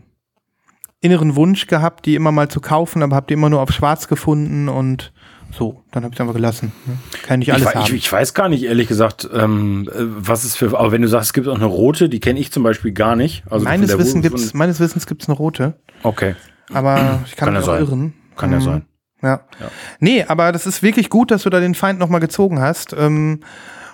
inneren 1.00 1.36
Wunsch 1.36 1.66
gehabt, 1.66 2.06
die 2.06 2.14
immer 2.14 2.32
mal 2.32 2.48
zu 2.48 2.60
kaufen, 2.60 3.02
aber 3.02 3.16
habe 3.16 3.26
die 3.28 3.34
immer 3.34 3.48
nur 3.50 3.60
auf 3.60 3.70
Schwarz 3.72 4.08
gefunden 4.08 4.68
und 4.68 5.12
so, 5.52 5.82
dann 5.90 6.04
habe 6.04 6.14
ich 6.14 6.20
einfach 6.20 6.34
gelassen. 6.34 6.70
Ne? 6.86 6.96
Kann 7.24 7.40
nicht 7.40 7.48
Ich, 7.48 7.54
alles 7.54 7.68
ich, 7.68 7.74
haben. 7.74 7.94
ich 7.96 8.12
weiß 8.12 8.34
gar 8.34 8.48
nicht, 8.48 8.62
ehrlich 8.64 8.86
gesagt, 8.86 9.28
ähm, 9.34 9.88
äh, 9.92 9.96
was 9.98 10.44
es 10.44 10.54
für. 10.56 10.78
Aber 10.78 10.92
wenn 10.92 11.02
du 11.02 11.08
sagst, 11.08 11.28
es 11.30 11.32
gibt 11.32 11.48
auch 11.48 11.56
eine 11.56 11.64
rote, 11.64 12.08
die 12.08 12.20
kenne 12.20 12.38
ich 12.38 12.52
zum 12.52 12.62
Beispiel 12.62 12.92
gar 12.92 13.16
nicht. 13.16 13.42
Also 13.50 13.64
meines, 13.64 13.96
Wissen 13.98 14.22
gibt's, 14.22 14.54
meines 14.54 14.78
Wissens 14.78 15.06
gibt 15.06 15.22
es 15.22 15.28
eine 15.28 15.36
rote, 15.36 15.74
Okay, 16.04 16.36
aber 16.72 17.20
ich 17.26 17.34
kann, 17.34 17.46
Kann 17.46 17.54
mich 17.54 17.66
ja 17.66 17.72
auch 17.72 17.76
sein. 17.78 17.84
irren. 17.86 18.14
kann 18.36 18.52
ja 18.52 18.58
Mhm. 18.58 18.62
sein. 18.62 18.84
Ja. 19.22 19.28
Ja. 19.60 19.70
Nee, 19.98 20.24
aber 20.24 20.52
das 20.52 20.66
ist 20.66 20.82
wirklich 20.82 21.10
gut, 21.10 21.30
dass 21.30 21.42
du 21.42 21.50
da 21.50 21.60
den 21.60 21.74
Feind 21.74 21.98
nochmal 21.98 22.20
gezogen 22.20 22.60
hast. 22.60 22.94
Ähm, 22.96 23.40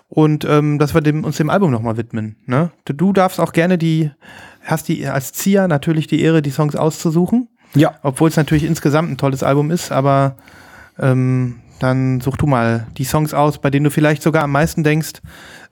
und 0.09 0.45
ähm, 0.45 0.79
dass 0.79 0.95
wir 0.95 1.01
dem, 1.01 1.25
uns 1.25 1.37
dem 1.37 1.51
Album 1.51 1.73
nochmal 1.73 1.97
widmen. 1.97 2.37
Ne? 2.47 2.71
Du 2.85 3.13
darfst 3.13 3.41
auch 3.41 3.53
gerne 3.53 3.77
die, 3.77 4.13
hast 4.67 4.89
die 4.89 5.07
als 5.07 5.33
Zieher 5.33 5.69
natürlich 5.69 6.07
die 6.07 6.21
Ehre, 6.21 6.43
die 6.43 6.51
Songs 6.51 6.77
auszusuchen. 6.77 7.49
Ja. 7.75 7.95
Obwohl 8.03 8.29
es 8.29 8.37
natürlich 8.37 8.65
insgesamt 8.65 9.11
ein 9.11 9.19
tolles 9.19 9.43
Album 9.43 9.71
ist, 9.71 9.93
aber 9.93 10.37
ähm, 10.99 11.61
dann 11.79 12.21
such 12.23 12.37
du 12.39 12.47
mal 12.47 12.87
die 12.97 13.05
Songs 13.05 13.35
aus, 13.35 13.59
bei 13.61 13.69
denen 13.71 13.85
du 13.85 13.91
vielleicht 13.91 14.23
sogar 14.23 14.45
am 14.45 14.53
meisten 14.53 14.83
denkst, 14.83 15.21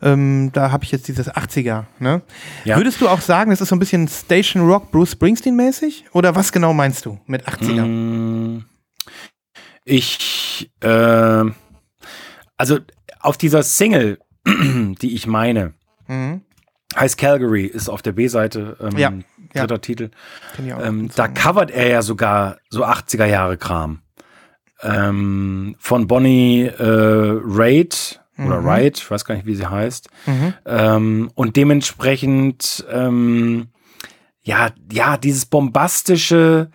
ähm, 0.03 0.51
da 0.53 0.71
habe 0.71 0.85
ich 0.85 0.93
jetzt 0.93 1.09
dieses 1.09 1.31
80er. 1.33 1.85
Ne? 1.99 2.21
Ja. 2.65 2.77
Würdest 2.77 3.01
du 3.01 3.09
auch 3.09 3.23
sagen, 3.23 3.53
es 3.53 3.61
ist 3.63 3.71
so 3.71 3.77
ein 3.77 3.79
bisschen 3.79 4.07
Station 4.09 4.67
Rock, 4.69 4.91
Bruce 4.91 5.13
Springsteen 5.13 5.57
mäßig? 5.57 6.05
Oder 6.13 6.35
was 6.35 6.53
genau 6.53 6.75
meinst 6.75 7.07
du 7.07 7.19
mit 7.27 7.49
80er? 7.49 7.85
Mm, 7.87 8.65
Ich, 9.87 10.71
äh, 10.81 11.45
also 12.59 12.79
auf 13.21 13.37
dieser 13.39 13.63
Single, 13.63 14.19
die 14.47 15.15
ich 15.15 15.27
meine, 15.27 15.73
Mhm. 16.07 16.43
Heißt 16.97 17.19
Calgary, 17.19 17.65
ist 17.67 17.89
auf 17.89 18.03
der 18.03 18.13
B-Seite 18.13 18.77
ähm, 18.81 18.97
Ja, 18.99 19.11
dritter 19.53 19.75
ja. 19.75 19.79
Titel. 19.79 20.11
Ähm, 20.59 21.11
da 21.17 21.29
covert 21.29 21.71
er 21.71 21.89
ja 21.89 22.03
sogar 22.03 22.59
so 22.71 22.85
80er 22.85 23.27
Jahre 23.27 23.57
Kram. 23.57 24.01
Ähm, 24.83 25.77
von 25.79 26.07
Bonnie 26.07 26.65
äh, 26.67 26.73
Raitt 26.79 28.21
oder 28.39 28.61
Mhm. 28.61 28.67
Wright, 28.67 28.99
ich 28.99 29.09
weiß 29.11 29.25
gar 29.25 29.37
nicht, 29.37 29.47
wie 29.47 29.55
sie 29.55 29.71
heißt. 29.71 30.09
Mhm. 30.27 30.55
Ähm, 30.67 31.31
und 31.35 31.57
dementsprechend, 31.57 32.85
ähm, 32.91 33.69
ja, 34.43 34.71
ja, 34.91 35.17
dieses 35.17 35.47
bombastische 35.47 36.71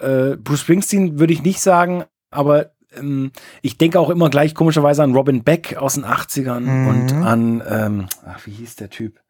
äh, 0.00 0.36
Bruce 0.36 0.60
Springsteen 0.60 1.18
würde 1.20 1.34
ich 1.34 1.42
nicht 1.42 1.60
sagen, 1.60 2.04
aber 2.30 2.70
ähm, 2.96 3.30
ich 3.60 3.76
denke 3.78 4.00
auch 4.00 4.08
immer 4.10 4.30
gleich 4.30 4.54
komischerweise 4.54 5.02
an 5.02 5.14
Robin 5.14 5.44
Beck 5.44 5.76
aus 5.76 5.94
den 5.94 6.04
80ern 6.06 6.60
Mhm. 6.60 6.86
und 6.88 7.12
an, 7.12 7.62
ähm, 7.68 8.06
ach, 8.26 8.40
wie 8.46 8.50
hieß 8.52 8.76
der 8.76 8.88
Typ? 8.90 9.20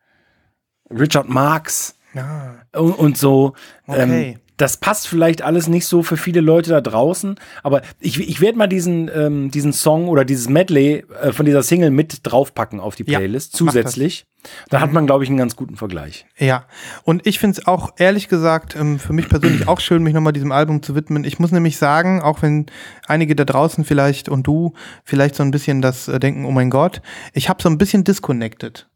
Richard 0.98 1.28
Marx 1.28 1.96
Ja, 2.14 2.56
und, 2.72 2.92
und 2.92 3.18
so. 3.18 3.54
Okay. 3.86 4.32
Ähm, 4.32 4.38
das 4.58 4.76
passt 4.76 5.08
vielleicht 5.08 5.42
alles 5.42 5.66
nicht 5.66 5.86
so 5.86 6.04
für 6.04 6.16
viele 6.16 6.40
Leute 6.40 6.70
da 6.70 6.80
draußen, 6.80 7.34
aber 7.64 7.82
ich, 7.98 8.20
ich 8.20 8.40
werde 8.40 8.56
mal 8.58 8.68
diesen, 8.68 9.10
ähm, 9.12 9.50
diesen 9.50 9.72
Song 9.72 10.08
oder 10.08 10.24
dieses 10.24 10.48
Medley 10.48 11.04
äh, 11.20 11.32
von 11.32 11.46
dieser 11.46 11.64
Single 11.64 11.90
mit 11.90 12.20
draufpacken 12.22 12.78
auf 12.78 12.94
die 12.94 13.04
Ja, 13.10 13.18
Playlist 13.18 13.54
das. 13.54 13.58
zusätzlich. 13.58 14.26
Da 14.70 14.80
hat 14.80 14.92
man, 14.92 15.06
glaube 15.06 15.24
ich, 15.24 15.30
einen 15.30 15.38
ganz 15.38 15.56
guten 15.56 15.76
Vergleich. 15.76 16.26
Ja, 16.36 16.66
und 17.04 17.26
ich 17.26 17.38
finde 17.38 17.60
es 17.60 17.66
auch 17.66 17.94
ehrlich 17.96 18.28
gesagt 18.28 18.76
ähm, 18.76 18.98
für 19.00 19.12
mich 19.12 19.28
persönlich 19.28 19.66
auch 19.68 19.80
schön, 19.80 20.02
mich 20.02 20.14
nochmal 20.14 20.32
diesem 20.32 20.52
Album 20.52 20.82
zu 20.82 20.94
widmen. 20.94 21.24
Ich 21.24 21.38
muss 21.38 21.50
nämlich 21.50 21.76
sagen, 21.76 22.20
auch 22.22 22.42
wenn 22.42 22.66
einige 23.06 23.34
da 23.34 23.44
draußen 23.44 23.84
vielleicht 23.84 24.28
und 24.28 24.46
du 24.46 24.74
vielleicht 25.04 25.34
so 25.34 25.42
ein 25.42 25.50
bisschen 25.50 25.80
das 25.80 26.06
äh, 26.08 26.20
denken, 26.20 26.44
oh 26.44 26.50
mein 26.52 26.70
Gott, 26.70 27.02
ich 27.32 27.48
habe 27.48 27.62
so 27.62 27.68
ein 27.68 27.78
bisschen 27.78 28.04
disconnected 28.04 28.88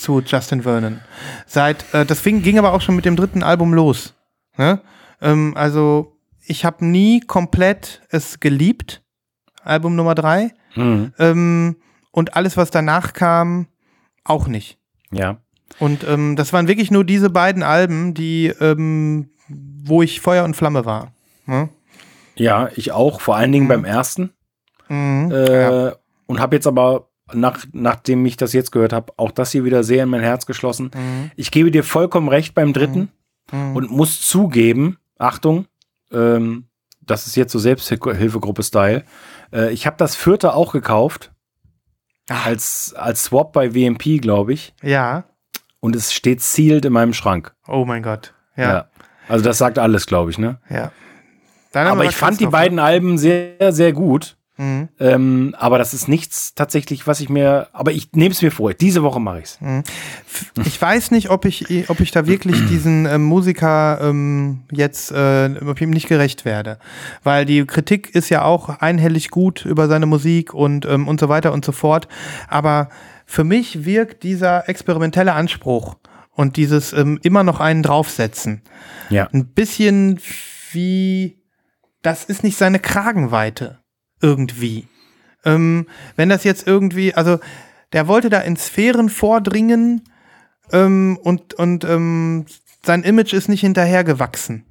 zu 0.00 0.20
Justin 0.20 0.62
Vernon. 0.62 1.00
Seit, 1.46 1.92
äh, 1.94 2.04
das 2.04 2.20
fing, 2.20 2.42
ging 2.42 2.58
aber 2.58 2.72
auch 2.72 2.80
schon 2.80 2.96
mit 2.96 3.04
dem 3.04 3.16
dritten 3.16 3.42
Album 3.42 3.74
los. 3.74 4.14
Ne? 4.56 4.80
Ähm, 5.20 5.54
also 5.56 6.16
ich 6.46 6.64
habe 6.64 6.84
nie 6.84 7.20
komplett 7.20 8.02
es 8.10 8.40
geliebt, 8.40 9.02
Album 9.62 9.96
Nummer 9.96 10.14
drei. 10.14 10.52
Mhm. 10.74 11.12
Ähm, 11.18 11.76
und 12.12 12.36
alles, 12.36 12.56
was 12.56 12.70
danach 12.70 13.12
kam, 13.12 13.66
auch 14.24 14.46
nicht. 14.46 14.78
Ja. 15.10 15.38
Und 15.78 16.04
ähm, 16.08 16.36
das 16.36 16.52
waren 16.52 16.68
wirklich 16.68 16.90
nur 16.90 17.04
diese 17.04 17.30
beiden 17.30 17.62
Alben, 17.62 18.14
die, 18.14 18.46
ähm, 18.60 19.30
wo 19.48 20.02
ich 20.02 20.20
Feuer 20.20 20.44
und 20.44 20.56
Flamme 20.56 20.84
war. 20.84 21.12
Ne? 21.46 21.68
Ja, 22.36 22.68
ich 22.74 22.92
auch, 22.92 23.20
vor 23.20 23.36
allen 23.36 23.52
Dingen 23.52 23.68
beim 23.68 23.84
ersten. 23.84 24.32
Mhm. 24.88 25.30
Äh, 25.30 25.62
ja. 25.62 25.96
Und 26.26 26.40
habe 26.40 26.56
jetzt 26.56 26.66
aber, 26.66 27.05
nach, 27.32 27.64
nachdem 27.72 28.24
ich 28.26 28.36
das 28.36 28.52
jetzt 28.52 28.72
gehört 28.72 28.92
habe, 28.92 29.12
auch 29.16 29.30
das 29.30 29.52
hier 29.52 29.64
wieder 29.64 29.82
sehr 29.84 30.04
in 30.04 30.08
mein 30.08 30.20
Herz 30.20 30.46
geschlossen. 30.46 30.90
Mhm. 30.94 31.30
Ich 31.36 31.50
gebe 31.50 31.70
dir 31.70 31.82
vollkommen 31.84 32.28
recht 32.28 32.54
beim 32.54 32.72
dritten 32.72 33.10
Mhm. 33.52 33.76
und 33.76 33.90
muss 33.90 34.20
zugeben, 34.22 34.98
Achtung, 35.18 35.66
ähm, 36.12 36.66
das 37.00 37.26
ist 37.28 37.36
jetzt 37.36 37.52
so 37.52 37.58
Selbsthilfegruppe-Style. 37.60 39.04
Äh, 39.52 39.72
ich 39.72 39.86
habe 39.86 39.96
das 39.96 40.16
vierte 40.16 40.54
auch 40.54 40.72
gekauft. 40.72 41.32
Ah. 42.28 42.42
Als, 42.44 42.92
als 42.96 43.24
Swap 43.24 43.52
bei 43.52 43.72
WMP, 43.74 44.18
glaube 44.20 44.52
ich. 44.52 44.74
ja. 44.82 45.24
Und 45.78 45.94
es 45.94 46.12
steht 46.12 46.40
sealed 46.40 46.84
in 46.86 46.92
meinem 46.92 47.12
Schrank. 47.12 47.54
Oh 47.68 47.84
mein 47.84 48.02
Gott. 48.02 48.34
Ja. 48.56 48.88
Also 49.28 49.44
das 49.44 49.58
sagt 49.58 49.78
alles, 49.78 50.06
glaube 50.06 50.32
ich, 50.32 50.38
ne? 50.38 50.58
Ja. 50.68 50.90
Aber 51.74 52.04
ich 52.06 52.16
fand 52.16 52.40
die 52.40 52.46
beiden 52.46 52.80
Alben 52.80 53.18
sehr, 53.18 53.70
sehr 53.72 53.92
gut. 53.92 54.35
Mhm. 54.58 54.88
Ähm, 54.98 55.54
aber 55.58 55.76
das 55.78 55.92
ist 55.92 56.08
nichts 56.08 56.54
tatsächlich, 56.54 57.06
was 57.06 57.20
ich 57.20 57.28
mir. 57.28 57.68
Aber 57.72 57.92
ich 57.92 58.12
nehme 58.12 58.32
es 58.32 58.40
mir 58.40 58.50
vor. 58.50 58.72
Diese 58.72 59.02
Woche 59.02 59.20
mache 59.20 59.40
ich's. 59.40 59.58
Ich 60.64 60.80
weiß 60.80 61.10
nicht, 61.10 61.30
ob 61.30 61.44
ich, 61.44 61.88
ob 61.90 62.00
ich 62.00 62.10
da 62.10 62.26
wirklich 62.26 62.66
diesen 62.66 63.06
ähm, 63.06 63.22
Musiker 63.24 63.98
ähm, 64.00 64.62
jetzt, 64.72 65.12
äh, 65.12 65.50
ob 65.60 65.76
ich 65.76 65.82
ihm 65.82 65.90
nicht 65.90 66.08
gerecht 66.08 66.44
werde. 66.44 66.78
Weil 67.22 67.44
die 67.44 67.64
Kritik 67.66 68.14
ist 68.14 68.30
ja 68.30 68.42
auch 68.44 68.68
einhellig 68.80 69.30
gut 69.30 69.64
über 69.66 69.88
seine 69.88 70.06
Musik 70.06 70.54
und, 70.54 70.86
ähm, 70.86 71.06
und 71.06 71.20
so 71.20 71.28
weiter 71.28 71.52
und 71.52 71.64
so 71.64 71.72
fort. 71.72 72.08
Aber 72.48 72.88
für 73.26 73.44
mich 73.44 73.84
wirkt 73.84 74.22
dieser 74.22 74.68
experimentelle 74.68 75.34
Anspruch 75.34 75.96
und 76.32 76.56
dieses 76.56 76.92
ähm, 76.92 77.18
immer 77.22 77.42
noch 77.42 77.60
einen 77.60 77.82
draufsetzen 77.82 78.62
Ja. 79.10 79.28
ein 79.32 79.46
bisschen 79.48 80.20
wie, 80.72 81.38
das 82.02 82.24
ist 82.24 82.42
nicht 82.44 82.56
seine 82.56 82.78
Kragenweite 82.78 83.78
irgendwie. 84.20 84.86
Ähm, 85.44 85.86
wenn 86.16 86.28
das 86.28 86.44
jetzt 86.44 86.66
irgendwie, 86.66 87.14
also 87.14 87.38
der 87.92 88.08
wollte 88.08 88.30
da 88.30 88.40
in 88.40 88.56
Sphären 88.56 89.08
vordringen 89.08 90.02
ähm, 90.72 91.18
und, 91.22 91.54
und 91.54 91.84
ähm, 91.84 92.46
sein 92.84 93.02
Image 93.02 93.32
ist 93.32 93.48
nicht 93.48 93.60
hinterhergewachsen. 93.60 94.64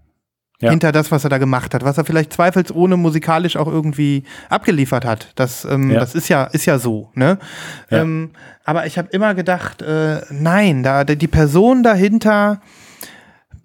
Ja. 0.61 0.69
Hinter 0.69 0.93
das, 0.93 1.11
was 1.11 1.25
er 1.25 1.29
da 1.29 1.37
gemacht 1.37 1.73
hat, 1.73 1.83
was 1.83 1.97
er 1.97 2.05
vielleicht 2.05 2.31
zweifelsohne 2.31 2.95
musikalisch 2.95 3.57
auch 3.57 3.67
irgendwie 3.67 4.23
abgeliefert 4.49 5.03
hat. 5.03 5.33
Das, 5.35 5.65
ähm, 5.65 5.91
Ja. 5.91 5.99
das 5.99 6.15
ist 6.15 6.29
ja, 6.29 6.45
ist 6.45 6.65
ja 6.65 6.79
so, 6.79 7.11
ne? 7.13 7.39
Ja. 7.89 8.01
Ähm, 8.01 8.31
aber 8.63 8.85
ich 8.85 8.97
habe 8.97 9.09
immer 9.11 9.35
gedacht, 9.35 9.81
äh, 9.81 10.21
nein, 10.29 10.81
da 10.81 11.03
die 11.03 11.27
Person 11.27 11.83
dahinter, 11.83 12.61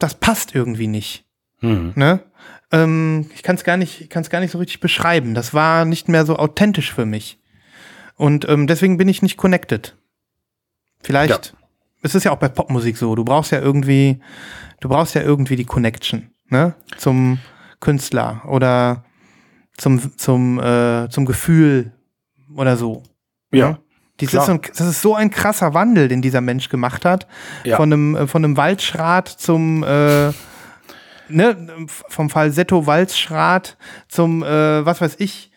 das 0.01 0.15
passt 0.15 0.53
irgendwie 0.55 0.89
nicht. 0.89 1.25
Hm. 1.61 1.93
Ne? 1.95 2.21
Ähm, 2.73 3.31
ich 3.35 3.43
kann 3.43 3.57
es 3.57 3.65
gar 3.65 3.77
nicht, 3.77 4.01
ich 4.01 4.11
kann 4.11 4.23
es 4.23 4.31
gar 4.31 4.41
nicht 4.41 4.53
so 4.53 4.59
richtig 4.59 4.81
beschreiben. 4.81 5.35
Das 5.35 5.55
war 5.55 5.85
nicht 5.85 6.09
mehr 6.09 6.25
so 6.25 6.37
authentisch 6.37 6.93
für 6.93 7.07
mich. 7.07 7.39
Und 8.17 8.49
ähm, 8.49 8.67
deswegen 8.67 8.97
bin 8.97 9.09
ich 9.09 9.23
nicht 9.23 9.37
connected. 9.37 9.97
Vielleicht. 11.03 11.55
Es 12.03 12.15
ist 12.15 12.25
ja 12.25 12.33
auch 12.33 12.39
bei 12.39 12.49
Popmusik 12.49 12.97
so. 12.97 13.15
Du 13.15 13.25
brauchst 13.25 13.53
ja 13.53 13.61
irgendwie, 13.61 14.21
du 14.81 14.89
brauchst 14.89 15.15
ja 15.15 15.23
irgendwie 15.23 15.57
die 15.57 15.65
Connection, 15.65 16.31
ne? 16.49 16.75
Zum 16.97 17.39
Künstler 17.81 18.43
oder 18.47 19.05
zum, 19.77 20.17
zum, 20.17 20.61
äh, 20.61 21.09
zum 21.11 21.27
Gefühl 21.27 21.93
oder 22.55 22.77
so. 22.77 23.03
Ja. 23.53 23.71
Ne? 23.71 23.79
Dies 24.21 24.35
ist 24.35 24.45
so 24.45 24.53
ein, 24.53 24.61
das 24.61 24.87
ist 24.87 25.01
so 25.01 25.15
ein 25.15 25.31
krasser 25.31 25.73
Wandel, 25.73 26.09
den 26.09 26.21
dieser 26.21 26.43
Mensch 26.43 26.69
gemacht 26.69 27.07
hat. 27.07 27.27
Ja. 27.65 27.77
Von 27.77 27.93
einem, 27.93 28.17
äh, 28.17 28.27
von 28.27 28.45
einem 28.45 28.57
Waldschrat 28.57 29.29
zum, 29.29 29.83
äh, 29.83 30.33
ne, 31.31 31.87
vom 31.87 32.31
Falsetto 32.31 32.87
Walzschrat 32.87 33.77
zum, 34.09 34.43
äh, 34.43 34.85
was 34.85 35.01
weiß 35.01 35.17
ich, 35.19 35.53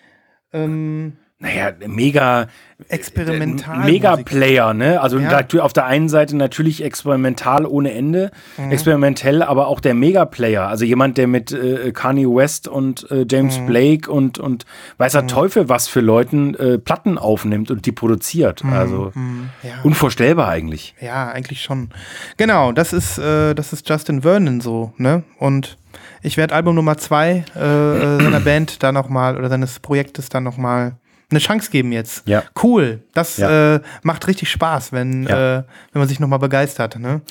ähm, 0.52 1.18
Naja, 1.44 1.72
mega. 1.88 2.48
experimental. 2.90 3.86
Mega-Player, 3.86 4.74
ne? 4.74 5.00
Also 5.00 5.18
Ja. 5.20 5.42
auf 5.62 5.72
der 5.74 5.86
einen 5.86 6.10
Seite 6.10 6.36
natürlich 6.36 6.84
experimental 6.84 7.66
ohne 7.66 7.94
Ende, 7.94 8.32
Mhm. 8.58 8.72
experimentell, 8.72 9.42
aber 9.42 9.68
auch 9.68 9.80
der 9.80 9.94
Mega-Player. 9.94 10.68
Also 10.68 10.84
jemand, 10.84 11.18
der 11.18 11.28
mit 11.28 11.52
äh, 11.54 11.92
Kanye 11.94 12.26
West 12.28 12.68
und 12.68 13.10
äh, 13.12 13.26
James 13.30 13.60
Mhm. 13.60 13.66
Blake 13.68 14.12
und, 14.12 14.38
und 14.40 14.66
weiß 14.98 15.14
der 15.14 15.28
Teufel 15.28 15.70
was 15.70 15.88
für 15.88 16.02
Leuten 16.02 16.56
äh, 16.56 16.78
Platten 16.78 17.18
aufnimmt 17.18 17.72
und 17.72 17.86
die 17.86 17.92
produziert. 17.94 18.64
Also 18.66 19.12
Mhm. 19.14 19.50
Ja. 19.64 19.76
unvorstellbar 19.84 20.50
eigentlich. 20.50 20.94
Ja, 21.00 21.30
eigentlich 21.30 21.62
schon. 21.62 21.90
Genau, 22.38 22.72
das 22.74 22.92
ist, 22.94 23.18
äh, 23.18 23.54
das 23.54 23.72
ist 23.72 23.88
Justin 23.88 24.24
Vernon 24.24 24.60
so, 24.62 24.94
ne? 24.98 25.24
Und 25.40 25.78
ich 26.22 26.36
werde 26.38 26.54
Album 26.56 26.76
Nummer 26.76 26.98
zwei 26.98 27.46
äh, 27.56 27.60
äh, 27.60 28.24
seiner 28.24 28.40
Band 28.46 28.84
da 28.84 28.92
nochmal 28.92 29.38
oder 29.38 29.48
seines 29.50 29.80
Projektes 29.80 30.28
dann 30.30 30.44
nochmal 30.44 30.98
eine 31.30 31.40
Chance 31.40 31.72
geben 31.72 31.92
jetzt. 31.92 32.28
Ja. 32.28 32.44
Cool. 32.62 33.04
Das 33.14 33.38
Ja. 33.38 33.76
äh, 33.76 33.82
macht 34.04 34.28
richtig 34.28 34.50
Spaß, 34.50 34.92
wenn, 34.92 35.24
Ja. 35.24 35.60
äh, 35.60 35.64
wenn 35.92 36.00
man 36.00 36.08
sich 36.08 36.20
nochmal 36.20 36.40
begeistert, 36.40 37.00
ne? 37.00 37.22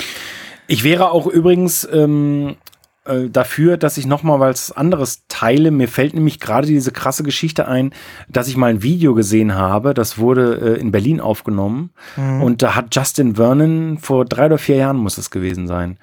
Ich 0.66 0.84
wäre 0.84 1.10
auch 1.10 1.26
übrigens 1.26 1.86
ähm, 1.92 2.56
äh, 3.04 3.28
dafür, 3.28 3.76
dass 3.76 3.96
ich 3.96 4.06
noch 4.06 4.22
mal 4.22 4.38
was 4.40 4.70
anderes 4.72 5.24
teile. 5.28 5.70
Mir 5.72 5.88
fällt 5.88 6.14
nämlich 6.14 6.38
gerade 6.38 6.66
diese 6.68 6.92
krasse 6.92 7.24
Geschichte 7.24 7.66
ein, 7.66 7.92
dass 8.28 8.46
ich 8.48 8.56
mal 8.56 8.70
ein 8.70 8.82
Video 8.82 9.14
gesehen 9.14 9.54
habe. 9.54 9.92
Das 9.92 10.18
wurde 10.18 10.76
äh, 10.76 10.80
in 10.80 10.92
Berlin 10.92 11.20
aufgenommen 11.20 11.90
und 12.16 12.62
da 12.62 12.74
hat 12.76 12.94
Justin 12.94 13.34
Vernon 13.36 13.98
vor 13.98 14.24
drei 14.24 14.46
oder 14.46 14.58
vier 14.58 14.76
Jahren 14.76 14.96
muss 14.98 15.18
es 15.18 15.30
gewesen 15.30 15.66
sein. 15.66 15.98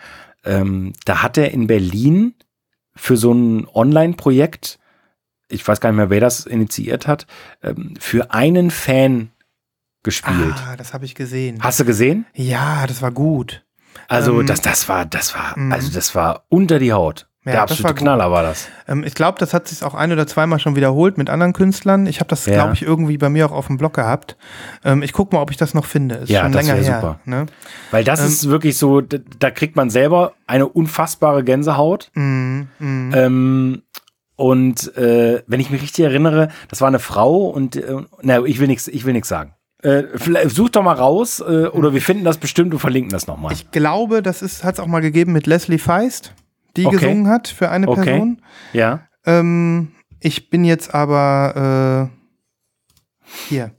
Ähm, 0.45 0.93
da 1.05 1.23
hat 1.23 1.37
er 1.37 1.51
in 1.51 1.67
Berlin 1.67 2.33
für 2.95 3.15
so 3.15 3.31
ein 3.33 3.65
Online-Projekt, 3.73 4.77
ich 5.49 5.67
weiß 5.67 5.81
gar 5.81 5.89
nicht 5.91 5.97
mehr, 5.97 6.09
wer 6.09 6.21
das 6.21 6.45
initiiert 6.45 7.07
hat, 7.07 7.27
ähm, 7.63 7.93
für 7.99 8.31
einen 8.33 8.71
Fan 8.71 9.31
gespielt. 10.03 10.55
Ah, 10.67 10.75
das 10.77 10.93
habe 10.93 11.05
ich 11.05 11.15
gesehen. 11.15 11.59
Hast 11.61 11.79
du 11.79 11.85
gesehen? 11.85 12.25
Ja, 12.33 12.87
das 12.87 13.01
war 13.01 13.11
gut. 13.11 13.65
Also 14.07 14.39
Ähm, 14.39 14.47
das, 14.47 14.61
das 14.61 14.87
war, 14.87 15.05
das 15.05 15.35
war, 15.35 15.57
mhm. 15.57 15.71
also 15.73 15.91
das 15.91 16.15
war 16.15 16.43
unter 16.49 16.79
die 16.79 16.93
Haut. 16.93 17.25
Ja, 17.45 17.53
Der 17.53 17.61
absolute 17.63 17.83
war 17.85 17.93
gut. 17.93 17.99
Knaller 18.01 18.31
war 18.31 18.43
das. 18.43 18.67
Ähm, 18.87 19.03
ich 19.05 19.13
glaube, 19.15 19.39
das 19.39 19.53
hat 19.53 19.67
sich 19.69 19.81
auch 19.83 19.93
ein 19.95 20.11
oder 20.11 20.27
zweimal 20.27 20.59
schon 20.59 20.75
wiederholt 20.75 21.17
mit 21.17 21.29
anderen 21.29 21.53
Künstlern. 21.53 22.05
Ich 22.05 22.19
habe 22.19 22.27
das, 22.27 22.45
Ja. 22.45 22.53
glaube 22.55 22.73
ich, 22.73 22.81
irgendwie 22.83 23.17
bei 23.17 23.29
mir 23.29 23.45
auch 23.45 23.51
auf 23.53 23.67
dem 23.67 23.77
Blog 23.77 23.93
gehabt. 23.93 24.35
Ähm, 24.83 25.01
ich 25.03 25.13
gucke 25.13 25.35
mal, 25.35 25.41
ob 25.41 25.49
ich 25.49 25.55
das 25.57 25.73
noch 25.73 25.85
finde. 25.85 26.15
Ist 26.15 26.29
Ja, 26.29 26.43
schon 26.43 26.51
das 26.51 26.65
länger 26.67 26.81
her. 26.81 26.95
super. 27.01 27.19
Ne? 27.25 27.45
Weil 27.91 28.03
das 28.03 28.19
Ähm, 28.19 28.27
ist 28.27 28.49
wirklich 28.49 28.77
so, 28.77 28.99
da, 29.01 29.17
da 29.39 29.51
kriegt 29.51 29.75
man 29.77 29.89
selber 29.89 30.33
eine 30.47 30.67
unfassbare 30.67 31.43
Gänsehaut. 31.45 32.11
Mm, 32.13 32.63
mm. 32.79 33.81
Und 34.39 34.95
äh, 34.95 35.43
wenn 35.47 35.59
ich 35.59 35.69
mich 35.69 35.81
richtig 35.81 36.05
erinnere, 36.05 36.47
das 36.69 36.79
war 36.79 36.87
eine 36.87 36.99
Frau 36.99 37.47
und 37.49 37.75
äh, 37.75 38.03
na, 38.21 38.41
ich 38.45 38.61
will 38.61 38.67
nichts, 38.67 38.87
ich 38.87 39.03
will 39.03 39.11
nichts 39.11 39.27
sagen. 39.27 39.53
Äh, 39.83 40.03
such 40.47 40.69
doch 40.69 40.81
mal 40.81 40.93
raus 40.93 41.41
äh, 41.41 41.67
oder 41.67 41.93
wir 41.93 42.01
finden 42.01 42.23
das 42.23 42.37
bestimmt 42.37 42.73
und 42.73 42.79
verlinken 42.79 43.11
das 43.11 43.27
nochmal. 43.27 43.51
Ich 43.51 43.69
glaube, 43.71 44.21
das 44.21 44.63
hat 44.63 44.75
es 44.75 44.79
auch 44.79 44.87
mal 44.87 45.01
gegeben 45.01 45.33
mit 45.33 45.45
Leslie 45.45 45.77
Feist, 45.77 46.33
die 46.77 46.85
okay. 46.85 46.95
gesungen 46.95 47.27
hat 47.27 47.49
für 47.49 47.69
eine 47.69 47.89
okay. 47.89 48.03
Person. 48.05 48.41
Ja. 48.71 49.01
Ähm, 49.25 49.91
ich 50.21 50.49
bin 50.49 50.63
jetzt 50.63 50.95
aber 50.95 52.09
äh, 52.09 53.29
hier. 53.49 53.71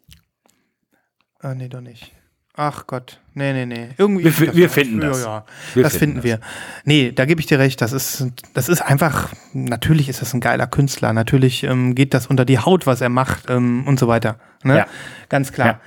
Ah, 1.38 1.54
nee, 1.54 1.70
doch 1.70 1.80
nicht. 1.80 2.12
Ach 2.54 2.86
Gott. 2.86 3.20
Nee, 3.34 3.52
nee, 3.52 3.64
nee. 3.64 3.88
Irgendwie 3.96 4.24
wir, 4.24 4.54
wir 4.54 4.68
finden 4.70 5.00
das. 5.00 5.22
Ja, 5.22 5.44
wir 5.74 5.82
das 5.82 5.96
finden, 5.96 6.22
finden 6.22 6.24
wir. 6.24 6.40
Nee, 6.84 7.12
da 7.12 7.24
gebe 7.24 7.40
ich 7.40 7.46
dir 7.46 7.58
recht. 7.58 7.80
Das 7.80 7.92
ist, 7.92 8.26
das 8.54 8.68
ist 8.68 8.82
einfach, 8.82 9.30
natürlich 9.52 10.08
ist 10.08 10.20
das 10.20 10.34
ein 10.34 10.40
geiler 10.40 10.66
Künstler. 10.66 11.12
Natürlich 11.12 11.62
ähm, 11.62 11.94
geht 11.94 12.12
das 12.12 12.26
unter 12.26 12.44
die 12.44 12.58
Haut, 12.58 12.86
was 12.86 13.00
er 13.00 13.08
macht 13.08 13.48
ähm, 13.48 13.86
und 13.86 13.98
so 13.98 14.08
weiter. 14.08 14.36
Ne? 14.64 14.78
Ja. 14.78 14.86
Ganz 15.28 15.52
klar. 15.52 15.66
Ja. 15.66 15.80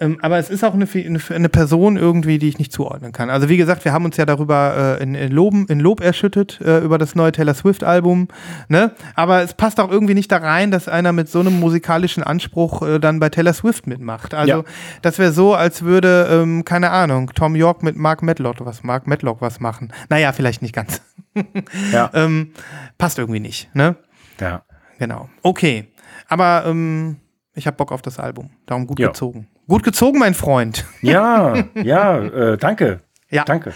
Ähm, 0.00 0.18
aber 0.22 0.38
es 0.38 0.50
ist 0.50 0.64
auch 0.64 0.74
eine, 0.74 0.88
eine, 1.30 1.48
Person 1.48 1.96
irgendwie, 1.96 2.38
die 2.38 2.48
ich 2.48 2.58
nicht 2.58 2.72
zuordnen 2.72 3.12
kann. 3.12 3.30
Also 3.30 3.48
wie 3.48 3.56
gesagt, 3.56 3.84
wir 3.84 3.92
haben 3.92 4.04
uns 4.04 4.16
ja 4.16 4.26
darüber 4.26 4.98
äh, 4.98 5.02
in, 5.02 5.14
in, 5.14 5.30
Loben, 5.30 5.66
in 5.68 5.78
Lob 5.78 6.00
erschüttet 6.00 6.60
äh, 6.60 6.78
über 6.78 6.98
das 6.98 7.14
neue 7.14 7.30
Taylor 7.30 7.54
Swift-Album. 7.54 8.26
Ne? 8.68 8.90
Aber 9.14 9.42
es 9.42 9.54
passt 9.54 9.78
auch 9.78 9.88
irgendwie 9.88 10.14
nicht 10.14 10.32
da 10.32 10.38
rein, 10.38 10.72
dass 10.72 10.88
einer 10.88 11.12
mit 11.12 11.28
so 11.28 11.38
einem 11.38 11.60
musikalischen 11.60 12.24
Anspruch 12.24 12.82
äh, 12.82 12.98
dann 12.98 13.20
bei 13.20 13.28
Taylor 13.28 13.52
Swift 13.52 13.86
mitmacht. 13.86 14.34
Also 14.34 14.52
ja. 14.52 14.64
das 15.02 15.20
wäre 15.20 15.30
so, 15.30 15.54
als 15.54 15.82
würde, 15.82 16.26
ähm, 16.28 16.64
keine 16.64 16.90
Ahnung, 16.90 17.30
Tom 17.32 17.54
York 17.54 17.84
mit 17.84 17.94
Mark 17.94 18.20
Medlock 18.24 18.56
was, 18.66 18.82
Mark 18.82 19.06
Medlock 19.06 19.40
was 19.40 19.60
machen. 19.60 19.92
Naja, 20.08 20.32
vielleicht 20.32 20.60
nicht 20.60 20.74
ganz. 20.74 21.02
ja. 21.92 22.10
ähm, 22.14 22.52
passt 22.98 23.20
irgendwie 23.20 23.40
nicht. 23.40 23.72
Ne? 23.76 23.94
Ja. 24.40 24.64
Genau. 24.98 25.28
Okay. 25.42 25.92
Aber 26.28 26.64
ähm, 26.66 27.18
ich 27.54 27.68
habe 27.68 27.76
Bock 27.76 27.92
auf 27.92 28.02
das 28.02 28.18
Album. 28.18 28.50
Darum 28.66 28.88
gut 28.88 28.98
ja. 28.98 29.08
gezogen. 29.08 29.46
Gut 29.66 29.82
gezogen, 29.82 30.18
mein 30.18 30.34
Freund. 30.34 30.84
Ja, 31.02 31.64
ja, 31.74 32.18
äh, 32.18 32.58
danke. 32.58 33.00
Ja. 33.30 33.44
Danke. 33.44 33.72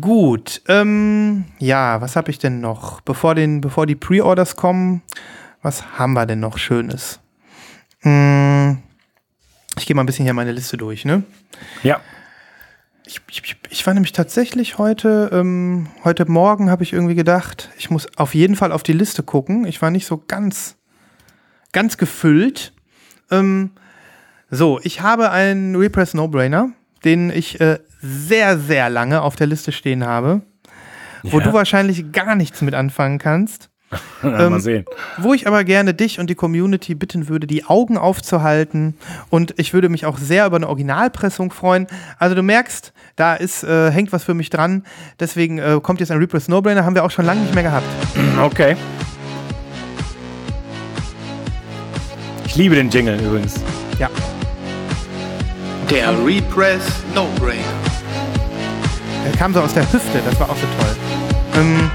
Gut. 0.00 0.62
Ähm, 0.68 1.44
ja, 1.58 2.00
was 2.00 2.16
habe 2.16 2.30
ich 2.30 2.38
denn 2.38 2.60
noch? 2.60 3.00
Bevor, 3.02 3.34
den, 3.34 3.60
bevor 3.60 3.86
die 3.86 3.94
Pre-Orders 3.94 4.56
kommen, 4.56 5.02
was 5.62 5.98
haben 5.98 6.14
wir 6.14 6.26
denn 6.26 6.40
noch 6.40 6.58
Schönes? 6.58 7.20
Hm, 8.00 8.82
ich 9.78 9.86
gehe 9.86 9.94
mal 9.94 10.02
ein 10.02 10.06
bisschen 10.06 10.24
hier 10.24 10.34
meine 10.34 10.52
Liste 10.52 10.76
durch, 10.76 11.04
ne? 11.04 11.22
Ja. 11.82 12.00
Ich, 13.06 13.20
ich, 13.30 13.56
ich 13.70 13.86
war 13.86 13.94
nämlich 13.94 14.12
tatsächlich 14.12 14.78
heute, 14.78 15.30
ähm, 15.32 15.88
heute 16.04 16.28
Morgen 16.30 16.70
habe 16.70 16.82
ich 16.82 16.92
irgendwie 16.92 17.14
gedacht, 17.14 17.70
ich 17.78 17.88
muss 17.90 18.08
auf 18.16 18.34
jeden 18.34 18.56
Fall 18.56 18.72
auf 18.72 18.82
die 18.82 18.92
Liste 18.92 19.22
gucken. 19.22 19.66
Ich 19.66 19.80
war 19.80 19.90
nicht 19.90 20.06
so 20.06 20.22
ganz, 20.26 20.76
ganz 21.72 21.98
gefüllt. 21.98 22.72
Ähm, 23.30 23.70
so, 24.50 24.78
ich 24.82 25.00
habe 25.00 25.30
einen 25.30 25.74
Repress 25.74 26.14
No-Brainer, 26.14 26.70
den 27.04 27.30
ich 27.30 27.60
äh, 27.60 27.78
sehr, 28.00 28.58
sehr 28.58 28.90
lange 28.90 29.22
auf 29.22 29.36
der 29.36 29.46
Liste 29.48 29.72
stehen 29.72 30.04
habe, 30.04 30.42
ja. 31.22 31.32
wo 31.32 31.40
du 31.40 31.52
wahrscheinlich 31.52 32.12
gar 32.12 32.36
nichts 32.36 32.62
mit 32.62 32.74
anfangen 32.74 33.18
kannst. 33.18 33.70
ähm, 34.22 34.50
Mal 34.50 34.60
sehen. 34.60 34.84
Wo 35.18 35.32
ich 35.32 35.46
aber 35.46 35.64
gerne 35.64 35.94
dich 35.94 36.18
und 36.18 36.28
die 36.28 36.34
Community 36.34 36.94
bitten 36.94 37.28
würde, 37.28 37.46
die 37.46 37.64
Augen 37.64 37.96
aufzuhalten. 37.96 38.96
Und 39.30 39.54
ich 39.58 39.72
würde 39.74 39.88
mich 39.88 40.06
auch 40.06 40.18
sehr 40.18 40.46
über 40.46 40.56
eine 40.56 40.68
Originalpressung 40.68 41.52
freuen. 41.52 41.86
Also 42.18 42.34
du 42.34 42.42
merkst, 42.42 42.92
da 43.14 43.34
ist, 43.34 43.62
äh, 43.62 43.90
hängt 43.90 44.12
was 44.12 44.24
für 44.24 44.34
mich 44.34 44.50
dran. 44.50 44.84
Deswegen 45.20 45.58
äh, 45.58 45.78
kommt 45.82 46.00
jetzt 46.00 46.10
ein 46.10 46.18
Repress 46.18 46.48
No-Brainer, 46.48 46.84
haben 46.84 46.94
wir 46.94 47.04
auch 47.04 47.10
schon 47.10 47.24
lange 47.24 47.42
nicht 47.42 47.54
mehr 47.54 47.64
gehabt. 47.64 47.86
Okay. 48.40 48.76
Ich 52.44 52.54
liebe 52.56 52.74
den 52.74 52.90
Jingle 52.90 53.18
übrigens. 53.20 53.60
Ja. 53.98 54.08
Der 55.90 56.12
Repress 56.26 56.82
No 57.14 57.28
Brainer. 57.38 57.62
Der 59.24 59.32
kam 59.34 59.54
so 59.54 59.60
aus 59.60 59.72
der 59.72 59.84
Hüfte, 59.92 60.20
das 60.24 60.38
war 60.40 60.50
auch 60.50 60.56
so 60.56 60.66
toll. 60.80 60.96
Ähm, 61.54 61.90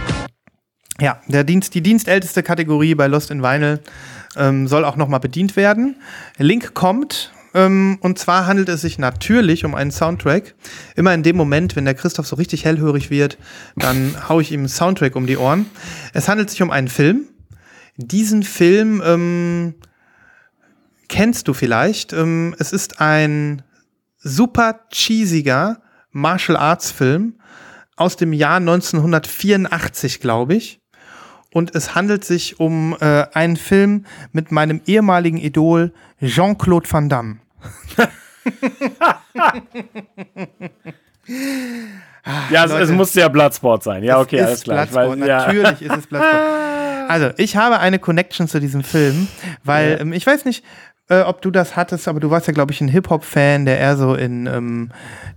ja, 1.02 1.20
der 1.28 1.44
Dienst, 1.44 1.76
die 1.76 1.82
dienstälteste 1.82 2.42
Kategorie 2.42 2.96
bei 2.96 3.08
Lost 3.08 3.32
in 3.32 3.44
Vinyl 3.44 3.82
ähm, 4.38 4.70
soll 4.70 4.86
auch 4.86 4.96
nochmal 4.96 5.20
bedient 5.20 5.58
werden. 5.58 5.98
Link 6.38 6.74
kommt. 6.74 7.34
Ähm, 7.54 7.98
und 8.00 8.18
zwar 8.18 8.46
handelt 8.46 8.70
es 8.70 8.80
sich 8.80 8.98
natürlich 8.98 9.66
um 9.66 9.76
einen 9.76 9.92
Soundtrack. 9.92 10.56
Immer 10.96 11.14
in 11.14 11.22
dem 11.22 11.36
Moment, 11.36 11.76
wenn 11.76 11.84
der 11.84 11.96
Christoph 11.96 12.28
so 12.28 12.38
richtig 12.38 12.64
hellhörig 12.64 13.10
wird, 13.10 13.38
dann 13.76 14.16
haue 14.30 14.42
ich 14.42 14.54
ihm 14.54 14.62
einen 14.62 14.70
Soundtrack 14.70 15.18
um 15.18 15.28
die 15.28 15.36
Ohren. 15.36 15.66
Es 16.14 16.30
handelt 16.30 16.50
sich 16.50 16.62
um 16.62 16.72
einen 16.72 16.88
Film. 16.88 17.26
Diesen 17.98 18.44
Film 18.44 19.04
ähm, 19.06 19.76
kennst 21.10 21.50
du 21.50 21.54
vielleicht. 21.54 22.14
Ähm, 22.14 22.56
es 22.58 22.72
ist 22.72 23.02
ein 23.02 23.64
super 24.22 24.82
cheesiger 24.92 25.82
Martial 26.12 26.58
Arts 26.58 26.92
Film 26.92 27.36
aus 27.96 28.16
dem 28.18 28.34
Jahr 28.34 28.58
1984, 28.58 30.20
glaube 30.20 30.56
ich. 30.56 30.80
Und 31.54 31.76
es 31.76 31.96
handelt 31.96 32.24
sich 32.24 32.60
um 32.60 32.96
äh, 33.02 33.26
einen 33.34 33.58
Film 33.58 34.06
mit 34.32 34.52
meinem 34.52 34.82
ehemaligen 34.86 35.38
Idol 35.38 35.92
Jean-Claude 36.24 36.90
Van 36.90 37.10
Damme. 37.10 37.40
ja, 42.50 42.66
es, 42.66 42.72
es 42.72 42.90
musste 42.92 43.20
ja 43.20 43.28
Bloodsport 43.28 43.84
sein. 43.84 44.04
Ja, 44.04 44.20
okay, 44.20 44.42
alles 44.42 44.64
klar. 44.64 44.88
Weiß, 44.92 45.18
Natürlich 45.18 45.82
ja. 45.82 45.94
ist 45.94 45.98
es 45.98 46.08
Bloodsport. 46.08 46.42
Also, 47.08 47.32
ich 47.36 47.58
habe 47.58 47.80
eine 47.80 48.00
Connection 48.00 48.48
zu 48.48 48.62
diesem 48.62 48.84
Film, 48.86 49.28
weil 49.66 49.92
ja. 49.92 50.00
ähm, 50.00 50.14
ich 50.14 50.26
weiß 50.26 50.46
nicht, 50.46 50.64
äh, 51.10 51.22
ob 51.22 51.42
du 51.42 51.52
das 51.52 51.76
hattest, 51.76 52.08
aber 52.08 52.20
du 52.20 52.30
warst 52.30 52.48
ja, 52.48 52.54
glaube 52.54 52.72
ich, 52.72 52.80
ein 52.80 52.88
Hip-Hop-Fan, 52.88 53.66
der 53.66 53.78
eher 53.78 53.98
so 53.98 54.16
in, 54.16 54.48
ähm, 54.48 54.92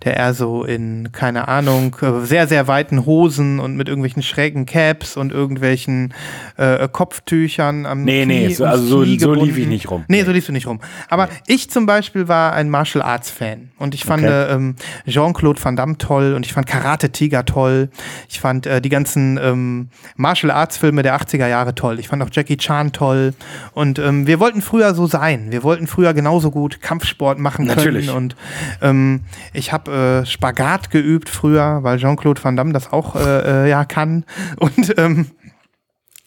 der 0.05 0.17
eher 0.17 0.33
so 0.33 0.65
in, 0.65 1.11
keine 1.11 1.49
Ahnung, 1.49 1.97
äh, 2.01 2.25
sehr, 2.25 2.47
sehr 2.47 2.69
weiten 2.69 3.07
Hosen 3.07 3.59
und 3.59 3.77
mit 3.77 3.89
irgendwelchen 3.89 4.23
schrägen 4.23 4.67
Caps 4.67 5.17
und 5.17 5.33
irgendwelchen 5.33 6.15
äh, 6.57 6.87
Kopftüchern 6.89 7.87
am 7.87 8.05
Nee, 8.05 8.25
Knie, 8.25 8.47
nee, 8.47 8.55
so, 8.55 8.65
also 8.65 8.85
so, 8.85 9.05
so 9.05 9.35
lief 9.35 9.59
ich 9.59 9.67
nicht 9.67 9.91
rum. 9.91 10.05
Nee, 10.07 10.23
so 10.23 10.31
liefst 10.31 10.49
du 10.49 10.53
nicht 10.53 10.69
rum. 10.69 10.81
Aber 11.09 11.27
nee. 11.27 11.33
ich 11.49 11.69
zum 11.71 11.87
Beispiel 11.87 12.29
war 12.29 12.53
ein 12.53 12.71
Martial 12.71 13.03
Arts-Fan 13.03 13.73
und 13.79 13.95
ich 13.95 14.05
fand 14.05 14.23
okay. 14.23 14.53
ähm, 14.53 14.77
Jean-Claude 15.09 15.63
Van 15.63 15.75
Damme 15.75 15.99
toll 15.99 16.35
und 16.35 16.47
ich 16.47 16.53
fand 16.53 16.69
Karate 16.69 17.11
Tiger 17.11 17.45
toll. 17.45 17.89
Ich 18.29 18.39
fand 18.39 18.67
äh, 18.67 18.81
die 18.81 18.91
ganzen 18.91 19.41
ähm, 19.43 19.89
Martial 20.15 20.53
Arts-Filme 20.53 21.03
der 21.03 21.21
80er 21.21 21.49
Jahre 21.49 21.75
toll. 21.75 21.99
Ich 21.99 22.07
fand 22.07 22.23
auch 22.23 22.29
Jackie 22.31 22.59
Chan 22.59 22.93
toll. 22.93 23.35
Und 23.73 23.99
ähm, 23.99 24.29
wir 24.29 24.39
wollten 24.39 24.63
früher 24.63 24.95
so 24.95 25.09
sein. 25.09 25.51
Wir 25.51 25.64
wollten 25.65 25.87
früher 25.87 26.15
genauso 26.15 26.51
gut 26.51 26.81
Kampfsport 26.81 27.39
machen 27.39 27.67
können. 27.67 27.77
Natürlich. 27.77 28.11
Und 28.11 28.37
ähm, 28.81 29.23
ich 29.53 29.73
habe 29.73 30.23
äh, 30.23 30.27
Spagat 30.27 30.91
geübt 30.91 31.29
früher, 31.29 31.81
weil 31.83 31.99
Jean-Claude 31.99 32.43
Van 32.43 32.57
Damme 32.57 32.73
das 32.73 32.93
auch 32.93 33.17
äh, 33.17 33.65
äh, 33.65 33.71
ja 33.71 33.85
kann. 33.85 34.25
Und 34.59 34.95
ähm, 34.97 35.27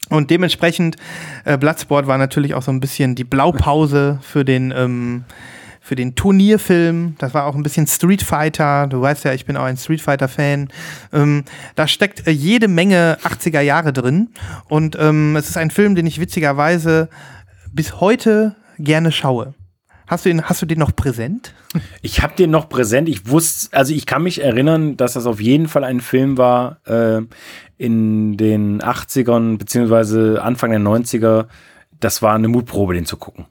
und 0.10 0.30
dementsprechend, 0.32 0.96
äh, 1.44 1.58
Bloodsport 1.58 2.08
war 2.08 2.18
natürlich 2.18 2.54
auch 2.54 2.62
so 2.62 2.72
ein 2.72 2.80
bisschen 2.80 3.16
die 3.16 3.24
Blaupause 3.24 4.20
für 4.22 4.46
den, 4.46 4.74
ähm, 4.76 5.26
für 5.82 5.96
den 5.96 6.16
Turnierfilm. 6.16 7.16
Das 7.18 7.34
war 7.34 7.46
auch 7.46 7.56
ein 7.56 7.64
bisschen 7.64 7.88
Street 7.88 8.24
Fighter. 8.24 8.88
Du 8.88 9.02
weißt 9.02 9.26
ja, 9.26 9.34
ich 9.34 9.46
bin 9.46 9.58
auch 9.58 9.64
ein 9.64 9.78
Street 9.78 10.02
Fighter-Fan. 10.02 10.70
Ähm, 11.12 11.44
da 11.76 11.88
steckt 11.88 12.26
äh, 12.26 12.32
jede 12.32 12.68
Menge 12.68 13.18
80er 13.24 13.62
Jahre 13.62 13.92
drin. 13.92 14.30
Und 14.70 14.98
ähm, 15.00 15.36
es 15.36 15.50
ist 15.50 15.58
ein 15.58 15.72
Film, 15.72 15.96
den 15.96 16.08
ich 16.08 16.22
witzigerweise 16.22 17.10
bis 17.74 18.00
heute 18.00 18.56
gerne 18.78 19.12
schaue. 19.12 19.54
Hast 20.08 20.24
du, 20.24 20.30
ihn, 20.30 20.44
hast 20.44 20.62
du 20.62 20.66
den 20.66 20.80
noch 20.80 20.95
präsent? 20.95 21.54
Ich 22.02 22.24
habe 22.24 22.34
den 22.36 22.49
noch 22.49 22.70
präsent. 22.70 23.10
Ich 23.10 23.30
wusste, 23.30 23.76
also 23.76 23.94
ich 23.94 24.06
kann 24.06 24.24
mich 24.24 24.41
erinnern, 24.41 24.95
dass 24.95 25.14
das 25.14 25.26
auf 25.26 25.41
jeden 25.41 25.68
Fall 25.68 25.84
ein 25.84 25.99
Film 25.99 26.38
war 26.38 26.78
äh, 26.86 27.22
in 27.78 28.38
den 28.38 28.82
80ern 28.82 29.58
beziehungsweise 29.58 30.41
Anfang 30.41 30.72
der 30.72 30.80
90er. 30.80 31.48
Das 31.99 32.22
war 32.22 32.34
eine 32.34 32.48
Mutprobe, 32.48 32.94
den 32.94 33.06
zu 33.06 33.18
gucken. 33.18 33.48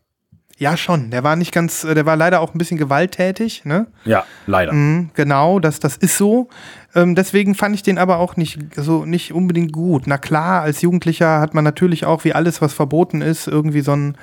Ja, 0.58 0.78
schon. 0.78 1.10
Der 1.10 1.22
war 1.22 1.36
nicht 1.36 1.52
ganz, 1.52 1.84
äh, 1.84 1.94
der 1.94 2.06
war 2.06 2.16
leider 2.16 2.40
auch 2.40 2.54
ein 2.54 2.58
bisschen 2.58 2.78
gewalttätig, 2.78 3.66
ne? 3.66 3.88
Ja, 4.06 4.24
leider. 4.46 4.72
Mhm, 4.72 5.10
genau, 5.12 5.60
das, 5.60 5.80
das 5.80 5.98
ist 5.98 6.16
so. 6.16 6.48
Ähm, 6.94 7.14
deswegen 7.14 7.54
fand 7.54 7.74
ich 7.74 7.82
den 7.82 7.98
aber 7.98 8.18
auch 8.18 8.36
nicht 8.36 8.58
so 8.74 9.04
nicht 9.04 9.34
unbedingt 9.34 9.72
gut. 9.72 10.04
Na 10.06 10.16
klar, 10.16 10.62
als 10.62 10.80
Jugendlicher 10.80 11.40
hat 11.40 11.52
man 11.52 11.64
natürlich 11.64 12.06
auch, 12.06 12.24
wie 12.24 12.32
alles, 12.32 12.62
was 12.62 12.72
verboten 12.72 13.20
ist, 13.20 13.46
irgendwie 13.46 13.82
so 13.82 13.92
ein 13.92 14.16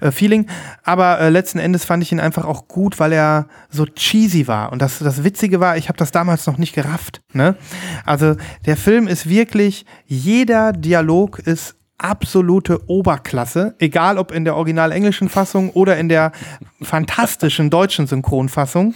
äh, 0.00 0.10
Feeling. 0.10 0.46
Aber 0.82 1.20
äh, 1.20 1.30
letzten 1.30 1.58
Endes 1.58 1.84
fand 1.84 2.02
ich 2.02 2.12
ihn 2.12 2.20
einfach 2.20 2.44
auch 2.44 2.68
gut, 2.68 2.98
weil 2.98 3.12
er 3.12 3.48
so 3.70 3.86
cheesy 3.86 4.46
war. 4.46 4.72
Und 4.72 4.82
das, 4.82 4.98
das 4.98 5.24
Witzige 5.24 5.60
war, 5.60 5.76
ich 5.76 5.88
habe 5.88 5.98
das 5.98 6.10
damals 6.10 6.46
noch 6.46 6.58
nicht 6.58 6.74
gerafft. 6.74 7.20
Ne? 7.32 7.56
Also 8.04 8.36
der 8.66 8.76
Film 8.76 9.08
ist 9.08 9.28
wirklich, 9.28 9.86
jeder 10.06 10.72
Dialog 10.72 11.38
ist 11.38 11.76
absolute 11.98 12.88
Oberklasse, 12.88 13.74
egal 13.80 14.18
ob 14.18 14.30
in 14.30 14.44
der 14.44 14.54
original 14.54 14.92
englischen 14.92 15.28
Fassung 15.28 15.70
oder 15.70 15.96
in 15.98 16.08
der 16.08 16.32
fantastischen 16.80 17.70
deutschen 17.70 18.06
Synchronfassung. 18.06 18.94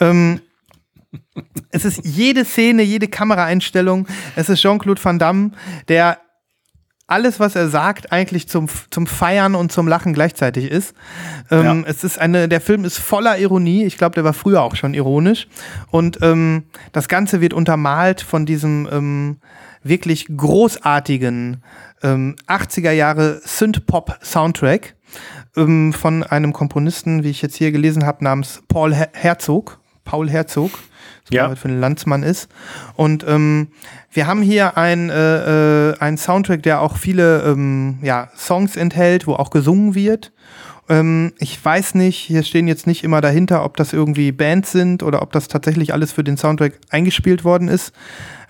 Ähm, 0.00 0.40
es 1.70 1.84
ist 1.84 2.04
jede 2.04 2.44
Szene, 2.44 2.82
jede 2.82 3.08
Kameraeinstellung. 3.08 4.06
Es 4.36 4.48
ist 4.48 4.60
Jean-Claude 4.60 5.02
Van 5.02 5.18
Damme, 5.18 5.50
der 5.88 6.18
alles, 7.08 7.40
was 7.40 7.56
er 7.56 7.68
sagt, 7.68 8.12
eigentlich 8.12 8.48
zum, 8.48 8.68
zum 8.90 9.06
Feiern 9.06 9.54
und 9.54 9.72
zum 9.72 9.88
Lachen 9.88 10.12
gleichzeitig 10.12 10.70
ist. 10.70 10.94
Ähm, 11.50 11.82
Ja. 11.82 11.90
Es 11.90 12.04
ist 12.04 12.18
eine, 12.18 12.48
der 12.48 12.60
Film 12.60 12.84
ist 12.84 12.98
voller 12.98 13.38
Ironie. 13.38 13.84
Ich 13.84 13.96
glaube, 13.96 14.14
der 14.14 14.24
war 14.24 14.34
früher 14.34 14.62
auch 14.62 14.76
schon 14.76 14.94
ironisch. 14.94 15.48
Und 15.90 16.18
ähm, 16.22 16.64
das 16.92 17.08
Ganze 17.08 17.40
wird 17.40 17.54
untermalt 17.54 18.20
von 18.20 18.44
diesem 18.44 18.86
ähm, 18.92 19.38
wirklich 19.82 20.26
großartigen 20.34 21.62
ähm, 22.02 22.36
80er 22.46 22.92
Jahre 22.92 23.40
Synth-Pop-Soundtrack 23.42 24.94
ähm, 25.56 25.94
von 25.94 26.22
einem 26.22 26.52
Komponisten, 26.52 27.24
wie 27.24 27.30
ich 27.30 27.40
jetzt 27.40 27.56
hier 27.56 27.72
gelesen 27.72 28.04
habe, 28.04 28.22
namens 28.22 28.62
Paul 28.68 28.94
Her 28.94 29.08
Herzog. 29.14 29.80
Paul 30.04 30.28
Herzog. 30.28 30.72
Das 31.30 31.34
Ja. 31.34 31.54
für 31.54 31.68
einen 31.68 31.80
Landsmann 31.80 32.22
ist. 32.22 32.48
Und 32.94 33.24
ähm, 33.28 33.68
wir 34.10 34.26
haben 34.26 34.42
hier 34.42 34.76
ein, 34.76 35.10
äh, 35.10 35.90
äh, 35.90 35.98
einen 35.98 36.18
Soundtrack, 36.18 36.62
der 36.62 36.80
auch 36.80 36.96
viele 36.96 37.42
ähm, 37.42 37.98
ja, 38.02 38.28
Songs 38.36 38.76
enthält, 38.76 39.26
wo 39.26 39.34
auch 39.34 39.50
gesungen 39.50 39.94
wird. 39.94 40.32
Ähm, 40.88 41.32
ich 41.38 41.62
weiß 41.62 41.94
nicht, 41.94 42.16
hier 42.16 42.42
stehen 42.42 42.66
jetzt 42.66 42.86
nicht 42.86 43.04
immer 43.04 43.20
dahinter, 43.20 43.64
ob 43.64 43.76
das 43.76 43.92
irgendwie 43.92 44.32
Bands 44.32 44.72
sind 44.72 45.02
oder 45.02 45.22
ob 45.22 45.32
das 45.32 45.48
tatsächlich 45.48 45.92
alles 45.92 46.12
für 46.12 46.24
den 46.24 46.36
Soundtrack 46.36 46.74
eingespielt 46.90 47.44
worden 47.44 47.68
ist. 47.68 47.92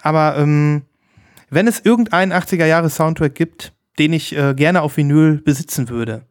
Aber 0.02 0.36
ähm, 0.38 0.82
wenn 1.50 1.66
es 1.66 1.80
irgendeinen 1.80 2.32
80er 2.32 2.66
Jahre 2.66 2.90
Soundtrack 2.90 3.34
gibt, 3.34 3.72
den 3.98 4.12
ich 4.12 4.36
äh, 4.36 4.54
gerne 4.54 4.82
auf 4.82 4.96
Vinyl 4.96 5.40
besitzen 5.44 5.88
würde, 5.88 6.22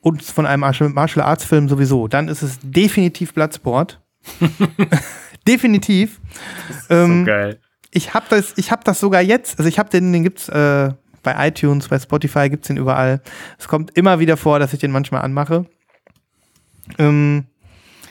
und 0.00 0.22
von 0.22 0.46
einem 0.46 0.60
Martial 0.60 0.88
Martial 0.90 1.26
Arts 1.26 1.44
Film 1.44 1.68
sowieso, 1.68 2.06
dann 2.06 2.28
ist 2.28 2.42
es 2.42 2.58
definitiv 2.62 3.34
Bloodsport. 3.34 4.00
definitiv. 5.46 6.20
Ähm, 6.90 7.24
Geil. 7.24 7.60
ich 7.90 8.14
habe 8.14 8.26
das, 8.28 8.54
ich 8.56 8.70
habe 8.70 8.82
das 8.84 9.00
sogar 9.00 9.22
jetzt, 9.22 9.58
also 9.58 9.68
ich 9.68 9.78
habe 9.78 9.88
den, 9.90 10.12
den 10.12 10.22
gibt's 10.22 10.48
äh, 10.48 10.92
bei 11.22 11.48
iTunes, 11.48 11.88
bei 11.88 11.98
Spotify 11.98 12.48
gibt's 12.48 12.68
den 12.68 12.76
überall. 12.76 13.20
Es 13.58 13.66
kommt 13.68 13.96
immer 13.96 14.18
wieder 14.20 14.36
vor, 14.36 14.58
dass 14.58 14.72
ich 14.72 14.78
den 14.78 14.92
manchmal 14.92 15.22
anmache. 15.22 15.66
Ähm, 16.98 17.46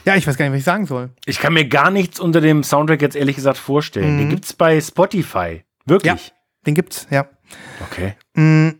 ja, 0.04 0.16
ich 0.16 0.28
weiß 0.28 0.38
gar 0.38 0.46
nicht, 0.46 0.52
was 0.54 0.60
ich 0.60 0.66
sagen 0.66 0.86
soll. 0.86 1.10
Ich 1.26 1.40
kann 1.40 1.54
mir 1.54 1.68
gar 1.68 1.90
nichts 1.92 2.20
unter 2.20 2.42
dem 2.42 2.64
Soundtrack 2.64 3.02
jetzt 3.02 3.16
ehrlich 3.16 3.38
gesagt 3.38 3.58
vorstellen. 3.58 4.18
Den 4.18 4.30
gibt's 4.30 4.54
bei 4.54 4.80
Spotify. 4.82 5.64
Wirklich? 5.86 6.28
Ja, 6.28 6.34
den 6.68 6.76
gibt's, 6.76 7.08
ja. 7.10 7.28
Okay. 7.90 8.16
Mm, 8.34 8.80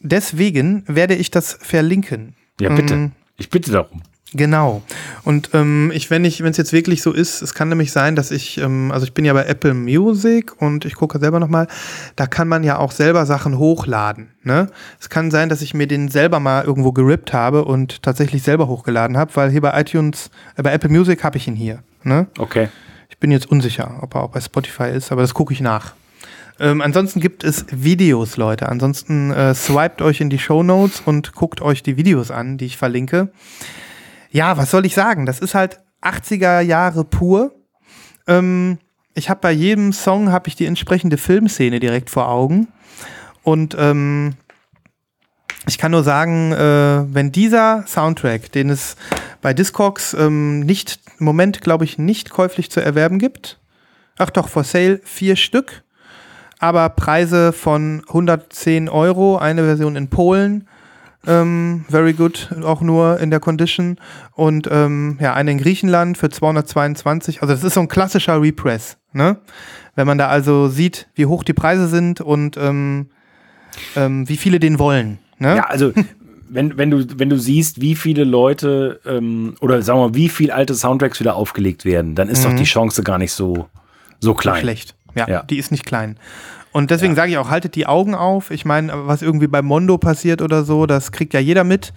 deswegen 0.00 0.84
werde 0.86 1.14
ich 1.14 1.30
das 1.30 1.52
verlinken. 1.60 2.34
Ja, 2.60 2.70
bitte. 2.70 2.94
Ähm, 2.94 3.12
Ich 3.36 3.48
bitte 3.50 3.70
darum. 3.70 4.02
Genau. 4.32 4.82
Und 5.22 5.50
ähm, 5.54 5.92
ich, 5.94 6.10
wenn 6.10 6.24
ich, 6.24 6.42
wenn 6.42 6.50
es 6.50 6.56
jetzt 6.56 6.72
wirklich 6.72 7.00
so 7.00 7.12
ist, 7.12 7.42
es 7.42 7.54
kann 7.54 7.68
nämlich 7.68 7.92
sein, 7.92 8.16
dass 8.16 8.32
ich, 8.32 8.58
ähm, 8.58 8.90
also 8.90 9.06
ich 9.06 9.14
bin 9.14 9.24
ja 9.24 9.32
bei 9.32 9.44
Apple 9.44 9.72
Music 9.72 10.60
und 10.60 10.84
ich 10.84 10.94
gucke 10.94 11.18
selber 11.20 11.38
nochmal, 11.38 11.68
da 12.16 12.26
kann 12.26 12.48
man 12.48 12.64
ja 12.64 12.78
auch 12.78 12.90
selber 12.90 13.24
Sachen 13.24 13.56
hochladen. 13.56 14.30
Ne? 14.42 14.68
Es 15.00 15.08
kann 15.10 15.30
sein, 15.30 15.48
dass 15.48 15.62
ich 15.62 15.74
mir 15.74 15.86
den 15.86 16.08
selber 16.08 16.40
mal 16.40 16.64
irgendwo 16.64 16.90
gerippt 16.90 17.32
habe 17.32 17.64
und 17.64 18.02
tatsächlich 18.02 18.42
selber 18.42 18.66
hochgeladen 18.66 19.16
habe, 19.16 19.30
weil 19.36 19.50
hier 19.50 19.60
bei 19.60 19.80
iTunes, 19.80 20.30
äh, 20.56 20.62
bei 20.62 20.72
Apple 20.72 20.90
Music 20.90 21.22
habe 21.22 21.36
ich 21.36 21.46
ihn 21.46 21.54
hier. 21.54 21.84
Ne? 22.02 22.26
Okay. 22.36 22.68
Ich 23.08 23.18
bin 23.18 23.30
jetzt 23.30 23.48
unsicher, 23.48 23.98
ob 24.00 24.16
er 24.16 24.24
auch 24.24 24.30
bei 24.30 24.40
Spotify 24.40 24.90
ist, 24.90 25.12
aber 25.12 25.22
das 25.22 25.34
gucke 25.34 25.52
ich 25.52 25.60
nach. 25.60 25.94
Ähm, 26.58 26.80
ansonsten 26.80 27.20
gibt 27.20 27.44
es 27.44 27.66
Videos, 27.70 28.36
Leute. 28.36 28.68
Ansonsten 28.68 29.30
äh, 29.30 29.54
swiped 29.54 30.02
euch 30.02 30.20
in 30.20 30.30
die 30.30 30.38
Show 30.38 30.62
Notes 30.62 31.02
und 31.04 31.32
guckt 31.34 31.60
euch 31.60 31.82
die 31.82 31.96
Videos 31.96 32.30
an, 32.30 32.58
die 32.58 32.66
ich 32.66 32.76
verlinke. 32.76 33.28
Ja, 34.36 34.58
was 34.58 34.70
soll 34.70 34.84
ich 34.84 34.94
sagen? 34.94 35.24
Das 35.24 35.38
ist 35.38 35.54
halt 35.54 35.80
80er 36.02 36.60
Jahre 36.60 37.04
pur. 37.04 37.54
Ähm, 38.26 38.76
ich 39.14 39.30
habe 39.30 39.40
bei 39.40 39.50
jedem 39.50 39.94
Song 39.94 40.30
habe 40.30 40.48
ich 40.48 40.54
die 40.54 40.66
entsprechende 40.66 41.16
Filmszene 41.16 41.80
direkt 41.80 42.10
vor 42.10 42.28
Augen. 42.28 42.68
Und 43.42 43.74
ähm, 43.78 44.34
ich 45.66 45.78
kann 45.78 45.92
nur 45.92 46.04
sagen, 46.04 46.52
äh, 46.52 47.14
wenn 47.14 47.32
dieser 47.32 47.86
Soundtrack, 47.86 48.52
den 48.52 48.68
es 48.68 48.96
bei 49.40 49.54
Discogs 49.54 50.12
ähm, 50.12 50.60
nicht 50.60 51.00
im 51.18 51.24
Moment, 51.24 51.62
glaube 51.62 51.86
ich, 51.86 51.96
nicht 51.96 52.28
käuflich 52.28 52.70
zu 52.70 52.82
erwerben 52.82 53.18
gibt. 53.18 53.58
Ach 54.18 54.28
doch, 54.28 54.50
for 54.50 54.64
sale 54.64 55.00
vier 55.02 55.36
Stück, 55.36 55.82
aber 56.58 56.90
Preise 56.90 57.54
von 57.54 58.02
110 58.06 58.90
Euro, 58.90 59.38
eine 59.38 59.64
Version 59.64 59.96
in 59.96 60.10
Polen, 60.10 60.68
ähm, 61.26 61.84
very 61.88 62.12
good, 62.12 62.48
auch 62.62 62.80
nur 62.80 63.18
in 63.20 63.30
der 63.30 63.40
Condition 63.40 63.98
und 64.34 64.68
ähm, 64.70 65.18
ja, 65.20 65.34
eine 65.34 65.50
in 65.52 65.58
Griechenland 65.58 66.18
für 66.18 66.28
222. 66.30 67.42
Also 67.42 67.54
das 67.54 67.64
ist 67.64 67.74
so 67.74 67.80
ein 67.80 67.88
klassischer 67.88 68.40
Repress, 68.40 68.96
ne? 69.12 69.38
Wenn 69.94 70.06
man 70.06 70.18
da 70.18 70.28
also 70.28 70.68
sieht, 70.68 71.08
wie 71.14 71.26
hoch 71.26 71.42
die 71.42 71.54
Preise 71.54 71.88
sind 71.88 72.20
und 72.20 72.56
ähm, 72.58 73.06
ähm, 73.96 74.28
wie 74.28 74.36
viele 74.36 74.60
den 74.60 74.78
wollen. 74.78 75.18
Ne? 75.38 75.56
Ja, 75.56 75.64
also 75.64 75.92
wenn, 76.48 76.76
wenn, 76.78 76.90
du, 76.90 77.18
wenn 77.18 77.30
du 77.30 77.38
siehst, 77.38 77.80
wie 77.80 77.94
viele 77.94 78.24
Leute 78.24 79.00
ähm, 79.06 79.54
oder 79.60 79.80
sagen 79.82 79.98
wir 80.00 80.08
mal, 80.08 80.14
wie 80.14 80.28
viel 80.28 80.50
alte 80.50 80.74
Soundtracks 80.74 81.18
wieder 81.20 81.34
aufgelegt 81.34 81.84
werden, 81.84 82.14
dann 82.14 82.28
ist 82.28 82.44
doch 82.44 82.54
die 82.54 82.64
Chance 82.64 83.02
gar 83.02 83.18
nicht 83.18 83.32
so, 83.32 83.68
so 84.20 84.34
klein. 84.34 84.60
schlecht. 84.60 84.94
Ja, 85.14 85.26
Ja. 85.28 85.42
die 85.44 85.56
ist 85.58 85.70
nicht 85.70 85.86
klein. 85.86 86.18
Und 86.76 86.90
deswegen 86.90 87.14
sage 87.14 87.30
ich 87.30 87.38
auch, 87.38 87.48
haltet 87.48 87.74
die 87.74 87.86
Augen 87.86 88.14
auf. 88.14 88.50
Ich 88.50 88.66
meine, 88.66 88.92
was 89.06 89.22
irgendwie 89.22 89.46
bei 89.46 89.62
Mondo 89.62 89.96
passiert 89.96 90.42
oder 90.42 90.62
so, 90.62 90.84
das 90.84 91.10
kriegt 91.10 91.32
ja 91.32 91.40
jeder 91.40 91.64
mit. 91.64 91.94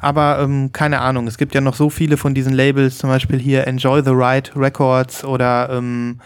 Aber 0.00 0.38
ähm, 0.40 0.70
keine 0.72 1.02
Ahnung, 1.02 1.26
es 1.26 1.36
gibt 1.36 1.54
ja 1.54 1.60
noch 1.60 1.74
so 1.74 1.90
viele 1.90 2.16
von 2.16 2.32
diesen 2.32 2.54
Labels, 2.54 2.96
zum 2.96 3.10
Beispiel 3.10 3.38
hier 3.38 3.66
Enjoy 3.66 4.02
the 4.02 4.12
Ride 4.12 4.52
Records 4.56 5.22
oder 5.22 5.68
ähm, 5.70 6.18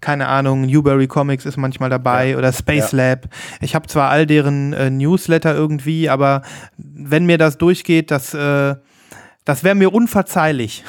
keine 0.00 0.26
Ahnung, 0.26 0.62
Newberry 0.62 1.06
Comics 1.06 1.46
ist 1.46 1.56
manchmal 1.56 1.88
dabei 1.88 2.36
oder 2.36 2.52
Space 2.52 2.90
Ja. 2.90 3.10
Lab. 3.10 3.28
Ich 3.60 3.76
habe 3.76 3.86
zwar 3.86 4.10
all 4.10 4.26
deren 4.26 4.72
äh, 4.72 4.90
Newsletter 4.90 5.54
irgendwie, 5.54 6.08
aber 6.10 6.42
wenn 6.78 7.26
mir 7.26 7.38
das 7.38 7.58
durchgeht, 7.58 8.10
das, 8.10 8.34
äh, 8.34 8.74
das 9.44 9.62
wäre 9.62 9.76
mir 9.76 9.94
unverzeihlich. 9.94 10.82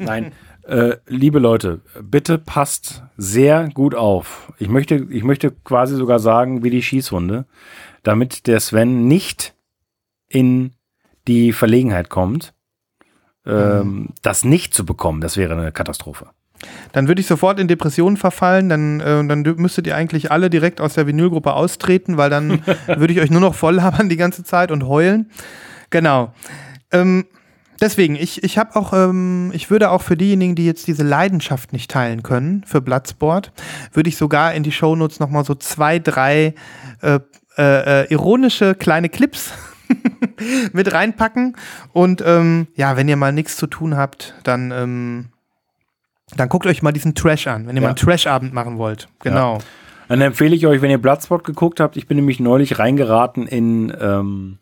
Nein. 0.00 0.32
Äh, 0.70 0.98
liebe 1.08 1.40
Leute, 1.40 1.80
bitte 2.00 2.38
passt 2.38 3.02
sehr 3.16 3.68
gut 3.74 3.96
auf. 3.96 4.52
Ich 4.60 4.68
möchte, 4.68 5.04
ich 5.10 5.24
möchte 5.24 5.50
quasi 5.50 5.96
sogar 5.96 6.20
sagen, 6.20 6.62
wie 6.62 6.70
die 6.70 6.84
Schießhunde, 6.84 7.44
damit 8.04 8.46
der 8.46 8.60
Sven 8.60 9.08
nicht 9.08 9.54
in 10.28 10.70
die 11.26 11.52
Verlegenheit 11.52 12.08
kommt, 12.08 12.54
ähm, 13.44 14.10
das 14.22 14.44
nicht 14.44 14.72
zu 14.72 14.86
bekommen. 14.86 15.20
Das 15.20 15.36
wäre 15.36 15.54
eine 15.54 15.72
Katastrophe. 15.72 16.28
Dann 16.92 17.08
würde 17.08 17.20
ich 17.20 17.26
sofort 17.26 17.58
in 17.58 17.66
Depressionen 17.66 18.16
verfallen, 18.16 18.68
dann, 18.68 19.00
äh, 19.00 19.26
dann 19.26 19.42
müsstet 19.56 19.88
ihr 19.88 19.96
eigentlich 19.96 20.30
alle 20.30 20.50
direkt 20.50 20.80
aus 20.80 20.94
der 20.94 21.08
Vinylgruppe 21.08 21.52
austreten, 21.52 22.16
weil 22.16 22.30
dann 22.30 22.62
würde 22.86 23.12
ich 23.12 23.20
euch 23.20 23.32
nur 23.32 23.40
noch 23.40 23.56
voll 23.56 23.74
labern 23.74 24.08
die 24.08 24.16
ganze 24.16 24.44
Zeit 24.44 24.70
und 24.70 24.86
heulen. 24.86 25.32
Genau. 25.90 26.32
Ähm, 26.92 27.26
deswegen, 27.80 28.16
ich, 28.16 28.42
ich 28.42 28.58
habe 28.58 28.76
auch, 28.76 28.92
ähm, 28.92 29.50
ich 29.54 29.70
würde 29.70 29.90
auch 29.90 30.02
für 30.02 30.16
diejenigen, 30.16 30.54
die 30.54 30.66
jetzt 30.66 30.86
diese 30.86 31.02
Leidenschaft 31.02 31.72
nicht 31.72 31.90
teilen 31.90 32.22
können, 32.22 32.64
für 32.66 32.80
Bloodsport, 32.80 33.52
würde 33.92 34.08
ich 34.08 34.16
sogar 34.16 34.54
in 34.54 34.62
die 34.62 34.72
Shownotes 34.72 35.20
nochmal 35.20 35.44
so 35.44 35.54
zwei, 35.54 35.98
drei 35.98 36.54
äh, 37.02 37.20
äh, 37.56 38.02
äh, 38.02 38.12
ironische 38.12 38.74
kleine 38.74 39.08
Clips 39.08 39.52
mit 40.72 40.92
reinpacken. 40.92 41.56
Und 41.92 42.22
ähm, 42.24 42.68
ja, 42.76 42.96
wenn 42.96 43.08
ihr 43.08 43.16
mal 43.16 43.32
nichts 43.32 43.56
zu 43.56 43.66
tun 43.66 43.96
habt, 43.96 44.34
dann, 44.44 44.70
ähm, 44.70 45.28
dann 46.36 46.48
guckt 46.48 46.66
euch 46.66 46.82
mal 46.82 46.92
diesen 46.92 47.14
Trash 47.14 47.46
an, 47.48 47.66
wenn 47.66 47.76
ihr 47.76 47.82
Ja. 47.82 47.88
mal 47.88 47.88
einen 47.88 47.96
Trash-Abend 47.96 48.52
machen 48.54 48.78
wollt. 48.78 49.08
Genau. 49.20 49.58
Dann 50.08 50.20
empfehle 50.20 50.56
ich 50.56 50.66
euch, 50.66 50.82
wenn 50.82 50.90
ihr 50.90 50.98
Bloodsport 50.98 51.44
geguckt 51.44 51.78
habt, 51.80 51.96
ich 51.96 52.06
bin 52.08 52.16
nämlich 52.16 52.40
neulich 52.40 52.78
reingeraten 52.80 53.46
in, 53.46 53.92
ähm, 54.00 54.58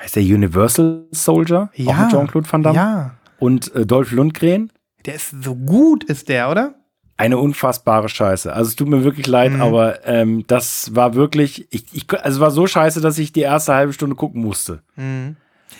heißt 0.00 0.16
der 0.16 0.22
Universal 0.22 1.06
Soldier? 1.12 1.70
Auch 1.86 1.98
mit 1.98 2.10
Jean-Claude 2.10 2.50
Van 2.52 2.62
Damme. 2.62 2.76
Ja. 2.76 3.10
Und 3.38 3.74
äh, 3.74 3.86
Dolph 3.86 4.10
Lundgren. 4.12 4.70
Der 5.06 5.14
ist 5.14 5.34
so 5.42 5.54
gut, 5.54 6.04
ist 6.04 6.28
der, 6.28 6.50
oder? 6.50 6.74
Eine 7.16 7.38
unfassbare 7.38 8.08
Scheiße. 8.08 8.52
Also 8.52 8.68
es 8.70 8.76
tut 8.76 8.88
mir 8.88 9.04
wirklich 9.04 9.26
leid, 9.26 9.52
Mhm. 9.52 9.60
aber 9.62 10.06
ähm, 10.06 10.44
das 10.46 10.94
war 10.94 11.14
wirklich, 11.14 11.66
ich, 11.70 11.84
ich, 11.92 12.10
also 12.12 12.36
es 12.36 12.40
war 12.40 12.50
so 12.50 12.66
scheiße, 12.66 13.00
dass 13.02 13.18
ich 13.18 13.32
die 13.32 13.40
erste 13.42 13.74
halbe 13.74 13.92
Stunde 13.92 14.16
gucken 14.16 14.42
musste. 14.42 14.82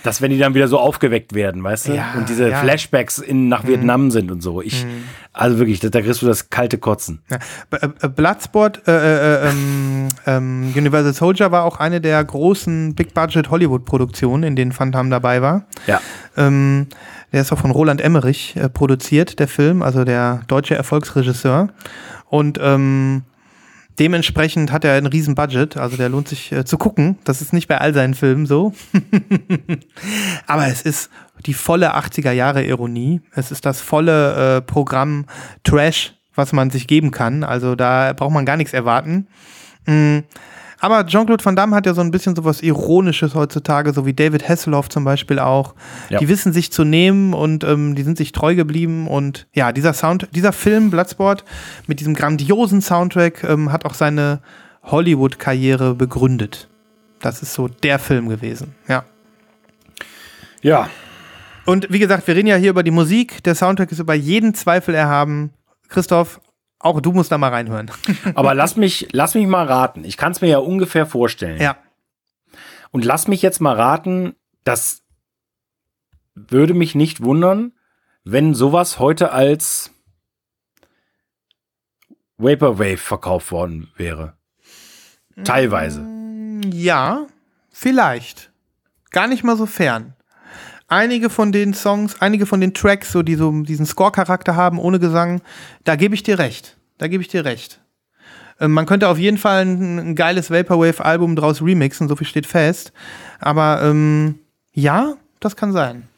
Dass 0.03 0.23
wenn 0.23 0.31
die 0.31 0.39
dann 0.39 0.55
wieder 0.55 0.69
so 0.69 0.79
aufgeweckt 0.79 1.35
werden, 1.35 1.63
weißt 1.63 1.89
du? 1.89 1.95
Ja, 1.95 2.15
und 2.17 2.29
diese 2.29 2.49
ja. 2.49 2.61
Flashbacks 2.61 3.19
in, 3.19 3.49
nach 3.49 3.67
Vietnam 3.67 4.11
sind 4.11 4.31
und 4.31 4.41
so. 4.41 4.63
Ich, 4.63 4.87
also 5.33 5.59
wirklich, 5.59 5.81
da, 5.81 5.89
da 5.91 6.01
kriegst 6.01 6.23
du 6.23 6.27
das 6.27 6.49
kalte 6.49 6.79
Kotzen. 6.79 7.21
Ja. 7.31 7.39
B- 7.69 7.77
äh, 7.77 8.09
Bloodsport, 8.09 8.89
äh, 8.89 9.45
äh, 9.45 9.49
ähm, 9.51 10.09
ähm, 10.27 10.73
Universal 10.75 11.13
Soldier 11.13 11.53
war 11.53 11.65
auch 11.65 11.79
eine 11.79 12.01
der 12.01 12.25
großen 12.25 12.95
Big-Budget 12.95 13.51
Hollywood-Produktionen, 13.51 14.43
in 14.45 14.57
denen 14.57 14.73
Damme 14.93 15.11
dabei 15.11 15.43
war. 15.43 15.67
Ja. 15.87 16.01
Ähm, 16.37 16.87
der 17.33 17.43
ist 17.43 17.53
auch 17.53 17.59
von 17.59 17.71
Roland 17.71 18.01
Emmerich 18.01 18.57
äh, 18.57 18.69
produziert, 18.69 19.39
der 19.39 19.49
Film, 19.49 19.83
also 19.83 20.05
der 20.05 20.41
deutsche 20.49 20.75
Erfolgsregisseur. 20.75 21.69
Und 22.29 22.59
ähm, 22.63 23.23
dementsprechend 24.01 24.73
hat 24.73 24.85
er 24.85 24.95
ein 24.95 25.07
riesen 25.07 25.37
Budget, 25.37 25.77
also 25.77 25.97
der 25.97 26.09
lohnt 26.09 26.27
sich 26.27 26.51
äh, 26.51 26.65
zu 26.65 26.79
gucken. 26.79 27.19
Das 27.25 27.41
ist 27.41 27.53
nicht 27.53 27.69
bei 27.69 27.79
all 27.79 27.95
seinen 27.95 28.15
Filmen 28.15 28.47
so. 28.47 28.73
Aber 30.47 30.67
es 30.67 30.83
ist 30.83 31.11
die 31.47 31.55
volle 31.55 31.95
80er 31.95 32.33
Jahre 32.33 32.65
Ironie. 32.65 33.21
Es 33.35 33.53
ist 33.53 33.65
das 33.65 33.81
volle 33.81 34.57
äh, 34.57 34.61
Programm 34.63 35.27
Trash 35.63 36.15
was 36.35 36.53
man 36.53 36.71
sich 36.71 36.87
geben 36.87 37.11
kann. 37.11 37.45
Also 37.45 37.75
da 37.75 38.13
braucht 38.13 38.33
man 38.33 38.47
gar 38.47 38.57
nichts 38.57 38.73
erwarten. 38.73 39.27
Mm. 39.87 40.21
Aber 40.81 41.07
Jean-Claude 41.07 41.45
Van 41.45 41.55
Damme 41.55 41.77
hat 41.77 41.87
ja 41.87 41.95
so 41.95 42.01
ein 42.01 42.11
bisschen 42.11 42.35
sowas 42.35 42.63
Ironisches 42.63 43.35
heutzutage, 43.35 43.93
so 43.93 44.07
wie 44.07 44.15
David 44.15 44.49
Hasselhoff 44.49 44.89
zum 44.89 45.05
Beispiel 45.05 45.39
auch. 45.39 45.75
Ja. 46.09 46.19
Die 46.19 46.29
wissen 46.29 46.53
sich 46.53 46.73
zu 46.73 46.85
nehmen 46.85 47.35
und 47.35 47.65
ähm, 47.65 47.95
die 47.95 48.03
sind 48.03 48.17
sich 48.17 48.33
treu 48.33 48.55
geblieben. 48.55 49.07
Und 49.07 49.47
ja, 49.53 49.73
dieser 49.73 49.93
Sound, 49.93 50.29
dieser 50.33 50.53
Film 50.53 50.91
Bloodsport 50.91 51.45
mit 51.87 52.01
diesem 52.01 52.15
grandiosen 52.15 52.81
Soundtrack 52.81 53.45
ähm, 53.45 53.71
hat 53.71 53.85
auch 53.85 53.95
seine 53.95 54.41
Hollywood-Karriere 54.85 55.95
begründet. 55.95 56.69
Das 57.21 57.43
ist 57.43 57.53
so 57.53 57.69
der 57.69 57.99
Film 57.99 58.29
gewesen, 58.31 58.75
ja. 58.89 59.05
Ja, 60.63 60.89
Und 61.67 61.87
wie 61.91 61.99
gesagt, 61.99 62.27
wir 62.27 62.35
reden 62.35 62.49
ja 62.49 62.57
hier 62.57 62.71
über 62.71 62.83
die 62.83 62.91
Musik. 62.91 63.43
Der 63.45 63.55
Soundtrack 63.55 63.93
ist 63.93 63.99
über 63.99 64.15
jeden 64.15 64.55
Zweifel 64.55 64.95
erhaben. 64.95 65.53
Christoph, 65.89 66.41
auch 66.81 67.01
du 67.01 67.13
musst 67.13 67.31
da 67.31 67.39
mal 67.39 67.51
reinhören. 67.51 67.91
aber 68.35 68.55
lass 68.55 68.77
mich, 68.77 69.09
lass 69.13 69.35
mich 69.35 69.47
mal 69.47 69.67
raten. 69.67 70.05
Ich 70.05 70.17
kann 70.17 70.33
es 70.33 70.41
mir 70.41 70.49
ja 70.49 70.59
ungefähr 70.59 71.07
vorstellen. 71.07 71.61
ja. 71.61 71.77
Und 72.93 73.05
lass 73.05 73.29
mich 73.29 73.41
jetzt 73.41 73.61
mal 73.61 73.77
raten, 73.77 74.35
das 74.65 75.05
würde 76.35 76.75
mich 76.75 76.97
nicht 76.97 77.23
wundern, 77.23 77.73
wenn 78.25 78.53
sowas 78.53 78.99
heute 78.99 79.31
als 79.31 79.93
Vaporwave 82.37 82.97
verkauft 82.97 83.53
worden 83.53 83.93
wäre. 83.97 84.37
Teilweise. 85.45 86.05
Ja, 86.67 87.27
vielleicht. 87.71 88.51
Gar 89.11 89.29
nicht 89.29 89.45
mal 89.45 89.57
so 89.57 89.67
fern. 89.67 90.15
Einige 90.91 91.31
von 91.31 91.53
den 91.53 91.73
Songs, 91.73 92.21
einige 92.21 92.47
von 92.47 92.61
den 92.61 92.75
Tracks, 92.75 93.13
so 93.13 93.23
die 93.23 93.37
so 93.37 93.63
diesen 93.63 93.87
Score-Charakter 93.87 94.57
haben, 94.57 94.81
ohne 94.81 94.99
Gesang, 94.99 95.41
da 95.85 95.95
gebe 95.95 96.17
ich 96.17 96.25
dir 96.25 96.41
recht. 96.41 96.77
Da 96.99 97.07
gebe 97.07 97.23
ich 97.23 97.29
dir 97.29 97.45
recht. 97.45 97.81
Ähm, 98.59 98.73
man 98.73 98.87
könnte 98.87 99.09
auf 99.09 99.17
jeden 99.17 99.39
Fall 99.39 99.65
ein, 99.65 99.99
ein 100.01 100.15
geiles 100.17 100.51
Vaporwave-Album 100.51 101.37
draus 101.37 101.63
remixen, 101.63 102.09
so 102.09 102.17
viel 102.17 102.27
steht 102.27 102.47
fest. 102.47 102.93
Aber 103.39 103.81
ähm, 103.85 104.41
ja, 104.73 105.15
das 105.39 105.55
kann 105.55 105.73
sein. 105.73 106.09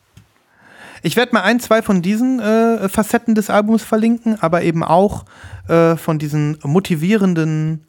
Ich 1.03 1.16
werde 1.16 1.35
mal 1.35 1.43
ein, 1.43 1.61
zwei 1.61 1.82
von 1.82 2.01
diesen 2.01 2.40
äh, 2.40 2.89
Facetten 2.89 3.35
des 3.35 3.51
Albums 3.51 3.82
verlinken, 3.82 4.39
aber 4.40 4.62
eben 4.62 4.82
auch 4.82 5.27
äh, 5.69 5.97
von 5.97 6.19
diesen 6.19 6.57
motivierenden 6.62 7.86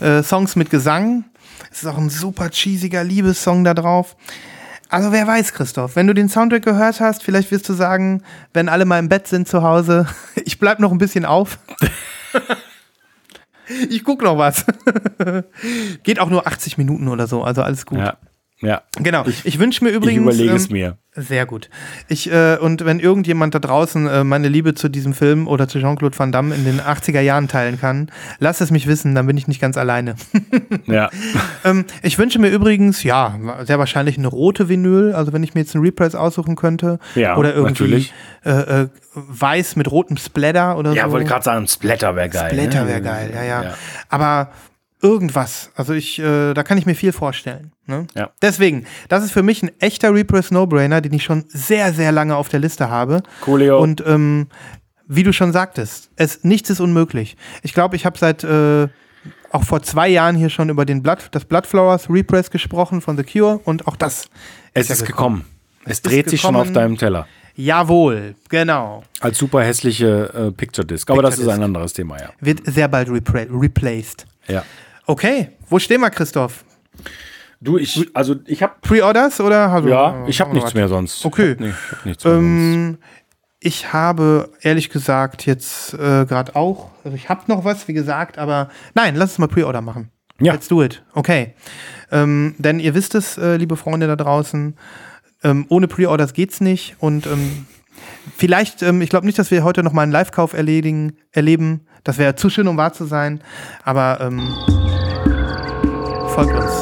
äh, 0.00 0.22
Songs 0.22 0.54
mit 0.54 0.68
Gesang. 0.68 1.24
Es 1.72 1.82
ist 1.82 1.88
auch 1.88 1.96
ein 1.96 2.10
super 2.10 2.50
cheesiger 2.50 3.04
Liebessong 3.04 3.64
da 3.64 3.72
drauf. 3.72 4.16
Also 4.88 5.10
wer 5.12 5.26
weiß, 5.26 5.52
Christoph, 5.52 5.96
wenn 5.96 6.06
du 6.06 6.14
den 6.14 6.28
Soundtrack 6.28 6.64
gehört 6.64 7.00
hast, 7.00 7.22
vielleicht 7.22 7.50
wirst 7.50 7.68
du 7.68 7.72
sagen, 7.72 8.22
wenn 8.52 8.68
alle 8.68 8.84
mal 8.84 8.98
im 8.98 9.08
Bett 9.08 9.26
sind 9.26 9.48
zu 9.48 9.62
Hause, 9.62 10.06
ich 10.44 10.58
bleib 10.58 10.78
noch 10.78 10.92
ein 10.92 10.98
bisschen 10.98 11.24
auf. 11.24 11.58
ich 13.88 14.04
guck 14.04 14.22
noch 14.22 14.38
was. 14.38 14.64
Geht 16.02 16.20
auch 16.20 16.30
nur 16.30 16.46
80 16.46 16.78
Minuten 16.78 17.08
oder 17.08 17.26
so, 17.26 17.42
also 17.42 17.62
alles 17.62 17.86
gut. 17.86 17.98
Ja. 17.98 18.16
Ja. 18.62 18.82
Genau. 18.98 19.26
Ich, 19.44 19.58
wünsche 19.58 19.84
mir 19.84 19.90
Ich 19.90 19.96
übrigens. 19.96 20.22
überlege 20.22 20.54
es 20.54 20.66
ähm, 20.68 20.72
mir. 20.72 20.96
sehr 21.14 21.44
gut. 21.44 21.68
Ich, 22.08 22.32
äh, 22.32 22.56
und 22.56 22.86
wenn 22.86 23.00
irgendjemand 23.00 23.54
da 23.54 23.58
draußen 23.58 24.06
äh, 24.06 24.24
meine 24.24 24.48
Liebe 24.48 24.74
zu 24.74 24.88
diesem 24.88 25.12
Film 25.12 25.46
oder 25.46 25.68
zu 25.68 25.78
Jean-Claude 25.78 26.18
Van 26.18 26.32
Damme 26.32 26.54
in 26.54 26.64
den 26.64 26.80
80er 26.80 27.20
Jahren 27.20 27.48
teilen 27.48 27.78
kann, 27.78 28.10
lasst 28.38 28.62
es 28.62 28.70
mich 28.70 28.86
wissen, 28.86 29.14
dann 29.14 29.26
bin 29.26 29.36
ich 29.36 29.46
nicht 29.46 29.60
ganz 29.60 29.76
alleine. 29.76 30.14
Ja. 30.86 31.10
ähm, 31.64 31.84
ich 32.02 32.16
wünsche 32.18 32.38
mir 32.38 32.48
übrigens, 32.48 33.02
ja, 33.02 33.36
sehr 33.64 33.78
wahrscheinlich 33.78 34.16
eine 34.18 34.28
rote 34.28 34.68
Vinyl, 34.68 35.12
also 35.14 35.32
wenn 35.32 35.42
ich 35.42 35.54
mir 35.54 35.60
jetzt 35.62 35.74
einen 35.74 35.84
Repress 35.84 36.14
aussuchen 36.14 36.54
könnte. 36.54 36.98
Ja, 37.16 37.36
oder 37.36 37.54
irgendwie 37.54 37.72
natürlich. 37.82 38.14
Äh, 38.44 38.82
äh, 38.82 38.88
weiß 39.14 39.74
mit 39.76 39.90
rotem 39.90 40.16
Splatter 40.16 40.78
oder 40.78 40.92
Ja, 40.92 41.06
so. 41.06 41.12
wollte 41.12 41.26
gerade 41.26 41.44
sagen, 41.44 41.66
Splatter 41.66 42.14
wäre 42.14 42.28
geil. 42.28 42.50
Splatter 42.52 42.84
ne? 42.84 42.88
wäre 42.88 43.02
geil, 43.02 43.32
ja, 43.34 43.44
ja, 43.44 43.74
Aber 44.08 44.50
irgendwas, 45.02 45.70
also 45.74 45.92
ich, 45.92 46.18
äh, 46.18 46.54
da 46.54 46.62
kann 46.62 46.78
ich 46.78 46.86
mir 46.86 46.94
viel 46.94 47.12
vorstellen. 47.12 47.72
Ne? 47.86 48.06
Ja. 48.14 48.30
Deswegen, 48.42 48.86
das 49.08 49.24
ist 49.24 49.32
für 49.32 49.42
mich 49.42 49.62
ein 49.62 49.70
echter 49.80 50.12
Repress 50.12 50.50
No-Brainer, 50.50 51.00
den 51.00 51.12
ich 51.12 51.24
schon 51.24 51.44
sehr, 51.48 51.92
sehr 51.92 52.12
lange 52.12 52.36
auf 52.36 52.48
der 52.48 52.60
Liste 52.60 52.88
habe. 52.88 53.22
Coolio. 53.42 53.78
Und 53.80 54.02
ähm, 54.06 54.48
wie 55.06 55.22
du 55.22 55.32
schon 55.32 55.52
sagtest, 55.52 56.10
es, 56.16 56.44
nichts 56.44 56.70
ist 56.70 56.80
unmöglich. 56.80 57.36
Ich 57.62 57.74
glaube, 57.74 57.96
ich 57.96 58.06
habe 58.06 58.18
seit 58.18 58.42
äh, 58.42 58.88
auch 59.50 59.64
vor 59.64 59.82
zwei 59.82 60.08
Jahren 60.08 60.36
hier 60.36 60.50
schon 60.50 60.68
über 60.68 60.84
den 60.84 61.02
Blood, 61.02 61.28
das 61.30 61.44
Bloodflowers 61.44 62.10
Repress 62.10 62.50
gesprochen 62.50 63.00
von 63.00 63.16
The 63.16 63.22
Cure 63.22 63.58
und 63.64 63.86
auch 63.86 63.96
das 63.96 64.28
Es 64.74 64.88
ja 64.88 64.94
ist 64.94 65.04
gekommen. 65.04 65.44
Es 65.84 66.02
dreht 66.02 66.26
ist 66.26 66.30
sich 66.32 66.40
schon 66.40 66.54
gekommen. 66.54 66.68
auf 66.70 66.74
deinem 66.74 66.96
Teller. 66.96 67.26
Jawohl, 67.54 68.34
genau. 68.48 69.02
Als 69.20 69.38
super 69.38 69.62
hässliche 69.62 70.30
äh, 70.34 70.52
Picture 70.52 70.86
Disc. 70.86 71.08
Aber 71.10 71.22
das 71.22 71.34
ist 71.34 71.40
Picture 71.40 71.56
ein 71.56 71.62
anderes 71.62 71.92
Thema, 71.92 72.18
ja. 72.18 72.30
Wird 72.40 72.60
sehr 72.66 72.88
bald 72.88 73.08
replaced. 73.08 74.26
Ja. 74.46 74.62
Okay, 75.06 75.50
wo 75.68 75.78
stehen 75.78 76.00
wir, 76.00 76.10
Christoph? 76.10 76.64
Du, 77.60 77.78
ich, 77.78 78.10
also 78.12 78.36
ich 78.46 78.62
habe, 78.62 78.74
Pre-Orders 78.82 79.40
oder? 79.40 79.80
du- 79.80 79.88
ja, 79.88 80.24
ich 80.26 80.40
habe 80.40 80.52
nichts 80.52 80.74
mehr 80.74 80.88
sonst. 80.88 81.24
Okay. 81.24 81.56
Nee, 81.58 81.68
ich 81.70 81.92
hab 81.92 82.06
nichts 82.06 82.24
mehr 82.24 82.34
sonst. 82.34 82.44
Ähm, 82.44 82.98
ich 83.60 83.92
habe 83.92 84.50
ehrlich 84.60 84.90
gesagt 84.90 85.46
jetzt 85.46 85.94
äh, 85.94 86.26
gerade 86.26 86.54
auch, 86.54 86.90
also 87.02 87.16
ich 87.16 87.28
habe 87.28 87.42
noch 87.46 87.64
was, 87.64 87.88
wie 87.88 87.94
gesagt, 87.94 88.36
aber 88.38 88.68
nein, 88.94 89.16
lass 89.16 89.30
uns 89.30 89.38
mal 89.38 89.48
Pre-Order 89.48 89.80
machen. 89.80 90.10
Ja. 90.40 90.52
Let's 90.52 90.68
do 90.68 90.82
it. 90.82 91.02
Okay. 91.14 91.54
Ähm, 92.12 92.54
denn 92.58 92.78
ihr 92.78 92.94
wisst 92.94 93.14
es, 93.14 93.38
äh, 93.38 93.56
liebe 93.56 93.76
Freunde 93.76 94.06
da 94.06 94.16
draußen, 94.16 94.76
ähm, 95.42 95.64
ohne 95.70 95.88
Pre-Orders 95.88 96.34
geht's 96.34 96.60
nicht 96.60 96.96
und 96.98 97.26
ähm, 97.26 97.66
vielleicht, 98.36 98.82
ähm, 98.82 99.00
ich 99.00 99.08
glaube 99.08 99.24
nicht, 99.26 99.38
dass 99.38 99.50
wir 99.50 99.64
heute 99.64 99.82
noch 99.82 99.92
mal 99.94 100.02
einen 100.02 100.12
Live-Kauf 100.12 100.52
erledigen, 100.52 101.16
erleben. 101.32 101.86
Das 102.06 102.18
wäre 102.18 102.36
zu 102.36 102.50
schön, 102.50 102.68
um 102.68 102.76
wahr 102.76 102.92
zu 102.92 103.04
sein. 103.04 103.40
Aber 103.82 104.20
ähm, 104.20 104.38
folgt 106.34 106.52
uns. 106.52 106.72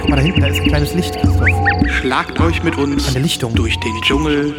Guck 0.00 0.08
mal, 0.08 0.16
da 0.16 0.22
hinten, 0.22 0.40
da 0.40 0.46
ist 0.46 0.58
ein 0.58 0.68
kleines 0.68 0.94
Licht, 0.94 1.20
Christoph. 1.20 1.46
Schlagt 2.00 2.40
euch 2.40 2.62
mit 2.62 2.78
uns 2.78 3.10
Eine 3.10 3.18
Lichtung. 3.18 3.54
durch 3.54 3.78
den 3.80 4.00
Dschungel 4.00 4.54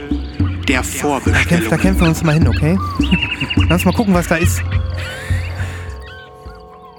der 0.68 0.84
Da, 0.84 1.32
kämpf, 1.44 1.70
da 1.70 1.78
kämpfen 1.78 2.02
wir 2.02 2.10
uns 2.10 2.24
mal 2.24 2.34
hin, 2.34 2.48
okay? 2.48 2.78
Lass 3.68 3.84
mal 3.84 3.96
gucken, 3.96 4.14
was 4.14 4.28
da 4.28 4.36
ist. 4.36 4.62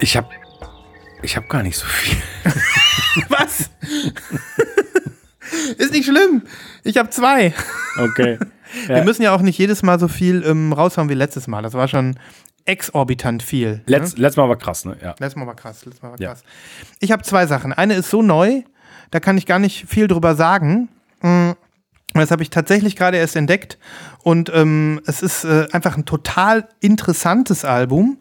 Ich 0.01 0.17
habe 0.17 0.27
ich 1.23 1.37
hab 1.37 1.49
gar 1.49 1.63
nicht 1.63 1.77
so 1.79 1.87
viel. 1.87 2.17
Was? 3.29 3.71
ist 5.79 5.93
nicht 5.93 6.07
schlimm. 6.07 6.43
Ich 6.83 6.99
habe 6.99 7.11
zwei. 7.11 7.55
Okay. 7.97 8.37
Wir 8.87 9.05
müssen 9.05 9.23
ja 9.23 9.35
auch 9.35 9.43
nicht 9.43 9.59
jedes 9.59 9.83
Mal 9.83 9.99
so 9.99 10.09
viel 10.09 10.43
ähm, 10.47 10.73
raushauen 10.73 11.09
wie 11.09 11.15
letztes 11.15 11.47
Mal. 11.47 11.63
Das 11.63 11.75
war 11.75 11.89
schon 11.89 12.19
exorbitant 12.65 13.43
viel. 13.43 13.83
Letz, 13.87 14.17
letztes 14.17 14.37
Mal 14.37 14.49
war 14.49 14.57
krass, 14.57 14.85
ne? 14.85 14.97
Ja. 15.03 15.11
Letztes 15.19 15.37
Mal 15.37 15.47
war 15.47 15.57
krass. 15.57 15.85
Letztes 15.85 16.03
Mal 16.03 16.13
war 16.13 16.21
Ja. 16.21 16.29
krass. 16.31 16.43
Ich 17.01 17.11
habe 17.13 17.23
zwei 17.23 17.47
Sachen. 17.47 17.73
Eine 17.73 17.95
ist 17.95 18.09
so 18.11 18.23
neu, 18.23 18.63
da 19.11 19.21
kann 19.21 19.37
ich 19.37 19.47
gar 19.47 19.59
nicht 19.59 19.87
viel 19.89 20.07
drüber 20.09 20.35
sagen. 20.35 20.89
Mm, 21.23 21.51
Das 22.15 22.31
habe 22.31 22.43
ich 22.43 22.51
tatsächlich 22.51 22.95
gerade 22.97 23.17
erst 23.17 23.37
entdeckt. 23.37 23.79
Und 24.23 24.51
ähm, 24.55 25.01
es 25.07 25.23
ist 25.23 25.45
äh, 25.45 25.67
einfach 25.73 25.97
ein 25.97 26.05
total 26.05 26.69
interessantes 26.81 27.65
Album. 27.65 28.19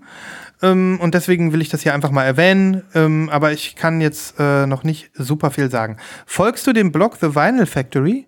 Ähm, 0.61 0.97
und 1.01 1.13
deswegen 1.13 1.51
will 1.51 1.61
ich 1.61 1.67
das 1.69 1.81
hier 1.81 1.93
einfach 1.93 2.09
mal 2.11 2.23
erwähnen. 2.23 2.83
Ähm, 2.95 3.29
aber 3.29 3.51
ich 3.51 3.75
kann 3.75 3.99
jetzt 3.99 4.39
äh, 4.39 4.65
noch 4.65 4.83
nicht 4.85 5.11
super 5.13 5.51
viel 5.51 5.69
sagen. 5.69 5.97
Folgst 6.25 6.65
du 6.67 6.71
dem 6.73 6.91
Blog 6.93 7.17
The 7.19 7.35
Vinyl 7.35 7.65
Factory? 7.65 8.27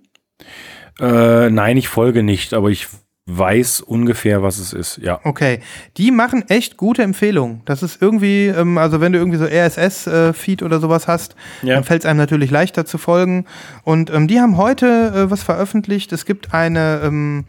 Äh, 0.99 1.49
nein, 1.49 1.77
ich 1.77 1.87
folge 1.87 2.23
nicht, 2.23 2.53
aber 2.53 2.69
ich 2.69 2.87
weiß 3.25 3.79
ungefähr, 3.79 4.43
was 4.43 4.57
es 4.57 4.73
ist. 4.73 4.97
Ja. 4.97 5.21
Okay, 5.23 5.61
die 5.95 6.11
machen 6.11 6.43
echt 6.49 6.75
gute 6.75 7.03
Empfehlungen. 7.03 7.61
Das 7.63 7.81
ist 7.81 8.01
irgendwie, 8.01 8.47
ähm, 8.47 8.77
also 8.77 8.99
wenn 8.99 9.13
du 9.13 9.17
irgendwie 9.19 9.37
so 9.37 9.45
RSS-Feed 9.45 10.61
oder 10.61 10.81
sowas 10.81 11.07
hast, 11.07 11.35
Ja. 11.61 11.75
dann 11.75 11.85
fällt 11.85 12.01
es 12.03 12.05
einem 12.05 12.17
natürlich 12.19 12.51
leichter 12.51 12.85
zu 12.85 12.97
folgen. 12.97 13.45
Und 13.83 14.09
ähm, 14.11 14.27
die 14.27 14.41
haben 14.41 14.57
heute 14.57 14.87
äh, 15.15 15.31
was 15.31 15.41
veröffentlicht. 15.41 16.11
Es 16.11 16.25
gibt 16.25 16.53
eine 16.53 16.99
ähm, 17.01 17.45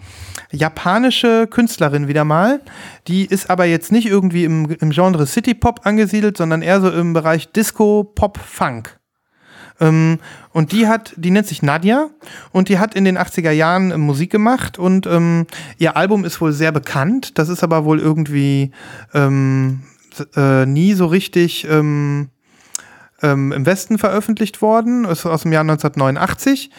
japanische 0.52 1.48
Künstlerin 1.48 2.06
wieder 2.06 2.24
mal. 2.24 2.60
Die 3.08 3.24
ist 3.26 3.50
aber 3.50 3.64
jetzt 3.64 3.90
nicht 3.90 4.06
irgendwie 4.06 4.44
im, 4.44 4.70
im 4.80 4.90
Genre 4.90 5.26
City 5.26 5.54
Pop 5.54 5.80
angesiedelt, 5.84 6.36
sondern 6.36 6.62
eher 6.62 6.80
so 6.80 6.88
im 6.90 7.14
Bereich 7.14 7.50
Disco, 7.50 8.04
Pop, 8.04 8.38
Funk. 8.38 8.96
Ähm, 9.80 10.18
und 10.52 10.72
die 10.72 10.86
hat, 10.86 11.14
die 11.16 11.30
nennt 11.30 11.46
sich 11.46 11.62
Nadja 11.62 12.09
und 12.52 12.68
die 12.68 12.78
hat 12.78 12.94
in 12.94 13.05
den 13.05 13.18
80er 13.18 13.51
Jahren 13.51 13.90
äh, 13.90 13.98
Musik 13.98 14.30
gemacht 14.30 14.78
und 14.78 15.06
ähm, 15.06 15.46
ihr 15.78 15.96
Album 15.96 16.24
ist 16.24 16.40
wohl 16.40 16.52
sehr 16.52 16.72
bekannt. 16.72 17.38
Das 17.38 17.48
ist 17.48 17.62
aber 17.62 17.84
wohl 17.84 17.98
irgendwie 17.98 18.70
ähm, 19.12 19.82
äh, 20.36 20.66
nie 20.66 20.94
so 20.94 21.06
richtig 21.06 21.66
ähm, 21.68 22.30
ähm, 23.22 23.52
im 23.52 23.66
Westen 23.66 23.98
veröffentlicht 23.98 24.62
worden. 24.62 25.05
Ist 25.05 25.26
aus 25.26 25.42
dem 25.42 25.52
Jahr 25.52 25.62
1989. 25.62 26.70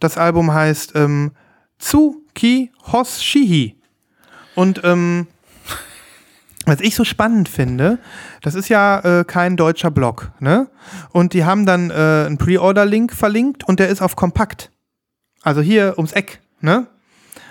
Das 0.00 0.18
Album 0.18 0.52
heißt 0.52 0.92
ähm, 0.94 1.32
Tsuki 1.78 2.70
Hoshihi. 2.92 3.76
Und 4.54 4.82
ähm, 4.84 5.26
was 6.66 6.80
ich 6.80 6.94
so 6.94 7.04
spannend 7.04 7.48
finde, 7.48 7.98
das 8.40 8.54
ist 8.54 8.68
ja 8.68 9.20
äh, 9.20 9.24
kein 9.24 9.56
deutscher 9.56 9.90
Blog, 9.90 10.30
ne? 10.40 10.68
Und 11.10 11.32
die 11.32 11.44
haben 11.44 11.66
dann 11.66 11.90
äh, 11.90 11.94
einen 11.94 12.38
Pre-Order-Link 12.38 13.12
verlinkt 13.12 13.64
und 13.64 13.80
der 13.80 13.88
ist 13.88 14.02
auf 14.02 14.16
Kompakt. 14.16 14.70
Also 15.42 15.60
hier 15.60 15.94
ums 15.96 16.12
Eck, 16.12 16.40
ne? 16.60 16.86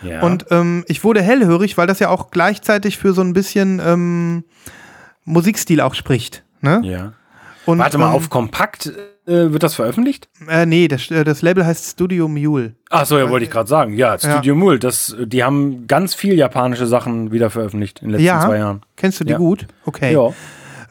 Ja. 0.02 0.22
Und 0.22 0.46
ähm, 0.50 0.84
ich 0.88 1.04
wurde 1.04 1.22
hellhörig, 1.22 1.78
weil 1.78 1.88
das 1.88 2.00
ja 2.00 2.10
auch 2.10 2.32
gleichzeitig 2.32 2.98
für 2.98 3.14
so 3.14 3.22
ein 3.22 3.34
bisschen 3.34 3.82
ähm, 3.84 4.44
Musikstil 5.26 5.82
auch 5.82 5.94
spricht. 5.94 6.44
Ne? 6.62 6.82
ja. 6.84 7.14
Und, 7.66 7.80
Warte 7.80 7.98
mal, 7.98 8.08
ähm, 8.10 8.16
auf 8.16 8.30
Kompakt 8.30 8.88
äh, 9.28 9.52
wird 9.52 9.62
das 9.64 9.76
veröffentlicht? 9.76 10.30
Äh, 10.50 10.66
nee, 10.66 10.88
das, 10.88 11.12
äh, 11.12 11.24
das 11.24 11.42
Label 11.44 11.66
heißt 11.66 11.92
Studio 11.92 12.28
Mule. 12.28 12.74
Ach 12.90 13.06
so, 13.06 13.18
ja, 13.20 13.30
wollte 13.30 13.46
ich 13.46 13.52
gerade 13.52 13.70
sagen. 13.70 13.94
Ja, 13.96 14.18
Studio 14.18 14.56
Mul, 14.56 14.80
das, 14.80 15.16
die 15.24 15.44
haben 15.44 15.86
ganz 15.88 16.16
viel 16.16 16.34
japanische 16.34 16.88
Sachen 16.88 17.32
wieder 17.32 17.50
veröffentlicht 17.50 18.00
in 18.00 18.08
den 18.08 18.12
letzten 18.14 18.26
Ja. 18.26 18.42
zwei 18.42 18.58
Jahren. 18.58 18.82
Kennst 18.98 19.20
du 19.20 19.24
die 19.24 19.32
Ja. 19.34 19.38
gut? 19.38 19.68
Okay. 19.86 20.14
Ja. 20.14 20.34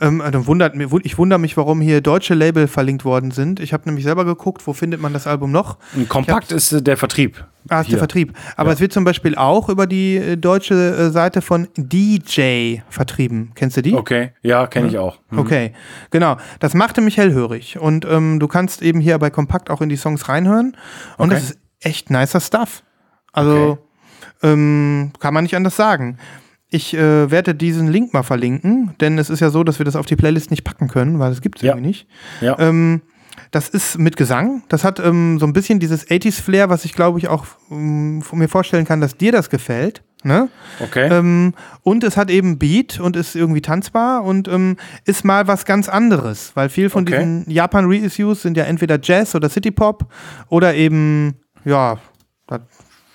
Ähm, 0.03 0.23
dann 0.33 0.47
wundert 0.47 0.75
mir, 0.77 0.89
ich 1.03 1.19
wundere 1.19 1.39
mich, 1.39 1.57
warum 1.59 1.81
hier 1.83 2.01
deutsche 2.01 2.35
Label 2.35 2.69
verlinkt 2.69 3.05
worden 3.05 3.31
sind. 3.33 3.61
Ich 3.61 3.73
habe 3.75 3.83
nämlich 3.87 4.05
selber 4.05 4.25
geguckt, 4.25 4.67
wo 4.67 4.73
findet 4.73 5.01
man 5.01 5.13
das 5.13 5.27
Album 5.27 5.53
noch? 5.53 5.77
Ein 5.95 6.09
Kompakt 6.09 6.53
ist 6.53 6.73
äh, 6.73 6.81
der 6.83 6.97
Vertrieb. 6.97 7.45
Ah, 7.69 7.81
ist 7.81 7.87
Hier. 7.89 7.93
der 7.97 7.99
Vertrieb. 7.99 8.33
Aber 8.57 8.71
Ja. 8.71 8.75
es 8.75 8.81
wird 8.81 8.93
zum 8.95 9.05
Beispiel 9.05 9.35
auch 9.35 9.69
über 9.69 9.87
die 9.87 10.17
äh, 10.17 10.37
deutsche 10.37 10.75
äh, 10.75 11.11
Seite 11.11 11.43
von 11.43 11.69
DJ 11.77 12.77
vertrieben. 12.89 13.53
Kennst 13.55 13.77
du 13.77 13.83
die? 13.83 13.93
Okay, 13.95 14.33
ja, 14.43 14.67
kenne 14.67 14.89
ich 14.89 14.97
auch. 14.97 15.19
Mhm. 15.29 15.39
Okay, 15.41 15.73
genau. 16.11 16.39
Das 16.61 16.73
machte 16.73 17.03
mich 17.03 17.19
hellhörig. 17.19 17.79
Und 17.79 18.07
ähm, 18.07 18.41
du 18.41 18.49
kannst 18.49 18.81
eben 18.81 19.01
hier 19.01 19.19
bei 19.19 19.29
Kompakt 19.29 19.69
auch 19.69 19.83
in 19.83 19.91
die 19.91 19.97
Songs 19.97 20.29
reinhören. 20.31 20.77
Und 21.19 21.27
Okay. 21.31 21.35
das 21.35 21.51
ist 21.51 21.59
echt 21.81 22.11
nicer 22.11 22.41
Stuff. 22.41 22.83
Also 23.33 23.79
ähm, 24.43 25.13
kann 25.21 25.35
man 25.35 25.45
nicht 25.45 25.55
anders 25.57 25.77
sagen. 25.77 26.17
Ich 26.71 26.95
äh, 26.95 27.31
werde 27.31 27.55
diesen 27.55 27.89
Link 27.89 28.13
mal 28.15 28.23
verlinken, 28.23 28.95
denn 29.01 29.19
es 29.19 29.29
ist 29.29 29.41
ja 29.41 29.51
so, 29.51 29.65
dass 29.65 29.79
wir 29.79 29.85
das 29.85 29.97
auf 29.97 30.07
die 30.07 30.17
Playlist 30.17 30.51
nicht 30.51 30.63
packen 30.65 30.89
können, 30.89 31.19
weil 31.19 31.33
es 31.33 31.41
gibt 31.41 31.59
es 31.59 31.63
Ja. 31.63 31.73
irgendwie 31.73 31.89
nicht. 31.89 32.07
Ja. 32.41 32.57
Ähm, 32.59 33.03
das 33.51 33.69
ist 33.69 33.99
mit 33.99 34.17
Gesang. 34.17 34.63
Das 34.69 34.85
hat 34.85 35.01
ähm, 35.01 35.39
so 35.41 35.47
ein 35.47 35.53
bisschen 35.53 35.81
dieses 35.81 36.07
80s-Flair, 36.07 36.69
was 36.71 36.85
ich 36.85 36.93
glaube 36.93 37.19
ich 37.19 37.27
auch 37.29 37.47
ähm, 37.71 38.23
mir 38.33 38.49
vorstellen 38.49 38.85
kann, 38.85 39.01
dass 39.01 39.17
dir 39.17 39.33
das 39.33 39.51
gefällt. 39.51 40.03
Ne? 40.23 40.49
Okay. 40.81 41.09
Ähm, 41.11 41.55
und 41.83 42.05
es 42.05 42.17
hat 42.19 42.31
eben 42.31 42.59
Beat 42.59 43.01
und 43.01 43.17
ist 43.17 43.35
irgendwie 43.35 43.63
tanzbar 43.63 44.23
und 44.23 44.47
ähm, 44.49 44.77
ist 45.07 45.25
mal 45.25 45.49
was 45.49 45.65
ganz 45.65 45.89
anderes, 45.89 46.53
weil 46.55 46.69
viel 46.69 46.91
von 46.91 47.05
Okay. 47.05 47.17
diesen 47.17 47.51
Japan-Reissues 47.51 48.43
sind 48.43 48.57
ja 48.59 48.65
entweder 48.65 48.99
Jazz 49.03 49.35
oder 49.35 49.49
City-Pop 49.49 50.13
oder 50.49 50.75
eben, 50.75 51.37
ja, 51.65 51.97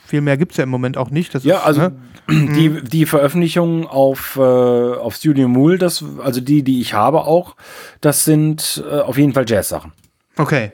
viel 0.06 0.22
mehr 0.22 0.36
gibt 0.38 0.52
es 0.54 0.58
ja 0.58 0.64
im 0.64 0.70
Moment 0.70 0.98
auch 0.98 1.12
nicht. 1.12 1.34
Das 1.36 1.44
ja, 1.44 1.58
ist, 1.58 1.64
also 1.66 1.82
ne? 1.82 1.96
Die, 2.30 2.82
die 2.84 3.06
Veröffentlichung 3.06 3.88
auf, 3.88 4.36
äh, 4.38 4.42
auf 4.42 5.16
Studio 5.16 5.48
Mul, 5.48 5.78
das, 5.78 6.04
also 6.24 6.42
die, 6.42 6.64
die 6.64 6.82
ich 6.82 6.94
habe 6.94 7.26
auch, 7.26 7.56
das 8.02 8.26
sind 8.26 8.84
äh, 8.90 9.00
auf 9.00 9.18
jeden 9.18 9.34
Fall 9.34 9.46
Jazz-Sachen. 9.48 9.92
Okay. 10.38 10.72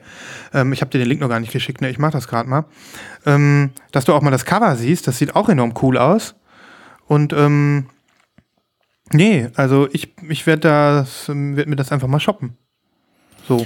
Ähm, 0.53 0.73
ich 0.73 0.82
habe 0.82 0.91
dir 0.91 0.98
den 0.98 1.07
Link 1.07 1.22
noch 1.22 1.30
gar 1.30 1.40
nicht 1.40 1.53
geschickt, 1.53 1.82
ne? 1.82 1.90
Ich 1.90 1.99
mach 1.99 2.11
das 2.11 2.28
gerade 2.28 2.49
mal. 2.49 2.65
Ähm, 3.26 3.72
dass 3.91 4.06
du 4.06 4.14
auch 4.14 4.22
mal 4.22 4.32
das 4.32 4.45
Cover 4.45 4.76
siehst, 4.76 5.07
das 5.07 5.18
sieht 5.18 5.36
auch 5.36 5.49
enorm 5.49 5.73
cool 5.82 5.98
aus. 5.98 6.36
Und 7.07 7.34
ähm, 7.34 7.88
nee, 9.11 9.49
also 9.56 9.88
ich, 9.91 10.14
ich 10.28 10.48
werde 10.48 11.06
ähm, 11.28 11.56
werd 11.56 11.68
mir 11.68 11.76
das 11.76 11.91
einfach 11.91 12.07
mal 12.07 12.19
shoppen. 12.19 12.57
So. 13.48 13.65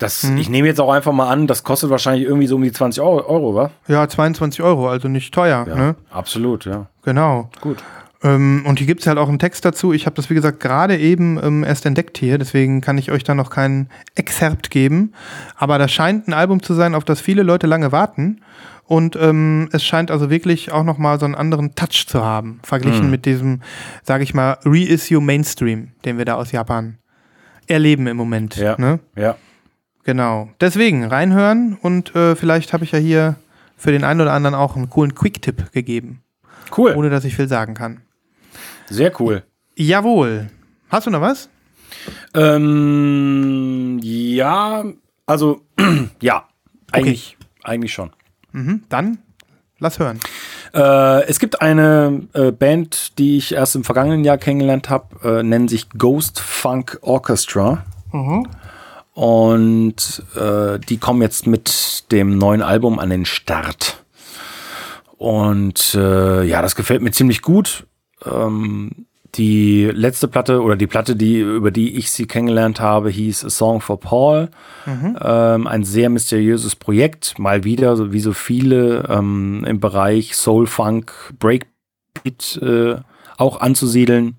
Das, 0.00 0.24
Mhm. 0.24 0.38
Ich 0.38 0.48
nehme 0.48 0.66
jetzt 0.66 0.80
auch 0.80 0.90
einfach 0.92 1.12
mal 1.12 1.28
an, 1.28 1.46
das 1.46 1.62
kostet 1.62 1.90
wahrscheinlich 1.90 2.26
irgendwie 2.26 2.46
so 2.48 2.56
um 2.56 2.62
die 2.62 2.72
20 2.72 3.00
Euro, 3.02 3.24
Euro 3.28 3.54
wa? 3.54 3.70
Ja, 3.86 4.08
22 4.08 4.62
Euro, 4.62 4.88
also 4.88 5.06
nicht 5.08 5.32
teuer, 5.32 5.64
Ja, 5.68 5.74
ne? 5.76 5.94
absolut, 6.10 6.64
ja. 6.64 6.86
Genau. 7.04 7.50
Gut. 7.60 7.78
Ähm, 8.22 8.64
und 8.66 8.78
hier 8.78 8.86
gibt 8.86 9.00
es 9.00 9.06
halt 9.06 9.16
auch 9.18 9.28
einen 9.28 9.38
Text 9.38 9.64
dazu. 9.64 9.92
Ich 9.92 10.04
habe 10.06 10.16
das, 10.16 10.28
wie 10.28 10.34
gesagt, 10.34 10.60
gerade 10.60 10.98
eben 10.98 11.38
ähm, 11.42 11.64
erst 11.64 11.86
entdeckt 11.86 12.18
hier, 12.18 12.36
deswegen 12.38 12.80
kann 12.80 12.98
ich 12.98 13.10
euch 13.10 13.24
da 13.24 13.34
noch 13.34 13.48
keinen 13.50 13.88
Excerpt 14.14 14.70
geben. 14.70 15.12
Aber 15.56 15.78
das 15.78 15.90
scheint 15.92 16.28
ein 16.28 16.34
Album 16.34 16.62
zu 16.62 16.74
sein, 16.74 16.94
auf 16.94 17.04
das 17.04 17.20
viele 17.20 17.42
Leute 17.42 17.66
lange 17.66 17.92
warten. 17.92 18.40
Und 18.84 19.16
ähm, 19.16 19.68
es 19.72 19.84
scheint 19.84 20.10
also 20.10 20.30
wirklich 20.30 20.72
auch 20.72 20.82
nochmal 20.82 21.18
so 21.20 21.24
einen 21.24 21.34
anderen 21.36 21.74
Touch 21.76 22.06
zu 22.08 22.24
haben, 22.24 22.58
verglichen 22.62 23.04
Mhm. 23.06 23.10
mit 23.10 23.24
diesem, 23.24 23.60
sage 24.02 24.24
ich 24.24 24.34
mal, 24.34 24.58
Reissue 24.64 25.20
Mainstream, 25.22 25.92
den 26.04 26.18
wir 26.18 26.24
da 26.24 26.34
aus 26.34 26.52
Japan 26.52 26.98
erleben 27.68 28.06
im 28.08 28.16
Moment. 28.16 28.56
Ja. 28.56 28.76
Ne? 28.78 28.98
Ja. 29.16 29.36
Genau. 30.04 30.48
Deswegen 30.60 31.04
reinhören 31.04 31.76
und 31.80 32.14
äh, 32.14 32.34
vielleicht 32.36 32.72
habe 32.72 32.84
ich 32.84 32.92
ja 32.92 32.98
hier 32.98 33.36
für 33.76 33.92
den 33.92 34.04
einen 34.04 34.20
oder 34.20 34.32
anderen 34.32 34.54
auch 34.54 34.76
einen 34.76 34.90
coolen 34.90 35.14
Quick-Tipp 35.14 35.72
gegeben, 35.72 36.22
Cool. 36.76 36.94
ohne 36.96 37.10
dass 37.10 37.24
ich 37.24 37.36
viel 37.36 37.48
sagen 37.48 37.74
kann. 37.74 38.00
Sehr 38.88 39.12
cool. 39.20 39.42
Jawohl. 39.76 40.48
Hast 40.88 41.06
du 41.06 41.10
noch 41.10 41.20
was? 41.20 41.48
Ähm, 42.34 43.98
ja, 44.02 44.84
also 45.26 45.62
ja, 46.20 46.44
eigentlich, 46.92 47.36
eigentlich 47.62 47.92
schon. 47.92 48.10
Mhm, 48.52 48.82
dann 48.88 49.18
lass 49.78 49.98
hören. 49.98 50.18
Äh, 50.74 51.24
es 51.26 51.38
gibt 51.38 51.60
eine 51.62 52.22
äh, 52.32 52.52
Band, 52.52 53.18
die 53.18 53.36
ich 53.38 53.54
erst 53.54 53.76
im 53.76 53.84
vergangenen 53.84 54.24
Jahr 54.24 54.38
kennengelernt 54.38 54.88
habe, 54.90 55.38
äh, 55.40 55.42
nennen 55.42 55.68
sich 55.68 55.88
Ghost 55.90 56.40
Funk 56.40 56.98
Orchestra. 57.02 57.84
Und 59.20 60.22
äh, 60.34 60.78
die 60.78 60.96
kommen 60.96 61.20
jetzt 61.20 61.46
mit 61.46 62.10
dem 62.10 62.38
neuen 62.38 62.62
Album 62.62 62.98
an 62.98 63.10
den 63.10 63.26
Start. 63.26 64.02
Und 65.18 65.94
äh, 65.94 66.42
ja, 66.44 66.62
das 66.62 66.74
gefällt 66.74 67.02
mir 67.02 67.10
ziemlich 67.10 67.42
gut. 67.42 67.86
Ähm, 68.24 69.04
die 69.34 69.90
letzte 69.92 70.26
Platte 70.26 70.62
oder 70.62 70.74
die 70.74 70.86
Platte, 70.86 71.16
die, 71.16 71.38
über 71.38 71.70
die 71.70 71.98
ich 71.98 72.10
sie 72.10 72.24
kennengelernt 72.24 72.80
habe, 72.80 73.10
hieß 73.10 73.44
A 73.44 73.50
Song 73.50 73.82
for 73.82 74.00
Paul. 74.00 74.48
Ähm, 75.20 75.66
ein 75.66 75.84
sehr 75.84 76.08
mysteriöses 76.08 76.74
Projekt, 76.74 77.38
mal 77.38 77.62
wieder, 77.62 77.96
so 77.96 78.14
wie 78.14 78.20
so 78.20 78.32
viele 78.32 79.06
ähm, 79.10 79.66
im 79.68 79.80
Bereich 79.80 80.34
Soul, 80.34 80.66
Funk, 80.66 81.12
Breakbeat 81.38 82.58
äh, 82.62 82.96
auch 83.36 83.60
anzusiedeln. 83.60 84.38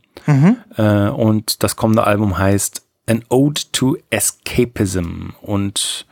Äh, 0.75 1.09
und 1.09 1.61
das 1.61 1.75
kommende 1.75 2.07
Album 2.07 2.39
heißt 2.39 2.87
An 3.07 3.23
Ode 3.29 3.61
to 3.71 3.97
Escapism. 4.09 5.31
Und 5.41 6.05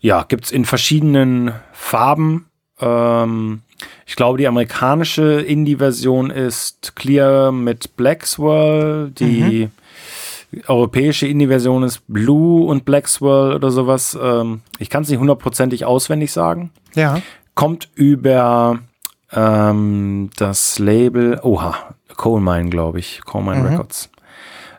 ja, 0.00 0.24
gibt's 0.24 0.50
in 0.50 0.64
verschiedenen 0.64 1.52
Farben. 1.72 2.46
Ähm, 2.80 3.62
ich 4.06 4.16
glaube, 4.16 4.38
die 4.38 4.46
amerikanische 4.46 5.40
Indie-Version 5.40 6.30
ist 6.30 6.96
Clear 6.96 7.52
mit 7.52 7.96
Black 7.96 8.26
Swirl. 8.26 9.10
Die 9.10 9.68
europäische 10.66 11.26
Indie-Version 11.26 11.82
ist 11.82 12.02
Blue 12.08 12.66
und 12.66 12.84
Black 12.84 13.08
Swirl 13.08 13.54
oder 13.54 13.70
sowas. 13.70 14.18
Ähm, 14.20 14.62
ich 14.78 14.90
kann 14.90 15.02
es 15.02 15.08
nicht 15.08 15.18
hundertprozentig 15.18 15.84
auswendig 15.84 16.32
sagen. 16.32 16.70
Ja. 16.94 17.20
Kommt 17.54 17.90
über 17.94 18.78
ähm, 19.32 20.30
das 20.36 20.78
Label, 20.78 21.38
oha, 21.42 21.94
Coal 22.16 22.40
Mine, 22.40 22.70
glaube 22.70 22.98
ich, 22.98 23.20
Coal 23.24 23.44
Mine 23.44 23.70
Records. 23.70 24.10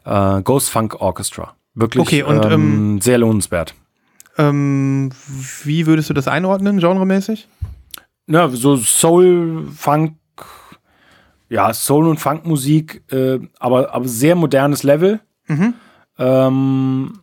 Äh, 0.05 0.41
Ghost 0.41 0.69
Funk 0.69 1.01
Orchestra. 1.01 1.55
Wirklich 1.73 2.01
Okay, 2.01 2.23
und, 2.23 2.45
ähm, 2.45 3.01
sehr 3.01 3.17
lohnenswert. 3.17 3.75
Ähm, 4.37 5.11
wie 5.63 5.85
würdest 5.85 6.09
du 6.09 6.13
das 6.13 6.27
einordnen, 6.27 6.79
genremäßig? 6.79 7.47
Ja, 8.27 8.47
so 8.49 8.77
Soul, 8.77 9.67
Funk, 9.75 10.15
ja, 11.49 11.73
Soul- 11.73 12.07
und 12.07 12.19
Funk-Musik, 12.19 13.03
äh, 13.11 13.39
aber, 13.59 13.93
aber 13.93 14.07
sehr 14.07 14.35
modernes 14.35 14.83
Level. 14.83 15.19
Ähm, 16.17 17.19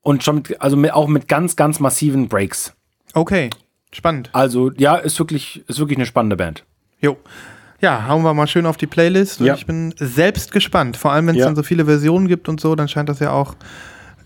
und 0.00 0.24
schon 0.24 0.36
mit, 0.36 0.60
also 0.60 0.76
mit, 0.76 0.92
auch 0.92 1.08
mit 1.08 1.28
ganz, 1.28 1.56
ganz 1.56 1.78
massiven 1.78 2.28
Breaks. 2.28 2.74
Okay, 3.14 3.50
spannend. 3.92 4.30
Also, 4.32 4.70
ja, 4.72 4.96
ist 4.96 5.18
wirklich, 5.18 5.62
ist 5.68 5.78
wirklich 5.78 5.98
eine 5.98 6.06
spannende 6.06 6.36
Band. 6.36 6.64
Jo. 7.00 7.18
Ja, 7.82 8.06
hauen 8.06 8.22
wir 8.22 8.32
mal 8.32 8.46
schön 8.46 8.64
auf 8.64 8.76
die 8.76 8.86
Playlist. 8.86 9.40
Und 9.40 9.46
Ja. 9.46 9.54
ich 9.54 9.66
bin 9.66 9.92
selbst 9.98 10.52
gespannt. 10.52 10.96
Vor 10.96 11.12
allem, 11.12 11.26
wenn 11.26 11.34
es 11.34 11.40
Ja. 11.40 11.46
dann 11.46 11.56
so 11.56 11.64
viele 11.64 11.84
Versionen 11.84 12.28
gibt 12.28 12.48
und 12.48 12.60
so, 12.60 12.74
dann 12.76 12.86
scheint 12.88 13.08
das 13.08 13.18
ja 13.18 13.30
auch 13.32 13.54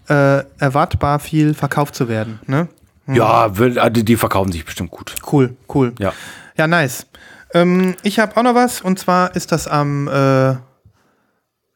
äh, 0.09 0.45
erwartbar 0.59 1.19
viel 1.19 1.53
verkauft 1.55 1.95
zu 1.97 2.09
werden. 2.09 2.39
Ne? 2.47 2.69
Ja, 3.09 3.59
will, 3.59 3.77
also 3.79 4.03
die 4.03 4.17
verkaufen 4.17 4.53
sich 4.53 4.65
bestimmt 4.65 4.91
gut. 4.93 5.15
Cool, 5.33 5.57
cool. 5.75 5.95
Ja. 5.99 6.13
Ja, 6.57 6.67
nice. 6.69 7.07
Ähm, 7.55 7.97
ich 8.03 8.19
habe 8.21 8.37
auch 8.37 8.43
noch 8.45 8.55
was 8.55 8.83
und 8.83 8.99
zwar 9.01 9.35
ist 9.35 9.51
das 9.53 9.67
am, 9.67 10.07
äh, 10.07 10.53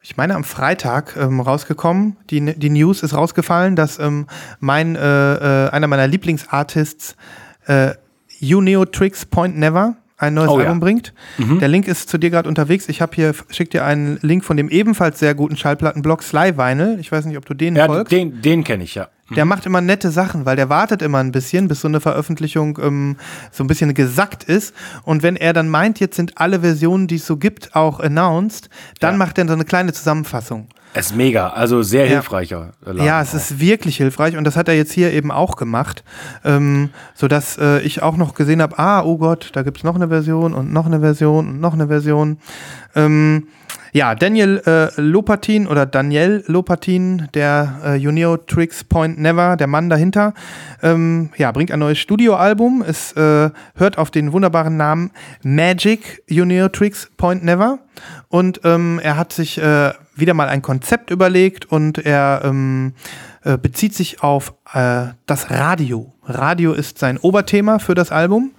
ich 0.03 0.17
meine 0.17 0.35
am 0.37 0.45
Freitag 0.45 1.17
ähm, 1.17 1.41
rausgekommen. 1.41 2.19
Die, 2.31 2.55
die 2.57 2.71
News 2.71 3.03
ist 3.03 3.15
rausgefallen, 3.15 3.75
dass 3.75 3.99
ähm, 3.99 4.27
mein, 4.61 4.95
äh, 4.97 5.67
äh, 5.67 5.71
einer 5.71 5.87
meiner 5.89 6.07
Lieblingsartists, 6.07 7.17
äh, 7.67 7.95
Uneo 8.41 8.85
Tricks 8.85 9.25
Point 9.27 9.59
Never, 9.59 9.97
ein 10.21 10.35
neues 10.35 10.51
Oh, 10.51 10.59
ja. 10.61 10.67
Album 10.67 10.81
bringt. 10.81 11.13
Der 11.39 11.69
Link 11.69 11.89
ist 11.89 12.09
zu 12.11 12.19
dir 12.19 12.31
gerade 12.31 12.49
unterwegs. 12.49 12.89
Ich 12.89 13.01
habe 13.01 13.13
hier, 13.15 13.35
schick 13.51 13.71
dir 13.71 13.85
einen 13.85 14.19
Link 14.23 14.45
von 14.45 14.57
dem 14.57 14.69
ebenfalls 14.69 15.19
sehr 15.19 15.35
guten 15.35 15.57
Schallplattenblog 15.57 16.23
Sly 16.23 16.57
Vinyl. 16.59 16.99
Ich 17.01 17.11
weiß 17.11 17.25
nicht, 17.25 17.39
ob 17.39 17.47
du 17.47 17.55
denen 17.55 17.77
Ja, 17.77 17.87
folgst. 17.87 18.13
den, 18.13 18.43
den 18.43 18.63
kenne 18.63 18.85
ich, 18.85 18.95
ja. 18.95 19.09
Der 19.35 19.45
macht 19.45 19.65
immer 19.65 19.81
nette 19.81 20.11
Sachen, 20.11 20.45
weil 20.45 20.57
der 20.57 20.69
wartet 20.69 21.03
immer 21.03 21.19
ein 21.19 21.31
bisschen, 21.31 21.69
bis 21.69 21.81
so 21.83 21.89
eine 21.89 22.01
Veröffentlichung 22.01 22.79
ähm, 22.83 23.17
so 23.53 23.63
ein 23.63 23.69
bisschen 23.69 23.95
gesackt 23.95 24.43
ist. 24.43 24.75
Und 25.05 25.23
wenn 25.23 25.37
er 25.37 25.53
dann 25.53 25.69
meint, 25.69 26.01
jetzt 26.01 26.17
sind 26.17 26.33
alle 26.39 26.61
Versionen, 26.61 27.07
die 27.07 27.15
es 27.15 27.27
so 27.27 27.37
gibt, 27.37 27.77
auch 27.77 28.01
announced, 28.01 28.69
dann 28.99 29.13
Ja. 29.15 29.19
macht 29.19 29.39
er 29.39 29.47
so 29.47 29.53
eine 29.55 29.65
kleine 29.65 29.93
Zusammenfassung. 29.93 30.67
Es 30.93 31.07
ist 31.07 31.17
mega, 31.17 31.49
also 31.49 31.83
sehr 31.83 32.07
hilfreicher. 32.07 32.73
Laden 32.85 33.05
Ja, 33.05 33.21
es 33.23 33.31
auch. 33.31 33.35
ist 33.35 33.61
wirklich 33.61 33.97
hilfreich 33.97 34.37
und 34.37 34.45
das 34.45 34.57
hat 34.57 34.69
er 34.69 34.75
jetzt 34.75 34.93
hier 34.93 35.13
eben 35.13 35.31
auch 35.31 35.57
gemacht, 35.57 36.03
ähm, 36.45 36.91
sodass 37.15 37.59
äh, 37.59 37.81
ich 37.83 38.03
auch 38.03 38.17
noch 38.17 38.35
gesehen 38.35 38.61
habe, 38.61 38.79
ah, 38.79 39.03
oh 39.05 39.17
Gott, 39.19 39.51
da 39.53 39.63
gibt 39.63 39.79
es 39.79 39.85
noch 39.85 39.95
eine 39.95 40.09
Version 40.09 40.53
und 40.53 40.73
noch 40.73 40.87
eine 40.87 41.01
Version 41.01 41.49
und 41.49 41.61
noch 41.61 41.75
eine 41.75 41.87
Version. 41.87 42.39
Ähm, 42.97 43.47
ja, 43.93 44.15
Daniel 44.15 44.63
äh, 44.67 45.01
Lopatin 45.01 45.67
oder 45.67 45.85
Daniel 45.85 46.45
Lopatin, 46.47 47.29
der 47.35 47.81
äh, 47.85 47.95
Junio 47.97 48.37
Tricks 48.37 48.85
Point 48.85 49.19
Never, 49.19 49.57
der 49.57 49.67
Mann 49.67 49.91
dahinter, 49.91 50.33
ähm, 50.83 51.31
ja, 51.37 51.51
bringt 51.51 51.73
ein 51.73 51.81
neues 51.81 51.99
Studioalbum. 51.99 52.85
Es 52.87 53.13
äh, 53.13 53.51
hört 53.75 53.99
auf 53.99 54.13
den 54.13 54.33
wunderbaren 54.33 54.77
Namen 54.77 55.11
Magic 55.43 56.23
Junio 56.29 56.69
Tricks 56.69 57.11
Point 57.17 57.43
Never. 57.45 57.81
Und 58.29 58.61
ähm, 58.63 59.01
er 59.03 59.17
hat 59.17 59.33
sich 59.33 59.59
äh, 59.59 59.93
wieder 60.21 60.35
mal 60.35 60.49
ein 60.49 60.63
Konzept 60.63 61.11
überlegt 61.11 61.65
und 61.67 61.99
er 61.99 62.43
ähm, 62.45 62.95
äh, 63.43 63.57
bezieht 63.59 63.95
sich 63.95 64.23
auf 64.23 64.55
äh, 64.73 65.09
das 65.27 65.51
Radio. 65.51 66.13
Radio 66.25 66.73
ist 66.73 66.99
sein 66.99 67.19
Oberthema 67.19 67.79
für 67.79 67.95
das 67.95 68.13
Album. 68.13 68.53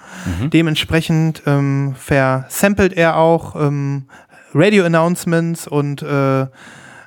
Dementsprechend 0.49 1.43
ähm, 1.45 1.95
versampelt 1.97 2.93
er 2.93 3.17
auch 3.17 3.55
ähm, 3.55 4.05
Radio-Announcements 4.53 5.67
und 5.67 6.01
äh, 6.01 6.47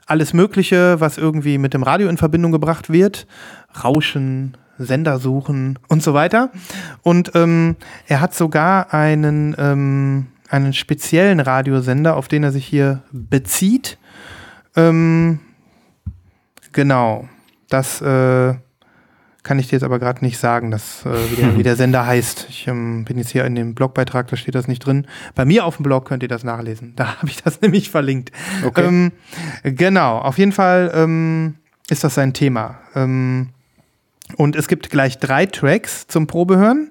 alles 0.07 0.33
Mögliche, 0.33 1.01
was 1.01 1.19
irgendwie 1.19 1.59
mit 1.59 1.75
dem 1.75 1.83
Radio 1.83 2.09
in 2.09 2.17
Verbindung 2.17 2.53
gebracht 2.53 2.91
wird. 2.91 3.27
Rauschen, 3.83 4.57
Sender 4.79 5.19
suchen 5.19 5.79
und 5.89 6.03
so 6.03 6.15
weiter. 6.15 6.51
Und 7.03 7.33
ähm, 7.35 7.77
er 8.07 8.21
hat 8.21 8.35
sogar 8.35 8.93
einen, 8.93 9.55
ähm, 9.59 10.27
einen 10.49 10.73
speziellen 10.73 11.41
Radiosender, 11.41 12.17
auf 12.17 12.29
den 12.29 12.43
er 12.43 12.53
sich 12.53 12.67
hier 12.67 13.03
bezieht. 13.13 13.99
Ähm, 14.77 15.41
genau. 16.73 17.29
Das 17.69 18.01
äh, 18.01 18.55
kann 19.43 19.59
ich 19.59 19.69
dir 19.69 19.77
jetzt 19.77 19.85
aber 19.85 19.99
gerade 19.99 20.25
nicht 20.25 20.39
sagen, 20.39 20.71
dass, 20.71 21.05
äh, 21.05 21.31
wie, 21.31 21.37
der, 21.37 21.57
wie 21.57 21.63
der 21.63 21.77
Sender 21.77 22.07
heißt. 22.07 22.47
Ich 22.49 22.67
ähm, 22.67 23.05
bin 23.05 23.19
jetzt 23.19 23.31
hier 23.31 23.45
in 23.45 23.55
dem 23.55 23.75
Blogbeitrag, 23.75 24.29
da 24.29 24.37
steht 24.37 24.55
das 24.55 24.69
nicht 24.69 24.81
drin. 24.81 25.07
Bei 25.35 25.45
mir 25.45 25.65
auf 25.65 25.77
dem 25.77 25.83
Blog 25.85 26.07
könnt 26.07 26.23
ihr 26.23 26.29
das 26.29 26.45
nachlesen. 26.45 26.95
Da 26.97 27.17
habe 27.19 27.29
ich 27.29 27.43
das 27.43 27.61
nämlich 27.61 27.91
verlinkt. 27.91 28.33
Okay. 28.65 28.87
Ähm, 28.87 29.13
genau, 29.63 30.19
auf 30.19 30.39
jeden 30.39 30.53
Fall 30.53 30.91
ähm, 30.95 31.57
ist 31.89 32.05
das 32.05 32.15
sein 32.15 32.33
Thema. 32.33 32.79
Ähm, 32.95 33.51
und 34.37 34.57
es 34.57 34.69
gibt 34.69 34.89
gleich 34.89 35.19
drei 35.19 35.45
Tracks 35.45 36.07
zum 36.07 36.27
Probehören, 36.27 36.91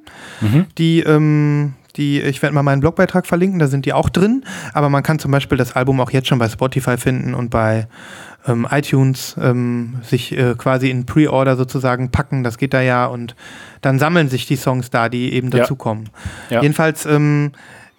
die, 0.78 1.00
ähm, 1.00 1.74
die, 1.96 2.22
ich 2.22 2.42
werde 2.42 2.56
mal 2.56 2.64
meinen 2.64 2.80
Blogbeitrag 2.82 3.26
verlinken, 3.28 3.60
da 3.60 3.68
sind 3.68 3.86
die 3.86 3.94
auch 3.94 4.10
drin. 4.10 4.44
Aber 4.74 4.90
man 4.90 5.04
kann 5.04 5.20
zum 5.20 5.32
Beispiel 5.32 5.58
das 5.58 5.76
Album 5.76 6.00
auch 6.02 6.12
jetzt 6.12 6.28
schon 6.28 6.40
bei 6.40 6.50
Spotify 6.50 6.98
finden 6.98 7.34
und 7.34 7.50
bei 7.50 7.88
ähm, 8.48 8.68
iTunes 8.70 9.36
ähm, 9.40 9.98
sich 10.04 10.38
äh, 10.38 10.56
quasi 10.58 10.90
in 10.90 11.06
Pre-Order 11.06 11.56
sozusagen 11.56 12.10
packen. 12.12 12.44
Das 12.44 12.58
geht 12.58 12.74
da 12.74 12.82
ja 12.82 13.06
und 13.06 13.36
dann 13.82 14.00
sammeln 14.00 14.28
sich 14.30 14.46
die 14.46 14.56
Songs 14.56 14.90
da, 14.90 15.08
die 15.10 15.34
eben 15.34 15.50
Ja. 15.52 15.60
dazukommen. 15.60 16.10
Ja. 16.50 16.62
Jedenfalls 16.62 17.06
ähm, 17.06 17.52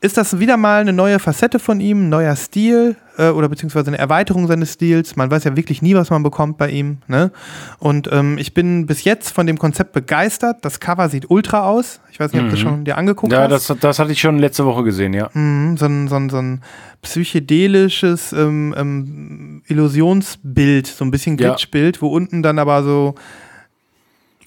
ist 0.04 0.16
das 0.18 0.38
wieder 0.38 0.56
mal 0.58 0.80
eine 0.82 0.92
neue 0.92 1.18
Facette 1.18 1.58
von 1.58 1.80
ihm, 1.80 2.04
ein 2.06 2.08
neuer 2.10 2.36
Stil 2.36 2.96
äh, 3.16 3.28
oder 3.30 3.48
beziehungsweise 3.48 3.88
eine 3.88 3.96
Erweiterung 3.98 4.46
seines 4.46 4.74
Stils. 4.74 5.16
Man 5.16 5.30
weiß 5.30 5.44
ja 5.44 5.56
wirklich 5.56 5.80
nie, 5.80 5.94
was 5.94 6.10
man 6.10 6.22
bekommt 6.22 6.58
bei 6.58 6.68
ihm. 6.68 6.98
Ne? 7.08 7.30
Und 7.78 8.10
ähm, 8.12 8.36
ich 8.36 8.52
bin 8.52 8.84
bis 8.86 9.04
jetzt 9.04 9.30
von 9.30 9.46
dem 9.46 9.58
Konzept 9.58 9.92
begeistert. 9.92 10.58
Das 10.62 10.78
Cover 10.78 11.08
sieht 11.08 11.30
ultra 11.30 11.62
aus. 11.66 12.00
Ich 12.12 12.20
weiß 12.20 12.32
nicht, 12.32 12.42
ob 12.42 12.48
du 12.48 12.52
das 12.52 12.60
schon 12.60 12.84
dir 12.84 12.98
angeguckt 12.98 13.32
Mhm. 13.32 13.38
Ja, 13.38 13.48
hast. 13.50 13.70
das, 13.70 13.78
das 13.78 13.98
hatte 13.98 14.12
ich 14.12 14.20
schon 14.20 14.38
letzte 14.38 14.66
Woche 14.66 14.84
gesehen, 14.84 15.14
ja. 15.14 15.30
Mhm, 15.32 15.76
so, 15.78 15.86
ein, 15.86 16.08
so, 16.08 16.16
ein, 16.16 16.28
so 16.28 16.36
ein 16.38 16.60
psychedelisches 17.02 18.32
ähm, 18.32 18.74
ähm, 18.76 19.62
Illusionsbild, 19.68 20.86
so 20.86 21.04
ein 21.04 21.10
bisschen 21.10 21.38
Ja. 21.38 21.48
Glitchbild, 21.50 22.02
wo 22.02 22.08
unten 22.08 22.42
dann 22.42 22.58
aber 22.58 22.82
so 22.82 23.14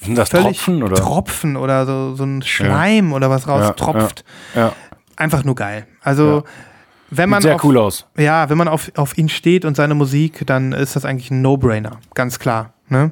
Sind 0.02 0.18
das 0.18 0.30
Tropfen 0.30 0.84
oder? 0.84 0.96
Tropfen 0.96 1.58
oder 1.58 1.86
so, 1.86 2.16
so 2.16 2.24
ein 2.24 2.42
Schleim 2.44 3.14
oder 3.14 3.30
was 3.30 3.48
raus 3.48 3.64
Ja, 3.64 3.74
tropft. 3.74 4.24
ja. 4.56 4.74
Einfach 5.18 5.44
nur 5.44 5.56
geil. 5.56 5.88
Also, 6.02 6.44
wenn 7.10 7.30
man 7.30 7.42
Sieht 7.42 7.50
sehr 7.50 7.56
auf, 7.56 7.64
cool 7.64 7.78
aus. 7.78 8.06
ja, 8.18 8.50
wenn 8.50 8.58
man 8.58 8.68
auf, 8.68 8.92
auf 8.96 9.18
ihn 9.18 9.30
steht 9.30 9.66
und 9.66 9.76
seine 9.76 9.96
Musik, 9.96 10.46
dann 10.46 10.72
ist 10.72 10.96
das 10.96 11.06
eigentlich 11.06 11.32
ein 11.32 11.42
No-Brainer. 11.42 12.00
Ganz 12.14 12.40
klar. 12.40 12.74
Ne? 12.88 13.12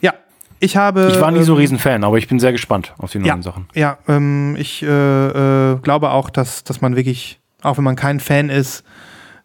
Ja, 0.00 0.14
ich 0.60 0.76
habe. 0.76 1.08
Ich 1.10 1.20
war 1.20 1.30
nie 1.30 1.42
so 1.42 1.54
ähm, 1.54 1.58
Riesenfan, 1.58 2.04
aber 2.04 2.18
ich 2.18 2.28
bin 2.28 2.38
sehr 2.38 2.52
gespannt 2.52 2.94
auf 2.98 3.10
die 3.10 3.18
neuen 3.18 3.26
ja, 3.26 3.42
Sachen. 3.42 3.68
Ja, 3.74 3.98
ähm, 4.06 4.56
ich 4.58 4.82
äh, 4.82 4.86
äh, 4.86 5.78
glaube 5.78 6.10
auch, 6.10 6.30
dass, 6.30 6.62
dass 6.62 6.80
man 6.80 6.94
wirklich, 6.94 7.40
auch 7.62 7.78
wenn 7.78 7.84
man 7.84 7.96
kein 7.96 8.20
Fan 8.20 8.50
ist, 8.50 8.84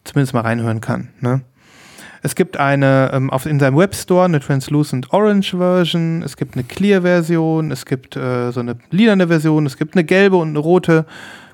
zumindest 0.04 0.34
mal 0.34 0.40
reinhören 0.40 0.80
kann. 0.80 1.08
Ne? 1.20 1.40
Es 2.24 2.34
gibt 2.34 2.56
eine 2.56 3.10
ähm, 3.12 3.28
auf, 3.28 3.44
in 3.44 3.60
seinem 3.60 3.76
Webstore 3.76 4.24
eine 4.24 4.40
Translucent 4.40 5.12
Orange 5.12 5.58
Version, 5.58 6.22
es 6.22 6.38
gibt 6.38 6.54
eine 6.54 6.64
Clear 6.64 7.02
Version, 7.02 7.70
es 7.70 7.84
gibt 7.84 8.16
äh, 8.16 8.50
so 8.50 8.60
eine 8.60 8.78
lilane 8.90 9.28
Version, 9.28 9.66
es 9.66 9.76
gibt 9.76 9.94
eine 9.94 10.04
gelbe 10.04 10.36
und 10.36 10.48
eine 10.48 10.58
rote. 10.58 11.04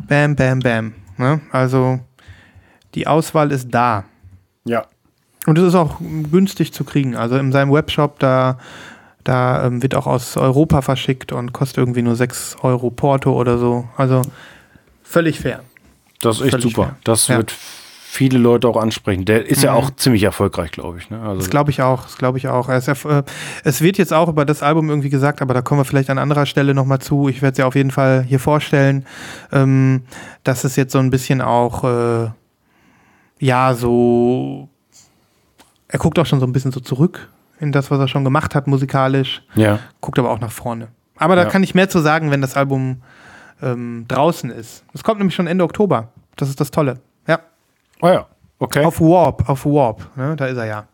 Bam, 0.06 0.36
bam, 0.36 0.60
bam. 0.60 0.94
Ne? 1.16 1.40
Also 1.50 1.98
die 2.94 3.08
Auswahl 3.08 3.50
ist 3.50 3.68
da. 3.74 4.04
Ja. 4.64 4.84
Und 5.46 5.58
es 5.58 5.64
ist 5.64 5.74
auch 5.74 5.96
günstig 6.30 6.72
zu 6.72 6.84
kriegen. 6.84 7.16
Also 7.16 7.36
in 7.36 7.50
seinem 7.50 7.72
Webshop, 7.72 8.20
da, 8.20 8.56
da 9.24 9.66
ähm, 9.66 9.82
wird 9.82 9.96
auch 9.96 10.06
aus 10.06 10.36
Europa 10.36 10.82
verschickt 10.82 11.32
und 11.32 11.52
kostet 11.52 11.78
irgendwie 11.78 12.02
nur 12.02 12.14
6 12.14 12.58
Euro 12.62 12.90
Porto 12.90 13.32
oder 13.32 13.58
so. 13.58 13.88
Also 13.96 14.22
völlig 15.02 15.40
fair. 15.40 15.62
Das 16.20 16.36
ist 16.36 16.42
echt 16.42 16.50
Völlig 16.52 16.62
super. 16.74 16.82
fair. 16.84 16.96
Das 17.02 17.26
Ja. 17.26 17.38
wird 17.38 17.56
viele 18.12 18.38
Leute 18.38 18.66
auch 18.68 18.76
ansprechen. 18.76 19.24
Der 19.24 19.46
ist 19.46 19.62
ja 19.62 19.70
Mhm. 19.72 19.78
auch 19.78 19.90
ziemlich 19.94 20.24
erfolgreich, 20.24 20.72
glaube 20.72 20.98
ich. 20.98 21.10
Ne? 21.10 21.20
Also, 21.22 21.38
Das 21.38 21.48
glaube 21.50 21.70
ich 21.70 21.80
auch. 21.80 22.02
Das 22.02 22.16
glaube 22.18 22.38
ich 22.38 22.48
auch. 22.48 22.68
Es, 22.68 22.88
äh, 22.88 23.22
es 23.62 23.80
wird 23.82 23.98
jetzt 23.98 24.12
auch 24.12 24.28
über 24.28 24.44
das 24.44 24.62
Album 24.64 24.88
irgendwie 24.88 25.10
gesagt, 25.10 25.40
aber 25.42 25.54
da 25.54 25.62
kommen 25.62 25.80
wir 25.80 25.84
vielleicht 25.84 26.10
an 26.10 26.18
anderer 26.18 26.44
Stelle 26.46 26.74
nochmal 26.74 26.98
zu. 26.98 27.28
Ich 27.28 27.40
werde 27.40 27.52
es 27.52 27.58
ja 27.58 27.66
auf 27.66 27.76
jeden 27.76 27.92
Fall 27.92 28.24
hier 28.26 28.40
vorstellen, 28.40 29.06
ähm, 29.52 30.02
dass 30.42 30.64
es 30.64 30.74
jetzt 30.74 30.92
so 30.92 30.98
ein 30.98 31.10
bisschen 31.10 31.40
auch, 31.40 31.84
äh, 31.84 32.30
ja, 33.38 33.74
so, 33.74 34.68
er 35.88 35.98
guckt 35.98 36.18
auch 36.18 36.26
schon 36.26 36.40
so 36.40 36.46
ein 36.46 36.52
bisschen 36.52 36.72
so 36.72 36.80
zurück 36.80 37.28
in 37.60 37.72
das, 37.72 37.90
was 37.90 38.00
er 38.00 38.08
schon 38.08 38.24
gemacht 38.24 38.54
hat 38.54 38.66
musikalisch. 38.66 39.42
ja. 39.54 39.78
guckt 40.00 40.18
aber 40.18 40.30
auch 40.30 40.40
nach 40.40 40.50
vorne. 40.52 40.88
Aber 41.16 41.36
da 41.36 41.42
Ja. 41.44 41.48
kann 41.48 41.62
ich 41.62 41.74
mehr 41.74 41.88
zu 41.88 42.00
sagen, 42.00 42.30
wenn 42.30 42.40
das 42.40 42.56
Album 42.56 43.02
ähm, 43.62 44.06
draußen 44.08 44.50
ist. 44.50 44.84
Es 44.94 45.04
kommt 45.04 45.18
nämlich 45.18 45.34
schon 45.34 45.46
Ende 45.46 45.62
Oktober. 45.64 46.08
Das 46.36 46.48
ist 46.48 46.60
das 46.60 46.70
Tolle. 46.70 46.98
Oh 48.00 48.08
ja. 48.08 48.26
Okay. 48.58 48.84
Auf 48.84 49.00
Warp, 49.00 49.48
auf 49.48 49.64
Warp. 49.64 50.16
Ne? 50.16 50.36
Da 50.36 50.46
ist 50.46 50.56
er 50.56 50.66
ja. 50.66 50.88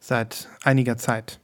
Seit 0.00 0.48
einiger 0.62 0.96
Zeit. 0.96 1.40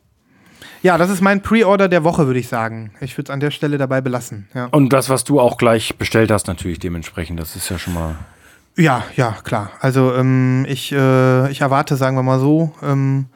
Ja, 0.83 0.99
das 0.99 1.09
ist 1.09 1.23
mein 1.23 1.41
Pre-Order 1.41 1.89
der 1.89 2.05
Woche, 2.05 2.27
würde 2.27 2.39
ich 2.39 2.49
sagen. 2.49 2.93
Ich 3.01 3.17
würde 3.17 3.31
es 3.31 3.33
an 3.33 3.41
der 3.41 3.51
Stelle 3.51 3.79
dabei 3.79 4.03
belassen. 4.03 4.49
Ja. 4.55 4.67
Und 4.67 4.93
das, 4.93 5.09
was 5.09 5.25
du 5.25 5.41
auch 5.41 5.57
gleich 5.57 5.97
bestellt 5.97 6.31
hast, 6.31 6.47
natürlich 6.47 6.79
dementsprechend. 6.79 7.41
Das 7.41 7.57
ist 7.57 7.71
ja 7.71 7.79
schon 7.79 7.95
mal. 7.95 8.17
Ja, 8.77 9.05
ja, 9.17 9.37
klar. 9.45 9.71
Also 9.81 10.15
ähm, 10.15 10.67
ich, 10.69 10.93
äh, 10.93 11.51
ich 11.51 11.63
erwarte, 11.63 11.97
sagen 11.97 12.17
wir 12.17 12.23
mal 12.23 12.41
so, 12.41 12.75
ähm, 12.83 13.27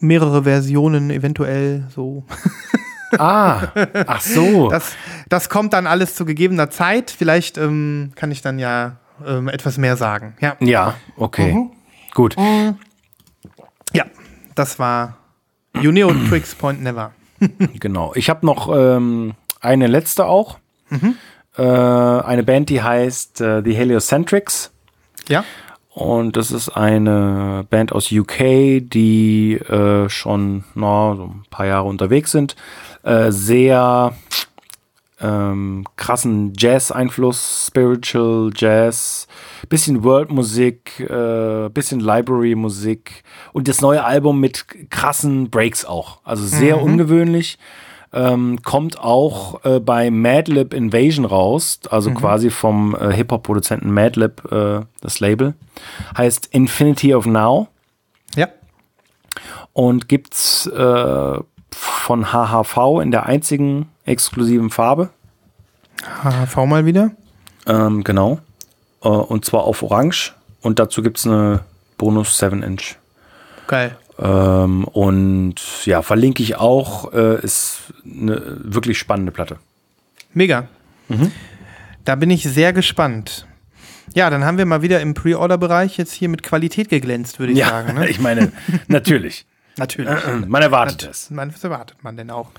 mehrere 0.00 0.44
Versionen 0.44 1.10
eventuell 1.10 1.84
so. 1.94 2.24
Ah, 3.16 3.68
ach 4.06 4.20
so. 4.20 4.68
Das, 4.68 4.92
das 5.30 5.48
kommt 5.48 5.72
dann 5.72 5.86
alles 5.86 6.14
zu 6.14 6.26
gegebener 6.26 6.68
Zeit. 6.68 7.10
Vielleicht 7.10 7.56
ähm, 7.56 8.12
kann 8.16 8.30
ich 8.30 8.42
dann 8.42 8.58
ja 8.58 8.96
ähm, 9.26 9.48
etwas 9.48 9.78
mehr 9.78 9.96
sagen. 9.96 10.34
Ja. 10.40 10.56
ja, 10.60 10.94
okay. 11.16 11.52
Mhm. 11.52 11.70
Gut. 12.14 12.36
Ja, 13.92 14.04
das 14.54 14.78
war 14.78 15.18
Juneo 15.80 16.12
Tricks 16.28 16.54
Point 16.58 16.82
Never. 16.82 17.12
Genau. 17.78 18.12
Ich 18.16 18.30
habe 18.30 18.44
noch 18.44 18.68
ähm, 18.74 19.34
eine 19.60 19.86
letzte 19.86 20.26
auch. 20.26 20.58
Mhm. 20.90 21.14
Äh, 21.56 21.62
eine 21.62 22.42
Band, 22.42 22.68
die 22.68 22.82
heißt 22.82 23.40
äh, 23.40 23.62
The 23.64 23.74
Heliocentrics. 23.74 24.72
Ja. 25.28 25.44
Und 25.90 26.36
das 26.36 26.52
ist 26.52 26.68
eine 26.70 27.66
Band 27.70 27.92
aus 27.92 28.12
UK, 28.12 28.38
die 28.80 29.54
äh, 29.54 30.08
schon 30.08 30.64
na, 30.74 31.16
so 31.16 31.24
ein 31.24 31.44
paar 31.50 31.66
Jahre 31.66 31.88
unterwegs 31.88 32.30
sind. 32.30 32.54
Äh, 33.02 33.32
sehr 33.32 34.12
ähm, 35.20 35.84
krassen 35.96 36.52
Jazz-Einfluss, 36.56 37.66
Spiritual 37.66 38.50
Jazz, 38.54 39.26
bisschen 39.68 40.04
World-Musik, 40.04 41.00
äh, 41.00 41.68
bisschen 41.70 42.00
Library-Musik 42.00 43.24
und 43.52 43.68
das 43.68 43.80
neue 43.80 44.04
Album 44.04 44.40
mit 44.40 44.66
krassen 44.90 45.50
Breaks 45.50 45.84
auch. 45.84 46.20
Also 46.24 46.44
sehr 46.46 46.80
ungewöhnlich. 46.82 47.58
Ähm, 48.10 48.62
kommt 48.62 48.98
auch 48.98 49.62
äh, 49.66 49.80
bei 49.80 50.10
Madlib 50.10 50.72
Invasion 50.72 51.26
raus, 51.26 51.78
also 51.90 52.10
quasi 52.12 52.48
vom 52.48 52.96
äh, 52.98 53.12
Hip-Hop-Produzenten 53.12 53.92
Madlib, 53.92 54.50
äh, 54.50 54.80
das 55.02 55.20
Label. 55.20 55.52
Heißt 56.16 56.46
Infinity 56.52 57.14
of 57.14 57.26
Now 57.26 57.68
Ja. 58.34 58.48
und 59.74 60.08
gibt's 60.08 60.66
äh, 60.66 61.38
von 61.72 62.32
HHV 62.32 63.00
in 63.02 63.10
der 63.10 63.26
einzigen 63.26 63.88
exklusiven 64.04 64.70
Farbe. 64.70 65.10
HHV 66.22 66.56
mal 66.66 66.86
wieder. 66.86 67.10
Ähm, 67.66 68.04
genau. 68.04 68.38
Äh, 69.02 69.08
und 69.08 69.44
zwar 69.44 69.64
auf 69.64 69.82
Orange. 69.82 70.34
Und 70.62 70.78
dazu 70.78 71.02
gibt 71.02 71.18
es 71.18 71.26
eine 71.26 71.60
Bonus 71.98 72.40
7-Inch. 72.42 72.96
Geil. 73.66 73.96
Ähm, 74.18 74.84
und 74.84 75.56
ja, 75.84 76.02
verlinke 76.02 76.42
ich 76.42 76.56
auch. 76.56 77.12
Äh, 77.12 77.40
ist 77.42 77.80
eine 78.04 78.58
wirklich 78.64 78.98
spannende 78.98 79.32
Platte. 79.32 79.56
Mega. 80.34 80.68
Mhm. 81.08 81.32
Da 82.04 82.14
bin 82.14 82.30
ich 82.30 82.42
sehr 82.44 82.72
gespannt. 82.72 83.46
Ja, 84.14 84.30
dann 84.30 84.44
haben 84.44 84.58
wir 84.58 84.64
mal 84.66 84.82
wieder 84.82 85.00
im 85.00 85.14
Pre-Order-Bereich 85.14 85.98
jetzt 85.98 86.12
hier 86.12 86.28
mit 86.28 86.42
Qualität 86.42 86.88
geglänzt, 86.88 87.38
würde 87.38 87.52
ich 87.52 87.58
Ja, 87.58 87.68
sagen. 87.68 87.94
Ne? 87.94 88.08
ich 88.08 88.18
meine, 88.18 88.52
natürlich. 88.88 89.46
Natürlich. 89.78 90.10
Man 90.46 90.62
erwartet 90.62 91.08
es. 91.10 91.30
Man, 91.30 91.52
was 91.52 91.62
erwartet 91.64 91.98
man 92.02 92.16
denn 92.16 92.30
auch? 92.30 92.50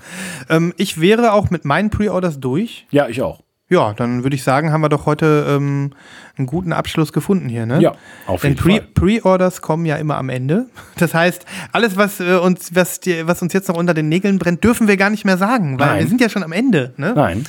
Ähm, 0.48 0.74
ich 0.76 1.00
wäre 1.00 1.32
auch 1.32 1.50
mit 1.50 1.64
meinen 1.64 1.90
Pre-Orders 1.90 2.40
durch. 2.40 2.86
Ja, 2.90 3.08
ich 3.08 3.22
auch. 3.22 3.42
Ja, 3.70 3.92
dann 3.92 4.24
würde 4.24 4.34
ich 4.34 4.42
sagen, 4.42 4.72
haben 4.72 4.80
wir 4.80 4.88
doch 4.88 5.06
heute 5.06 5.46
ähm, 5.48 5.92
einen 6.36 6.48
guten 6.48 6.72
Abschluss 6.72 7.12
gefunden 7.12 7.48
hier, 7.48 7.66
ne? 7.66 7.80
Ja, 7.80 7.94
auf 8.26 8.40
Denn 8.40 8.54
jeden 8.54 8.62
Pre 8.62 8.72
Fall. 8.72 8.88
Pre-Orders 8.94 9.62
kommen 9.62 9.86
ja 9.86 9.94
immer 9.96 10.16
am 10.16 10.28
Ende. 10.28 10.66
Das 10.96 11.14
heißt, 11.14 11.46
alles, 11.72 11.96
was, 11.96 12.20
äh, 12.20 12.34
uns, 12.34 12.74
was, 12.74 12.98
die, 12.98 13.26
was 13.26 13.40
uns 13.42 13.52
jetzt 13.52 13.68
noch 13.68 13.76
unter 13.76 13.94
den 13.94 14.08
Nägeln 14.08 14.38
brennt, 14.38 14.64
dürfen 14.64 14.88
wir 14.88 14.96
gar 14.96 15.08
nicht 15.08 15.24
mehr 15.24 15.38
sagen, 15.38 15.78
weil 15.78 15.86
Nein. 15.86 15.98
wir 16.00 16.08
sind 16.08 16.20
ja 16.20 16.28
schon 16.28 16.42
am 16.42 16.52
Ende. 16.52 16.92
Ne? 16.96 17.12
Nein. 17.14 17.44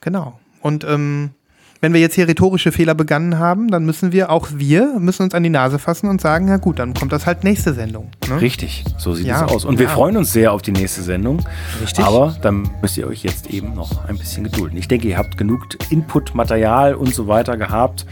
Genau. 0.00 0.38
Und 0.60 0.84
ähm, 0.84 1.30
wenn 1.82 1.92
wir 1.92 2.00
jetzt 2.00 2.14
hier 2.14 2.26
rhetorische 2.28 2.70
Fehler 2.70 2.94
begangen 2.94 3.40
haben, 3.40 3.66
dann 3.68 3.84
müssen 3.84 4.12
wir, 4.12 4.30
auch 4.30 4.46
wir, 4.54 5.00
müssen 5.00 5.24
uns 5.24 5.34
an 5.34 5.42
die 5.42 5.50
Nase 5.50 5.80
fassen 5.80 6.08
und 6.08 6.20
sagen, 6.20 6.46
na 6.46 6.58
gut, 6.58 6.78
dann 6.78 6.94
kommt 6.94 7.10
das 7.10 7.26
halt 7.26 7.42
nächste 7.42 7.74
Sendung. 7.74 8.08
Ne? 8.28 8.40
Richtig, 8.40 8.84
so 8.98 9.14
sieht 9.14 9.26
Ja, 9.26 9.44
es 9.44 9.50
aus. 9.50 9.64
Und 9.64 9.80
wir 9.80 9.86
ja. 9.86 9.92
freuen 9.92 10.16
uns 10.16 10.32
sehr 10.32 10.52
auf 10.52 10.62
die 10.62 10.70
nächste 10.70 11.02
Sendung. 11.02 11.44
Richtig. 11.82 12.04
Aber 12.04 12.36
dann 12.40 12.70
müsst 12.80 12.96
ihr 12.98 13.08
euch 13.08 13.24
jetzt 13.24 13.50
eben 13.50 13.74
noch 13.74 14.04
ein 14.04 14.16
bisschen 14.16 14.44
gedulden. 14.44 14.78
Ich 14.78 14.86
denke, 14.86 15.08
ihr 15.08 15.18
habt 15.18 15.36
genug 15.36 15.66
Input, 15.90 16.36
Material 16.36 16.94
und 16.94 17.12
so 17.12 17.26
weiter 17.26 17.56
gehabt. 17.56 18.06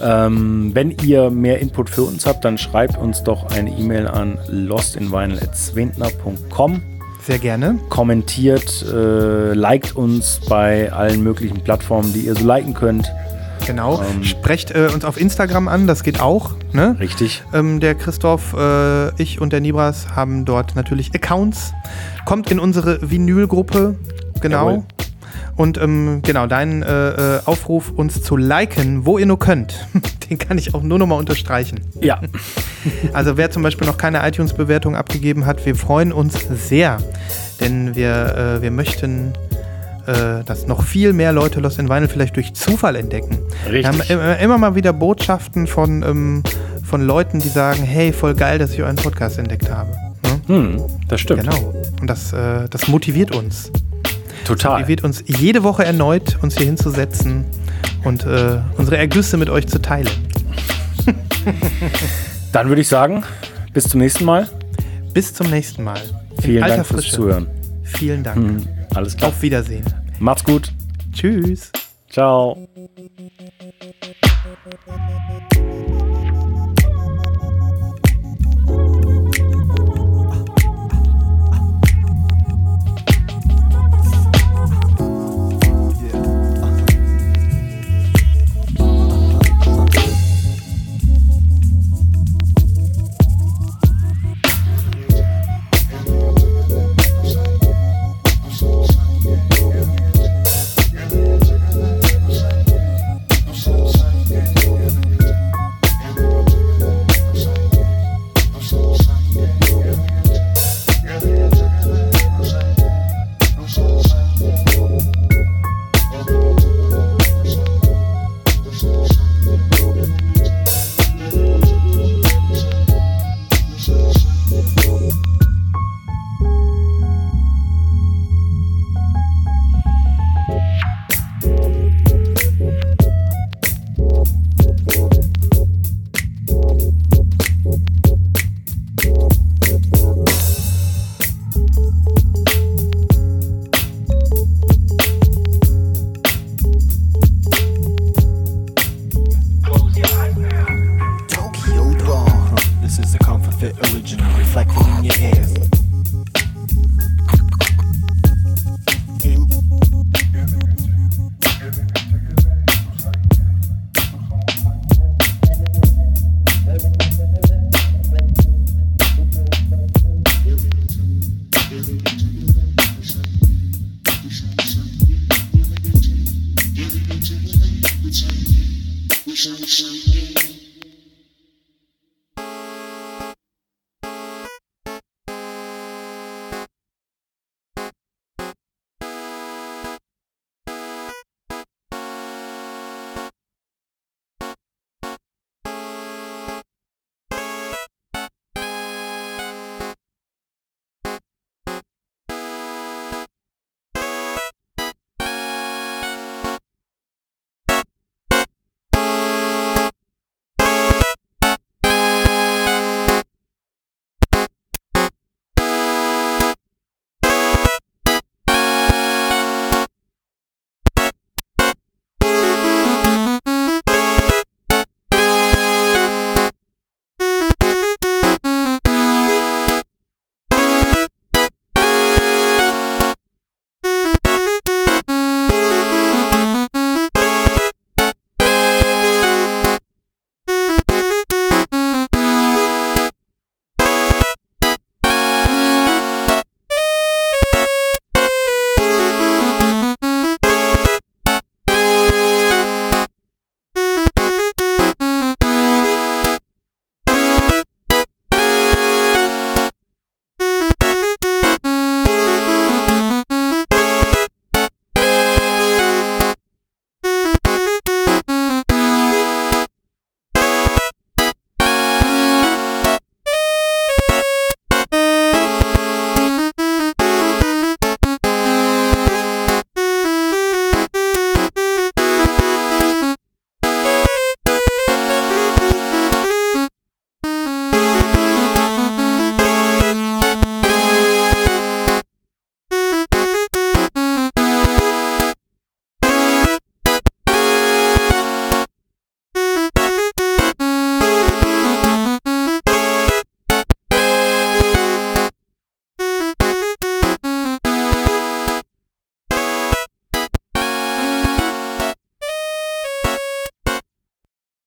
Ähm, 0.00 0.72
wenn 0.74 0.90
ihr 0.90 1.30
mehr 1.30 1.60
Input 1.60 1.90
für 1.90 2.02
uns 2.02 2.26
habt, 2.26 2.44
dann 2.44 2.58
schreibt 2.58 2.98
uns 2.98 3.22
doch 3.22 3.52
eine 3.52 3.70
E-Mail 3.70 4.08
an 4.08 4.36
lostinvinyl.zwentner.com. 4.48 6.91
Sehr 7.24 7.38
gerne. 7.38 7.78
Kommentiert, 7.88 8.84
äh, 8.92 9.52
liked 9.52 9.94
uns 9.94 10.40
bei 10.48 10.92
allen 10.92 11.22
möglichen 11.22 11.62
Plattformen, 11.62 12.12
die 12.12 12.22
ihr 12.22 12.34
so 12.34 12.44
liken 12.44 12.74
könnt. 12.74 13.12
Genau. 13.64 14.02
Ähm. 14.02 14.24
Sprecht 14.24 14.72
äh, 14.72 14.88
uns 14.92 15.04
auf 15.04 15.20
Instagram 15.20 15.68
an, 15.68 15.86
das 15.86 16.02
geht 16.02 16.20
auch. 16.20 16.56
Ne? 16.72 16.96
Richtig. 16.98 17.44
Ähm, 17.54 17.78
der 17.78 17.94
Christoph, 17.94 18.54
äh, 18.54 19.22
ich 19.22 19.40
und 19.40 19.52
der 19.52 19.60
Nibras 19.60 20.16
haben 20.16 20.44
dort 20.44 20.74
natürlich 20.74 21.14
Accounts. 21.14 21.72
Kommt 22.24 22.50
in 22.50 22.58
unsere 22.58 22.98
Vinylgruppe. 23.08 23.96
Genau. 24.40 24.70
Jawohl. 24.70 24.84
Und 25.56 25.78
ähm, 25.78 26.20
genau, 26.22 26.46
deinen 26.46 26.82
äh, 26.82 27.36
äh, 27.36 27.40
Aufruf, 27.44 27.90
uns 27.90 28.22
zu 28.22 28.36
liken, 28.36 29.04
wo 29.04 29.18
ihr 29.18 29.26
nur 29.26 29.38
könnt, 29.38 29.86
den 30.30 30.38
kann 30.38 30.58
ich 30.58 30.74
auch 30.74 30.82
nur 30.82 30.98
nochmal 30.98 31.18
unterstreichen. 31.18 31.80
Ja, 32.00 32.20
Also 33.12 33.36
wer 33.36 33.50
zum 33.50 33.62
Beispiel 33.62 33.86
noch 33.86 33.96
keine 33.96 34.26
iTunes-Bewertung 34.26 34.96
abgegeben 34.96 35.46
hat, 35.46 35.64
wir 35.66 35.76
freuen 35.76 36.12
uns 36.12 36.34
sehr, 36.50 36.98
denn 37.60 37.94
wir, 37.94 38.58
äh, 38.58 38.62
wir 38.62 38.70
möchten, 38.70 39.32
äh, 40.06 40.42
dass 40.44 40.66
noch 40.66 40.82
viel 40.82 41.12
mehr 41.12 41.32
Leute 41.32 41.60
Lost 41.60 41.78
in 41.78 41.88
Vinyl 41.88 42.08
vielleicht 42.08 42.36
durch 42.36 42.54
Zufall 42.54 42.96
entdecken. 42.96 43.38
Wir 43.68 43.86
haben 43.86 43.98
richtig. 43.98 44.16
immer, 44.16 44.38
immer 44.38 44.58
mal 44.58 44.74
wieder 44.74 44.92
Botschaften 44.92 45.66
von, 45.66 46.02
ähm, 46.02 46.42
von 46.84 47.02
Leuten, 47.02 47.38
die 47.38 47.48
sagen, 47.48 47.82
hey, 47.82 48.12
voll 48.12 48.34
geil, 48.34 48.58
dass 48.58 48.72
ich 48.72 48.82
euren 48.82 48.96
Podcast 48.96 49.38
entdeckt 49.38 49.70
habe. 49.70 49.90
Ne? 50.22 50.40
Hm, 50.46 50.82
das 51.08 51.20
stimmt. 51.20 51.40
Genau. 51.40 51.74
Und 52.00 52.08
das, 52.08 52.32
äh, 52.32 52.68
das 52.68 52.88
motiviert 52.88 53.34
uns. 53.34 53.70
Total. 54.44 54.78
Motiviert 54.80 55.04
uns 55.04 55.22
jede 55.26 55.62
Woche 55.62 55.84
erneut, 55.84 56.38
uns 56.42 56.56
hier 56.56 56.66
hinzusetzen 56.66 57.44
und 58.04 58.24
äh, 58.24 58.60
unsere 58.76 58.98
Ergüsse 58.98 59.36
mit 59.36 59.50
euch 59.50 59.66
zu 59.68 59.80
teilen. 59.80 60.08
Dann 62.52 62.68
würde 62.68 62.80
ich 62.80 62.88
sagen, 62.88 63.24
bis 63.72 63.84
zum 63.84 64.00
nächsten 64.00 64.24
Mal. 64.24 64.48
Bis 65.14 65.34
zum 65.34 65.50
nächsten 65.50 65.84
Mal. 65.84 66.00
Vielen 66.40 66.60
Dank 66.60 66.86
fürs 66.86 67.04
Frische. 67.04 67.16
Zuhören. 67.16 67.46
Vielen 67.84 68.22
Dank. 68.22 68.36
Hm, 68.36 68.68
alles 68.94 69.16
klar. 69.16 69.30
Auf 69.30 69.42
Wiedersehen. 69.42 69.84
Macht's 70.18 70.44
gut. 70.44 70.72
Tschüss. 71.12 71.70
Ciao. 72.10 72.68